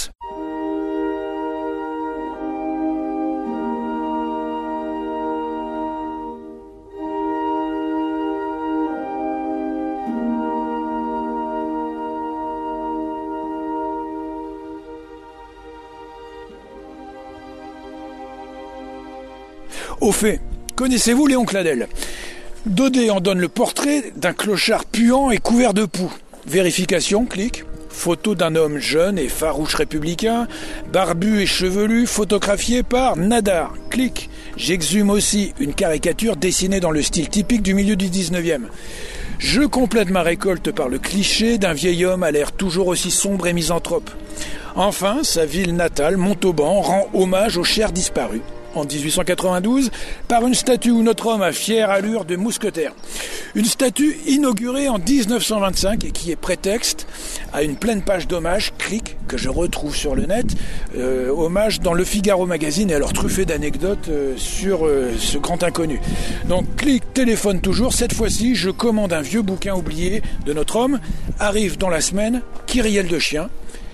Au 20.03 20.11
fait, 20.11 20.41
connaissez-vous 20.75 21.29
Léon 21.29 21.45
Cladel? 21.45 21.87
Daudet 22.67 23.11
en 23.11 23.21
donne 23.21 23.39
le 23.39 23.47
portrait 23.47 24.03
d'un 24.17 24.33
clochard 24.33 24.85
puant 24.85 25.31
et 25.31 25.39
couvert 25.39 25.75
de 25.75 25.85
poux. 25.85 26.13
Vérification, 26.45 27.25
clic. 27.25 27.63
Photo 27.89 28.35
d'un 28.35 28.57
homme 28.57 28.79
jeune 28.79 29.17
et 29.17 29.29
farouche 29.29 29.77
républicain, 29.77 30.49
barbu 30.93 31.41
et 31.41 31.47
chevelu, 31.47 32.09
photographié 32.09 32.83
par 32.83 33.17
Nadar. 33.17 33.75
Clic. 33.91 34.29
J'exhume 34.57 35.09
aussi 35.09 35.55
une 35.61 35.73
caricature 35.73 36.35
dessinée 36.35 36.81
dans 36.81 36.91
le 36.91 37.03
style 37.03 37.29
typique 37.29 37.63
du 37.63 37.73
milieu 37.73 37.95
du 37.95 38.09
19e. 38.09 38.63
Je 39.39 39.63
complète 39.63 40.11
ma 40.11 40.23
récolte 40.23 40.73
par 40.73 40.89
le 40.89 40.99
cliché 40.99 41.59
d'un 41.59 41.75
vieil 41.75 42.05
homme 42.05 42.25
à 42.25 42.33
l'air 42.33 42.51
toujours 42.51 42.89
aussi 42.89 43.13
sombre 43.13 43.47
et 43.47 43.53
misanthrope. 43.53 44.11
Enfin, 44.75 45.21
sa 45.23 45.47
ville 45.47 45.77
natale, 45.77 46.17
Montauban, 46.17 46.81
rend 46.81 47.09
hommage 47.15 47.57
aux 47.57 47.63
chers 47.63 47.93
disparus 47.93 48.43
en 48.75 48.85
1892 48.85 49.91
par 50.29 50.47
une 50.47 50.55
statue 50.55 50.91
où 50.91 51.03
notre 51.03 51.27
homme 51.27 51.43
a 51.43 51.53
fière 51.53 51.91
allure 51.91 52.25
de 52.25 52.37
mousquetaire. 52.37 52.93
Une 53.55 53.65
statue 53.65 54.19
inaugurée 54.27 54.89
en 54.89 54.99
1925 54.99 56.05
et 56.05 56.11
qui 56.11 56.31
est 56.31 56.37
prétexte 56.37 57.07
à 57.53 57.63
une 57.63 57.77
pleine 57.77 58.03
page 58.03 58.27
d'hommage, 58.27 58.73
clic, 58.79 59.17
que 59.29 59.37
je 59.37 59.49
retrouve 59.49 59.95
sur 59.95 60.15
le 60.15 60.25
net, 60.25 60.47
euh, 60.97 61.29
hommage 61.29 61.81
dans 61.81 61.93
le 61.93 62.05
Figaro 62.05 62.47
magazine 62.47 62.91
et 62.91 62.95
alors 62.95 63.13
truffé 63.13 63.45
d'anecdotes 63.45 64.09
euh, 64.09 64.35
sur 64.37 64.87
euh, 64.87 65.13
ce 65.19 65.39
grand 65.39 65.63
inconnu. 65.63 66.01
Donc 66.49 66.77
clic, 66.77 67.03
téléphone 67.13 67.61
toujours, 67.61 67.93
cette 67.93 68.15
fois-ci 68.15 68.55
je 68.55 68.71
commande 68.71 69.13
un 69.13 69.23
vieux 69.23 69.43
bouquin 69.43 69.75
oublié 69.75 70.23
de 70.47 70.53
notre 70.53 70.77
homme, 70.77 71.01
arrive 71.39 71.79
dans 71.79 71.89
la 71.89 72.01
semaine, 72.01 72.43
Kyriel 72.67 73.07
de 73.07 73.19
chien, 73.19 73.49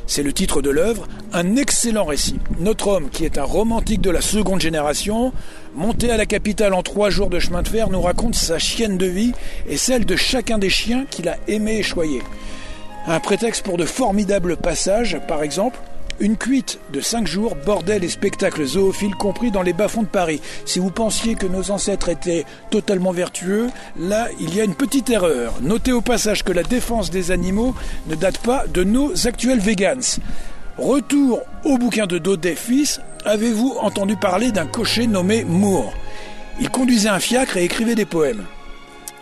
c'est 0.09 0.23
le 0.23 0.33
titre 0.33 0.63
de 0.63 0.71
l'œuvre, 0.71 1.07
un 1.35 1.55
excellent 1.55 2.07
récit. 2.07 2.41
Notre 2.59 2.89
homme, 2.89 3.11
qui 3.11 3.27
est 3.27 3.39
un 3.39 3.45
romantique 3.45 4.01
de 4.01 4.11
la 4.11 4.23
seconde 4.23 4.61
génération, 4.61 5.33
monté 5.77 6.11
à 6.11 6.17
la 6.17 6.25
capitale 6.25 6.73
en 6.73 6.83
trois 6.83 7.11
jours 7.11 7.29
de 7.29 7.39
chemin 7.39 7.63
de 7.63 7.69
fer, 7.69 7.91
nous 7.91 8.01
raconte 8.01 8.35
sa 8.35 8.59
chienne 8.59 8.97
de 8.97 9.07
vie 9.07 9.33
et 9.69 9.77
celle 9.77 10.07
de 10.07 10.17
chacun 10.17 10.59
des 10.59 10.71
chiens 10.71 11.05
qu'il 11.11 11.29
a 11.29 11.37
aimé 11.47 11.77
et 11.77 11.83
choyé. 11.83 12.23
Un 13.07 13.21
prétexte 13.21 13.65
pour 13.65 13.77
de 13.77 13.85
formidables 13.85 14.57
passages, 14.57 15.21
par 15.29 15.43
exemple, 15.43 15.79
une 16.21 16.37
cuite 16.37 16.79
de 16.93 17.01
5 17.01 17.27
jours 17.27 17.57
bordel 17.65 18.05
et 18.05 18.09
spectacles 18.09 18.65
zoophiles 18.65 19.15
compris 19.15 19.51
dans 19.51 19.63
les 19.63 19.73
bas-fonds 19.73 20.03
de 20.03 20.09
Paris. 20.09 20.41
Si 20.65 20.79
vous 20.79 20.91
pensiez 20.91 21.35
que 21.35 21.47
nos 21.47 21.71
ancêtres 21.71 22.09
étaient 22.09 22.45
totalement 22.71 23.13
vertueux, 23.13 23.69
là, 23.99 24.29
il 24.41 24.55
y 24.55 24.61
a 24.61 24.65
une 24.65 24.75
petite 24.75 25.11
erreur. 25.11 25.55
Notez 25.61 25.93
au 25.93 26.01
passage 26.01 26.43
que 26.45 26.53
la 26.53 26.63
défense 26.63 27.11
des 27.11 27.31
animaux 27.31 27.75
ne 28.07 28.15
date 28.15 28.39
pas 28.39 28.65
de 28.67 28.85
nos 28.85 29.27
actuels 29.27 29.61
vegans. 29.61 30.19
Retour 30.77 31.41
au 31.65 31.79
bouquin 31.79 32.07
de 32.07 32.19
Daudet 32.19 32.55
fils, 32.55 33.01
avez-vous 33.25 33.77
entendu 33.81 34.17
parler 34.17 34.53
d'un 34.53 34.67
cocher 34.67 35.07
nommé 35.07 35.45
Moore? 35.45 35.93
Il 36.61 36.71
conduisait 36.71 37.09
un 37.09 37.21
fiacre 37.21 37.57
et 37.57 37.65
écrivait 37.65 37.95
des 37.95 38.05
poèmes. 38.05 38.45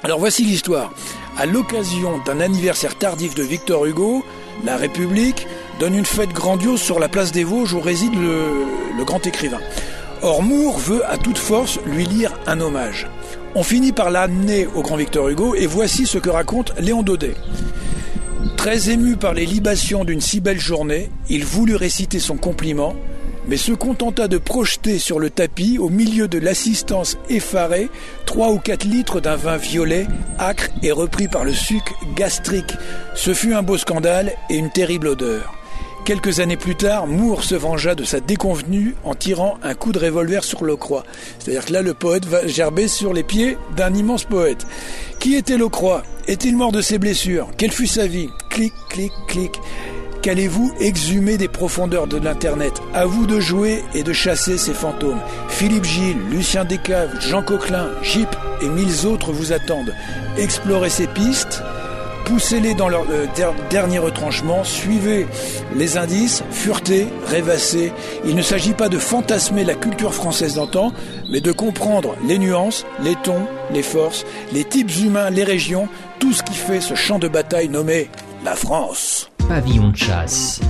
Alors 0.03 0.19
voici 0.19 0.45
l'histoire. 0.45 0.93
À 1.39 1.47
l'occasion 1.47 2.19
d'un 2.25 2.41
anniversaire 2.41 2.97
tardif 2.97 3.35
de 3.35 3.43
Victor 3.43 3.85
Hugo, 3.87 4.25
la 4.65 4.77
République 4.77 5.47
donne 5.79 5.95
une 5.95 6.07
fête 6.07 6.33
grandiose 6.33 6.81
sur 6.81 6.99
la 6.99 7.09
place 7.09 7.33
des 7.33 7.45
Vosges 7.45 7.75
où 7.75 7.81
réside 7.81 8.15
le, 8.15 9.05
grand 9.05 9.27
écrivain. 9.27 9.61
Or, 10.23 10.43
Moore 10.43 10.79
veut 10.79 11.05
à 11.07 11.19
toute 11.19 11.39
force 11.39 11.79
lui 11.87 12.07
lire 12.07 12.33
un 12.47 12.61
hommage. 12.61 13.07
On 13.55 13.63
finit 13.63 13.93
par 13.93 14.11
l'amener 14.11 14.67
au 14.75 14.83
grand 14.83 14.97
Victor 14.97 15.29
Hugo 15.29 15.55
et 15.55 15.67
voici 15.67 16.07
ce 16.07 16.19
que 16.19 16.31
raconte 16.31 16.73
Léon 16.79 17.03
Daudet. 17.03 17.35
Très 18.57 18.91
ému 18.91 19.17
par 19.17 19.35
les 19.35 19.47
libations 19.47 20.05
d'une 20.05 20.21
si 20.21 20.41
belle 20.41 20.59
journée, 20.59 21.11
il 21.29 21.45
voulut 21.45 21.77
réciter 21.77 22.19
son 22.19 22.37
compliment, 22.37 22.97
mais 23.47 23.57
se 23.57 23.73
contenta 23.73 24.29
de 24.29 24.39
projeter 24.39 24.99
sur 24.99 25.19
le 25.19 25.31
tapis, 25.31 25.79
au 25.79 25.89
milieu 25.89 26.27
de 26.27 26.39
l'assistance 26.39 27.17
effarée, 27.29 27.89
trois 28.25 28.51
ou 28.51 28.59
quatre 28.59 28.85
litres 28.85 29.21
d'un 29.21 29.37
vin 29.37 29.57
violet, 29.57 30.07
acre 30.39 30.69
et 30.83 30.91
repris 30.91 31.29
par 31.29 31.45
le 31.45 31.53
suc 31.53 31.85
gastrique. 32.17 32.75
Ce 33.15 33.35
fut 33.35 33.55
un 33.55 33.63
beau 33.63 33.79
scandale 33.79 34.33
et 34.51 34.57
une 34.57 34.71
terrible 34.71 35.09
odeur. 35.09 35.55
Quelques 36.07 36.39
années 36.39 36.57
plus 36.57 36.77
tard, 36.77 37.09
Moore 37.09 37.43
se 37.43 37.57
vengea 37.57 37.97
de 37.97 38.05
sa 38.05 38.21
déconvenue 38.21 38.95
en 39.03 39.17
tirant 39.17 39.59
un 39.65 39.75
coup 39.75 39.91
de 39.91 39.99
revolver 39.99 40.45
sur 40.45 40.63
Locroix. 40.63 41.03
C'est-à-dire 41.41 41.65
que 41.65 41.73
là, 41.73 41.83
le 41.83 41.95
poète 41.95 42.27
va 42.27 42.47
gerber 42.47 42.87
sur 42.87 43.13
les 43.13 43.25
pieds 43.25 43.59
d'un 43.77 43.93
immense 43.93 44.23
poète. 44.23 44.69
Qui 45.19 45.35
était 45.35 45.59
Locroix? 45.59 46.05
Est-il 46.29 46.57
mort 46.57 46.71
de 46.71 46.81
ses 46.81 46.99
blessures? 46.99 47.49
Quelle 47.59 47.73
fut 47.73 47.89
sa 47.89 48.07
vie? 48.07 48.29
Clic, 48.51 48.73
clic, 48.89 49.11
clic. 49.27 49.51
Qu'allez-vous 50.23 50.73
exhumer 50.79 51.39
des 51.39 51.49
profondeurs 51.49 52.07
de 52.07 52.19
l'Internet? 52.19 52.75
À 52.95 53.05
vous 53.05 53.27
de 53.27 53.41
jouer 53.41 53.83
et 53.93 54.05
de 54.05 54.13
chasser 54.13 54.59
ces 54.59 54.75
fantômes. 54.75 55.21
Philippe 55.49 55.85
Gilles, 55.85 56.21
Lucien 56.31 56.65
Descaves, 56.65 57.21
Jean 57.21 57.43
Coquelin, 57.43 57.89
Gip 58.05 58.29
et 58.63 58.69
mille 58.69 59.07
autres 59.07 59.33
vous 59.33 59.53
attendent. 59.53 59.93
Explorez 60.39 60.91
ces 60.91 61.09
pistes, 61.09 61.65
poussez-les 62.27 62.75
dans 62.75 62.89
leur 62.89 63.05
euh, 63.11 63.27
dernier 63.71 63.99
retranchement, 63.99 64.65
suivez 64.65 65.27
les 65.75 65.97
indices, 65.97 66.43
furetez, 66.51 67.07
rêvassez. 67.27 67.93
Il 68.25 68.35
ne 68.37 68.43
s'agit 68.43 68.75
pas 68.75 68.89
de 68.89 68.99
fantasmer 68.99 69.65
la 69.65 69.75
culture 69.75 70.13
française 70.13 70.57
d'antan, 70.57 70.93
mais 71.31 71.41
de 71.41 71.53
comprendre 71.53 72.17
les 72.27 72.39
nuances, 72.39 72.85
les 73.03 73.15
tons, 73.15 73.47
les 73.73 73.83
forces, 73.83 74.27
les 74.53 74.65
types 74.65 74.91
humains, 74.99 75.31
les 75.31 75.45
régions, 75.45 75.89
tout 76.19 76.33
ce 76.33 76.43
qui 76.43 76.55
fait 76.55 76.81
ce 76.81 76.95
champ 76.95 77.19
de 77.19 77.29
bataille 77.29 77.69
nommé 77.69 78.11
la 78.45 78.55
France. 78.55 79.31
Pavillon 79.49 79.91
de 79.91 79.97
chasse. 79.97 80.61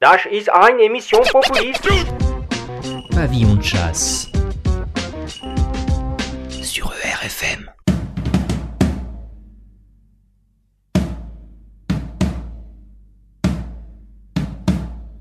Das 0.00 0.24
ist 0.32 0.48
eine 0.50 0.82
Emission 0.82 1.20
Populist. 1.30 1.86
Pavillon 3.14 3.56
de 3.56 3.62
chasse. 3.62 4.28
Sur 6.62 6.94
ERFM. 7.04 7.69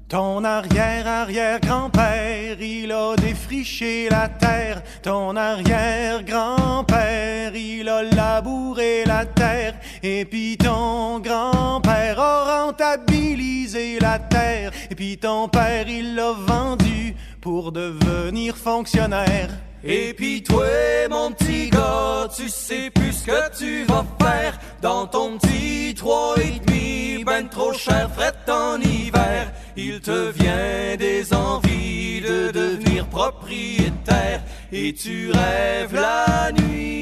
Ton 0.09 0.43
arrière-arrière-grand-père, 0.43 2.59
il 2.59 2.91
a 2.91 3.15
défriché 3.15 4.09
la 4.09 4.27
terre. 4.27 4.81
Ton 5.03 5.35
arrière-grand-père, 5.35 7.55
il 7.55 7.87
a 7.87 8.01
labouré 8.01 9.03
la 9.05 9.27
terre. 9.27 9.75
Et 10.01 10.25
puis 10.25 10.57
ton 10.57 11.19
grand-père 11.19 12.19
a 12.19 12.63
rentabilisé 12.63 13.99
la 13.99 14.17
terre. 14.17 14.71
Et 14.89 14.95
puis 14.95 15.19
ton 15.19 15.47
père, 15.47 15.87
il 15.87 16.15
l'a 16.15 16.31
vendu 16.31 17.15
pour 17.39 17.71
devenir 17.71 18.57
fonctionnaire. 18.57 19.51
Et 19.83 20.15
puis 20.15 20.41
toi, 20.41 20.65
mon 21.11 21.31
petit 21.33 21.69
gars, 21.69 22.27
tu 22.35 22.49
sais 22.49 22.89
plus 22.89 23.13
ce 23.13 23.25
que 23.25 23.57
tu 23.59 23.83
vas 23.83 24.03
faire 24.19 24.59
dans 24.81 25.05
ton 25.05 25.37
petit 25.37 25.93
trois 25.95 26.33
et 26.37 26.59
demi, 26.65 27.23
ben 27.23 27.47
trop 27.47 27.73
cher, 27.73 28.09
fret 28.11 28.33
en 28.51 28.81
hiver. 28.81 29.51
Il 29.77 30.01
te 30.01 30.31
vient 30.31 30.95
des 30.97 31.33
envies 31.33 32.21
de 32.21 32.51
devenir 32.51 33.07
propriétaire 33.07 34.41
et 34.71 34.93
tu 34.93 35.31
rêves 35.31 35.93
la 35.93 36.51
nuit 36.51 36.99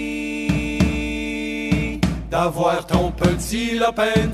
d'avoir 2.30 2.85
ton 2.85 3.11
petit 3.11 3.77
lopin. 3.80 4.27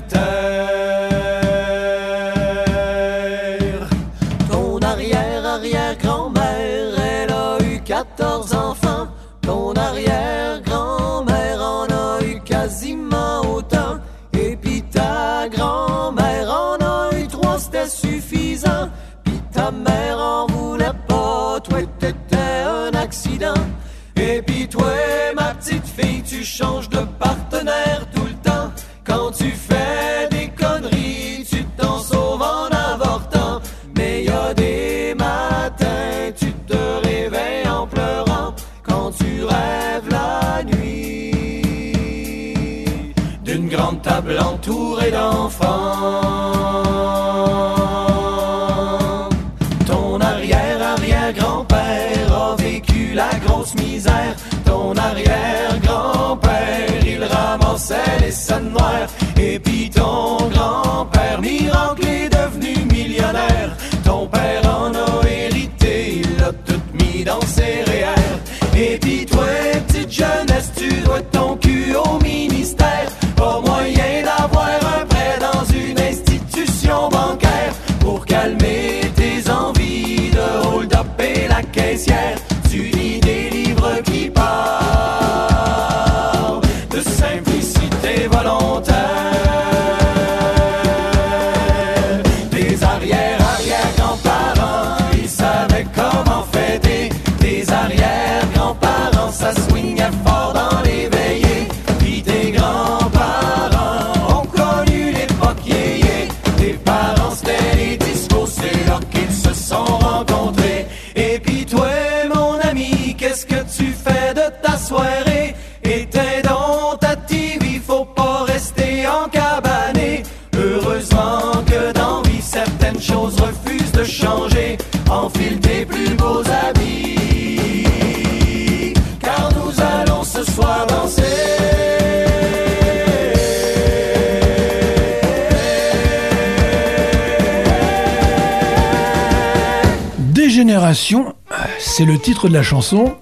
C'est 141.78 142.04
le 142.04 142.18
titre 142.18 142.48
de 142.48 142.54
la 142.54 142.62
chanson. 142.62 143.14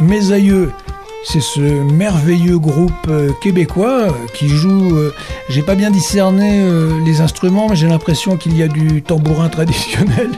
Mes 0.00 0.32
aïeux, 0.32 0.70
c'est 1.24 1.40
ce 1.40 1.60
merveilleux 1.60 2.58
groupe 2.58 2.92
euh, 3.08 3.30
québécois 3.40 4.02
euh, 4.02 4.10
qui 4.34 4.48
joue. 4.48 4.94
euh, 4.96 5.14
j'ai 5.48 5.62
pas 5.62 5.74
bien 5.74 5.90
discerné 5.90 6.60
euh, 6.62 6.90
les 7.04 7.20
instruments, 7.22 7.68
mais 7.70 7.76
j'ai 7.76 7.88
l'impression 7.88 8.36
qu'il 8.36 8.56
y 8.56 8.62
a 8.62 8.68
du 8.68 9.02
tambourin 9.02 9.48
traditionnel, 9.48 10.30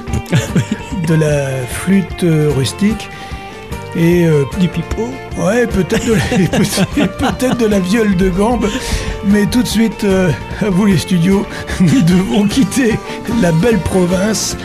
de 1.09 1.15
la 1.15 1.49
flûte 1.69 2.23
euh, 2.25 2.51
rustique 2.57 3.09
et 3.97 4.27
du 4.61 4.69
pipeau. 4.69 5.09
Ouais, 5.39 5.67
peut-être 5.67 6.07
de, 6.07 6.15
la- 6.15 7.55
de 7.55 7.67
la 7.67 7.81
viole 7.81 8.15
de 8.17 8.29
gambe. 8.29 8.69
Mais 9.27 9.47
tout 9.47 9.63
de 9.63 9.67
suite, 9.69 10.07
à 10.61 10.71
vous 10.71 10.85
les 10.87 10.99
studios, 10.99 11.45
nous 11.81 12.03
devons 12.03 12.47
quitter 12.47 12.95
la 13.43 13.51
belle 13.51 13.79
province 13.79 14.57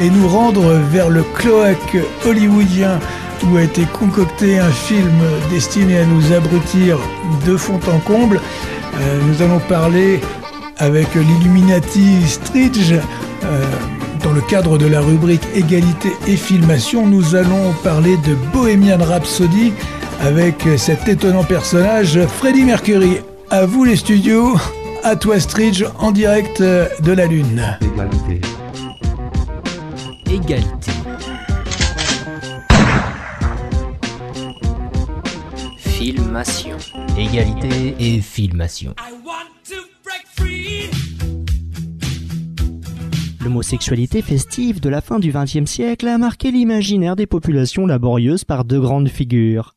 et 0.00 0.10
nous 0.10 0.26
rendre 0.28 0.80
vers 0.90 1.08
le 1.08 1.22
cloaque 1.22 1.96
hollywoodien 2.26 2.98
où 3.44 3.56
a 3.56 3.62
été 3.62 3.84
concocté 3.98 4.58
un 4.58 4.70
film 4.70 5.20
destiné 5.50 5.98
à 5.98 6.04
nous 6.04 6.32
abrutir 6.32 6.98
de 7.46 7.56
fond 7.56 7.80
en 7.90 7.98
comble. 7.98 8.40
Euh, 8.94 9.20
nous 9.28 9.42
allons 9.42 9.60
parler 9.60 10.20
avec 10.78 11.14
l'Illuminati 11.14 12.26
Stridge. 12.26 12.92
euh, 12.92 13.64
dans 14.22 14.32
le 14.32 14.42
cadre 14.42 14.76
de 14.76 14.86
la 14.86 15.00
rubrique 15.00 15.46
Égalité 15.54 16.10
et 16.26 16.36
filmation, 16.36 17.06
nous 17.06 17.34
allons 17.34 17.72
parler 17.82 18.18
de 18.18 18.34
Bohemian 18.52 18.98
Rhapsody 19.02 19.72
avec 20.20 20.56
cet 20.76 21.08
étonnant 21.08 21.44
personnage, 21.44 22.20
Freddie 22.26 22.64
Mercury. 22.64 23.22
À 23.48 23.64
vous 23.64 23.84
les 23.84 23.96
studios, 23.96 24.58
à 25.02 25.16
toi 25.16 25.40
Stridge 25.40 25.84
en 25.98 26.10
direct 26.10 26.60
de 26.60 27.12
la 27.12 27.24
Lune. 27.24 27.78
Égalité. 27.80 28.59
Filmation. 35.78 36.76
Égalité 37.16 37.94
et 38.00 38.20
filmation. 38.20 38.94
L'homosexualité 43.44 44.22
festive 44.22 44.80
de 44.80 44.88
la 44.88 45.00
fin 45.00 45.20
du 45.20 45.32
XXe 45.32 45.70
siècle 45.70 46.08
a 46.08 46.18
marqué 46.18 46.50
l'imaginaire 46.50 47.14
des 47.14 47.26
populations 47.26 47.86
laborieuses 47.86 48.44
par 48.44 48.64
deux 48.64 48.80
grandes 48.80 49.08
figures. 49.08 49.76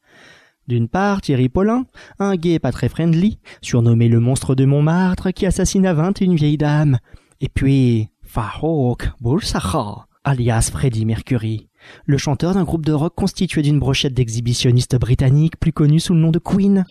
D'une 0.67 0.87
part, 0.87 1.21
Thierry 1.21 1.49
Paulin, 1.49 1.85
un 2.17 2.35
gay 2.35 2.57
pas 2.57 2.71
très 2.71 2.89
friendly, 2.89 3.37
surnommé 3.61 4.07
le 4.07 4.19
monstre 4.19 4.55
de 4.55 4.65
Montmartre 4.65 5.31
qui 5.33 5.45
assassine 5.45 5.85
à 5.85 5.93
vingt 5.93 6.19
une 6.19 6.35
vieille 6.35 6.57
dame. 6.57 6.97
Et 7.41 7.49
puis, 7.49 8.09
Farouk 8.23 9.11
Boulsacha, 9.21 10.07
alias 10.23 10.69
Freddie 10.71 11.05
Mercury, 11.05 11.67
le 12.05 12.17
chanteur 12.17 12.53
d'un 12.53 12.63
groupe 12.63 12.85
de 12.85 12.93
rock 12.93 13.13
constitué 13.15 13.61
d'une 13.61 13.79
brochette 13.79 14.13
d'exhibitionnistes 14.13 14.97
britanniques 14.97 15.59
plus 15.59 15.73
connus 15.73 15.99
sous 15.99 16.13
le 16.13 16.19
nom 16.19 16.31
de 16.31 16.39
Queen. 16.39 16.85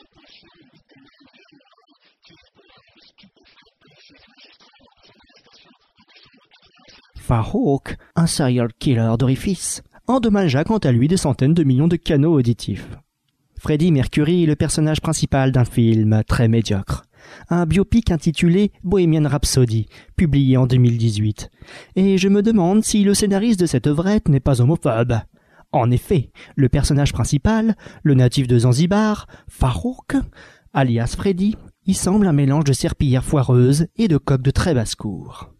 Farhawk, 7.16 7.96
un 8.16 8.26
serial 8.26 8.68
killer 8.78 9.14
d'orifice, 9.18 9.82
endommagea 10.06 10.64
quant 10.64 10.78
à 10.78 10.92
lui 10.92 11.08
des 11.08 11.16
centaines 11.16 11.54
de 11.54 11.64
millions 11.64 11.88
de 11.88 11.96
canaux 11.96 12.34
auditifs. 12.34 12.88
Freddie 13.58 13.92
Mercury 13.92 14.42
est 14.42 14.46
le 14.46 14.56
personnage 14.56 15.00
principal 15.00 15.52
d'un 15.52 15.64
film 15.64 16.22
très 16.26 16.48
médiocre. 16.48 17.04
Un 17.50 17.66
biopic 17.66 18.10
intitulé 18.10 18.72
Bohemian 18.84 19.28
Rhapsody, 19.28 19.86
publié 20.16 20.56
en 20.56 20.66
2018. 20.66 21.50
Et 21.96 22.18
je 22.18 22.28
me 22.28 22.42
demande 22.42 22.84
si 22.84 23.04
le 23.04 23.14
scénariste 23.14 23.60
de 23.60 23.66
cette 23.66 23.86
œuvrette 23.86 24.28
n'est 24.28 24.40
pas 24.40 24.60
homophobe. 24.60 25.18
En 25.72 25.90
effet, 25.90 26.30
le 26.54 26.68
personnage 26.68 27.12
principal, 27.12 27.76
le 28.02 28.14
natif 28.14 28.46
de 28.46 28.58
Zanzibar, 28.58 29.26
Farouk, 29.48 30.16
alias 30.74 31.14
Freddy, 31.16 31.56
y 31.86 31.94
semble 31.94 32.26
un 32.26 32.32
mélange 32.32 32.64
de 32.64 32.72
serpillière 32.72 33.24
foireuse 33.24 33.86
et 33.96 34.08
de 34.08 34.18
coq 34.18 34.42
de 34.42 34.50
très 34.50 34.74
basse 34.74 34.94
cour. 34.94 35.50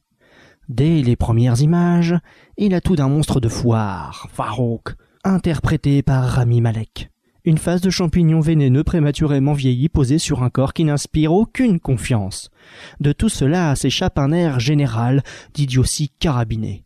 Dès 0.69 1.03
les 1.03 1.17
premières 1.17 1.61
images, 1.61 2.15
il 2.57 2.75
a 2.75 2.81
tout 2.81 2.95
d'un 2.95 3.09
monstre 3.09 3.41
de 3.41 3.49
foire, 3.49 4.29
Farouk, 4.33 4.95
interprété 5.25 6.03
par 6.03 6.25
Rami 6.25 6.61
Malek. 6.61 7.11
Une 7.45 7.59
phase 7.59 7.81
de 7.81 7.91
champignons 7.91 8.41
vénéneux 8.41 8.85
prématurément 8.85 9.53
vieilli 9.53 9.89
posée 9.89 10.19
sur 10.19 10.45
un 10.45 10.51
corps 10.51 10.73
qui 10.73 10.85
n'inspire 10.85 11.33
aucune 11.33 11.81
confiance. 11.81 12.51
De 13.01 13.11
tout 13.13 13.29
cela 13.29 13.75
s'échappe 13.75 14.19
un 14.19 14.31
air 14.31 14.61
général 14.61 15.25
d'idiotie 15.53 16.13
carabinée. 16.21 16.85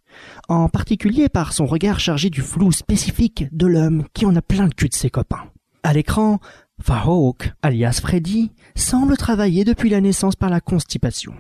En 0.49 0.71
particulier 0.71 1.29
par 1.29 1.53
son 1.53 1.67
regard 1.67 2.01
chargé 2.01 2.31
du 2.31 2.41
flou 2.41 2.73
spécifique 2.73 3.45
de 3.53 3.67
l'homme 3.67 4.05
qui 4.15 4.25
en 4.25 4.35
a 4.35 4.41
plein 4.41 4.65
le 4.65 4.71
cul 4.71 4.89
de 4.89 4.95
ses 4.95 5.11
copains. 5.11 5.45
À 5.83 5.93
l'écran, 5.93 6.41
Farouk, 6.81 7.53
alias 7.61 8.01
Freddy, 8.01 8.51
semble 8.75 9.19
travailler 9.19 9.65
depuis 9.65 9.91
la 9.91 10.01
naissance 10.01 10.37
par 10.37 10.49
la 10.49 10.61
constipation. 10.61 11.35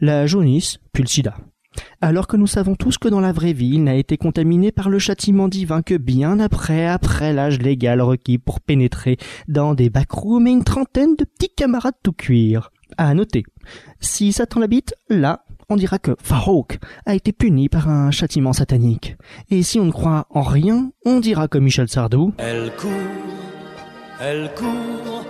La 0.00 0.26
jaunisse, 0.26 0.78
puis. 0.92 1.22
Alors 2.00 2.26
que 2.26 2.36
nous 2.36 2.46
savons 2.46 2.74
tous 2.74 2.98
que 2.98 3.08
dans 3.08 3.20
la 3.20 3.32
vraie 3.32 3.52
vie, 3.52 3.74
il 3.74 3.84
n'a 3.84 3.94
été 3.94 4.16
contaminé 4.16 4.72
par 4.72 4.88
le 4.88 4.98
châtiment 4.98 5.48
divin 5.48 5.82
que 5.82 5.96
bien 5.96 6.38
après, 6.38 6.86
après 6.86 7.32
l'âge 7.32 7.58
légal 7.58 8.00
requis 8.00 8.38
pour 8.38 8.60
pénétrer 8.60 9.16
dans 9.48 9.74
des 9.74 9.90
backrooms 9.90 10.46
et 10.46 10.52
une 10.52 10.64
trentaine 10.64 11.16
de 11.16 11.24
petits 11.24 11.52
camarades 11.54 11.94
tout 12.02 12.12
cuir. 12.12 12.70
À 12.96 13.12
noter, 13.14 13.44
si 14.00 14.32
Satan 14.32 14.60
l'habite, 14.60 14.94
là, 15.08 15.44
on 15.68 15.76
dira 15.76 15.98
que 15.98 16.16
Farouk 16.22 16.78
a 17.04 17.14
été 17.14 17.32
puni 17.32 17.68
par 17.68 17.88
un 17.88 18.10
châtiment 18.10 18.54
satanique. 18.54 19.16
Et 19.50 19.62
si 19.62 19.78
on 19.78 19.84
ne 19.84 19.90
croit 19.90 20.26
en 20.30 20.42
rien, 20.42 20.90
on 21.04 21.20
dira 21.20 21.48
comme 21.48 21.64
Michel 21.64 21.88
Sardou. 21.88 22.32
Elle 22.38 22.72
court, 22.76 22.90
elle 24.20 24.50
court, 24.54 25.26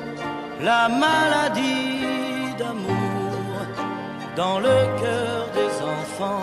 la 0.63 0.89
maladie 0.89 2.57
d'amour 2.59 3.09
dans 4.37 4.61
le 4.61 4.69
enfants 6.21 6.41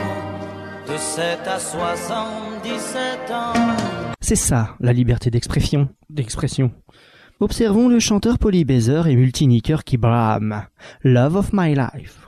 de 0.87 0.97
7 0.97 1.39
à 1.47 1.59
77 1.59 3.31
ans. 3.31 3.53
C'est 4.21 4.35
ça, 4.35 4.75
la 4.79 4.93
liberté 4.93 5.29
d'expression. 5.29 5.89
D'expression. 6.09 6.71
Observons 7.39 7.89
le 7.89 7.99
chanteur 7.99 8.39
polybaiser 8.39 9.01
et 9.07 9.15
multiniqueur 9.15 9.83
qui 9.83 9.97
brame. 9.97 10.65
Love 11.03 11.35
of 11.35 11.49
my 11.53 11.75
life. 11.75 12.25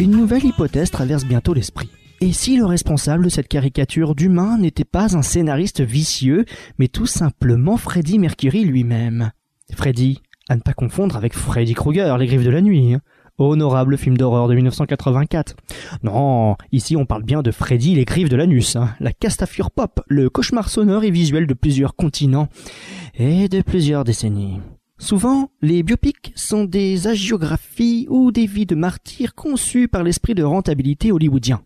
Une 0.00 0.12
nouvelle 0.12 0.44
hypothèse 0.44 0.90
traverse 0.90 1.24
bientôt 1.24 1.54
l'esprit. 1.54 1.90
Et 2.20 2.32
si 2.32 2.56
le 2.56 2.64
responsable 2.64 3.24
de 3.24 3.28
cette 3.28 3.48
caricature 3.48 4.14
d'humain 4.14 4.58
n'était 4.58 4.84
pas 4.84 5.16
un 5.16 5.22
scénariste 5.22 5.80
vicieux, 5.80 6.44
mais 6.78 6.88
tout 6.88 7.06
simplement 7.06 7.76
Freddie 7.76 8.18
Mercury 8.18 8.64
lui-même? 8.64 9.32
Freddie, 9.74 10.20
à 10.52 10.56
ne 10.56 10.60
pas 10.60 10.74
confondre 10.74 11.16
avec 11.16 11.32
Freddy 11.34 11.72
Krueger, 11.72 12.16
Les 12.18 12.26
Griffes 12.26 12.44
de 12.44 12.50
la 12.50 12.60
Nuit. 12.60 12.94
hein. 12.94 13.00
Honorable 13.38 13.96
film 13.96 14.18
d'horreur 14.18 14.46
de 14.46 14.54
1984. 14.54 15.56
Non, 16.02 16.56
ici 16.70 16.94
on 16.96 17.06
parle 17.06 17.22
bien 17.22 17.42
de 17.42 17.50
Freddy 17.50 17.94
les 17.94 18.04
griffes 18.04 18.28
de 18.28 18.36
l'anus, 18.36 18.76
hein. 18.76 18.90
la 19.00 19.12
castafure 19.12 19.70
pop, 19.70 20.00
le 20.06 20.28
cauchemar 20.28 20.68
sonore 20.68 21.04
et 21.04 21.10
visuel 21.10 21.46
de 21.46 21.54
plusieurs 21.54 21.96
continents 21.96 22.48
et 23.14 23.48
de 23.48 23.62
plusieurs 23.62 24.04
décennies. 24.04 24.60
Souvent, 24.98 25.50
les 25.62 25.82
biopics 25.82 26.32
sont 26.36 26.64
des 26.64 27.06
hagiographies 27.08 28.06
ou 28.10 28.30
des 28.30 28.46
vies 28.46 28.66
de 28.66 28.74
martyrs 28.74 29.34
conçues 29.34 29.88
par 29.88 30.02
l'esprit 30.02 30.34
de 30.34 30.44
rentabilité 30.44 31.10
hollywoodien. 31.10 31.62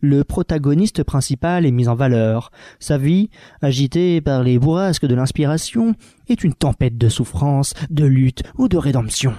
Le 0.00 0.24
protagoniste 0.24 1.02
principal 1.02 1.66
est 1.66 1.70
mis 1.70 1.88
en 1.88 1.94
valeur. 1.94 2.50
Sa 2.78 2.98
vie, 2.98 3.30
agitée 3.60 4.20
par 4.20 4.42
les 4.42 4.58
bourrasques 4.58 5.06
de 5.06 5.14
l'inspiration, 5.14 5.94
est 6.28 6.44
une 6.44 6.54
tempête 6.54 6.98
de 6.98 7.08
souffrance, 7.08 7.74
de 7.90 8.04
lutte 8.04 8.42
ou 8.58 8.68
de 8.68 8.76
rédemption. 8.76 9.34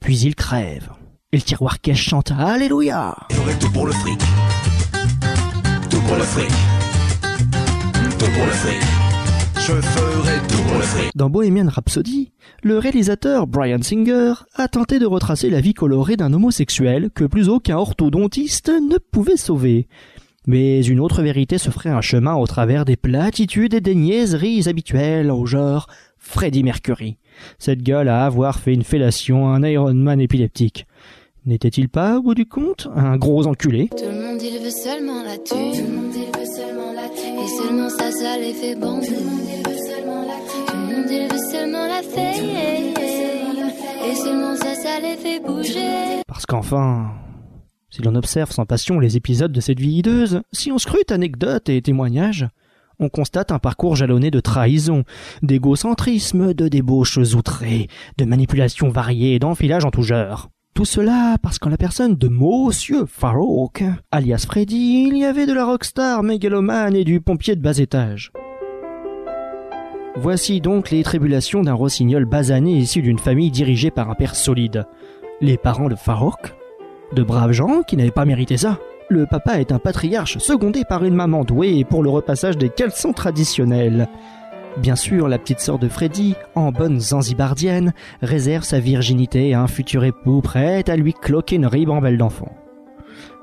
Puis 0.00 0.18
il 0.20 0.34
crève. 0.34 0.90
Et 1.32 1.36
le 1.36 1.42
tiroir 1.42 1.80
caisse 1.80 1.98
chante 1.98 2.30
Alléluia 2.30 3.16
J'aurai 3.30 3.54
tout 3.58 3.70
pour 3.70 3.86
le. 3.86 3.92
Tout 5.90 6.00
pour 6.00 6.16
le. 6.16 6.24
Tout 8.18 8.30
pour 8.32 8.46
le. 8.46 9.05
Dans 11.14 11.28
Bohemian 11.28 11.68
Rhapsody, 11.68 12.30
le 12.62 12.78
réalisateur 12.78 13.46
Brian 13.46 13.82
Singer 13.82 14.34
a 14.54 14.68
tenté 14.68 14.98
de 14.98 15.06
retracer 15.06 15.50
la 15.50 15.60
vie 15.60 15.74
colorée 15.74 16.16
d'un 16.16 16.32
homosexuel 16.32 17.10
que 17.14 17.24
plus 17.24 17.48
aucun 17.48 17.76
orthodontiste 17.76 18.68
ne 18.68 18.98
pouvait 18.98 19.36
sauver. 19.36 19.88
Mais 20.46 20.84
une 20.84 21.00
autre 21.00 21.22
vérité 21.22 21.58
se 21.58 21.70
ferait 21.70 21.90
un 21.90 22.00
chemin 22.00 22.34
au 22.34 22.46
travers 22.46 22.84
des 22.84 22.96
platitudes 22.96 23.74
et 23.74 23.80
des 23.80 23.96
niaiseries 23.96 24.68
habituelles 24.68 25.32
au 25.32 25.46
genre 25.46 25.88
Freddie 26.16 26.62
Mercury. 26.62 27.16
Cette 27.58 27.82
gueule 27.82 28.08
à 28.08 28.24
avoir 28.24 28.60
fait 28.60 28.74
une 28.74 28.84
fellation 28.84 29.48
à 29.48 29.56
un 29.56 29.64
Iron 29.64 29.94
Man 29.94 30.20
épileptique. 30.20 30.86
N'était-il 31.46 31.88
pas, 31.88 32.18
au 32.18 32.22
bout 32.22 32.34
du 32.34 32.44
compte, 32.44 32.88
un 32.96 33.16
gros 33.16 33.46
enculé? 33.46 33.88
Tout 33.96 34.02
le 34.04 34.20
monde 34.20 34.42
il 34.42 34.58
veut 34.64 34.68
seulement 34.68 35.22
la 35.22 35.38
thune. 35.38 35.72
Tout 35.74 35.86
le 35.86 35.96
monde 35.96 36.12
il 36.12 36.26
veut 36.36 36.44
seulement 36.44 36.92
la 36.92 37.08
thune. 37.08 37.38
Et 37.38 37.46
seulement 37.46 37.88
ça, 37.88 38.10
ça 38.10 38.36
les 38.36 38.52
fait 38.52 38.74
bander. 38.74 39.06
Tout 39.06 39.14
le 39.14 39.20
monde 39.20 39.46
il 39.48 39.70
veut 39.70 39.78
seulement 39.78 40.22
la 40.22 40.40
thune. 40.50 40.66
Tout 40.66 40.76
le 40.76 40.96
monde 40.96 41.06
il 41.08 41.28
veut 41.32 41.50
seulement 41.52 41.86
la 41.86 42.02
faire. 42.02 42.34
Et 44.10 44.14
seulement 44.16 44.56
ça, 44.56 44.74
ça 44.74 44.98
les 45.00 45.16
fait 45.16 45.38
bouger. 45.38 46.22
Parce 46.26 46.46
qu'enfin, 46.46 47.12
si 47.90 48.02
l'on 48.02 48.16
observe 48.16 48.50
sans 48.50 48.66
passion 48.66 48.98
les 48.98 49.16
épisodes 49.16 49.52
de 49.52 49.60
cette 49.60 49.78
vie 49.78 49.98
hideuse, 49.98 50.42
si 50.50 50.72
on 50.72 50.78
scrute 50.78 51.12
anecdotes 51.12 51.68
et 51.68 51.80
témoignages, 51.80 52.48
on 52.98 53.08
constate 53.08 53.52
un 53.52 53.60
parcours 53.60 53.94
jalonné 53.94 54.32
de 54.32 54.40
trahison, 54.40 55.04
d'égocentrisme, 55.42 56.54
de 56.54 56.66
débauches 56.66 57.18
outrées, 57.18 57.86
de 58.18 58.24
manipulations 58.24 58.88
variées 58.88 59.36
et 59.36 59.38
d'enfilage 59.38 59.84
en 59.84 59.92
tout 59.92 60.02
genre. 60.02 60.50
Tout 60.76 60.84
cela 60.84 61.38
parce 61.40 61.58
qu'en 61.58 61.70
la 61.70 61.78
personne 61.78 62.16
de 62.16 62.28
Monsieur 62.28 63.06
Farouk, 63.06 63.82
alias 64.12 64.44
Freddy, 64.46 65.08
il 65.08 65.16
y 65.16 65.24
avait 65.24 65.46
de 65.46 65.54
la 65.54 65.64
rockstar 65.64 66.22
mégalomane 66.22 66.94
et 66.94 67.02
du 67.02 67.22
pompier 67.22 67.56
de 67.56 67.62
bas 67.62 67.78
étage. 67.78 68.30
Voici 70.16 70.60
donc 70.60 70.90
les 70.90 71.02
tribulations 71.02 71.62
d'un 71.62 71.72
rossignol 71.72 72.26
basané 72.26 72.72
issu 72.72 73.00
d'une 73.00 73.18
famille 73.18 73.50
dirigée 73.50 73.90
par 73.90 74.10
un 74.10 74.14
père 74.14 74.34
solide. 74.36 74.84
Les 75.40 75.56
parents 75.56 75.88
de 75.88 75.94
Farouk 75.94 76.54
De 77.14 77.22
braves 77.22 77.52
gens 77.52 77.80
qui 77.80 77.96
n'avaient 77.96 78.10
pas 78.10 78.26
mérité 78.26 78.58
ça. 78.58 78.78
Le 79.08 79.24
papa 79.24 79.58
est 79.60 79.72
un 79.72 79.78
patriarche 79.78 80.36
secondé 80.36 80.84
par 80.86 81.04
une 81.04 81.14
maman 81.14 81.44
douée 81.44 81.86
pour 81.88 82.02
le 82.02 82.10
repassage 82.10 82.58
des 82.58 82.68
caleçons 82.68 83.14
traditionnels. 83.14 84.10
Bien 84.78 84.96
sûr, 84.96 85.26
la 85.26 85.38
petite 85.38 85.60
sœur 85.60 85.78
de 85.78 85.88
Freddy, 85.88 86.34
en 86.54 86.70
bonne 86.70 87.00
zanzibardienne, 87.00 87.94
réserve 88.20 88.62
sa 88.62 88.78
virginité 88.78 89.54
à 89.54 89.62
un 89.62 89.66
futur 89.66 90.04
époux 90.04 90.42
prêt 90.42 90.84
à 90.88 90.96
lui 90.96 91.14
cloquer 91.14 91.56
une 91.56 91.66
ribambelle 91.66 92.18
d'enfants. 92.18 92.54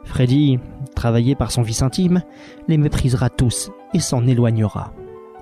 Freddy, 0.04 0.60
travaillé 0.96 1.34
par 1.34 1.52
son 1.52 1.64
vice 1.64 1.82
intime, 1.82 2.22
les 2.68 2.78
méprisera 2.78 3.30
tous 3.32 3.72
et 3.96 4.00
s'en 4.00 4.28
éloignera. 4.28 4.94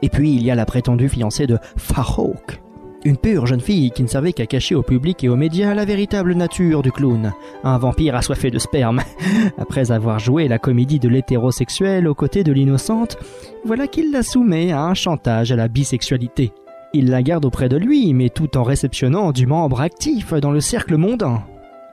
Et 0.02 0.10
puis 0.10 0.34
il 0.34 0.44
y 0.44 0.52
a 0.52 0.56
la 0.56 0.66
prétendue 0.66 1.10
fiancée 1.10 1.46
de 1.46 1.58
Farouk, 1.76 2.62
une 3.04 3.18
pure 3.18 3.48
jeune 3.48 3.62
fille 3.62 3.92
qui 3.92 4.04
ne 4.04 4.08
savait 4.08 4.34
qu'à 4.34 4.46
cacher 4.46 4.76
au 4.76 4.84
public 4.84 5.24
et 5.24 5.30
aux 5.30 5.36
médias 5.36 5.74
la 5.74 5.86
véritable 5.86 6.34
nature 6.34 6.82
du 6.82 6.92
clown, 6.92 7.34
un 7.64 7.78
vampire 7.78 8.16
assoiffé 8.16 8.52
de 8.52 8.60
sperme. 8.60 9.02
Après 9.58 9.92
avoir 9.92 10.20
joué 10.20 10.48
la 10.48 10.60
comédie 10.60 11.00
de 11.00 11.10
l'hétérosexuel 11.10 12.08
aux 12.08 12.14
côtés 12.14 12.44
de 12.44 12.52
l'innocente, 12.52 13.18
voilà 13.66 13.88
qu'il 13.88 14.12
la 14.12 14.24
soumet 14.24 14.72
à 14.72 14.84
un 14.84 14.94
chantage 14.94 15.52
à 15.52 15.56
la 15.56 15.68
bisexualité. 15.68 16.52
Il 16.94 17.10
la 17.10 17.24
garde 17.24 17.46
auprès 17.46 17.70
de 17.70 17.78
lui, 17.78 18.14
mais 18.14 18.30
tout 18.30 18.58
en 18.58 18.64
réceptionnant 18.64 19.32
du 19.32 19.48
membre 19.48 19.82
actif 19.82 20.34
dans 20.34 20.52
le 20.52 20.60
cercle 20.60 20.98
mondain. 20.98 21.44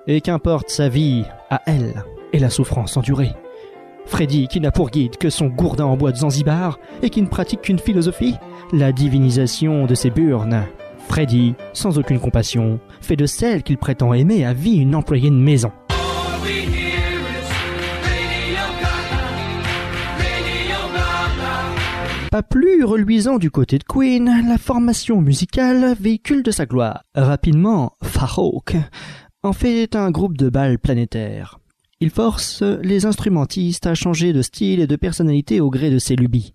Et 0.07 0.21
qu'importe 0.21 0.71
sa 0.71 0.89
vie 0.89 1.25
à 1.51 1.63
elle 1.67 2.03
et 2.33 2.39
la 2.39 2.51
souffrance 2.51 2.97
endurée. 2.97 3.33
Freddy, 4.07 4.49
qui 4.49 4.61
n'a 4.61 4.71
pour 4.71 4.91
guide 4.91 5.19
que 5.19 5.31
son 5.31 5.47
gourdin 5.47 5.85
en 5.85 5.97
bois 5.97 6.13
de 6.13 6.17
Zanzibar 6.17 6.79
et 7.03 7.11
qui 7.11 7.23
ne 7.23 7.29
pratique 7.29 7.61
qu'une 7.61 7.79
philosophie, 7.79 8.37
la 8.73 8.91
divinisation 8.91 9.85
de 9.85 9.95
ses 9.95 10.11
burnes. 10.11 10.65
Freddy, 11.09 11.55
sans 11.73 11.99
aucune 11.99 12.21
compassion, 12.21 12.79
fait 13.01 13.17
de 13.17 13.27
celle 13.27 13.63
qu'il 13.63 13.79
prétend 13.79 14.13
aimer 14.13 14.45
à 14.45 14.53
vie 14.53 14.77
une 14.77 14.95
employée 14.95 15.31
de 15.31 15.35
maison. 15.35 15.73
Pas 22.31 22.43
plus 22.43 22.85
reluisant 22.85 23.39
du 23.39 23.51
côté 23.51 23.79
de 23.79 23.85
Queen, 23.85 24.31
la 24.47 24.59
formation 24.59 25.21
musicale 25.21 25.97
véhicule 25.99 26.43
de 26.43 26.51
sa 26.51 26.67
gloire. 26.67 27.03
Rapidement, 27.15 27.93
Farouk 28.03 28.77
en 29.43 29.53
fait 29.53 29.97
un 29.97 30.11
groupe 30.11 30.37
de 30.37 30.51
balles 30.51 30.79
planétaires. 30.79 31.59
Il 32.01 32.11
force 32.11 32.63
les 32.63 33.07
instrumentistes 33.07 33.87
à 33.87 33.95
changer 33.95 34.33
de 34.33 34.43
style 34.43 34.81
et 34.81 34.87
de 34.87 34.97
personnalité 34.97 35.61
au 35.61 35.71
gré 35.71 35.91
de 35.91 35.99
ses 35.99 36.17
lubies. 36.17 36.55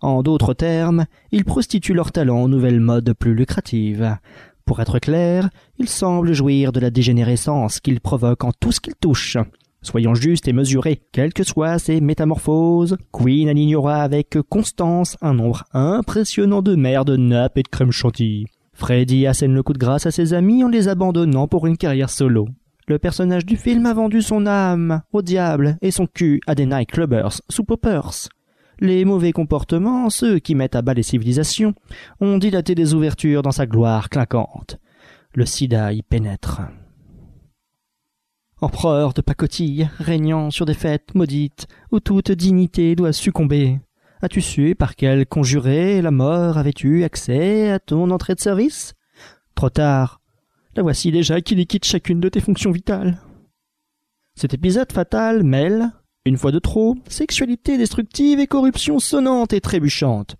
En 0.00 0.22
d'autres 0.22 0.54
termes, 0.54 1.06
il 1.32 1.44
prostitue 1.44 1.94
leur 1.94 2.12
talent 2.12 2.42
aux 2.42 2.48
nouvelles 2.48 2.80
modes 2.80 3.12
plus 3.12 3.34
lucratives. 3.34 4.16
Pour 4.64 4.80
être 4.80 4.98
clair, 4.98 5.48
il 5.78 5.88
semble 5.88 6.34
jouir 6.34 6.72
de 6.72 6.80
la 6.80 6.90
dégénérescence 6.90 7.80
qu'il 7.80 8.00
provoque 8.00 8.44
en 8.44 8.52
tout 8.52 8.72
ce 8.72 8.80
qu'il 8.80 8.94
touche. 8.94 9.38
Soyons 9.80 10.14
justes 10.14 10.48
et 10.48 10.52
mesurés, 10.52 11.00
quelles 11.12 11.32
que 11.32 11.44
soient 11.44 11.78
ces 11.78 12.00
métamorphoses, 12.00 12.96
Queen 13.12 13.48
alignera 13.48 14.02
avec 14.02 14.36
constance 14.48 15.16
un 15.22 15.34
nombre 15.34 15.64
impressionnant 15.72 16.62
de 16.62 16.74
mères 16.74 17.04
de 17.04 17.16
nappes 17.16 17.58
et 17.58 17.62
de 17.62 17.68
crème 17.68 17.92
chantilly. 17.92 18.46
Freddy 18.74 19.26
assène 19.26 19.54
le 19.54 19.62
coup 19.62 19.72
de 19.72 19.78
grâce 19.78 20.06
à 20.06 20.10
ses 20.10 20.34
amis 20.34 20.62
en 20.64 20.68
les 20.68 20.88
abandonnant 20.88 21.48
pour 21.48 21.66
une 21.66 21.76
carrière 21.76 22.10
solo. 22.10 22.48
Le 22.88 22.98
personnage 22.98 23.46
du 23.46 23.56
film 23.56 23.86
a 23.86 23.94
vendu 23.94 24.22
son 24.22 24.46
âme 24.46 25.02
au 25.12 25.22
diable 25.22 25.76
et 25.82 25.90
son 25.90 26.06
cul 26.06 26.40
à 26.46 26.54
des 26.54 26.66
nightclubbers 26.66 27.40
sous 27.48 27.64
poppers. 27.64 28.28
Les 28.80 29.04
mauvais 29.04 29.32
comportements, 29.32 30.08
ceux 30.08 30.38
qui 30.38 30.54
mettent 30.54 30.76
à 30.76 30.82
bas 30.82 30.94
les 30.94 31.02
civilisations, 31.02 31.74
ont 32.20 32.38
dilaté 32.38 32.76
des 32.76 32.94
ouvertures 32.94 33.42
dans 33.42 33.50
sa 33.50 33.66
gloire 33.66 34.08
clinquante. 34.08 34.78
Le 35.34 35.46
sida 35.46 35.92
y 35.92 36.02
pénètre. 36.02 36.60
Empereur 38.60 39.14
de 39.14 39.20
pacotille, 39.20 39.88
régnant 39.98 40.50
sur 40.50 40.64
des 40.64 40.74
fêtes 40.74 41.14
maudites, 41.14 41.66
où 41.90 41.98
toute 41.98 42.30
dignité 42.30 42.94
doit 42.94 43.12
succomber. 43.12 43.80
As-tu 44.22 44.40
su 44.40 44.74
par 44.76 44.96
quel 44.96 45.26
conjuré 45.26 46.02
la 46.02 46.10
mort 46.10 46.58
avait-tu 46.58 47.04
accès 47.04 47.70
à 47.70 47.78
ton 47.78 48.10
entrée 48.10 48.34
de 48.34 48.40
service? 48.40 48.94
Trop 49.54 49.70
tard. 49.70 50.20
La 50.76 50.82
voici 50.82 51.10
déjà 51.10 51.40
qui 51.40 51.56
liquide 51.56 51.84
chacune 51.84 52.20
de 52.20 52.28
tes 52.28 52.40
fonctions 52.40 52.70
vitales. 52.70 53.18
Cet 54.36 54.54
épisode 54.54 54.92
fatal 54.92 55.42
mêle, 55.42 55.90
une 56.24 56.36
fois 56.36 56.52
de 56.52 56.58
trop, 56.58 56.96
sexualité 57.08 57.78
destructive 57.78 58.38
et 58.40 58.46
corruption 58.46 58.98
sonnante 58.98 59.52
et 59.52 59.60
trébuchante. 59.60 60.36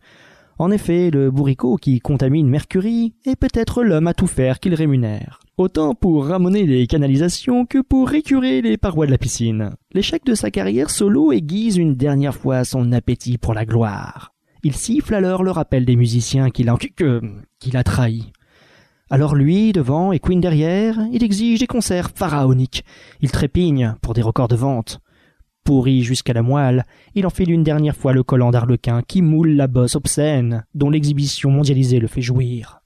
En 0.59 0.73
effet, 0.73 1.11
le 1.11 1.31
bourricot 1.31 1.77
qui 1.77 2.01
contamine 2.01 2.49
Mercury 2.49 3.15
est 3.25 3.37
peut-être 3.37 3.85
l'homme 3.85 4.09
à 4.09 4.15
tout 4.15 4.27
faire 4.27 4.59
qu'il 4.59 4.75
rémunère. 4.75 5.41
Autant 5.57 5.95
pour 5.95 6.27
ramoner 6.27 6.67
les 6.67 6.87
canalisations 6.87 7.65
que 7.65 7.81
pour 7.81 8.09
récurer 8.09 8.61
les 8.61 8.77
parois 8.77 9.07
de 9.07 9.13
la 9.13 9.19
piscine. 9.19 9.71
L'échec 9.93 10.25
de 10.25 10.35
sa 10.35 10.51
carrière 10.51 10.91
solo 10.91 11.33
aiguise 11.33 11.77
une 11.77 11.95
dernière 11.95 12.35
fois 12.35 12.65
son 12.65 12.93
appétit 12.93 13.39
pour 13.39 13.55
la 13.55 13.65
gloire. 13.65 14.35
Il 14.65 14.75
siffle 14.75 15.15
alors 15.15 15.45
le 15.45 15.53
rappel 15.53 15.85
des 15.85 15.97
musiciens 15.97 16.51
qu'il 16.51 16.69
a, 16.69 16.77
qu'il 16.77 17.77
a 17.77 17.85
trahis. 17.85 18.33
Alors 19.11 19.37
lui, 19.37 19.73
devant 19.73 20.13
et 20.13 20.19
Queen 20.19 20.41
derrière, 20.41 20.99
il 21.13 21.23
exige 21.23 21.61
des 21.61 21.67
concerts 21.67 22.11
pharaoniques. 22.15 22.85
Il 23.21 23.31
trépigne 23.31 23.95
pour 24.03 24.13
des 24.13 24.23
records 24.23 24.49
de 24.49 24.57
vente. 24.57 25.01
Pourri 25.69 26.03
jusqu'à 26.03 26.32
la 26.32 26.40
moelle, 26.40 26.86
il 27.15 27.27
enfile 27.27 27.51
une 27.51 27.62
dernière 27.62 27.95
fois 27.95 28.15
le 28.15 28.23
collant 28.23 28.51
d'arlequin 28.51 29.03
qui 29.03 29.20
moule 29.20 29.51
la 29.51 29.66
bosse 29.66 29.97
obscène, 29.97 30.65
dont 30.74 30.89
l'exhibition 30.89 31.51
mondialisée 31.51 31.99
le 31.99 32.07
fait 32.07 32.23
jouir. 32.23 32.81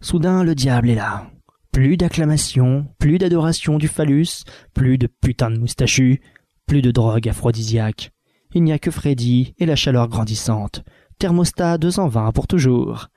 Soudain, 0.00 0.44
le 0.44 0.54
diable 0.54 0.88
est 0.88 0.94
là. 0.94 1.26
Plus 1.72 1.96
d'acclamation, 1.96 2.86
plus 3.00 3.18
d'adoration 3.18 3.76
du 3.76 3.88
phallus, 3.88 4.44
plus 4.72 4.98
de 4.98 5.08
putain 5.08 5.50
de 5.50 5.58
moustachu, 5.58 6.20
plus 6.64 6.80
de 6.80 6.92
drogue 6.92 7.28
aphrodisiaque. 7.28 8.12
Il 8.54 8.62
n'y 8.62 8.72
a 8.72 8.78
que 8.78 8.92
Freddy 8.92 9.54
et 9.58 9.66
la 9.66 9.74
chaleur 9.74 10.06
grandissante. 10.06 10.84
Thermostat 11.18 11.76
220 11.76 12.30
pour 12.30 12.46
toujours. 12.46 13.08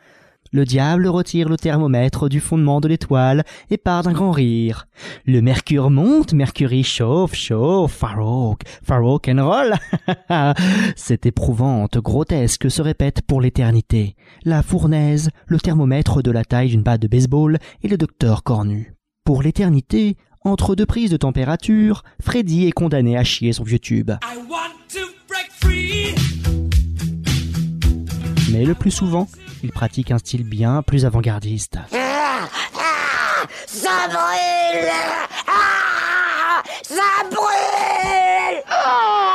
Le 0.52 0.66
diable 0.66 1.08
retire 1.08 1.48
le 1.48 1.58
thermomètre 1.58 2.28
du 2.28 2.40
fondement 2.40 2.82
de 2.82 2.88
l'étoile 2.88 3.44
et 3.70 3.78
part 3.78 4.02
d'un 4.02 4.14
grand 4.14 4.32
rire. 4.32 4.88
Le 5.26 5.42
mercure 5.42 5.92
monte, 5.92 6.34
Mercury 6.34 6.84
chauffe, 6.84 7.36
chauffe, 7.36 7.92
Farouk, 7.94 8.62
Farouk 8.84 9.28
and 9.30 9.46
roll. 9.48 9.76
Cette 10.96 11.28
éprouvante, 11.28 12.00
grotesque 12.00 12.72
se 12.72 12.82
répète 12.82 13.22
pour 13.22 13.42
l'éternité. 13.42 14.16
La 14.44 14.64
fournaise, 14.64 15.30
le 15.46 15.60
thermomètre 15.60 16.24
de 16.24 16.32
la 16.32 16.44
taille 16.44 16.70
d'une 16.70 16.84
batte 16.84 17.02
de 17.02 17.08
baseball 17.08 17.60
et 17.84 17.88
le 17.88 17.98
docteur 17.98 18.42
cornu. 18.42 18.96
Pour 19.26 19.44
l'éternité, 19.44 20.18
entre 20.44 20.76
deux 20.76 20.88
prises 20.88 21.12
de 21.12 21.18
température, 21.18 22.04
Freddy 22.22 22.66
est 22.66 22.72
condamné 22.72 23.18
à 23.18 23.24
chier 23.24 23.54
son 23.54 23.64
vieux 23.64 23.78
tube. 23.78 24.12
Mais 28.52 28.66
le 28.66 28.74
plus 28.74 28.90
souvent, 28.90 29.28
il 29.64 29.72
pratique 29.72 30.12
un 30.12 30.18
style 30.18 30.44
bien 30.44 30.82
plus 30.82 31.06
avant-gardiste. 31.06 31.78
Ah, 31.94 32.48
ah, 32.76 33.46
ça 33.68 34.08
brûle. 34.08 34.92
Ah, 35.48 36.64
Ça 36.84 37.24
brûle 37.30 38.64
ah, 38.72 39.30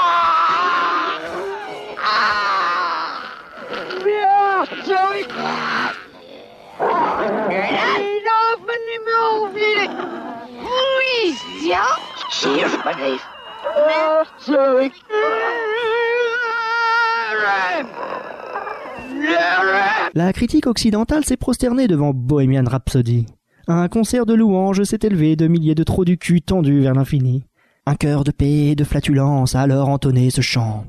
La 20.14 20.32
critique 20.32 20.66
occidentale 20.66 21.24
s'est 21.24 21.36
prosternée 21.36 21.88
devant 21.88 22.12
Bohemian 22.14 22.64
Rhapsody. 22.64 23.26
Un 23.66 23.88
concert 23.88 24.26
de 24.26 24.34
louanges 24.34 24.84
s'est 24.84 25.00
élevé 25.02 25.36
de 25.36 25.48
milliers 25.48 25.74
de 25.74 25.84
trous 25.84 26.04
du 26.04 26.18
cul 26.18 26.42
tendus 26.42 26.80
vers 26.80 26.94
l'infini. 26.94 27.44
Un 27.86 27.96
chœur 27.96 28.24
de 28.24 28.30
paix 28.30 28.68
et 28.68 28.74
de 28.74 28.84
flatulence 28.84 29.54
a 29.54 29.60
alors 29.60 29.88
entonné 29.88 30.30
ce 30.30 30.40
chant. 30.40 30.86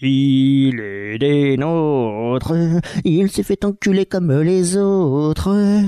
Il 0.00 0.78
est 0.80 1.18
des 1.18 1.56
nôtres, 1.56 2.54
il 3.04 3.30
s'est 3.30 3.42
fait 3.42 3.64
enculer 3.64 4.06
comme 4.06 4.32
les 4.42 4.76
autres. 4.76 5.82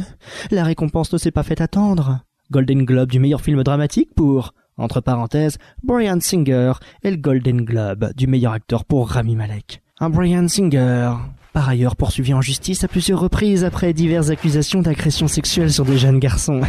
La 0.51 0.65
récompense 0.65 1.13
ne 1.13 1.19
s'est 1.19 1.31
pas 1.31 1.43
fait 1.43 1.61
attendre. 1.61 2.21
Golden 2.51 2.85
Globe 2.85 3.11
du 3.11 3.21
meilleur 3.21 3.41
film 3.41 3.63
dramatique 3.63 4.15
pour, 4.17 4.55
entre 4.77 5.01
parenthèses, 5.01 5.59
Brian 5.85 6.19
Singer 6.21 6.73
et 7.03 7.11
le 7.11 7.19
Golden 7.19 7.63
Globe 7.65 8.13
du 8.17 8.27
meilleur 8.27 8.53
acteur 8.53 8.85
pour 8.85 9.11
Rami 9.11 9.37
Malek. 9.37 9.83
Un 10.01 10.11
Brian 10.11 10.49
Singer, 10.49 11.13
par 11.52 11.68
ailleurs 11.68 11.97
poursuivi 11.97 12.32
en 12.35 12.40
justice 12.40 12.85
à 12.85 12.89
plusieurs 12.89 13.20
reprises 13.20 13.64
après 13.64 13.93
diverses 13.93 14.31
accusations 14.31 14.82
d'agression 14.82 15.28
sexuelle 15.28 15.72
sur 15.72 15.85
des 15.85 15.98
jeunes 15.98 16.18
garçons. 16.18 16.60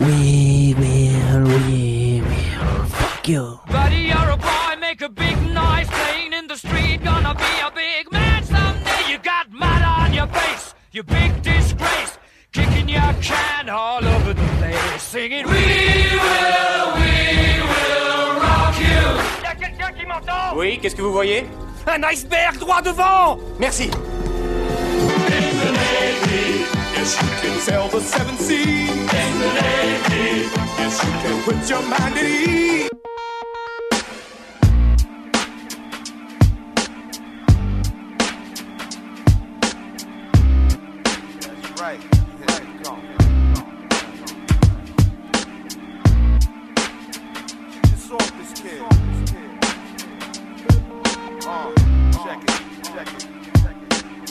Oui, 0.00 0.74
oui, 0.78 1.10
oui, 1.44 2.22
oui, 2.22 2.22
fuck 2.88 3.28
you. 3.28 3.42
Buddy, 3.68 4.08
you're 4.08 4.30
a 4.30 4.36
boy, 4.36 4.76
make 4.80 5.02
a 5.02 5.08
big 5.08 5.36
noise 5.54 5.88
playing 5.88 6.32
in 6.32 6.46
the 6.48 6.56
street. 6.56 7.02
Gonna 7.04 7.34
be 7.34 7.60
a 7.64 7.70
big 7.70 8.12
man 8.12 8.44
someday. 8.44 9.10
You 9.10 9.18
got 9.18 9.50
mud 9.50 9.82
on 9.82 10.12
your 10.12 10.26
face, 10.28 10.74
you 10.92 11.02
big 11.02 11.42
disgrace. 11.42 12.18
Kicking 12.52 12.88
your 12.88 13.14
can 13.22 13.68
all 13.68 14.04
over 14.04 14.32
the 14.34 14.46
place, 14.58 15.02
singing 15.02 15.44
We 15.46 15.52
will, 15.52 16.94
we 16.96 17.60
will 17.62 18.40
rock 18.40 18.74
you. 18.78 19.44
Y'a 19.44 19.54
quelqu'un 19.54 19.92
qui 19.98 20.06
m'entend 20.06 20.56
Oui, 20.56 20.78
qu'est-ce 20.80 20.96
que 20.96 21.02
vous 21.02 21.12
voyez? 21.12 21.46
Un 21.86 22.02
iceberg 22.02 22.58
droit 22.58 22.82
devant 22.82 23.38
Merci. 23.58 23.90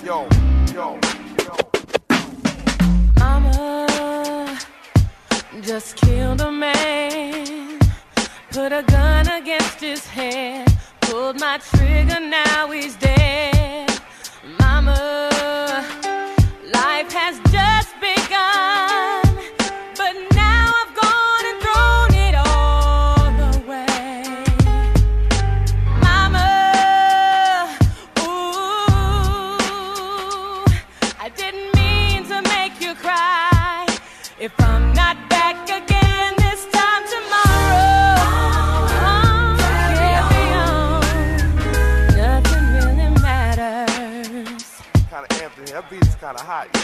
Yo, 0.04 0.28
yo. 0.74 1.00
Mama 3.18 4.60
just 5.62 5.96
killed 5.96 6.42
a 6.42 6.52
man, 6.52 7.80
put 8.52 8.74
a 8.74 8.84
gun 8.84 9.30
against 9.30 9.80
his 9.80 10.06
head, 10.06 10.68
pulled 11.00 11.40
my 11.40 11.58
trigger, 11.58 12.20
now 12.20 12.70
he's 12.70 12.98
dead. 12.98 13.90
Mama, 14.60 15.30
kinda 46.26 46.44
hot, 46.44 46.68
yo. 46.76 46.82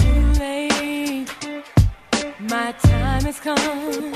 Too 0.00 0.24
late, 0.40 1.28
my 2.40 2.72
time 2.72 3.24
has 3.28 3.38
come. 3.40 4.14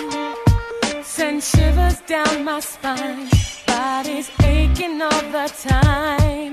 Send 1.02 1.42
shivers 1.42 2.00
down 2.06 2.44
my 2.44 2.60
spine. 2.60 3.28
Body's 3.66 4.30
aching 4.42 5.02
all 5.02 5.24
the 5.36 5.46
time. 5.70 6.52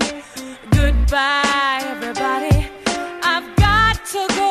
Goodbye, 0.72 1.84
everybody. 1.94 2.70
I've 3.24 3.50
got 3.56 3.96
to 4.14 4.28
go. 4.36 4.47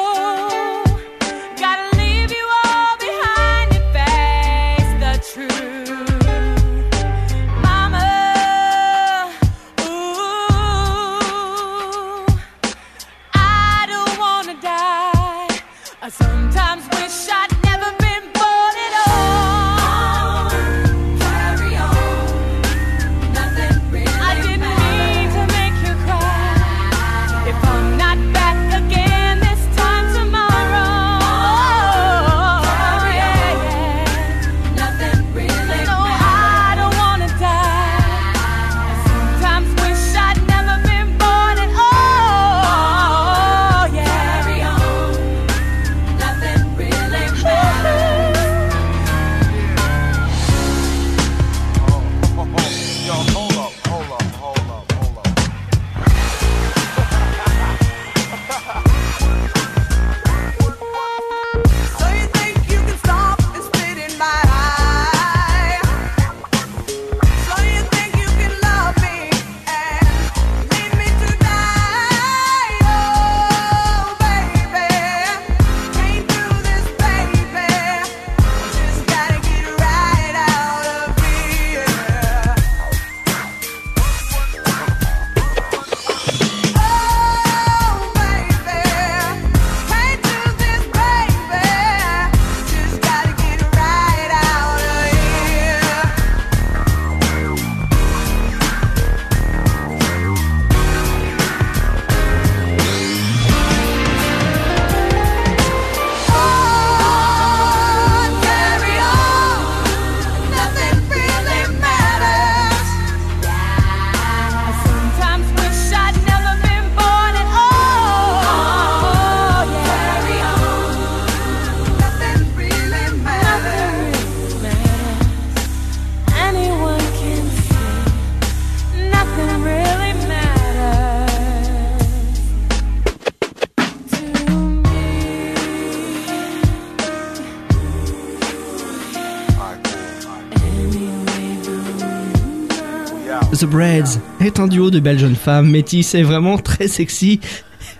The 143.58 143.64
Breads 143.64 144.18
est 144.40 144.60
un 144.60 144.66
duo 144.66 144.90
de 144.90 145.00
belles 145.00 145.18
jeunes 145.18 145.36
femmes 145.36 145.70
métisses 145.70 146.14
et 146.14 146.22
vraiment 146.22 146.58
très 146.58 146.88
sexy. 146.88 147.40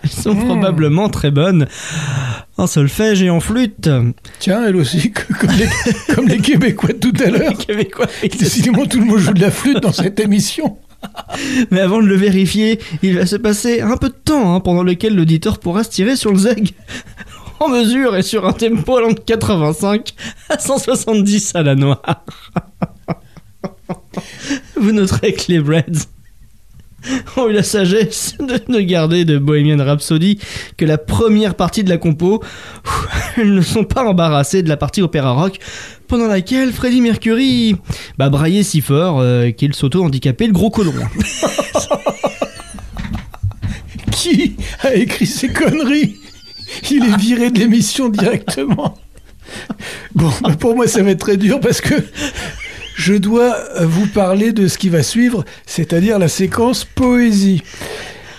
Elles 0.02 0.10
sont 0.10 0.34
Hmm. 0.34 0.44
probablement 0.44 1.08
très 1.08 1.30
bonnes 1.30 1.66
en 2.58 2.66
solfège 2.66 3.22
et 3.22 3.30
en 3.30 3.40
flûte. 3.40 3.88
Tiens, 4.38 4.64
elle 4.66 4.76
aussi, 4.76 5.12
comme 5.40 5.50
les, 5.56 6.14
comme 6.14 6.28
les 6.28 6.38
Québécois 6.38 6.90
de 6.92 6.98
tout 6.98 7.12
à 7.24 7.30
l'heure. 7.30 7.56
Québécois. 7.56 8.06
Décidément, 8.22 8.86
tout 8.86 8.98
le 8.98 9.06
monde 9.06 9.18
joue 9.18 9.32
de 9.32 9.40
la 9.40 9.50
flûte 9.50 9.80
dans 9.80 9.92
cette 9.92 10.20
émission. 10.20 10.76
Mais 11.70 11.80
avant 11.80 12.02
de 12.02 12.06
le 12.06 12.16
vérifier, 12.16 12.78
il 13.02 13.16
va 13.16 13.24
se 13.26 13.36
passer 13.36 13.80
un 13.80 13.96
peu 13.96 14.08
de 14.08 14.14
temps 14.14 14.54
hein, 14.54 14.60
pendant 14.60 14.82
lequel 14.82 15.14
l'auditeur 15.14 15.58
pourra 15.58 15.84
se 15.84 15.90
tirer 15.90 16.16
sur 16.16 16.32
le 16.32 16.38
zeg 16.38 16.72
en 17.60 17.68
mesure 17.68 18.16
et 18.16 18.22
sur 18.22 18.46
un 18.46 18.52
tempo 18.52 18.96
allant 18.96 19.12
de 19.12 19.20
85 19.20 20.12
à 20.50 20.58
170 20.58 21.52
à 21.54 21.62
la 21.62 21.74
noire. 21.74 22.24
Vous 24.78 24.92
noterez 24.92 25.32
que 25.32 25.44
les 25.48 25.60
Breads 25.60 26.06
ont 27.36 27.48
eu 27.48 27.52
la 27.52 27.62
sagesse 27.62 28.34
de 28.38 28.60
ne 28.68 28.80
garder 28.80 29.24
de 29.24 29.38
Bohemian 29.38 29.82
Rhapsody 29.82 30.38
que 30.76 30.84
la 30.84 30.98
première 30.98 31.54
partie 31.54 31.84
de 31.84 31.88
la 31.88 31.98
compo. 31.98 32.42
Elles 33.36 33.54
ne 33.54 33.60
sont 33.62 33.84
pas 33.84 34.04
embarrassées 34.04 34.62
de 34.62 34.68
la 34.68 34.76
partie 34.76 35.02
opéra 35.02 35.32
rock 35.32 35.58
pendant 36.08 36.26
laquelle 36.26 36.72
Freddie 36.72 37.00
Mercury 37.00 37.76
bah, 38.18 38.28
braillait 38.28 38.62
si 38.62 38.80
fort 38.80 39.20
euh, 39.20 39.50
qu'il 39.50 39.74
s'auto-handicapait 39.74 40.46
le 40.46 40.52
gros 40.52 40.70
colon. 40.70 40.92
Qui 44.10 44.56
a 44.82 44.94
écrit 44.94 45.26
ces 45.26 45.48
conneries? 45.48 46.16
Il 46.90 47.04
est 47.04 47.16
viré 47.16 47.50
de 47.50 47.58
l'émission 47.58 48.08
directement. 48.08 48.96
Bon, 50.14 50.30
bah, 50.42 50.56
pour 50.58 50.74
moi, 50.74 50.86
ça 50.88 51.02
va 51.02 51.10
être 51.10 51.20
très 51.20 51.36
dur 51.36 51.60
parce 51.60 51.80
que 51.80 51.94
je 53.06 53.14
dois 53.14 53.56
vous 53.82 54.08
parler 54.08 54.50
de 54.50 54.66
ce 54.66 54.78
qui 54.78 54.88
va 54.88 55.04
suivre, 55.04 55.44
c'est-à-dire 55.64 56.18
la 56.18 56.26
séquence 56.26 56.84
poésie. 56.84 57.62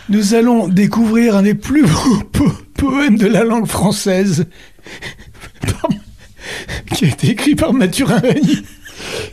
Nous 0.09 0.33
allons 0.33 0.67
découvrir 0.67 1.37
un 1.37 1.43
des 1.43 1.53
plus 1.53 1.83
beaux 1.83 2.19
po- 2.33 2.51
poèmes 2.73 3.17
de 3.17 3.27
la 3.27 3.45
langue 3.45 3.65
française, 3.67 4.45
qui 6.95 7.05
a 7.05 7.07
été 7.07 7.29
écrit 7.29 7.55
par 7.55 7.71
Mathurin 7.73 8.19
Régnier, 8.19 8.57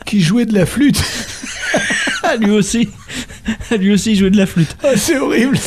qui 0.05 0.21
jouait 0.21 0.45
de 0.45 0.53
la 0.53 0.65
flûte. 0.65 1.01
Ah, 2.27 2.37
lui 2.37 2.49
aussi, 2.51 2.89
lui 3.77 3.91
aussi 3.93 4.15
jouait 4.15 4.31
de 4.31 4.37
la 4.37 4.47
flûte. 4.47 4.75
Ah, 4.83 4.95
c'est 4.97 5.17
horrible. 5.19 5.59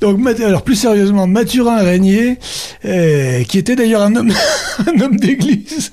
Donc, 0.00 0.18
alors 0.40 0.62
plus 0.64 0.74
sérieusement, 0.74 1.28
Mathurin 1.28 1.82
Régnier, 1.84 2.38
euh, 2.84 3.44
qui 3.44 3.58
était 3.58 3.76
d'ailleurs 3.76 4.02
un 4.02 4.16
homme, 4.16 4.32
un 4.88 5.00
homme 5.00 5.16
d'église, 5.18 5.92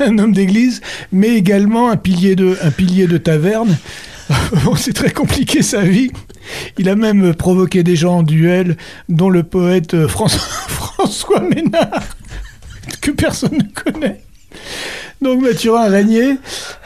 un 0.00 0.18
homme 0.18 0.32
d'église, 0.32 0.80
mais 1.12 1.30
également 1.30 1.90
un 1.90 1.96
pilier 1.96 2.36
de, 2.36 2.56
un 2.62 2.70
pilier 2.70 3.06
de 3.06 3.18
taverne. 3.18 3.76
Bon, 4.64 4.76
c'est 4.76 4.92
très 4.92 5.10
compliqué 5.10 5.62
sa 5.62 5.82
vie. 5.82 6.10
Il 6.78 6.88
a 6.88 6.96
même 6.96 7.34
provoqué 7.34 7.82
des 7.82 7.96
gens 7.96 8.18
en 8.18 8.22
duel, 8.22 8.76
dont 9.08 9.30
le 9.30 9.42
poète 9.42 9.94
euh, 9.94 10.08
François, 10.08 11.40
Ménard, 11.40 12.16
que 13.00 13.10
personne 13.10 13.58
ne 13.58 13.92
connaît. 13.92 14.20
Donc 15.20 15.40
Mathurin 15.40 15.88
Régnier, 15.88 16.36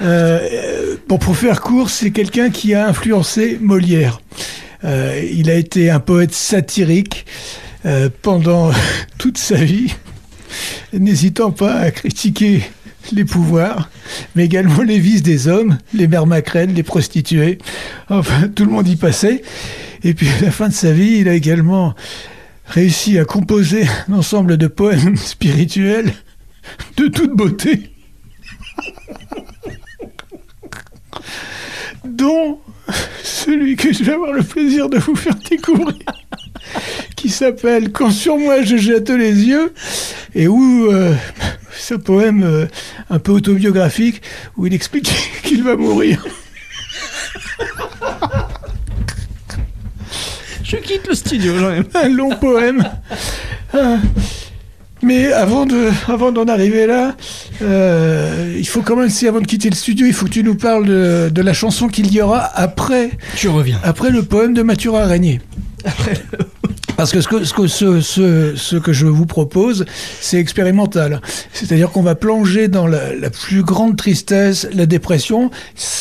euh, 0.02 0.96
bon, 1.08 1.18
pour 1.18 1.36
faire 1.36 1.60
court, 1.62 1.88
c'est 1.88 2.10
quelqu'un 2.10 2.50
qui 2.50 2.74
a 2.74 2.86
influencé 2.86 3.58
Molière. 3.60 4.20
Euh, 4.84 5.22
il 5.32 5.50
a 5.50 5.54
été 5.54 5.90
un 5.90 6.00
poète 6.00 6.34
satirique 6.34 7.26
pendant 8.22 8.72
toute 9.18 9.38
sa 9.38 9.54
vie, 9.54 9.94
n'hésitant 10.92 11.52
pas 11.52 11.74
à 11.76 11.90
critiquer 11.92 12.62
les 13.12 13.24
pouvoirs, 13.24 13.90
mais 14.34 14.44
également 14.44 14.82
les 14.82 14.98
vices 14.98 15.22
des 15.22 15.48
hommes, 15.48 15.78
les 15.94 16.08
mères 16.08 16.26
macrènes, 16.26 16.74
les 16.74 16.82
prostituées. 16.82 17.58
Enfin, 18.08 18.48
tout 18.48 18.64
le 18.64 18.70
monde 18.70 18.88
y 18.88 18.96
passait. 18.96 19.42
Et 20.02 20.14
puis 20.14 20.28
à 20.28 20.44
la 20.44 20.50
fin 20.50 20.68
de 20.68 20.74
sa 20.74 20.92
vie, 20.92 21.18
il 21.18 21.28
a 21.28 21.34
également 21.34 21.94
réussi 22.66 23.18
à 23.18 23.24
composer 23.24 23.86
un 24.08 24.14
ensemble 24.14 24.56
de 24.56 24.66
poèmes 24.66 25.16
spirituels 25.16 26.12
de 26.96 27.08
toute 27.08 27.30
beauté, 27.30 27.90
dont 32.04 32.58
celui 33.22 33.76
que 33.76 33.92
je 33.92 34.02
vais 34.02 34.14
avoir 34.14 34.32
le 34.32 34.42
plaisir 34.42 34.88
de 34.88 34.98
vous 34.98 35.14
faire 35.14 35.36
découvrir, 35.48 35.94
qui 37.16 37.28
s'appelle 37.28 37.92
Quand 37.92 38.10
sur 38.10 38.38
moi 38.38 38.62
je 38.62 38.76
jette 38.76 39.10
les 39.10 39.44
yeux, 39.44 39.72
et 40.34 40.48
où 40.48 40.86
euh, 40.90 41.14
ce 41.76 41.94
poème 41.94 42.42
euh, 42.44 42.66
un 43.10 43.18
peu 43.18 43.32
autobiographique, 43.32 44.22
où 44.56 44.66
il 44.66 44.74
explique 44.74 45.12
qu'il 45.42 45.62
va 45.62 45.76
mourir. 45.76 46.24
Je 50.62 50.76
quitte 50.78 51.06
le 51.06 51.14
studio, 51.14 51.56
j'en 51.60 51.70
ai 51.70 51.82
un 51.94 52.08
long 52.08 52.34
poème. 52.34 52.84
Ah. 53.72 53.98
Mais 55.00 55.32
avant 55.32 55.64
de, 55.64 55.90
avant 56.08 56.32
d'en 56.32 56.46
arriver 56.46 56.88
là, 56.88 57.14
euh, 57.62 58.56
il 58.58 58.66
faut 58.66 58.82
quand 58.82 58.96
même, 58.96 59.08
si 59.08 59.28
avant 59.28 59.40
de 59.40 59.46
quitter 59.46 59.70
le 59.70 59.76
studio, 59.76 60.06
il 60.06 60.12
faut 60.12 60.26
que 60.26 60.30
tu 60.32 60.42
nous 60.42 60.56
parles 60.56 60.86
de, 60.86 61.28
de 61.32 61.42
la 61.42 61.52
chanson 61.52 61.86
qu'il 61.86 62.12
y 62.12 62.20
aura 62.20 62.40
après. 62.40 63.10
Tu 63.36 63.48
reviens. 63.48 63.78
Après 63.84 64.10
le 64.10 64.24
poème 64.24 64.54
de 64.54 64.62
Mathurin 64.62 65.06
Régnier. 65.06 65.40
Parce 66.96 67.12
que 67.12 67.20
ce 67.20 67.28
que, 67.28 67.44
ce, 67.44 67.54
que 67.54 68.00
ce, 68.56 68.76
que 68.76 68.92
je 68.92 69.06
vous 69.06 69.26
propose, 69.26 69.84
c'est 70.20 70.38
expérimental. 70.38 71.20
C'est-à-dire 71.52 71.90
qu'on 71.90 72.02
va 72.02 72.14
plonger 72.14 72.68
dans 72.68 72.86
la, 72.86 73.28
plus 73.28 73.62
grande 73.62 73.96
tristesse, 73.96 74.66
la 74.72 74.86
dépression. 74.86 75.50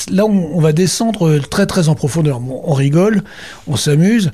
Là, 0.10 0.26
on, 0.26 0.56
on 0.56 0.62
va 0.62 0.72
descendre 0.72 1.40
très 1.40 1.66
très 1.66 1.90
en 1.90 1.96
profondeur. 1.96 2.40
On 2.42 2.74
rigole, 2.74 3.24
on 3.68 3.76
s'amuse. 3.76 4.32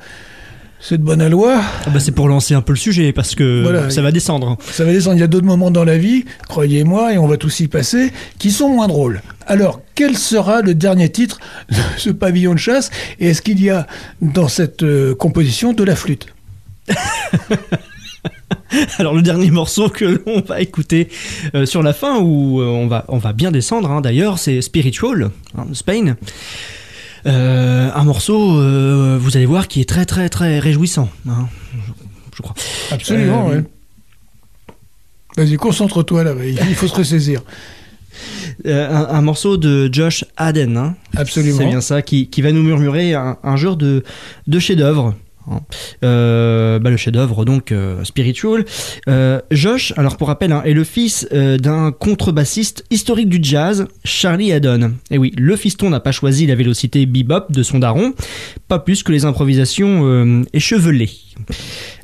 C'est 0.84 0.98
de 0.98 1.03
bonne 1.03 1.26
loi. 1.28 1.62
Ah 1.86 1.90
bah 1.91 1.99
c'est 1.99 2.12
pour 2.12 2.28
lancer 2.28 2.56
un 2.56 2.62
peu 2.62 2.74
le 2.74 2.78
sujet 2.78 3.14
parce 3.14 3.36
que 3.36 3.62
Voilà. 3.62 3.90
ça 3.91 4.02
va 4.02 4.12
descendre. 4.12 4.58
Ça 4.72 4.84
va 4.84 4.91
descendre. 4.91 5.16
Il 5.18 5.20
y 5.20 5.24
a 5.24 5.28
d'autres 5.28 5.45
moments 5.45 5.70
dans 5.70 5.84
la 5.84 5.98
vie, 5.99 6.26
croyez-moi, 6.49 7.14
et 7.14 7.18
on 7.20 7.28
va 7.28 7.38
tous 7.38 7.60
y 7.60 7.68
passer, 7.68 8.12
qui 8.40 8.49
sont 8.52 8.68
moins 8.70 8.88
drôles. 8.88 9.22
Alors, 9.45 9.82
quel 9.94 10.18
sera 10.18 10.62
le 10.62 10.74
dernier 10.74 11.10
titre 11.10 11.40
de 11.70 11.76
ce 11.98 12.10
pavillon 12.10 12.53
de 12.53 12.60
chasse 12.60 12.90
Et 13.20 13.28
est-ce 13.30 13.44
qu'il 13.44 13.62
y 13.64 13.70
a 13.70 13.86
dans 14.22 14.48
cette 14.48 14.82
euh, 14.82 15.14
composition 15.14 15.74
de 15.74 15.84
la 15.84 15.95
flûte? 15.95 16.26
Alors 18.98 19.14
le 19.14 19.22
dernier 19.22 19.52
morceau 19.52 19.90
que 19.90 20.22
l'on 20.26 20.41
va 20.41 20.62
écouter 20.62 21.10
euh, 21.56 21.66
sur 21.66 21.84
la 21.84 21.94
fin 21.94 22.20
où 22.20 22.62
euh, 22.62 22.66
on 22.66 22.88
va 22.88 23.06
on 23.08 23.18
va 23.18 23.34
bien 23.34 23.52
descendre 23.52 23.90
hein, 23.91 24.02
d'ailleurs 24.02 24.40
c'est 24.40 24.62
Spiritual 24.62 25.32
hein, 25.58 25.66
de 25.68 25.74
Spain. 25.74 26.16
Euh, 27.27 27.89
un 27.93 28.03
morceau 28.03 28.57
euh, 28.60 29.18
vous 29.22 29.38
allez 29.38 29.45
voir 29.45 29.68
qui 29.68 29.80
est 29.81 29.88
très 29.89 30.06
très 30.06 30.27
très 30.30 30.57
réjouissant 30.60 31.07
hein, 31.30 31.48
je, 31.76 31.91
je 32.38 32.41
crois. 32.41 32.56
Absolument, 32.91 33.49
Euh, 33.49 33.57
ouais. 33.57 33.64
Vas-y, 35.38 35.56
concentre-toi 35.56 36.23
là, 36.23 36.34
il 36.43 36.60
il 36.69 36.76
faut 36.76 36.88
se 36.88 36.95
ressaisir. 36.95 37.41
Euh, 38.65 38.89
un, 38.89 39.15
un 39.15 39.22
morceau 39.22 39.56
de 39.57 39.89
Josh 39.91 40.26
Haden. 40.35 40.76
hein. 40.77 40.95
Absolument. 41.15 41.57
C'est 41.60 41.65
bien 41.68 41.80
ça, 41.81 42.02
qui, 42.02 42.27
qui 42.27 42.41
va 42.41 42.52
nous 42.52 42.64
murmurer 42.64 43.14
un, 43.14 43.38
un 43.43 43.56
genre 43.56 43.77
de, 43.77 44.03
de 44.48 44.60
chef-d'œuvre. 44.60 45.15
Hein. 45.50 45.60
Euh, 46.04 46.80
bah, 46.80 46.90
le 46.90 46.98
chef-d'œuvre 46.98 47.46
donc 47.46 47.72
euh, 47.72 48.04
spiritual. 48.04 48.66
Euh, 49.08 49.40
Josh, 49.52 49.94
alors 49.98 50.18
pour 50.18 50.28
rappel, 50.28 50.52
hein, 50.52 50.62
est 50.66 50.74
le 50.74 50.84
fils 50.84 51.28
d'un 51.32 51.92
contrebassiste 51.92 52.86
historique 52.90 53.30
du 53.30 53.40
jazz, 53.42 53.88
Charlie 54.04 54.52
Haddon. 54.52 54.94
Et 55.10 55.18
oui, 55.18 55.34
le 55.38 55.56
fiston 55.56 55.90
n'a 55.90 56.00
pas 56.00 56.12
choisi 56.12 56.48
la 56.48 56.56
vélocité 56.56 57.06
bebop 57.06 57.46
de 57.50 57.64
son 57.64 57.80
daron, 57.80 58.14
pas 58.68 58.80
plus 58.80 59.04
que 59.04 59.12
les 59.12 59.26
improvisations 59.26 60.44
échevelées. 60.54 61.12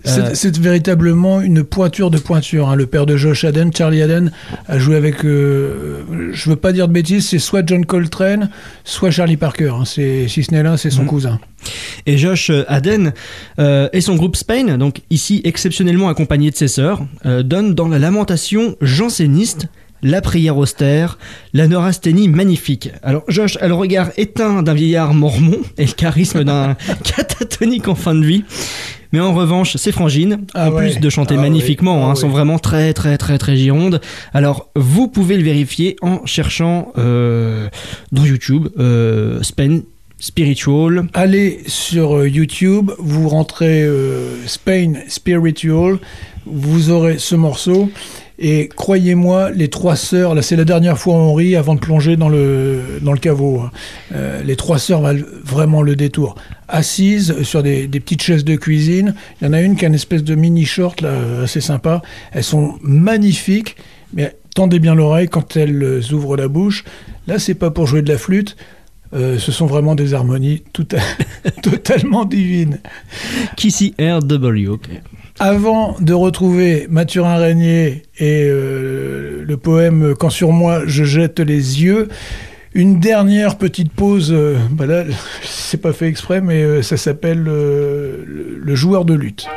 C'est 0.03 0.19
Euh, 0.21 0.29
c'est 0.33 0.57
véritablement 0.57 1.41
une 1.41 1.63
pointure 1.63 2.09
de 2.11 2.17
pointure. 2.17 2.69
hein. 2.69 2.75
Le 2.75 2.85
père 2.85 3.05
de 3.05 3.17
Josh 3.17 3.43
Haden, 3.43 3.71
Charlie 3.75 4.01
Haden, 4.01 4.31
a 4.67 4.79
joué 4.79 4.95
avec. 4.95 5.25
euh, 5.25 6.01
je 6.33 6.49
veux 6.49 6.55
pas 6.55 6.71
dire 6.71 6.87
de 6.87 6.93
bêtises, 6.93 7.27
c'est 7.27 7.39
soit 7.39 7.63
John 7.65 7.85
Coltrane, 7.85 8.49
soit 8.83 9.11
Charlie 9.11 9.37
Parker. 9.37 9.71
hein. 9.73 9.83
C'est 9.85 10.27
si 10.27 10.43
ce 10.43 10.51
n'est 10.51 10.63
l'un, 10.63 10.77
c'est 10.77 10.89
son 10.91 11.01
Mhm. 11.03 11.07
cousin. 11.07 11.39
Et 12.05 12.17
Josh 12.17 12.51
Haden 12.67 13.13
euh, 13.59 13.89
et 13.91 14.01
son 14.01 14.15
groupe 14.15 14.35
Spain, 14.35 14.77
donc 14.77 15.01
ici 15.09 15.41
exceptionnellement 15.43 16.07
accompagné 16.09 16.51
de 16.51 16.55
ses 16.55 16.67
sœurs, 16.67 17.01
euh, 17.25 17.43
donnent 17.43 17.73
dans 17.73 17.87
la 17.87 17.99
lamentation 17.99 18.75
janséniste 18.81 19.67
la 20.03 20.21
prière 20.21 20.57
austère, 20.57 21.17
la 21.53 21.67
neurasthénie 21.67 22.27
magnifique. 22.29 22.91
Alors 23.01 23.23
Josh 23.29 23.57
a 23.61 23.67
le 23.67 23.73
regard 23.73 24.11
éteint 24.15 24.61
d'un 24.61 24.75
vieillard 24.75 25.15
mormon 25.15 25.57
et 25.79 25.87
le 25.87 25.91
charisme 25.91 26.43
d'un 26.43 26.75
catatonique 27.03 27.87
en 27.87 27.95
fin 27.95 28.13
de 28.13 28.23
vie. 28.23 28.43
Mais 29.13 29.19
en 29.19 29.33
revanche, 29.33 29.77
ses 29.77 29.91
frangines, 29.91 30.45
Ah 30.53 30.69
en 30.69 30.73
ouais. 30.73 30.89
plus 30.91 30.99
de 30.99 31.09
chanter 31.09 31.35
Ah 31.37 31.41
magnifiquement, 31.41 31.97
oui. 31.97 32.03
Ah 32.05 32.11
hein, 32.11 32.15
sont 32.15 32.27
oui. 32.27 32.33
vraiment 32.33 32.59
très 32.59 32.93
très 32.93 33.17
très 33.17 33.37
très 33.37 33.55
girondes. 33.55 34.01
Alors 34.33 34.69
vous 34.75 35.07
pouvez 35.07 35.37
le 35.37 35.43
vérifier 35.43 35.95
en 36.01 36.25
cherchant 36.25 36.91
euh, 36.97 37.69
dans 38.11 38.25
YouTube 38.25 38.67
euh, 38.79 39.41
Spain 39.43 39.79
Spiritual. 40.19 41.07
Allez 41.13 41.59
sur 41.67 42.17
euh, 42.17 42.27
YouTube, 42.27 42.91
vous 42.97 43.29
rentrez 43.29 43.83
euh, 43.83 44.45
Spain 44.47 44.93
Spiritual, 45.07 45.99
vous 46.45 46.89
aurez 46.89 47.17
ce 47.19 47.35
morceau. 47.35 47.89
Et 48.39 48.69
croyez-moi, 48.75 49.49
les 49.49 49.67
trois 49.67 49.95
sœurs, 49.95 50.35
là 50.35 50.43
c'est 50.43 50.55
la 50.55 50.65
dernière 50.65 50.99
fois 50.99 51.15
on 51.15 51.33
rit 51.33 51.55
avant 51.55 51.73
de 51.73 51.79
plonger 51.79 52.17
dans 52.17 52.29
le, 52.29 52.99
dans 53.01 53.11
le 53.11 53.17
caveau. 53.17 53.61
hein. 53.61 53.71
Euh, 54.13 54.43
les 54.43 54.55
trois 54.55 54.77
sœurs 54.77 55.01
valent 55.01 55.25
vraiment 55.43 55.81
le 55.81 55.95
détour. 55.95 56.35
Assises 56.67 57.41
sur 57.41 57.63
des, 57.63 57.87
petites 57.87 58.21
chaises 58.21 58.45
de 58.45 58.55
cuisine, 58.55 59.15
il 59.41 59.45
y 59.45 59.49
en 59.49 59.53
a 59.53 59.61
une 59.61 59.75
qui 59.75 59.85
a 59.85 59.87
une 59.87 59.95
espèce 59.95 60.23
de 60.23 60.35
mini 60.35 60.65
short 60.65 61.01
là, 61.01 61.13
assez 61.43 61.61
sympa. 61.61 62.03
Elles 62.31 62.43
sont 62.43 62.75
magnifiques, 62.81 63.75
mais 64.13 64.35
tendez 64.53 64.77
bien 64.77 64.93
l'oreille 64.93 65.29
quand 65.29 65.57
elles 65.57 65.81
euh, 65.81 66.13
ouvrent 66.13 66.37
la 66.37 66.47
bouche. 66.47 66.83
Là 67.25 67.39
c'est 67.39 67.55
pas 67.55 67.71
pour 67.71 67.87
jouer 67.87 68.03
de 68.03 68.09
la 68.09 68.19
flûte, 68.19 68.55
euh, 69.13 69.39
ce 69.39 69.51
sont 69.51 69.65
vraiment 69.65 69.95
des 69.95 70.13
harmonies 70.13 70.63
totalement 71.63 72.23
divines. 72.23 72.79
Kissy 73.55 73.95
RW. 73.99 74.77
Avant 75.39 75.95
de 75.99 76.13
retrouver 76.13 76.87
Mathurin 76.89 77.37
Régnier 77.37 78.03
et 78.17 78.47
euh, 78.49 79.43
le 79.45 79.57
poème 79.57 80.15
Quand 80.19 80.31
sur 80.31 80.51
moi 80.51 80.81
je 80.87 81.03
jette 81.03 81.39
les 81.39 81.83
yeux, 81.83 82.07
une 82.73 82.99
dernière 82.99 83.57
petite 83.57 83.91
pause. 83.91 84.31
euh, 84.33 84.57
bah 84.71 84.87
là, 84.87 85.03
c'est 85.43 85.81
pas 85.81 85.93
fait 85.93 86.07
exprès, 86.07 86.41
mais 86.41 86.63
euh, 86.63 86.81
ça 86.81 86.97
s'appelle 86.97 87.39
le, 87.39 88.25
le 88.59 88.75
joueur 88.75 89.05
de 89.05 89.13
lutte. 89.13 89.47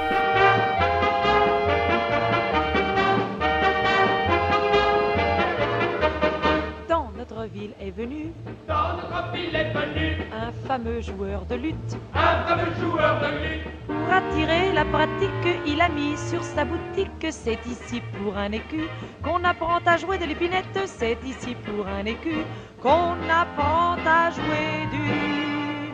Fameux 10.83 11.01
joueur 11.01 11.45
de 11.47 11.55
lutte. 11.57 11.97
un 12.15 12.43
fameux 12.47 12.75
joueur 12.81 13.21
de 13.21 13.27
lutte. 13.27 13.67
Pour 13.87 14.15
attirer 14.15 14.73
la 14.73 14.85
pratique, 14.85 15.61
il 15.67 15.81
a 15.81 15.89
mis 15.89 16.17
sur 16.17 16.43
sa 16.43 16.65
boutique 16.65 17.27
C'est 17.31 17.59
ici 17.67 18.03
pour 18.19 18.37
un 18.37 18.53
écu 18.53 18.85
qu'on 19.23 19.45
apprend 19.45 19.81
à 19.85 19.97
jouer 19.99 20.17
de 20.19 20.25
l'épinette. 20.25 20.79
C'est 20.87 21.19
ici 21.25 21.55
pour 21.67 21.87
un 21.87 22.05
écu 22.07 22.37
qu'on 22.81 23.17
apprend 23.31 23.97
à 24.07 24.31
jouer 24.31 24.89
du. 24.93 25.93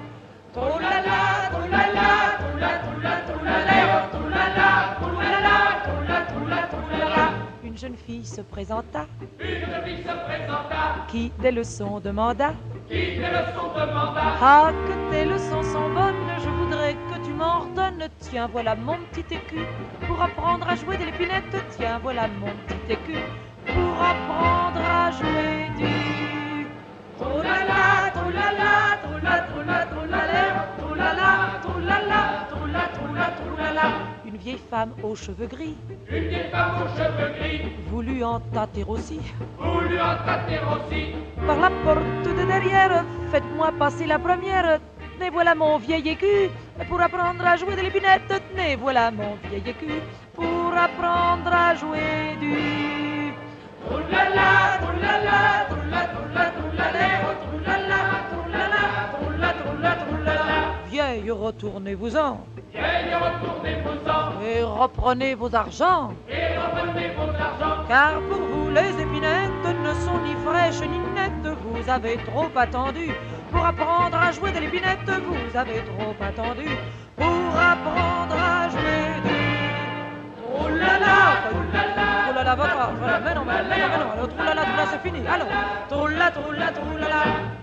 Troulala, 0.53 1.51
troulala, 1.51 2.11
troulala, 2.39 2.73
troulala, 2.87 3.15
troulala, 3.27 4.09
troulala, 4.13 4.69
troulala, 5.01 5.57
troulala, 5.85 6.21
troulala, 6.29 6.69
troulala. 6.69 7.31
Une 7.65 7.77
jeune 7.77 7.97
fille 7.97 8.25
se 8.25 8.41
présenta 8.41 9.07
Une 9.41 9.85
fille 9.85 10.05
se 10.05 10.15
présenta, 10.27 11.07
qui 11.09 11.33
des 11.41 11.51
leçons 11.51 11.99
demanda. 12.01 12.53
Leçons. 12.91 13.73
Ah, 14.41 14.73
que 14.87 15.11
tes 15.11 15.25
leçons 15.25 15.63
sont 15.63 15.89
bonnes, 15.91 16.15
je 16.43 16.49
voudrais 16.49 16.95
que 16.95 17.25
tu 17.25 17.33
m'en 17.33 17.61
redonnes. 17.61 18.09
Tiens, 18.21 18.49
voilà 18.53 18.75
mon 18.75 18.99
petit 19.13 19.35
écu 19.35 19.61
pour 20.07 20.21
apprendre 20.23 20.69
à 20.69 20.77
jouer 20.77 20.97
de 20.97 21.05
l'épinette. 21.05 21.45
Tiens, 21.77 21.99
voilà 22.03 22.29
mon 22.29 22.53
petit 22.67 22.93
écu 22.93 23.19
pour 23.67 24.03
apprendre 24.03 24.81
à 24.81 25.11
jouer 25.11 25.71
du. 25.79 26.67
Troulala, 27.19 28.11
troulala, 28.15 28.99
troulala, 29.03 29.47
troulala, 29.49 29.87
troulala, 29.87 30.69
troulala, 30.79 31.61
troulala, 31.63 32.47
troulala, 32.49 32.89
troulala, 32.95 33.31
troulala. 33.37 34.16
Une 34.47 34.53
vieille 34.53 34.69
femme 34.71 34.95
aux 35.03 35.17
cheveux 35.17 35.49
gris 35.49 35.75
Une 36.09 36.29
vieille 36.29 36.51
femme 36.53 36.77
aux 36.81 36.97
cheveux 36.97 37.33
gris, 37.37 37.63
voulut 37.89 38.23
en 38.23 38.39
tâter 38.55 38.85
aussi. 38.87 39.19
voulut 39.59 39.99
en 40.01 40.17
tâter 40.25 40.61
aussi. 40.73 41.07
Par 41.45 41.57
la 41.57 41.71
porte 41.85 42.29
de 42.39 42.47
derrière, 42.47 43.05
faites-moi 43.33 43.73
passer 43.77 44.07
la 44.07 44.21
première. 44.21 44.79
Tenez, 45.19 45.31
voilà 45.31 45.57
mon 45.57 45.79
vieil 45.79 46.09
écu 46.11 46.49
pour 46.89 47.01
apprendre 47.01 47.45
à 47.45 47.57
jouer 47.57 47.75
de 47.75 47.81
l'épinette. 47.81 48.29
Tenez, 48.29 48.77
voilà 48.77 49.11
mon 49.11 49.37
vieil 49.51 49.69
écu 49.69 49.95
pour 50.37 50.73
apprendre 50.77 51.53
à 51.53 51.75
jouer 51.75 52.37
du. 52.39 52.77
Retournez-vous-en. 61.31 62.41
Vieille, 62.73 63.15
retournez-vous-en. 63.15 64.43
Et 64.43 64.63
reprenez 64.63 65.35
vos 65.35 65.55
argents. 65.55 66.13
Et 66.29 66.57
reprenez 66.57 67.11
vos 67.17 67.31
argents. 67.31 67.85
Car 67.89 68.21
pour 68.29 68.39
vous, 68.39 68.71
les 68.71 69.03
épinettes 69.03 69.67
ne 69.85 69.95
sont 70.05 70.19
ni 70.25 70.35
fraîches 70.45 70.81
ni 70.89 70.99
nettes. 71.15 71.57
Vous 71.65 71.91
avez 71.91 72.17
trop 72.19 72.49
attendu. 72.57 73.11
Pour 73.51 73.65
apprendre 73.65 74.17
à 74.17 74.33
jouer 74.33 74.53
de 74.53 74.59
l'épinette, 74.59 75.09
vous 75.09 75.57
avez 75.57 75.83
trop 75.85 76.15
attendu. 76.21 76.69
Pour 77.17 77.27
apprendre 77.57 78.35
à 78.35 78.69
jouer 78.69 79.21
de 79.25 79.46
Oh 80.59 80.69
là 80.69 80.99
là, 80.99 81.17
oh 81.53 82.35
là 82.35 82.43
là, 82.45 82.55
votre 82.55 82.77
voilà, 82.99 83.21
mais 83.21 83.35
non, 83.35 83.45
mais 83.45 83.63
non, 83.63 83.69
mais 83.71 83.99
non, 83.99 84.13
alors 84.13 84.29
trou 84.29 84.43
là 84.43 84.55
là, 84.55 84.63
trou 84.63 84.77
là, 84.77 84.85
c'est 84.91 85.03
fini, 85.03 85.23
là, 85.23 85.37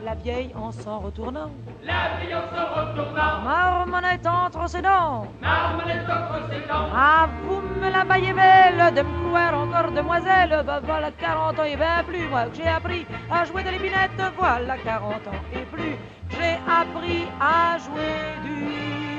la 0.03 0.15
vieille 0.15 0.52
en 0.56 0.72
s'en 0.72 0.99
retournant, 0.99 1.52
La 1.84 2.18
vieille 2.20 2.36
en 2.36 2.41
se 2.41 2.61
retournant. 2.80 3.41
marmonnette 3.44 4.28
entre 4.28 4.70
ses 4.70 4.82
dents, 4.82 5.28
Marmonnette 5.41 6.10
entre 6.10 6.49
ses 6.49 6.68
dents. 6.68 6.88
ah, 6.95 7.28
vous 7.44 7.61
me 7.82 7.90
la 7.91 8.03
baillez 8.03 8.34
belle, 8.34 8.94
de 8.94 9.02
me 9.02 9.56
encore 9.64 9.91
demoiselle, 9.91 10.64
bah 10.65 10.80
voilà 10.84 11.11
40 11.11 11.60
ans 11.60 11.64
et 11.64 11.76
bien 11.76 12.03
plus, 12.06 12.28
moi 12.28 12.45
que 12.45 12.56
j'ai 12.56 12.68
appris 12.68 13.06
à 13.32 13.45
jouer 13.45 13.64
de 13.64 13.70
l'épinette, 13.70 14.11
voilà 14.38 14.78
40 14.78 15.28
ans 15.28 15.41
et 15.53 15.65
plus, 15.74 15.95
j'ai 16.32 16.57
appris 16.68 17.28
à 17.40 17.78
jouer 17.78 18.14
du... 18.44 19.12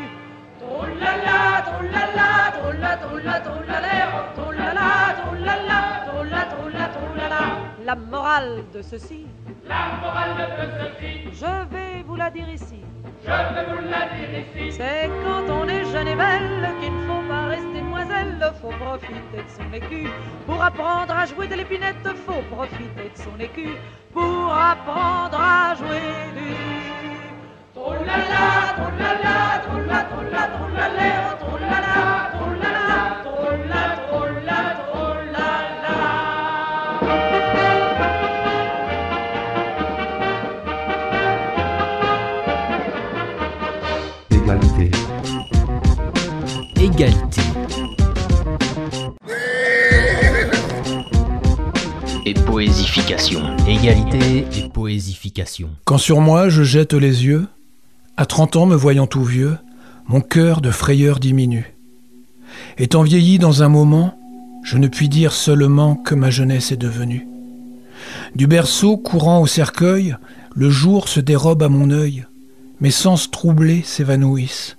La 7.84 7.96
morale 7.96 8.64
de 8.72 8.82
ceci, 8.82 9.26
La 9.68 9.98
morale 10.00 10.36
de 10.58 10.66
ceci, 10.80 11.28
je 11.32 11.74
vais 11.74 12.02
vous 12.06 12.16
la 12.16 12.30
dire 12.30 12.48
ici. 12.48 12.80
je 13.22 13.30
vais 13.30 13.66
vous 13.70 13.82
la 13.88 14.06
dire 14.16 14.32
ici. 14.40 14.72
C'est 14.72 15.08
quand 15.22 15.52
on 15.52 15.68
est 15.68 15.84
jeune 15.92 16.08
et 16.08 16.16
belle 16.16 16.68
qu'il 16.80 16.92
ne 16.96 17.06
faut 17.06 17.28
pas 17.28 17.46
rester 17.46 17.80
demoiselle, 17.80 18.52
faut 18.60 18.72
profiter 18.84 19.42
de 19.46 19.50
son 19.56 19.72
écu. 19.72 20.08
Pour 20.46 20.62
apprendre 20.62 21.14
à 21.16 21.26
jouer 21.26 21.46
de 21.46 21.54
l'épinette, 21.54 22.08
faut 22.26 22.42
profiter 22.56 23.10
de 23.14 23.18
son 23.18 23.38
écu. 23.38 23.68
Pour 24.12 24.52
apprendre 24.52 25.38
à 25.38 25.74
jouer 25.74 26.00
du... 26.34 26.54
Troulala, 27.74 28.74
troulala, 28.76 29.60
troulala, 29.64 29.83
Égalité. 44.30 44.90
Égalité. 46.76 47.40
Et 52.26 52.34
poésification. 52.34 53.40
Égalité 53.66 54.46
et 54.56 54.68
poésification. 54.68 55.70
Quand 55.84 55.98
sur 55.98 56.20
moi 56.20 56.48
je 56.48 56.62
jette 56.62 56.92
les 56.92 57.24
yeux, 57.24 57.46
à 58.16 58.26
trente 58.26 58.56
ans 58.56 58.66
me 58.66 58.76
voyant 58.76 59.06
tout 59.06 59.24
vieux, 59.24 59.56
mon 60.06 60.20
cœur 60.20 60.60
de 60.60 60.70
frayeur 60.70 61.18
diminue. 61.18 61.74
Étant 62.78 63.02
vieilli 63.02 63.38
dans 63.38 63.62
un 63.62 63.68
moment, 63.68 64.18
je 64.62 64.78
ne 64.78 64.88
puis 64.88 65.08
dire 65.08 65.32
seulement 65.32 65.96
que 65.96 66.14
ma 66.14 66.30
jeunesse 66.30 66.72
est 66.72 66.76
devenue. 66.76 67.26
Du 68.34 68.46
berceau 68.46 68.96
courant 68.96 69.40
au 69.40 69.46
cercueil, 69.46 70.16
le 70.54 70.70
jour 70.70 71.08
se 71.08 71.20
dérobe 71.20 71.62
à 71.62 71.68
mon 71.68 71.90
œil, 71.90 72.26
mes 72.80 72.90
sens 72.90 73.30
troublés 73.30 73.82
s'évanouissent. 73.82 74.76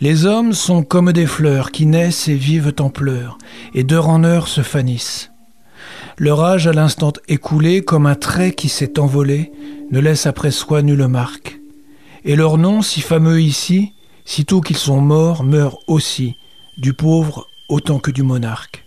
Les 0.00 0.24
hommes 0.24 0.52
sont 0.52 0.82
comme 0.82 1.12
des 1.12 1.26
fleurs 1.26 1.70
qui 1.72 1.86
naissent 1.86 2.28
et 2.28 2.34
vivent 2.34 2.74
en 2.80 2.90
pleurs, 2.90 3.38
et 3.74 3.84
d'heure 3.84 4.08
en 4.08 4.24
heure 4.24 4.48
se 4.48 4.62
fanissent. 4.62 5.30
Leur 6.16 6.42
âge 6.42 6.66
à 6.66 6.72
l'instant 6.72 7.12
écoulé, 7.28 7.82
comme 7.82 8.06
un 8.06 8.14
trait 8.14 8.52
qui 8.52 8.68
s'est 8.68 8.98
envolé, 8.98 9.52
ne 9.90 10.00
laisse 10.00 10.26
après 10.26 10.50
soi 10.50 10.82
nulle 10.82 11.06
marque. 11.06 11.60
Et 12.24 12.36
leur 12.36 12.58
nom, 12.58 12.82
si 12.82 13.00
fameux 13.00 13.40
ici, 13.40 13.92
sitôt 14.30 14.60
qu'ils 14.60 14.76
sont 14.76 15.00
morts, 15.00 15.42
meurt 15.42 15.78
aussi, 15.88 16.36
du 16.78 16.92
pauvre 16.92 17.48
autant 17.68 17.98
que 17.98 18.12
du 18.12 18.22
monarque. 18.22 18.86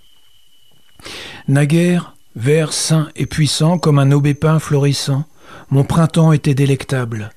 Naguère, 1.49 2.15
vert 2.37 2.71
sain 2.71 3.09
et 3.17 3.25
puissant 3.25 3.77
comme 3.77 3.99
un 3.99 4.13
aubépin 4.13 4.57
florissant, 4.59 5.25
mon 5.69 5.83
printemps 5.83 6.31
était 6.31 6.55
délectable. 6.55 7.29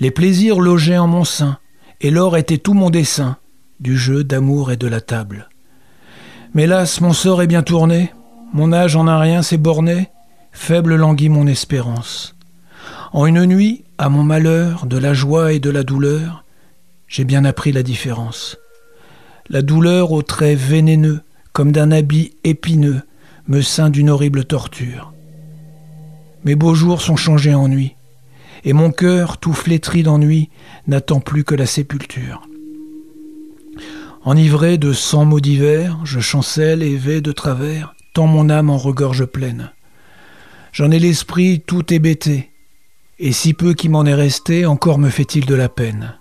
Les 0.00 0.10
plaisirs 0.10 0.58
logeaient 0.58 0.98
en 0.98 1.06
mon 1.06 1.22
sein, 1.22 1.58
et 2.00 2.10
l'or 2.10 2.36
était 2.36 2.58
tout 2.58 2.74
mon 2.74 2.90
dessein, 2.90 3.36
du 3.78 3.96
jeu, 3.96 4.24
d'amour 4.24 4.72
et 4.72 4.76
de 4.76 4.88
la 4.88 5.00
table. 5.00 5.48
Mais 6.52 6.64
hélas, 6.64 7.00
mon 7.00 7.12
sort 7.12 7.42
est 7.42 7.46
bien 7.46 7.62
tourné, 7.62 8.12
mon 8.52 8.72
âge 8.72 8.96
en 8.96 9.06
un 9.06 9.20
rien 9.20 9.42
s'est 9.42 9.56
borné, 9.56 10.08
faible 10.50 10.96
languit 10.96 11.28
mon 11.28 11.46
espérance. 11.46 12.34
En 13.12 13.24
une 13.24 13.46
nuit, 13.46 13.84
à 13.98 14.08
mon 14.08 14.24
malheur, 14.24 14.86
de 14.86 14.98
la 14.98 15.14
joie 15.14 15.52
et 15.52 15.60
de 15.60 15.70
la 15.70 15.84
douleur, 15.84 16.42
j'ai 17.08 17.24
bien 17.24 17.44
appris 17.44 17.72
la 17.72 17.82
différence. 17.82 18.58
La 19.48 19.62
douleur 19.62 20.12
aux 20.12 20.22
traits 20.22 20.58
vénéneux, 20.58 21.20
comme 21.52 21.72
d'un 21.72 21.90
habit 21.90 22.32
épineux, 22.44 23.02
me 23.48 23.60
ceint 23.60 23.90
d'une 23.90 24.10
horrible 24.10 24.44
torture. 24.44 25.12
Mes 26.44 26.54
beaux 26.54 26.74
jours 26.74 27.00
sont 27.00 27.16
changés 27.16 27.54
en 27.54 27.68
nuit, 27.68 27.96
et 28.64 28.72
mon 28.72 28.90
cœur, 28.90 29.38
tout 29.38 29.52
flétri 29.52 30.02
d'ennui, 30.02 30.50
n'attend 30.86 31.20
plus 31.20 31.44
que 31.44 31.54
la 31.54 31.66
sépulture. 31.66 32.42
Enivré 34.24 34.76
de 34.76 34.92
cent 34.92 35.24
mots 35.24 35.40
divers, 35.40 35.98
je 36.04 36.18
chancelle 36.18 36.82
et 36.82 36.96
vais 36.96 37.20
de 37.20 37.30
travers, 37.30 37.94
tant 38.12 38.26
mon 38.26 38.50
âme 38.50 38.70
en 38.70 38.78
regorge 38.78 39.24
pleine. 39.24 39.70
J'en 40.72 40.90
ai 40.90 40.98
l'esprit 40.98 41.62
tout 41.64 41.92
hébété, 41.92 42.50
et 43.20 43.32
si 43.32 43.54
peu 43.54 43.72
qui 43.72 43.88
m'en 43.88 44.04
est 44.04 44.14
resté, 44.14 44.66
encore 44.66 44.98
me 44.98 45.10
fait-il 45.10 45.46
de 45.46 45.54
la 45.54 45.68
peine. 45.68 46.18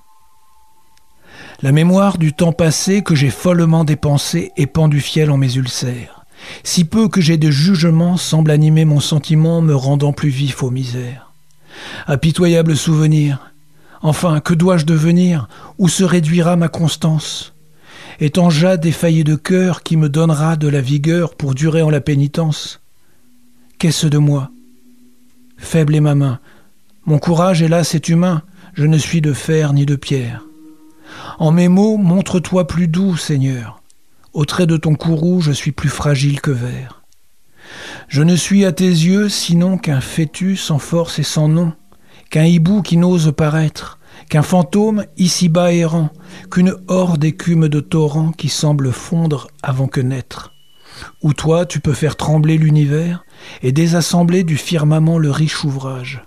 La 1.61 1.72
mémoire 1.72 2.18
du 2.18 2.34
temps 2.34 2.52
passé 2.52 3.02
que 3.02 3.15
j'ai 3.15 3.30
follement 3.30 3.86
dépensé 3.86 4.52
du 4.90 4.99
fiel 4.99 5.32
en 5.32 5.38
mes 5.38 5.56
ulcères. 5.56 6.26
Si 6.64 6.84
peu 6.84 7.07
que 7.07 7.22
j'ai 7.22 7.38
de 7.38 7.49
jugement 7.49 8.18
semble 8.18 8.52
animer 8.52 8.86
mon 8.86 8.99
sentiment, 8.99 9.61
me 9.61 9.76
rendant 9.76 10.14
plus 10.14 10.30
vif 10.30 10.64
aux 10.64 10.69
misères. 10.69 11.32
Impitoyable 12.07 12.76
souvenir. 12.76 13.52
Enfin, 14.02 14.40
que 14.41 14.53
dois-je 14.53 14.86
devenir? 14.86 15.48
Où 15.77 15.88
se 15.88 16.03
réduira 16.03 16.56
ma 16.56 16.68
constance? 16.68 17.53
Étant 18.19 18.49
déjà 18.49 18.77
défaillé 18.77 19.23
de 19.23 19.36
cœur 19.36 19.82
qui 19.82 19.98
me 19.98 20.10
donnera 20.10 20.57
de 20.57 20.68
la 20.68 20.82
vigueur 20.82 21.36
pour 21.36 21.56
durer 21.56 21.82
en 21.82 21.90
la 21.90 22.02
pénitence 22.02 22.82
Qu'est-ce 23.77 24.07
de 24.07 24.18
moi? 24.18 24.52
Faible 25.57 25.95
est 25.95 26.02
ma 26.02 26.15
main. 26.15 26.40
Mon 27.06 27.19
courage, 27.19 27.61
hélas, 27.61 27.95
est 27.95 28.10
humain. 28.10 28.41
Je 28.73 28.86
ne 28.86 28.98
suis 28.98 29.22
de 29.22 29.34
fer 29.34 29.73
ni 29.73 29.86
de 29.86 29.95
pierre. 29.95 30.44
En 31.39 31.51
mes 31.51 31.67
mots, 31.67 31.97
montre-toi 31.97 32.67
plus 32.67 32.87
doux, 32.87 33.17
Seigneur. 33.17 33.81
Au 34.33 34.45
trait 34.45 34.67
de 34.67 34.77
ton 34.77 34.95
courroux, 34.95 35.41
je 35.41 35.51
suis 35.51 35.71
plus 35.71 35.89
fragile 35.89 36.41
que 36.41 36.51
verre. 36.51 37.03
Je 38.07 38.21
ne 38.21 38.35
suis 38.35 38.65
à 38.65 38.71
tes 38.71 38.87
yeux 38.87 39.29
sinon 39.29 39.77
qu'un 39.77 40.01
fœtus 40.01 40.61
sans 40.61 40.79
force 40.79 41.19
et 41.19 41.23
sans 41.23 41.47
nom, 41.47 41.73
qu'un 42.29 42.43
hibou 42.43 42.81
qui 42.81 42.97
n'ose 42.97 43.33
paraître, 43.35 43.99
qu'un 44.29 44.43
fantôme 44.43 45.05
ici-bas 45.17 45.73
errant, 45.73 46.09
qu'une 46.51 46.75
horde 46.87 47.19
d'écume 47.19 47.67
de 47.67 47.79
torrents 47.79 48.31
qui 48.31 48.49
semble 48.49 48.91
fondre 48.91 49.47
avant 49.63 49.87
que 49.87 50.01
naître. 50.01 50.51
Où 51.21 51.33
toi 51.33 51.65
tu 51.65 51.79
peux 51.79 51.93
faire 51.93 52.15
trembler 52.15 52.57
l'univers 52.57 53.23
et 53.61 53.71
désassembler 53.71 54.43
du 54.43 54.57
firmament 54.57 55.17
le 55.17 55.31
riche 55.31 55.63
ouvrage, 55.63 56.23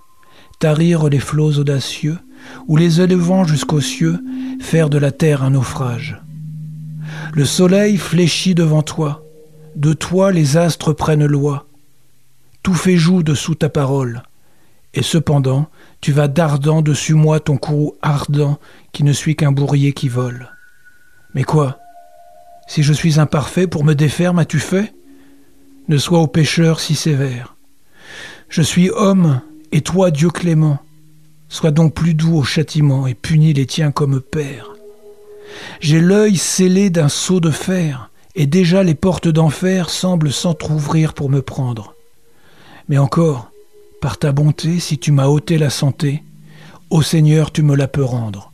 tarir 0.59 1.09
les 1.09 1.19
flots 1.19 1.57
audacieux, 1.57 2.17
ou 2.67 2.77
les 2.77 3.01
élevant 3.01 3.43
jusqu'aux 3.43 3.81
cieux, 3.81 4.19
faire 4.59 4.89
de 4.89 4.97
la 4.97 5.11
terre 5.11 5.43
un 5.43 5.51
naufrage. 5.51 6.21
Le 7.33 7.45
soleil 7.45 7.97
fléchit 7.97 8.55
devant 8.55 8.81
toi, 8.81 9.23
de 9.75 9.93
toi 9.93 10.31
les 10.31 10.57
astres 10.57 10.93
prennent 10.93 11.25
loi, 11.25 11.65
tout 12.63 12.73
fait 12.73 12.97
joue 12.97 13.23
dessous 13.23 13.55
ta 13.55 13.69
parole, 13.69 14.23
et 14.93 15.03
cependant 15.03 15.69
tu 16.01 16.11
vas 16.11 16.27
dardant 16.27 16.81
dessus 16.81 17.13
moi 17.13 17.39
ton 17.39 17.57
courroux 17.57 17.95
ardent 18.01 18.59
qui 18.91 19.03
ne 19.03 19.13
suit 19.13 19.35
qu'un 19.35 19.51
bourrier 19.51 19.93
qui 19.93 20.09
vole. 20.09 20.49
Mais 21.33 21.43
quoi? 21.43 21.79
Si 22.67 22.83
je 22.83 22.93
suis 22.93 23.19
imparfait 23.19 23.67
pour 23.67 23.83
me 23.83 23.95
défaire, 23.95 24.33
m'as-tu 24.33 24.59
fait? 24.59 24.93
Ne 25.87 25.97
sois 25.97 26.19
au 26.19 26.27
pécheur 26.27 26.79
si 26.79 26.95
sévère. 26.95 27.55
Je 28.47 28.61
suis 28.61 28.89
homme, 28.91 29.41
et 29.71 29.81
toi 29.81 30.11
Dieu 30.11 30.29
clément, 30.29 30.79
Sois 31.49 31.71
donc 31.71 31.95
plus 31.95 32.13
doux 32.13 32.37
au 32.37 32.43
châtiment 32.43 33.07
et 33.07 33.15
punis 33.15 33.53
les 33.53 33.65
tiens 33.65 33.91
comme 33.91 34.21
père. 34.21 34.69
J'ai 35.81 35.99
l'œil 35.99 36.37
scellé 36.37 36.91
d'un 36.91 37.09
sceau 37.09 37.39
de 37.39 37.49
fer, 37.49 38.11
et 38.35 38.45
déjà 38.45 38.83
les 38.83 38.95
portes 38.95 39.27
d'enfer 39.27 39.89
semblent 39.89 40.31
s'entr'ouvrir 40.31 41.13
pour 41.13 41.29
me 41.29 41.41
prendre. 41.41 41.95
Mais 42.87 42.99
encore, 42.99 43.51
par 43.99 44.17
ta 44.17 44.31
bonté, 44.31 44.79
si 44.79 44.99
tu 44.99 45.11
m'as 45.11 45.27
ôté 45.27 45.57
la 45.57 45.71
santé, 45.71 46.23
ô 46.91 47.01
Seigneur, 47.01 47.51
tu 47.51 47.63
me 47.63 47.75
la 47.75 47.87
peux 47.87 48.03
rendre. 48.03 48.51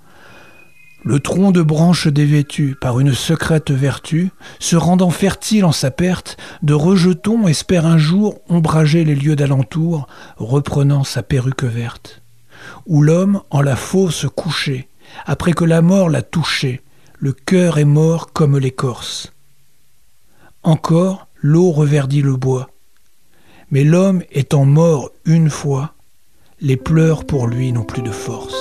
Le 1.04 1.20
tronc 1.20 1.52
de 1.52 1.62
branches 1.62 2.08
dévêtue 2.08 2.76
par 2.80 3.00
une 3.00 3.14
secrète 3.14 3.70
vertu, 3.70 4.32
se 4.60 4.76
rendant 4.76 5.12
fertile 5.12 5.66
en 5.66 5.72
sa 5.72 5.92
perte, 5.92 6.38
de 6.64 6.74
rejetons 6.74 7.48
espère 7.48 7.86
un 7.86 8.00
jour 8.00 8.40
ombrager 8.50 9.04
les 9.04 9.14
lieux 9.14 9.36
d'alentour, 9.36 10.08
reprenant 10.38 11.04
sa 11.04 11.22
perruque 11.22 11.64
verte 11.64 12.24
où 12.86 13.02
l'homme, 13.02 13.41
en 13.49 13.62
la 13.62 13.76
fosse 13.76 14.28
couché, 14.36 14.88
après 15.26 15.53
que 15.53 15.66
la 15.66 15.82
mort 15.82 16.10
l'a 16.10 16.22
touché, 16.22 16.82
le 17.18 17.34
cœur 17.34 17.78
est 17.78 17.86
mort 17.86 18.34
comme 18.34 18.57
l'écorce. 18.57 19.32
Encore, 20.64 21.28
l'eau 21.41 21.72
reverdit 21.72 22.22
le 22.22 22.36
bois. 22.36 22.70
Mais 23.72 23.84
l'homme 23.84 24.24
étant 24.32 24.66
mort 24.66 25.12
une 25.26 25.49
fois, 25.49 25.94
les 26.62 26.78
pleurs 26.78 27.26
pour 27.26 27.48
lui 27.48 27.72
n'ont 27.72 27.84
plus 27.84 28.02
de 28.02 28.12
force. 28.12 28.56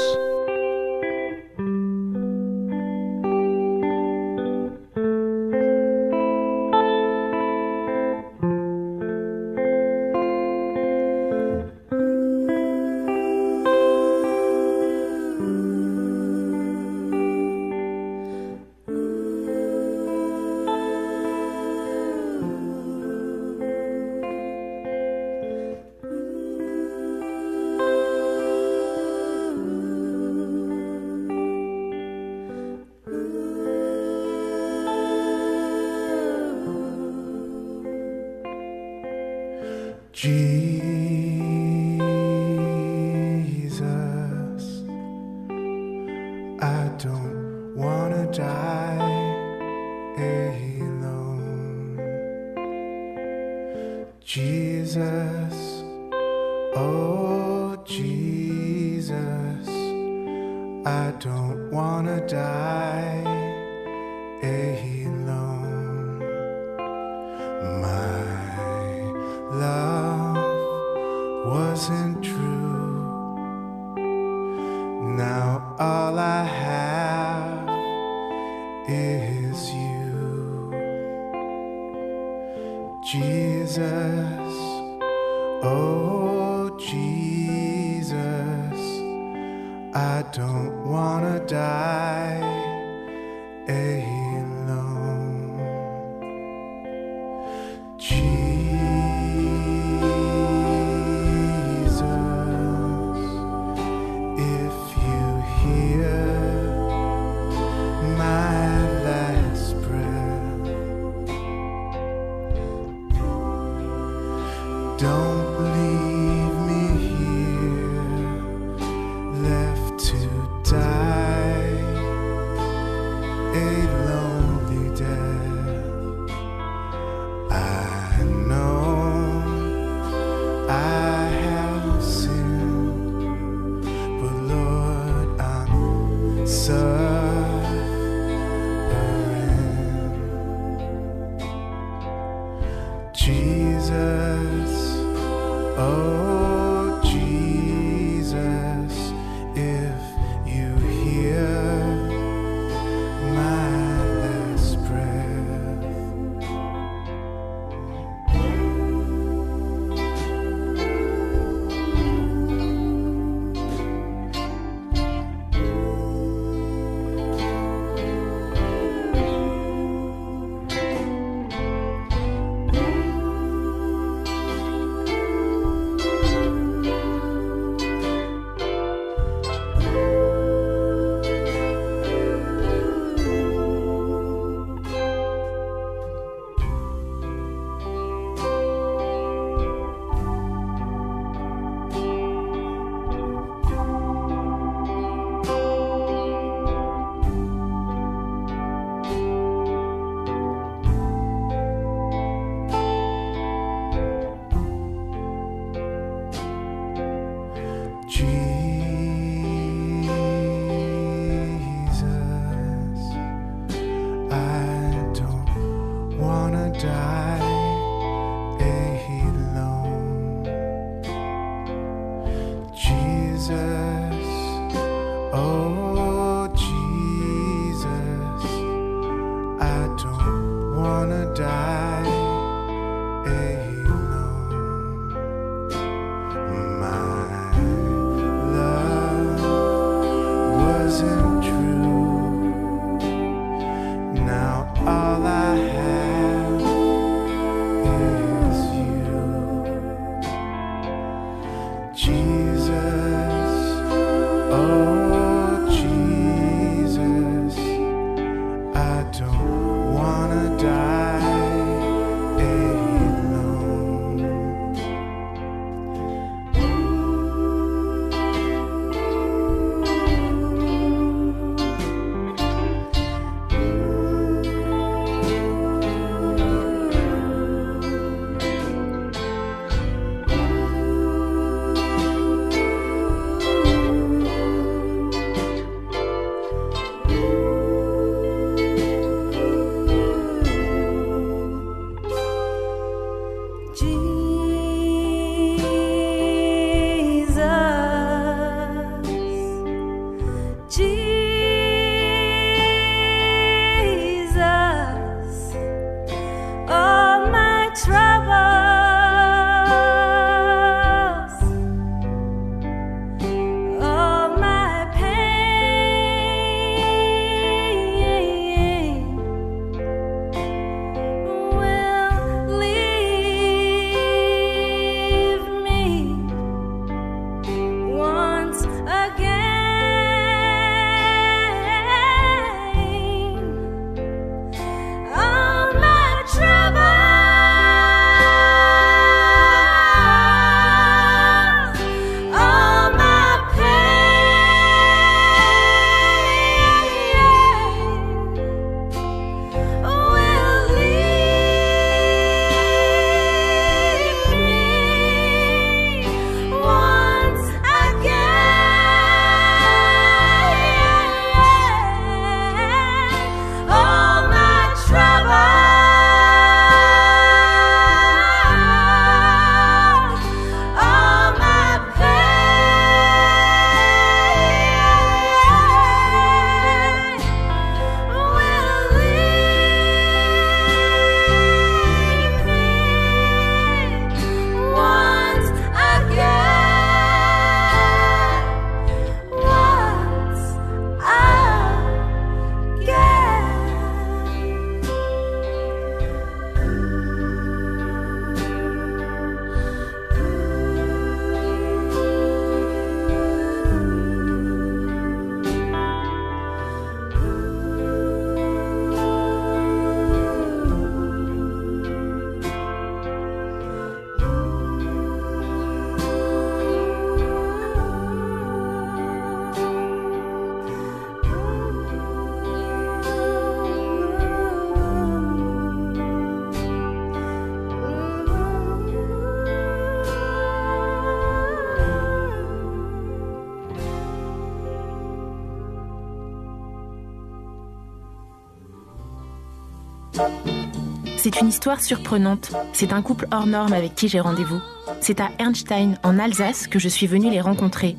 Histoire 441.64 441.80
surprenante. 441.80 442.50
C'est 442.74 442.92
un 442.92 443.00
couple 443.00 443.26
hors 443.32 443.46
norme 443.46 443.72
avec 443.72 443.94
qui 443.94 444.06
j'ai 444.06 444.20
rendez-vous. 444.20 444.60
C'est 445.00 445.18
à 445.18 445.30
Ernstein, 445.38 445.94
en 446.02 446.18
Alsace, 446.18 446.66
que 446.66 446.78
je 446.78 446.90
suis 446.90 447.06
venue 447.06 447.30
les 447.30 447.40
rencontrer. 447.40 447.96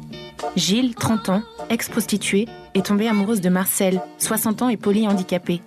Gilles, 0.55 0.93
30 0.93 1.29
ans, 1.29 1.41
ex-prostituée, 1.71 2.47
est 2.75 2.85
tombée 2.85 3.07
amoureuse 3.07 3.41
de 3.41 3.49
Marcel, 3.49 4.03
60 4.19 4.61
ans 4.61 4.69
et 4.69 4.77
polyhandicapé. 4.77 5.63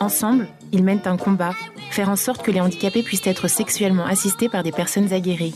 Ensemble, 0.00 0.48
ils 0.72 0.82
mènent 0.82 1.02
un 1.04 1.16
combat, 1.16 1.52
faire 1.92 2.08
en 2.08 2.16
sorte 2.16 2.42
que 2.42 2.50
les 2.50 2.60
handicapés 2.60 3.04
puissent 3.04 3.28
être 3.28 3.46
sexuellement 3.46 4.06
assistés 4.06 4.48
par 4.48 4.64
des 4.64 4.72
personnes 4.72 5.12
aguerries. 5.12 5.54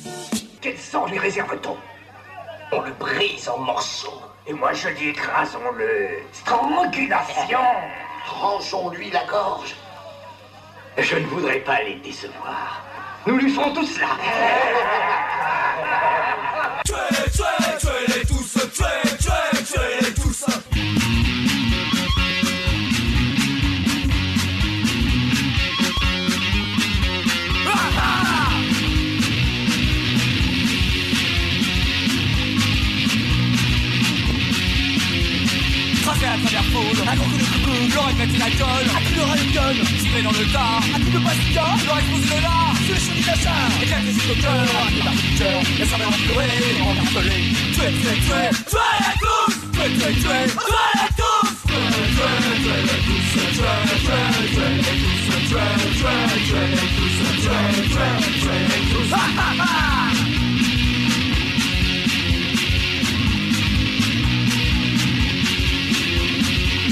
Quels 0.61 0.79
sont 0.79 1.07
les 1.07 1.19
réserve-t-on 1.19 1.77
On 2.77 2.81
le 2.83 2.93
brise 2.93 3.49
en 3.49 3.59
morceaux. 3.59 4.23
Et 4.47 4.53
moi 4.53 4.73
je 4.73 4.89
dis 4.91 5.09
écrasons-le. 5.09 6.11
Strangulation 6.33 7.59
Tranchons-lui 8.25 9.11
la 9.11 9.25
gorge. 9.25 9.75
Je 10.98 11.16
ne 11.16 11.27
voudrais 11.27 11.60
pas 11.60 11.82
les 11.82 11.94
décevoir. 11.97 12.85
Nous 13.27 13.39
lui 13.39 13.51
ferons 13.51 13.73
tout 13.73 13.86
cela. 13.86 14.09
l'aurait 37.94 38.14
pété 38.14 38.39
la 38.39 38.51
gueule, 38.51 38.89
un 38.89 39.01
coup 39.05 39.14
de 39.14 39.24
rayonne, 39.32 39.81
tiré 40.01 40.23
dans 40.23 40.32
le 40.32 40.44
tas, 40.52 40.81
un 40.82 41.01
coup 41.01 41.10
de 41.12 41.20
pastilla, 41.24 41.66
l'aurait 41.86 42.02
explosé 42.02 42.27
de 42.27 42.43
là, 42.43 42.59
sur 42.85 42.94
les 42.94 43.01
cheveux 43.01 43.24
d'achat, 43.27 43.62
éclaté 43.82 44.10
jusqu'au 44.12 44.39
cœur, 44.40 44.66
coup 44.93 45.02
d'arc 45.05 45.16
du 45.16 45.31
cœur, 45.39 45.59
la 45.78 45.86
cervelle 45.86 46.09
en 46.09 46.19
pleurer, 46.23 46.56
en 46.82 46.94
harcelé, 47.02 47.39
tuez, 47.74 47.93
tuez, 48.01 48.19
tuez, 48.27 48.48
tuez-les 48.73 49.16
tous, 49.23 49.52
tuez, 49.73 49.90
tuez, 49.98 50.14
tuez, 50.23 50.44
tuez-les 50.52 51.10
tous, 51.20 51.48
tuez, 51.66 51.93
tuez, 51.93 52.36
tuez-les 52.62 53.01
tous, 53.06 53.27
tuez, 53.32 53.51
tuez, 53.52 54.27
tuez-les 54.52 54.97
tous, 55.02 55.23
tuez, 55.48 55.70
tuez, 55.98 56.20
tuez-les 56.48 56.89
tous, 56.97 57.16
tuez, 57.43 57.69
tuez, 57.93 58.14
tuez-les 58.40 58.82
tous, 58.93 59.12
ha, 59.12 59.23
ha, 59.36 59.52
ha. 59.59 60.11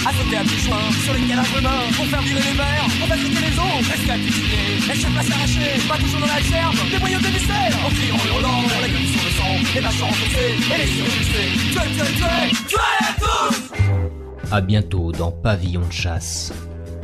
À 0.07 0.13
sauter 0.13 0.37
à 0.37 0.43
petits 0.43 0.65
joints 0.65 0.91
sur 1.05 1.13
les 1.15 1.21
de 1.21 1.61
main 1.61 1.83
pour 1.95 2.07
faire 2.07 2.23
virer 2.23 2.41
les 2.41 2.57
verres, 2.57 2.89
pour 2.99 3.09
faire 3.09 3.19
crier 3.19 3.41
les 3.41 3.59
os, 3.59 3.89
rester 3.91 4.11
à 4.11 4.17
cuisiner, 4.17 4.67
les 4.89 4.95
chefs 4.95 5.19
à 5.19 5.23
s'arracher, 5.23 5.71
pas 5.89 5.97
toujours 5.99 6.21
dans 6.21 6.27
la 6.27 6.41
gerbe, 6.41 6.77
des 6.91 6.99
boyaux 6.99 7.19
de 7.19 7.29
mystère, 7.29 7.73
en 7.85 7.91
criant 7.91 8.17
et 8.17 8.29
hurlant, 8.29 8.63
la 8.81 8.89
gueule 8.89 9.09
sur 9.13 9.25
le 9.25 9.33
sang, 9.39 9.55
et 9.77 9.81
la 9.81 9.91
chance 9.91 10.17
et 10.25 10.79
les 10.79 10.87
surjustés, 10.87 11.49
tuez, 11.73 11.89
tuez, 11.97 12.13
tuez, 12.17 12.67
tuez 12.69 13.01
tous 13.21 14.53
À 14.53 14.61
bientôt 14.61 15.13
dans 15.13 15.33
Pavillon 15.33 15.87
de 15.87 15.93
chasse, 15.93 16.53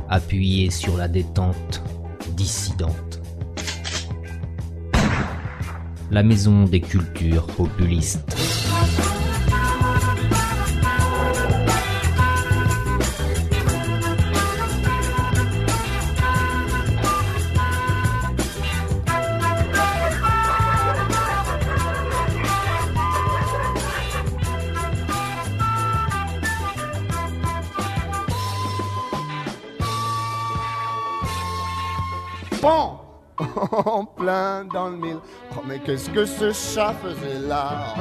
appuyé 0.08 0.70
sur 0.70 0.96
la 0.96 1.08
détente 1.08 1.82
dissidente. 2.36 3.20
La 6.10 6.22
maison 6.22 6.64
des 6.64 6.80
cultures 6.80 7.46
populistes. 7.48 8.45
En 33.56 34.04
plein 34.04 34.64
dans 34.64 34.88
le 34.88 34.96
mille. 34.96 35.18
Oh, 35.52 35.62
mais 35.66 35.78
qu'est-ce 35.78 36.10
que 36.10 36.24
ce 36.24 36.52
chat 36.52 36.94
faisait 37.02 37.38
là? 37.46 37.94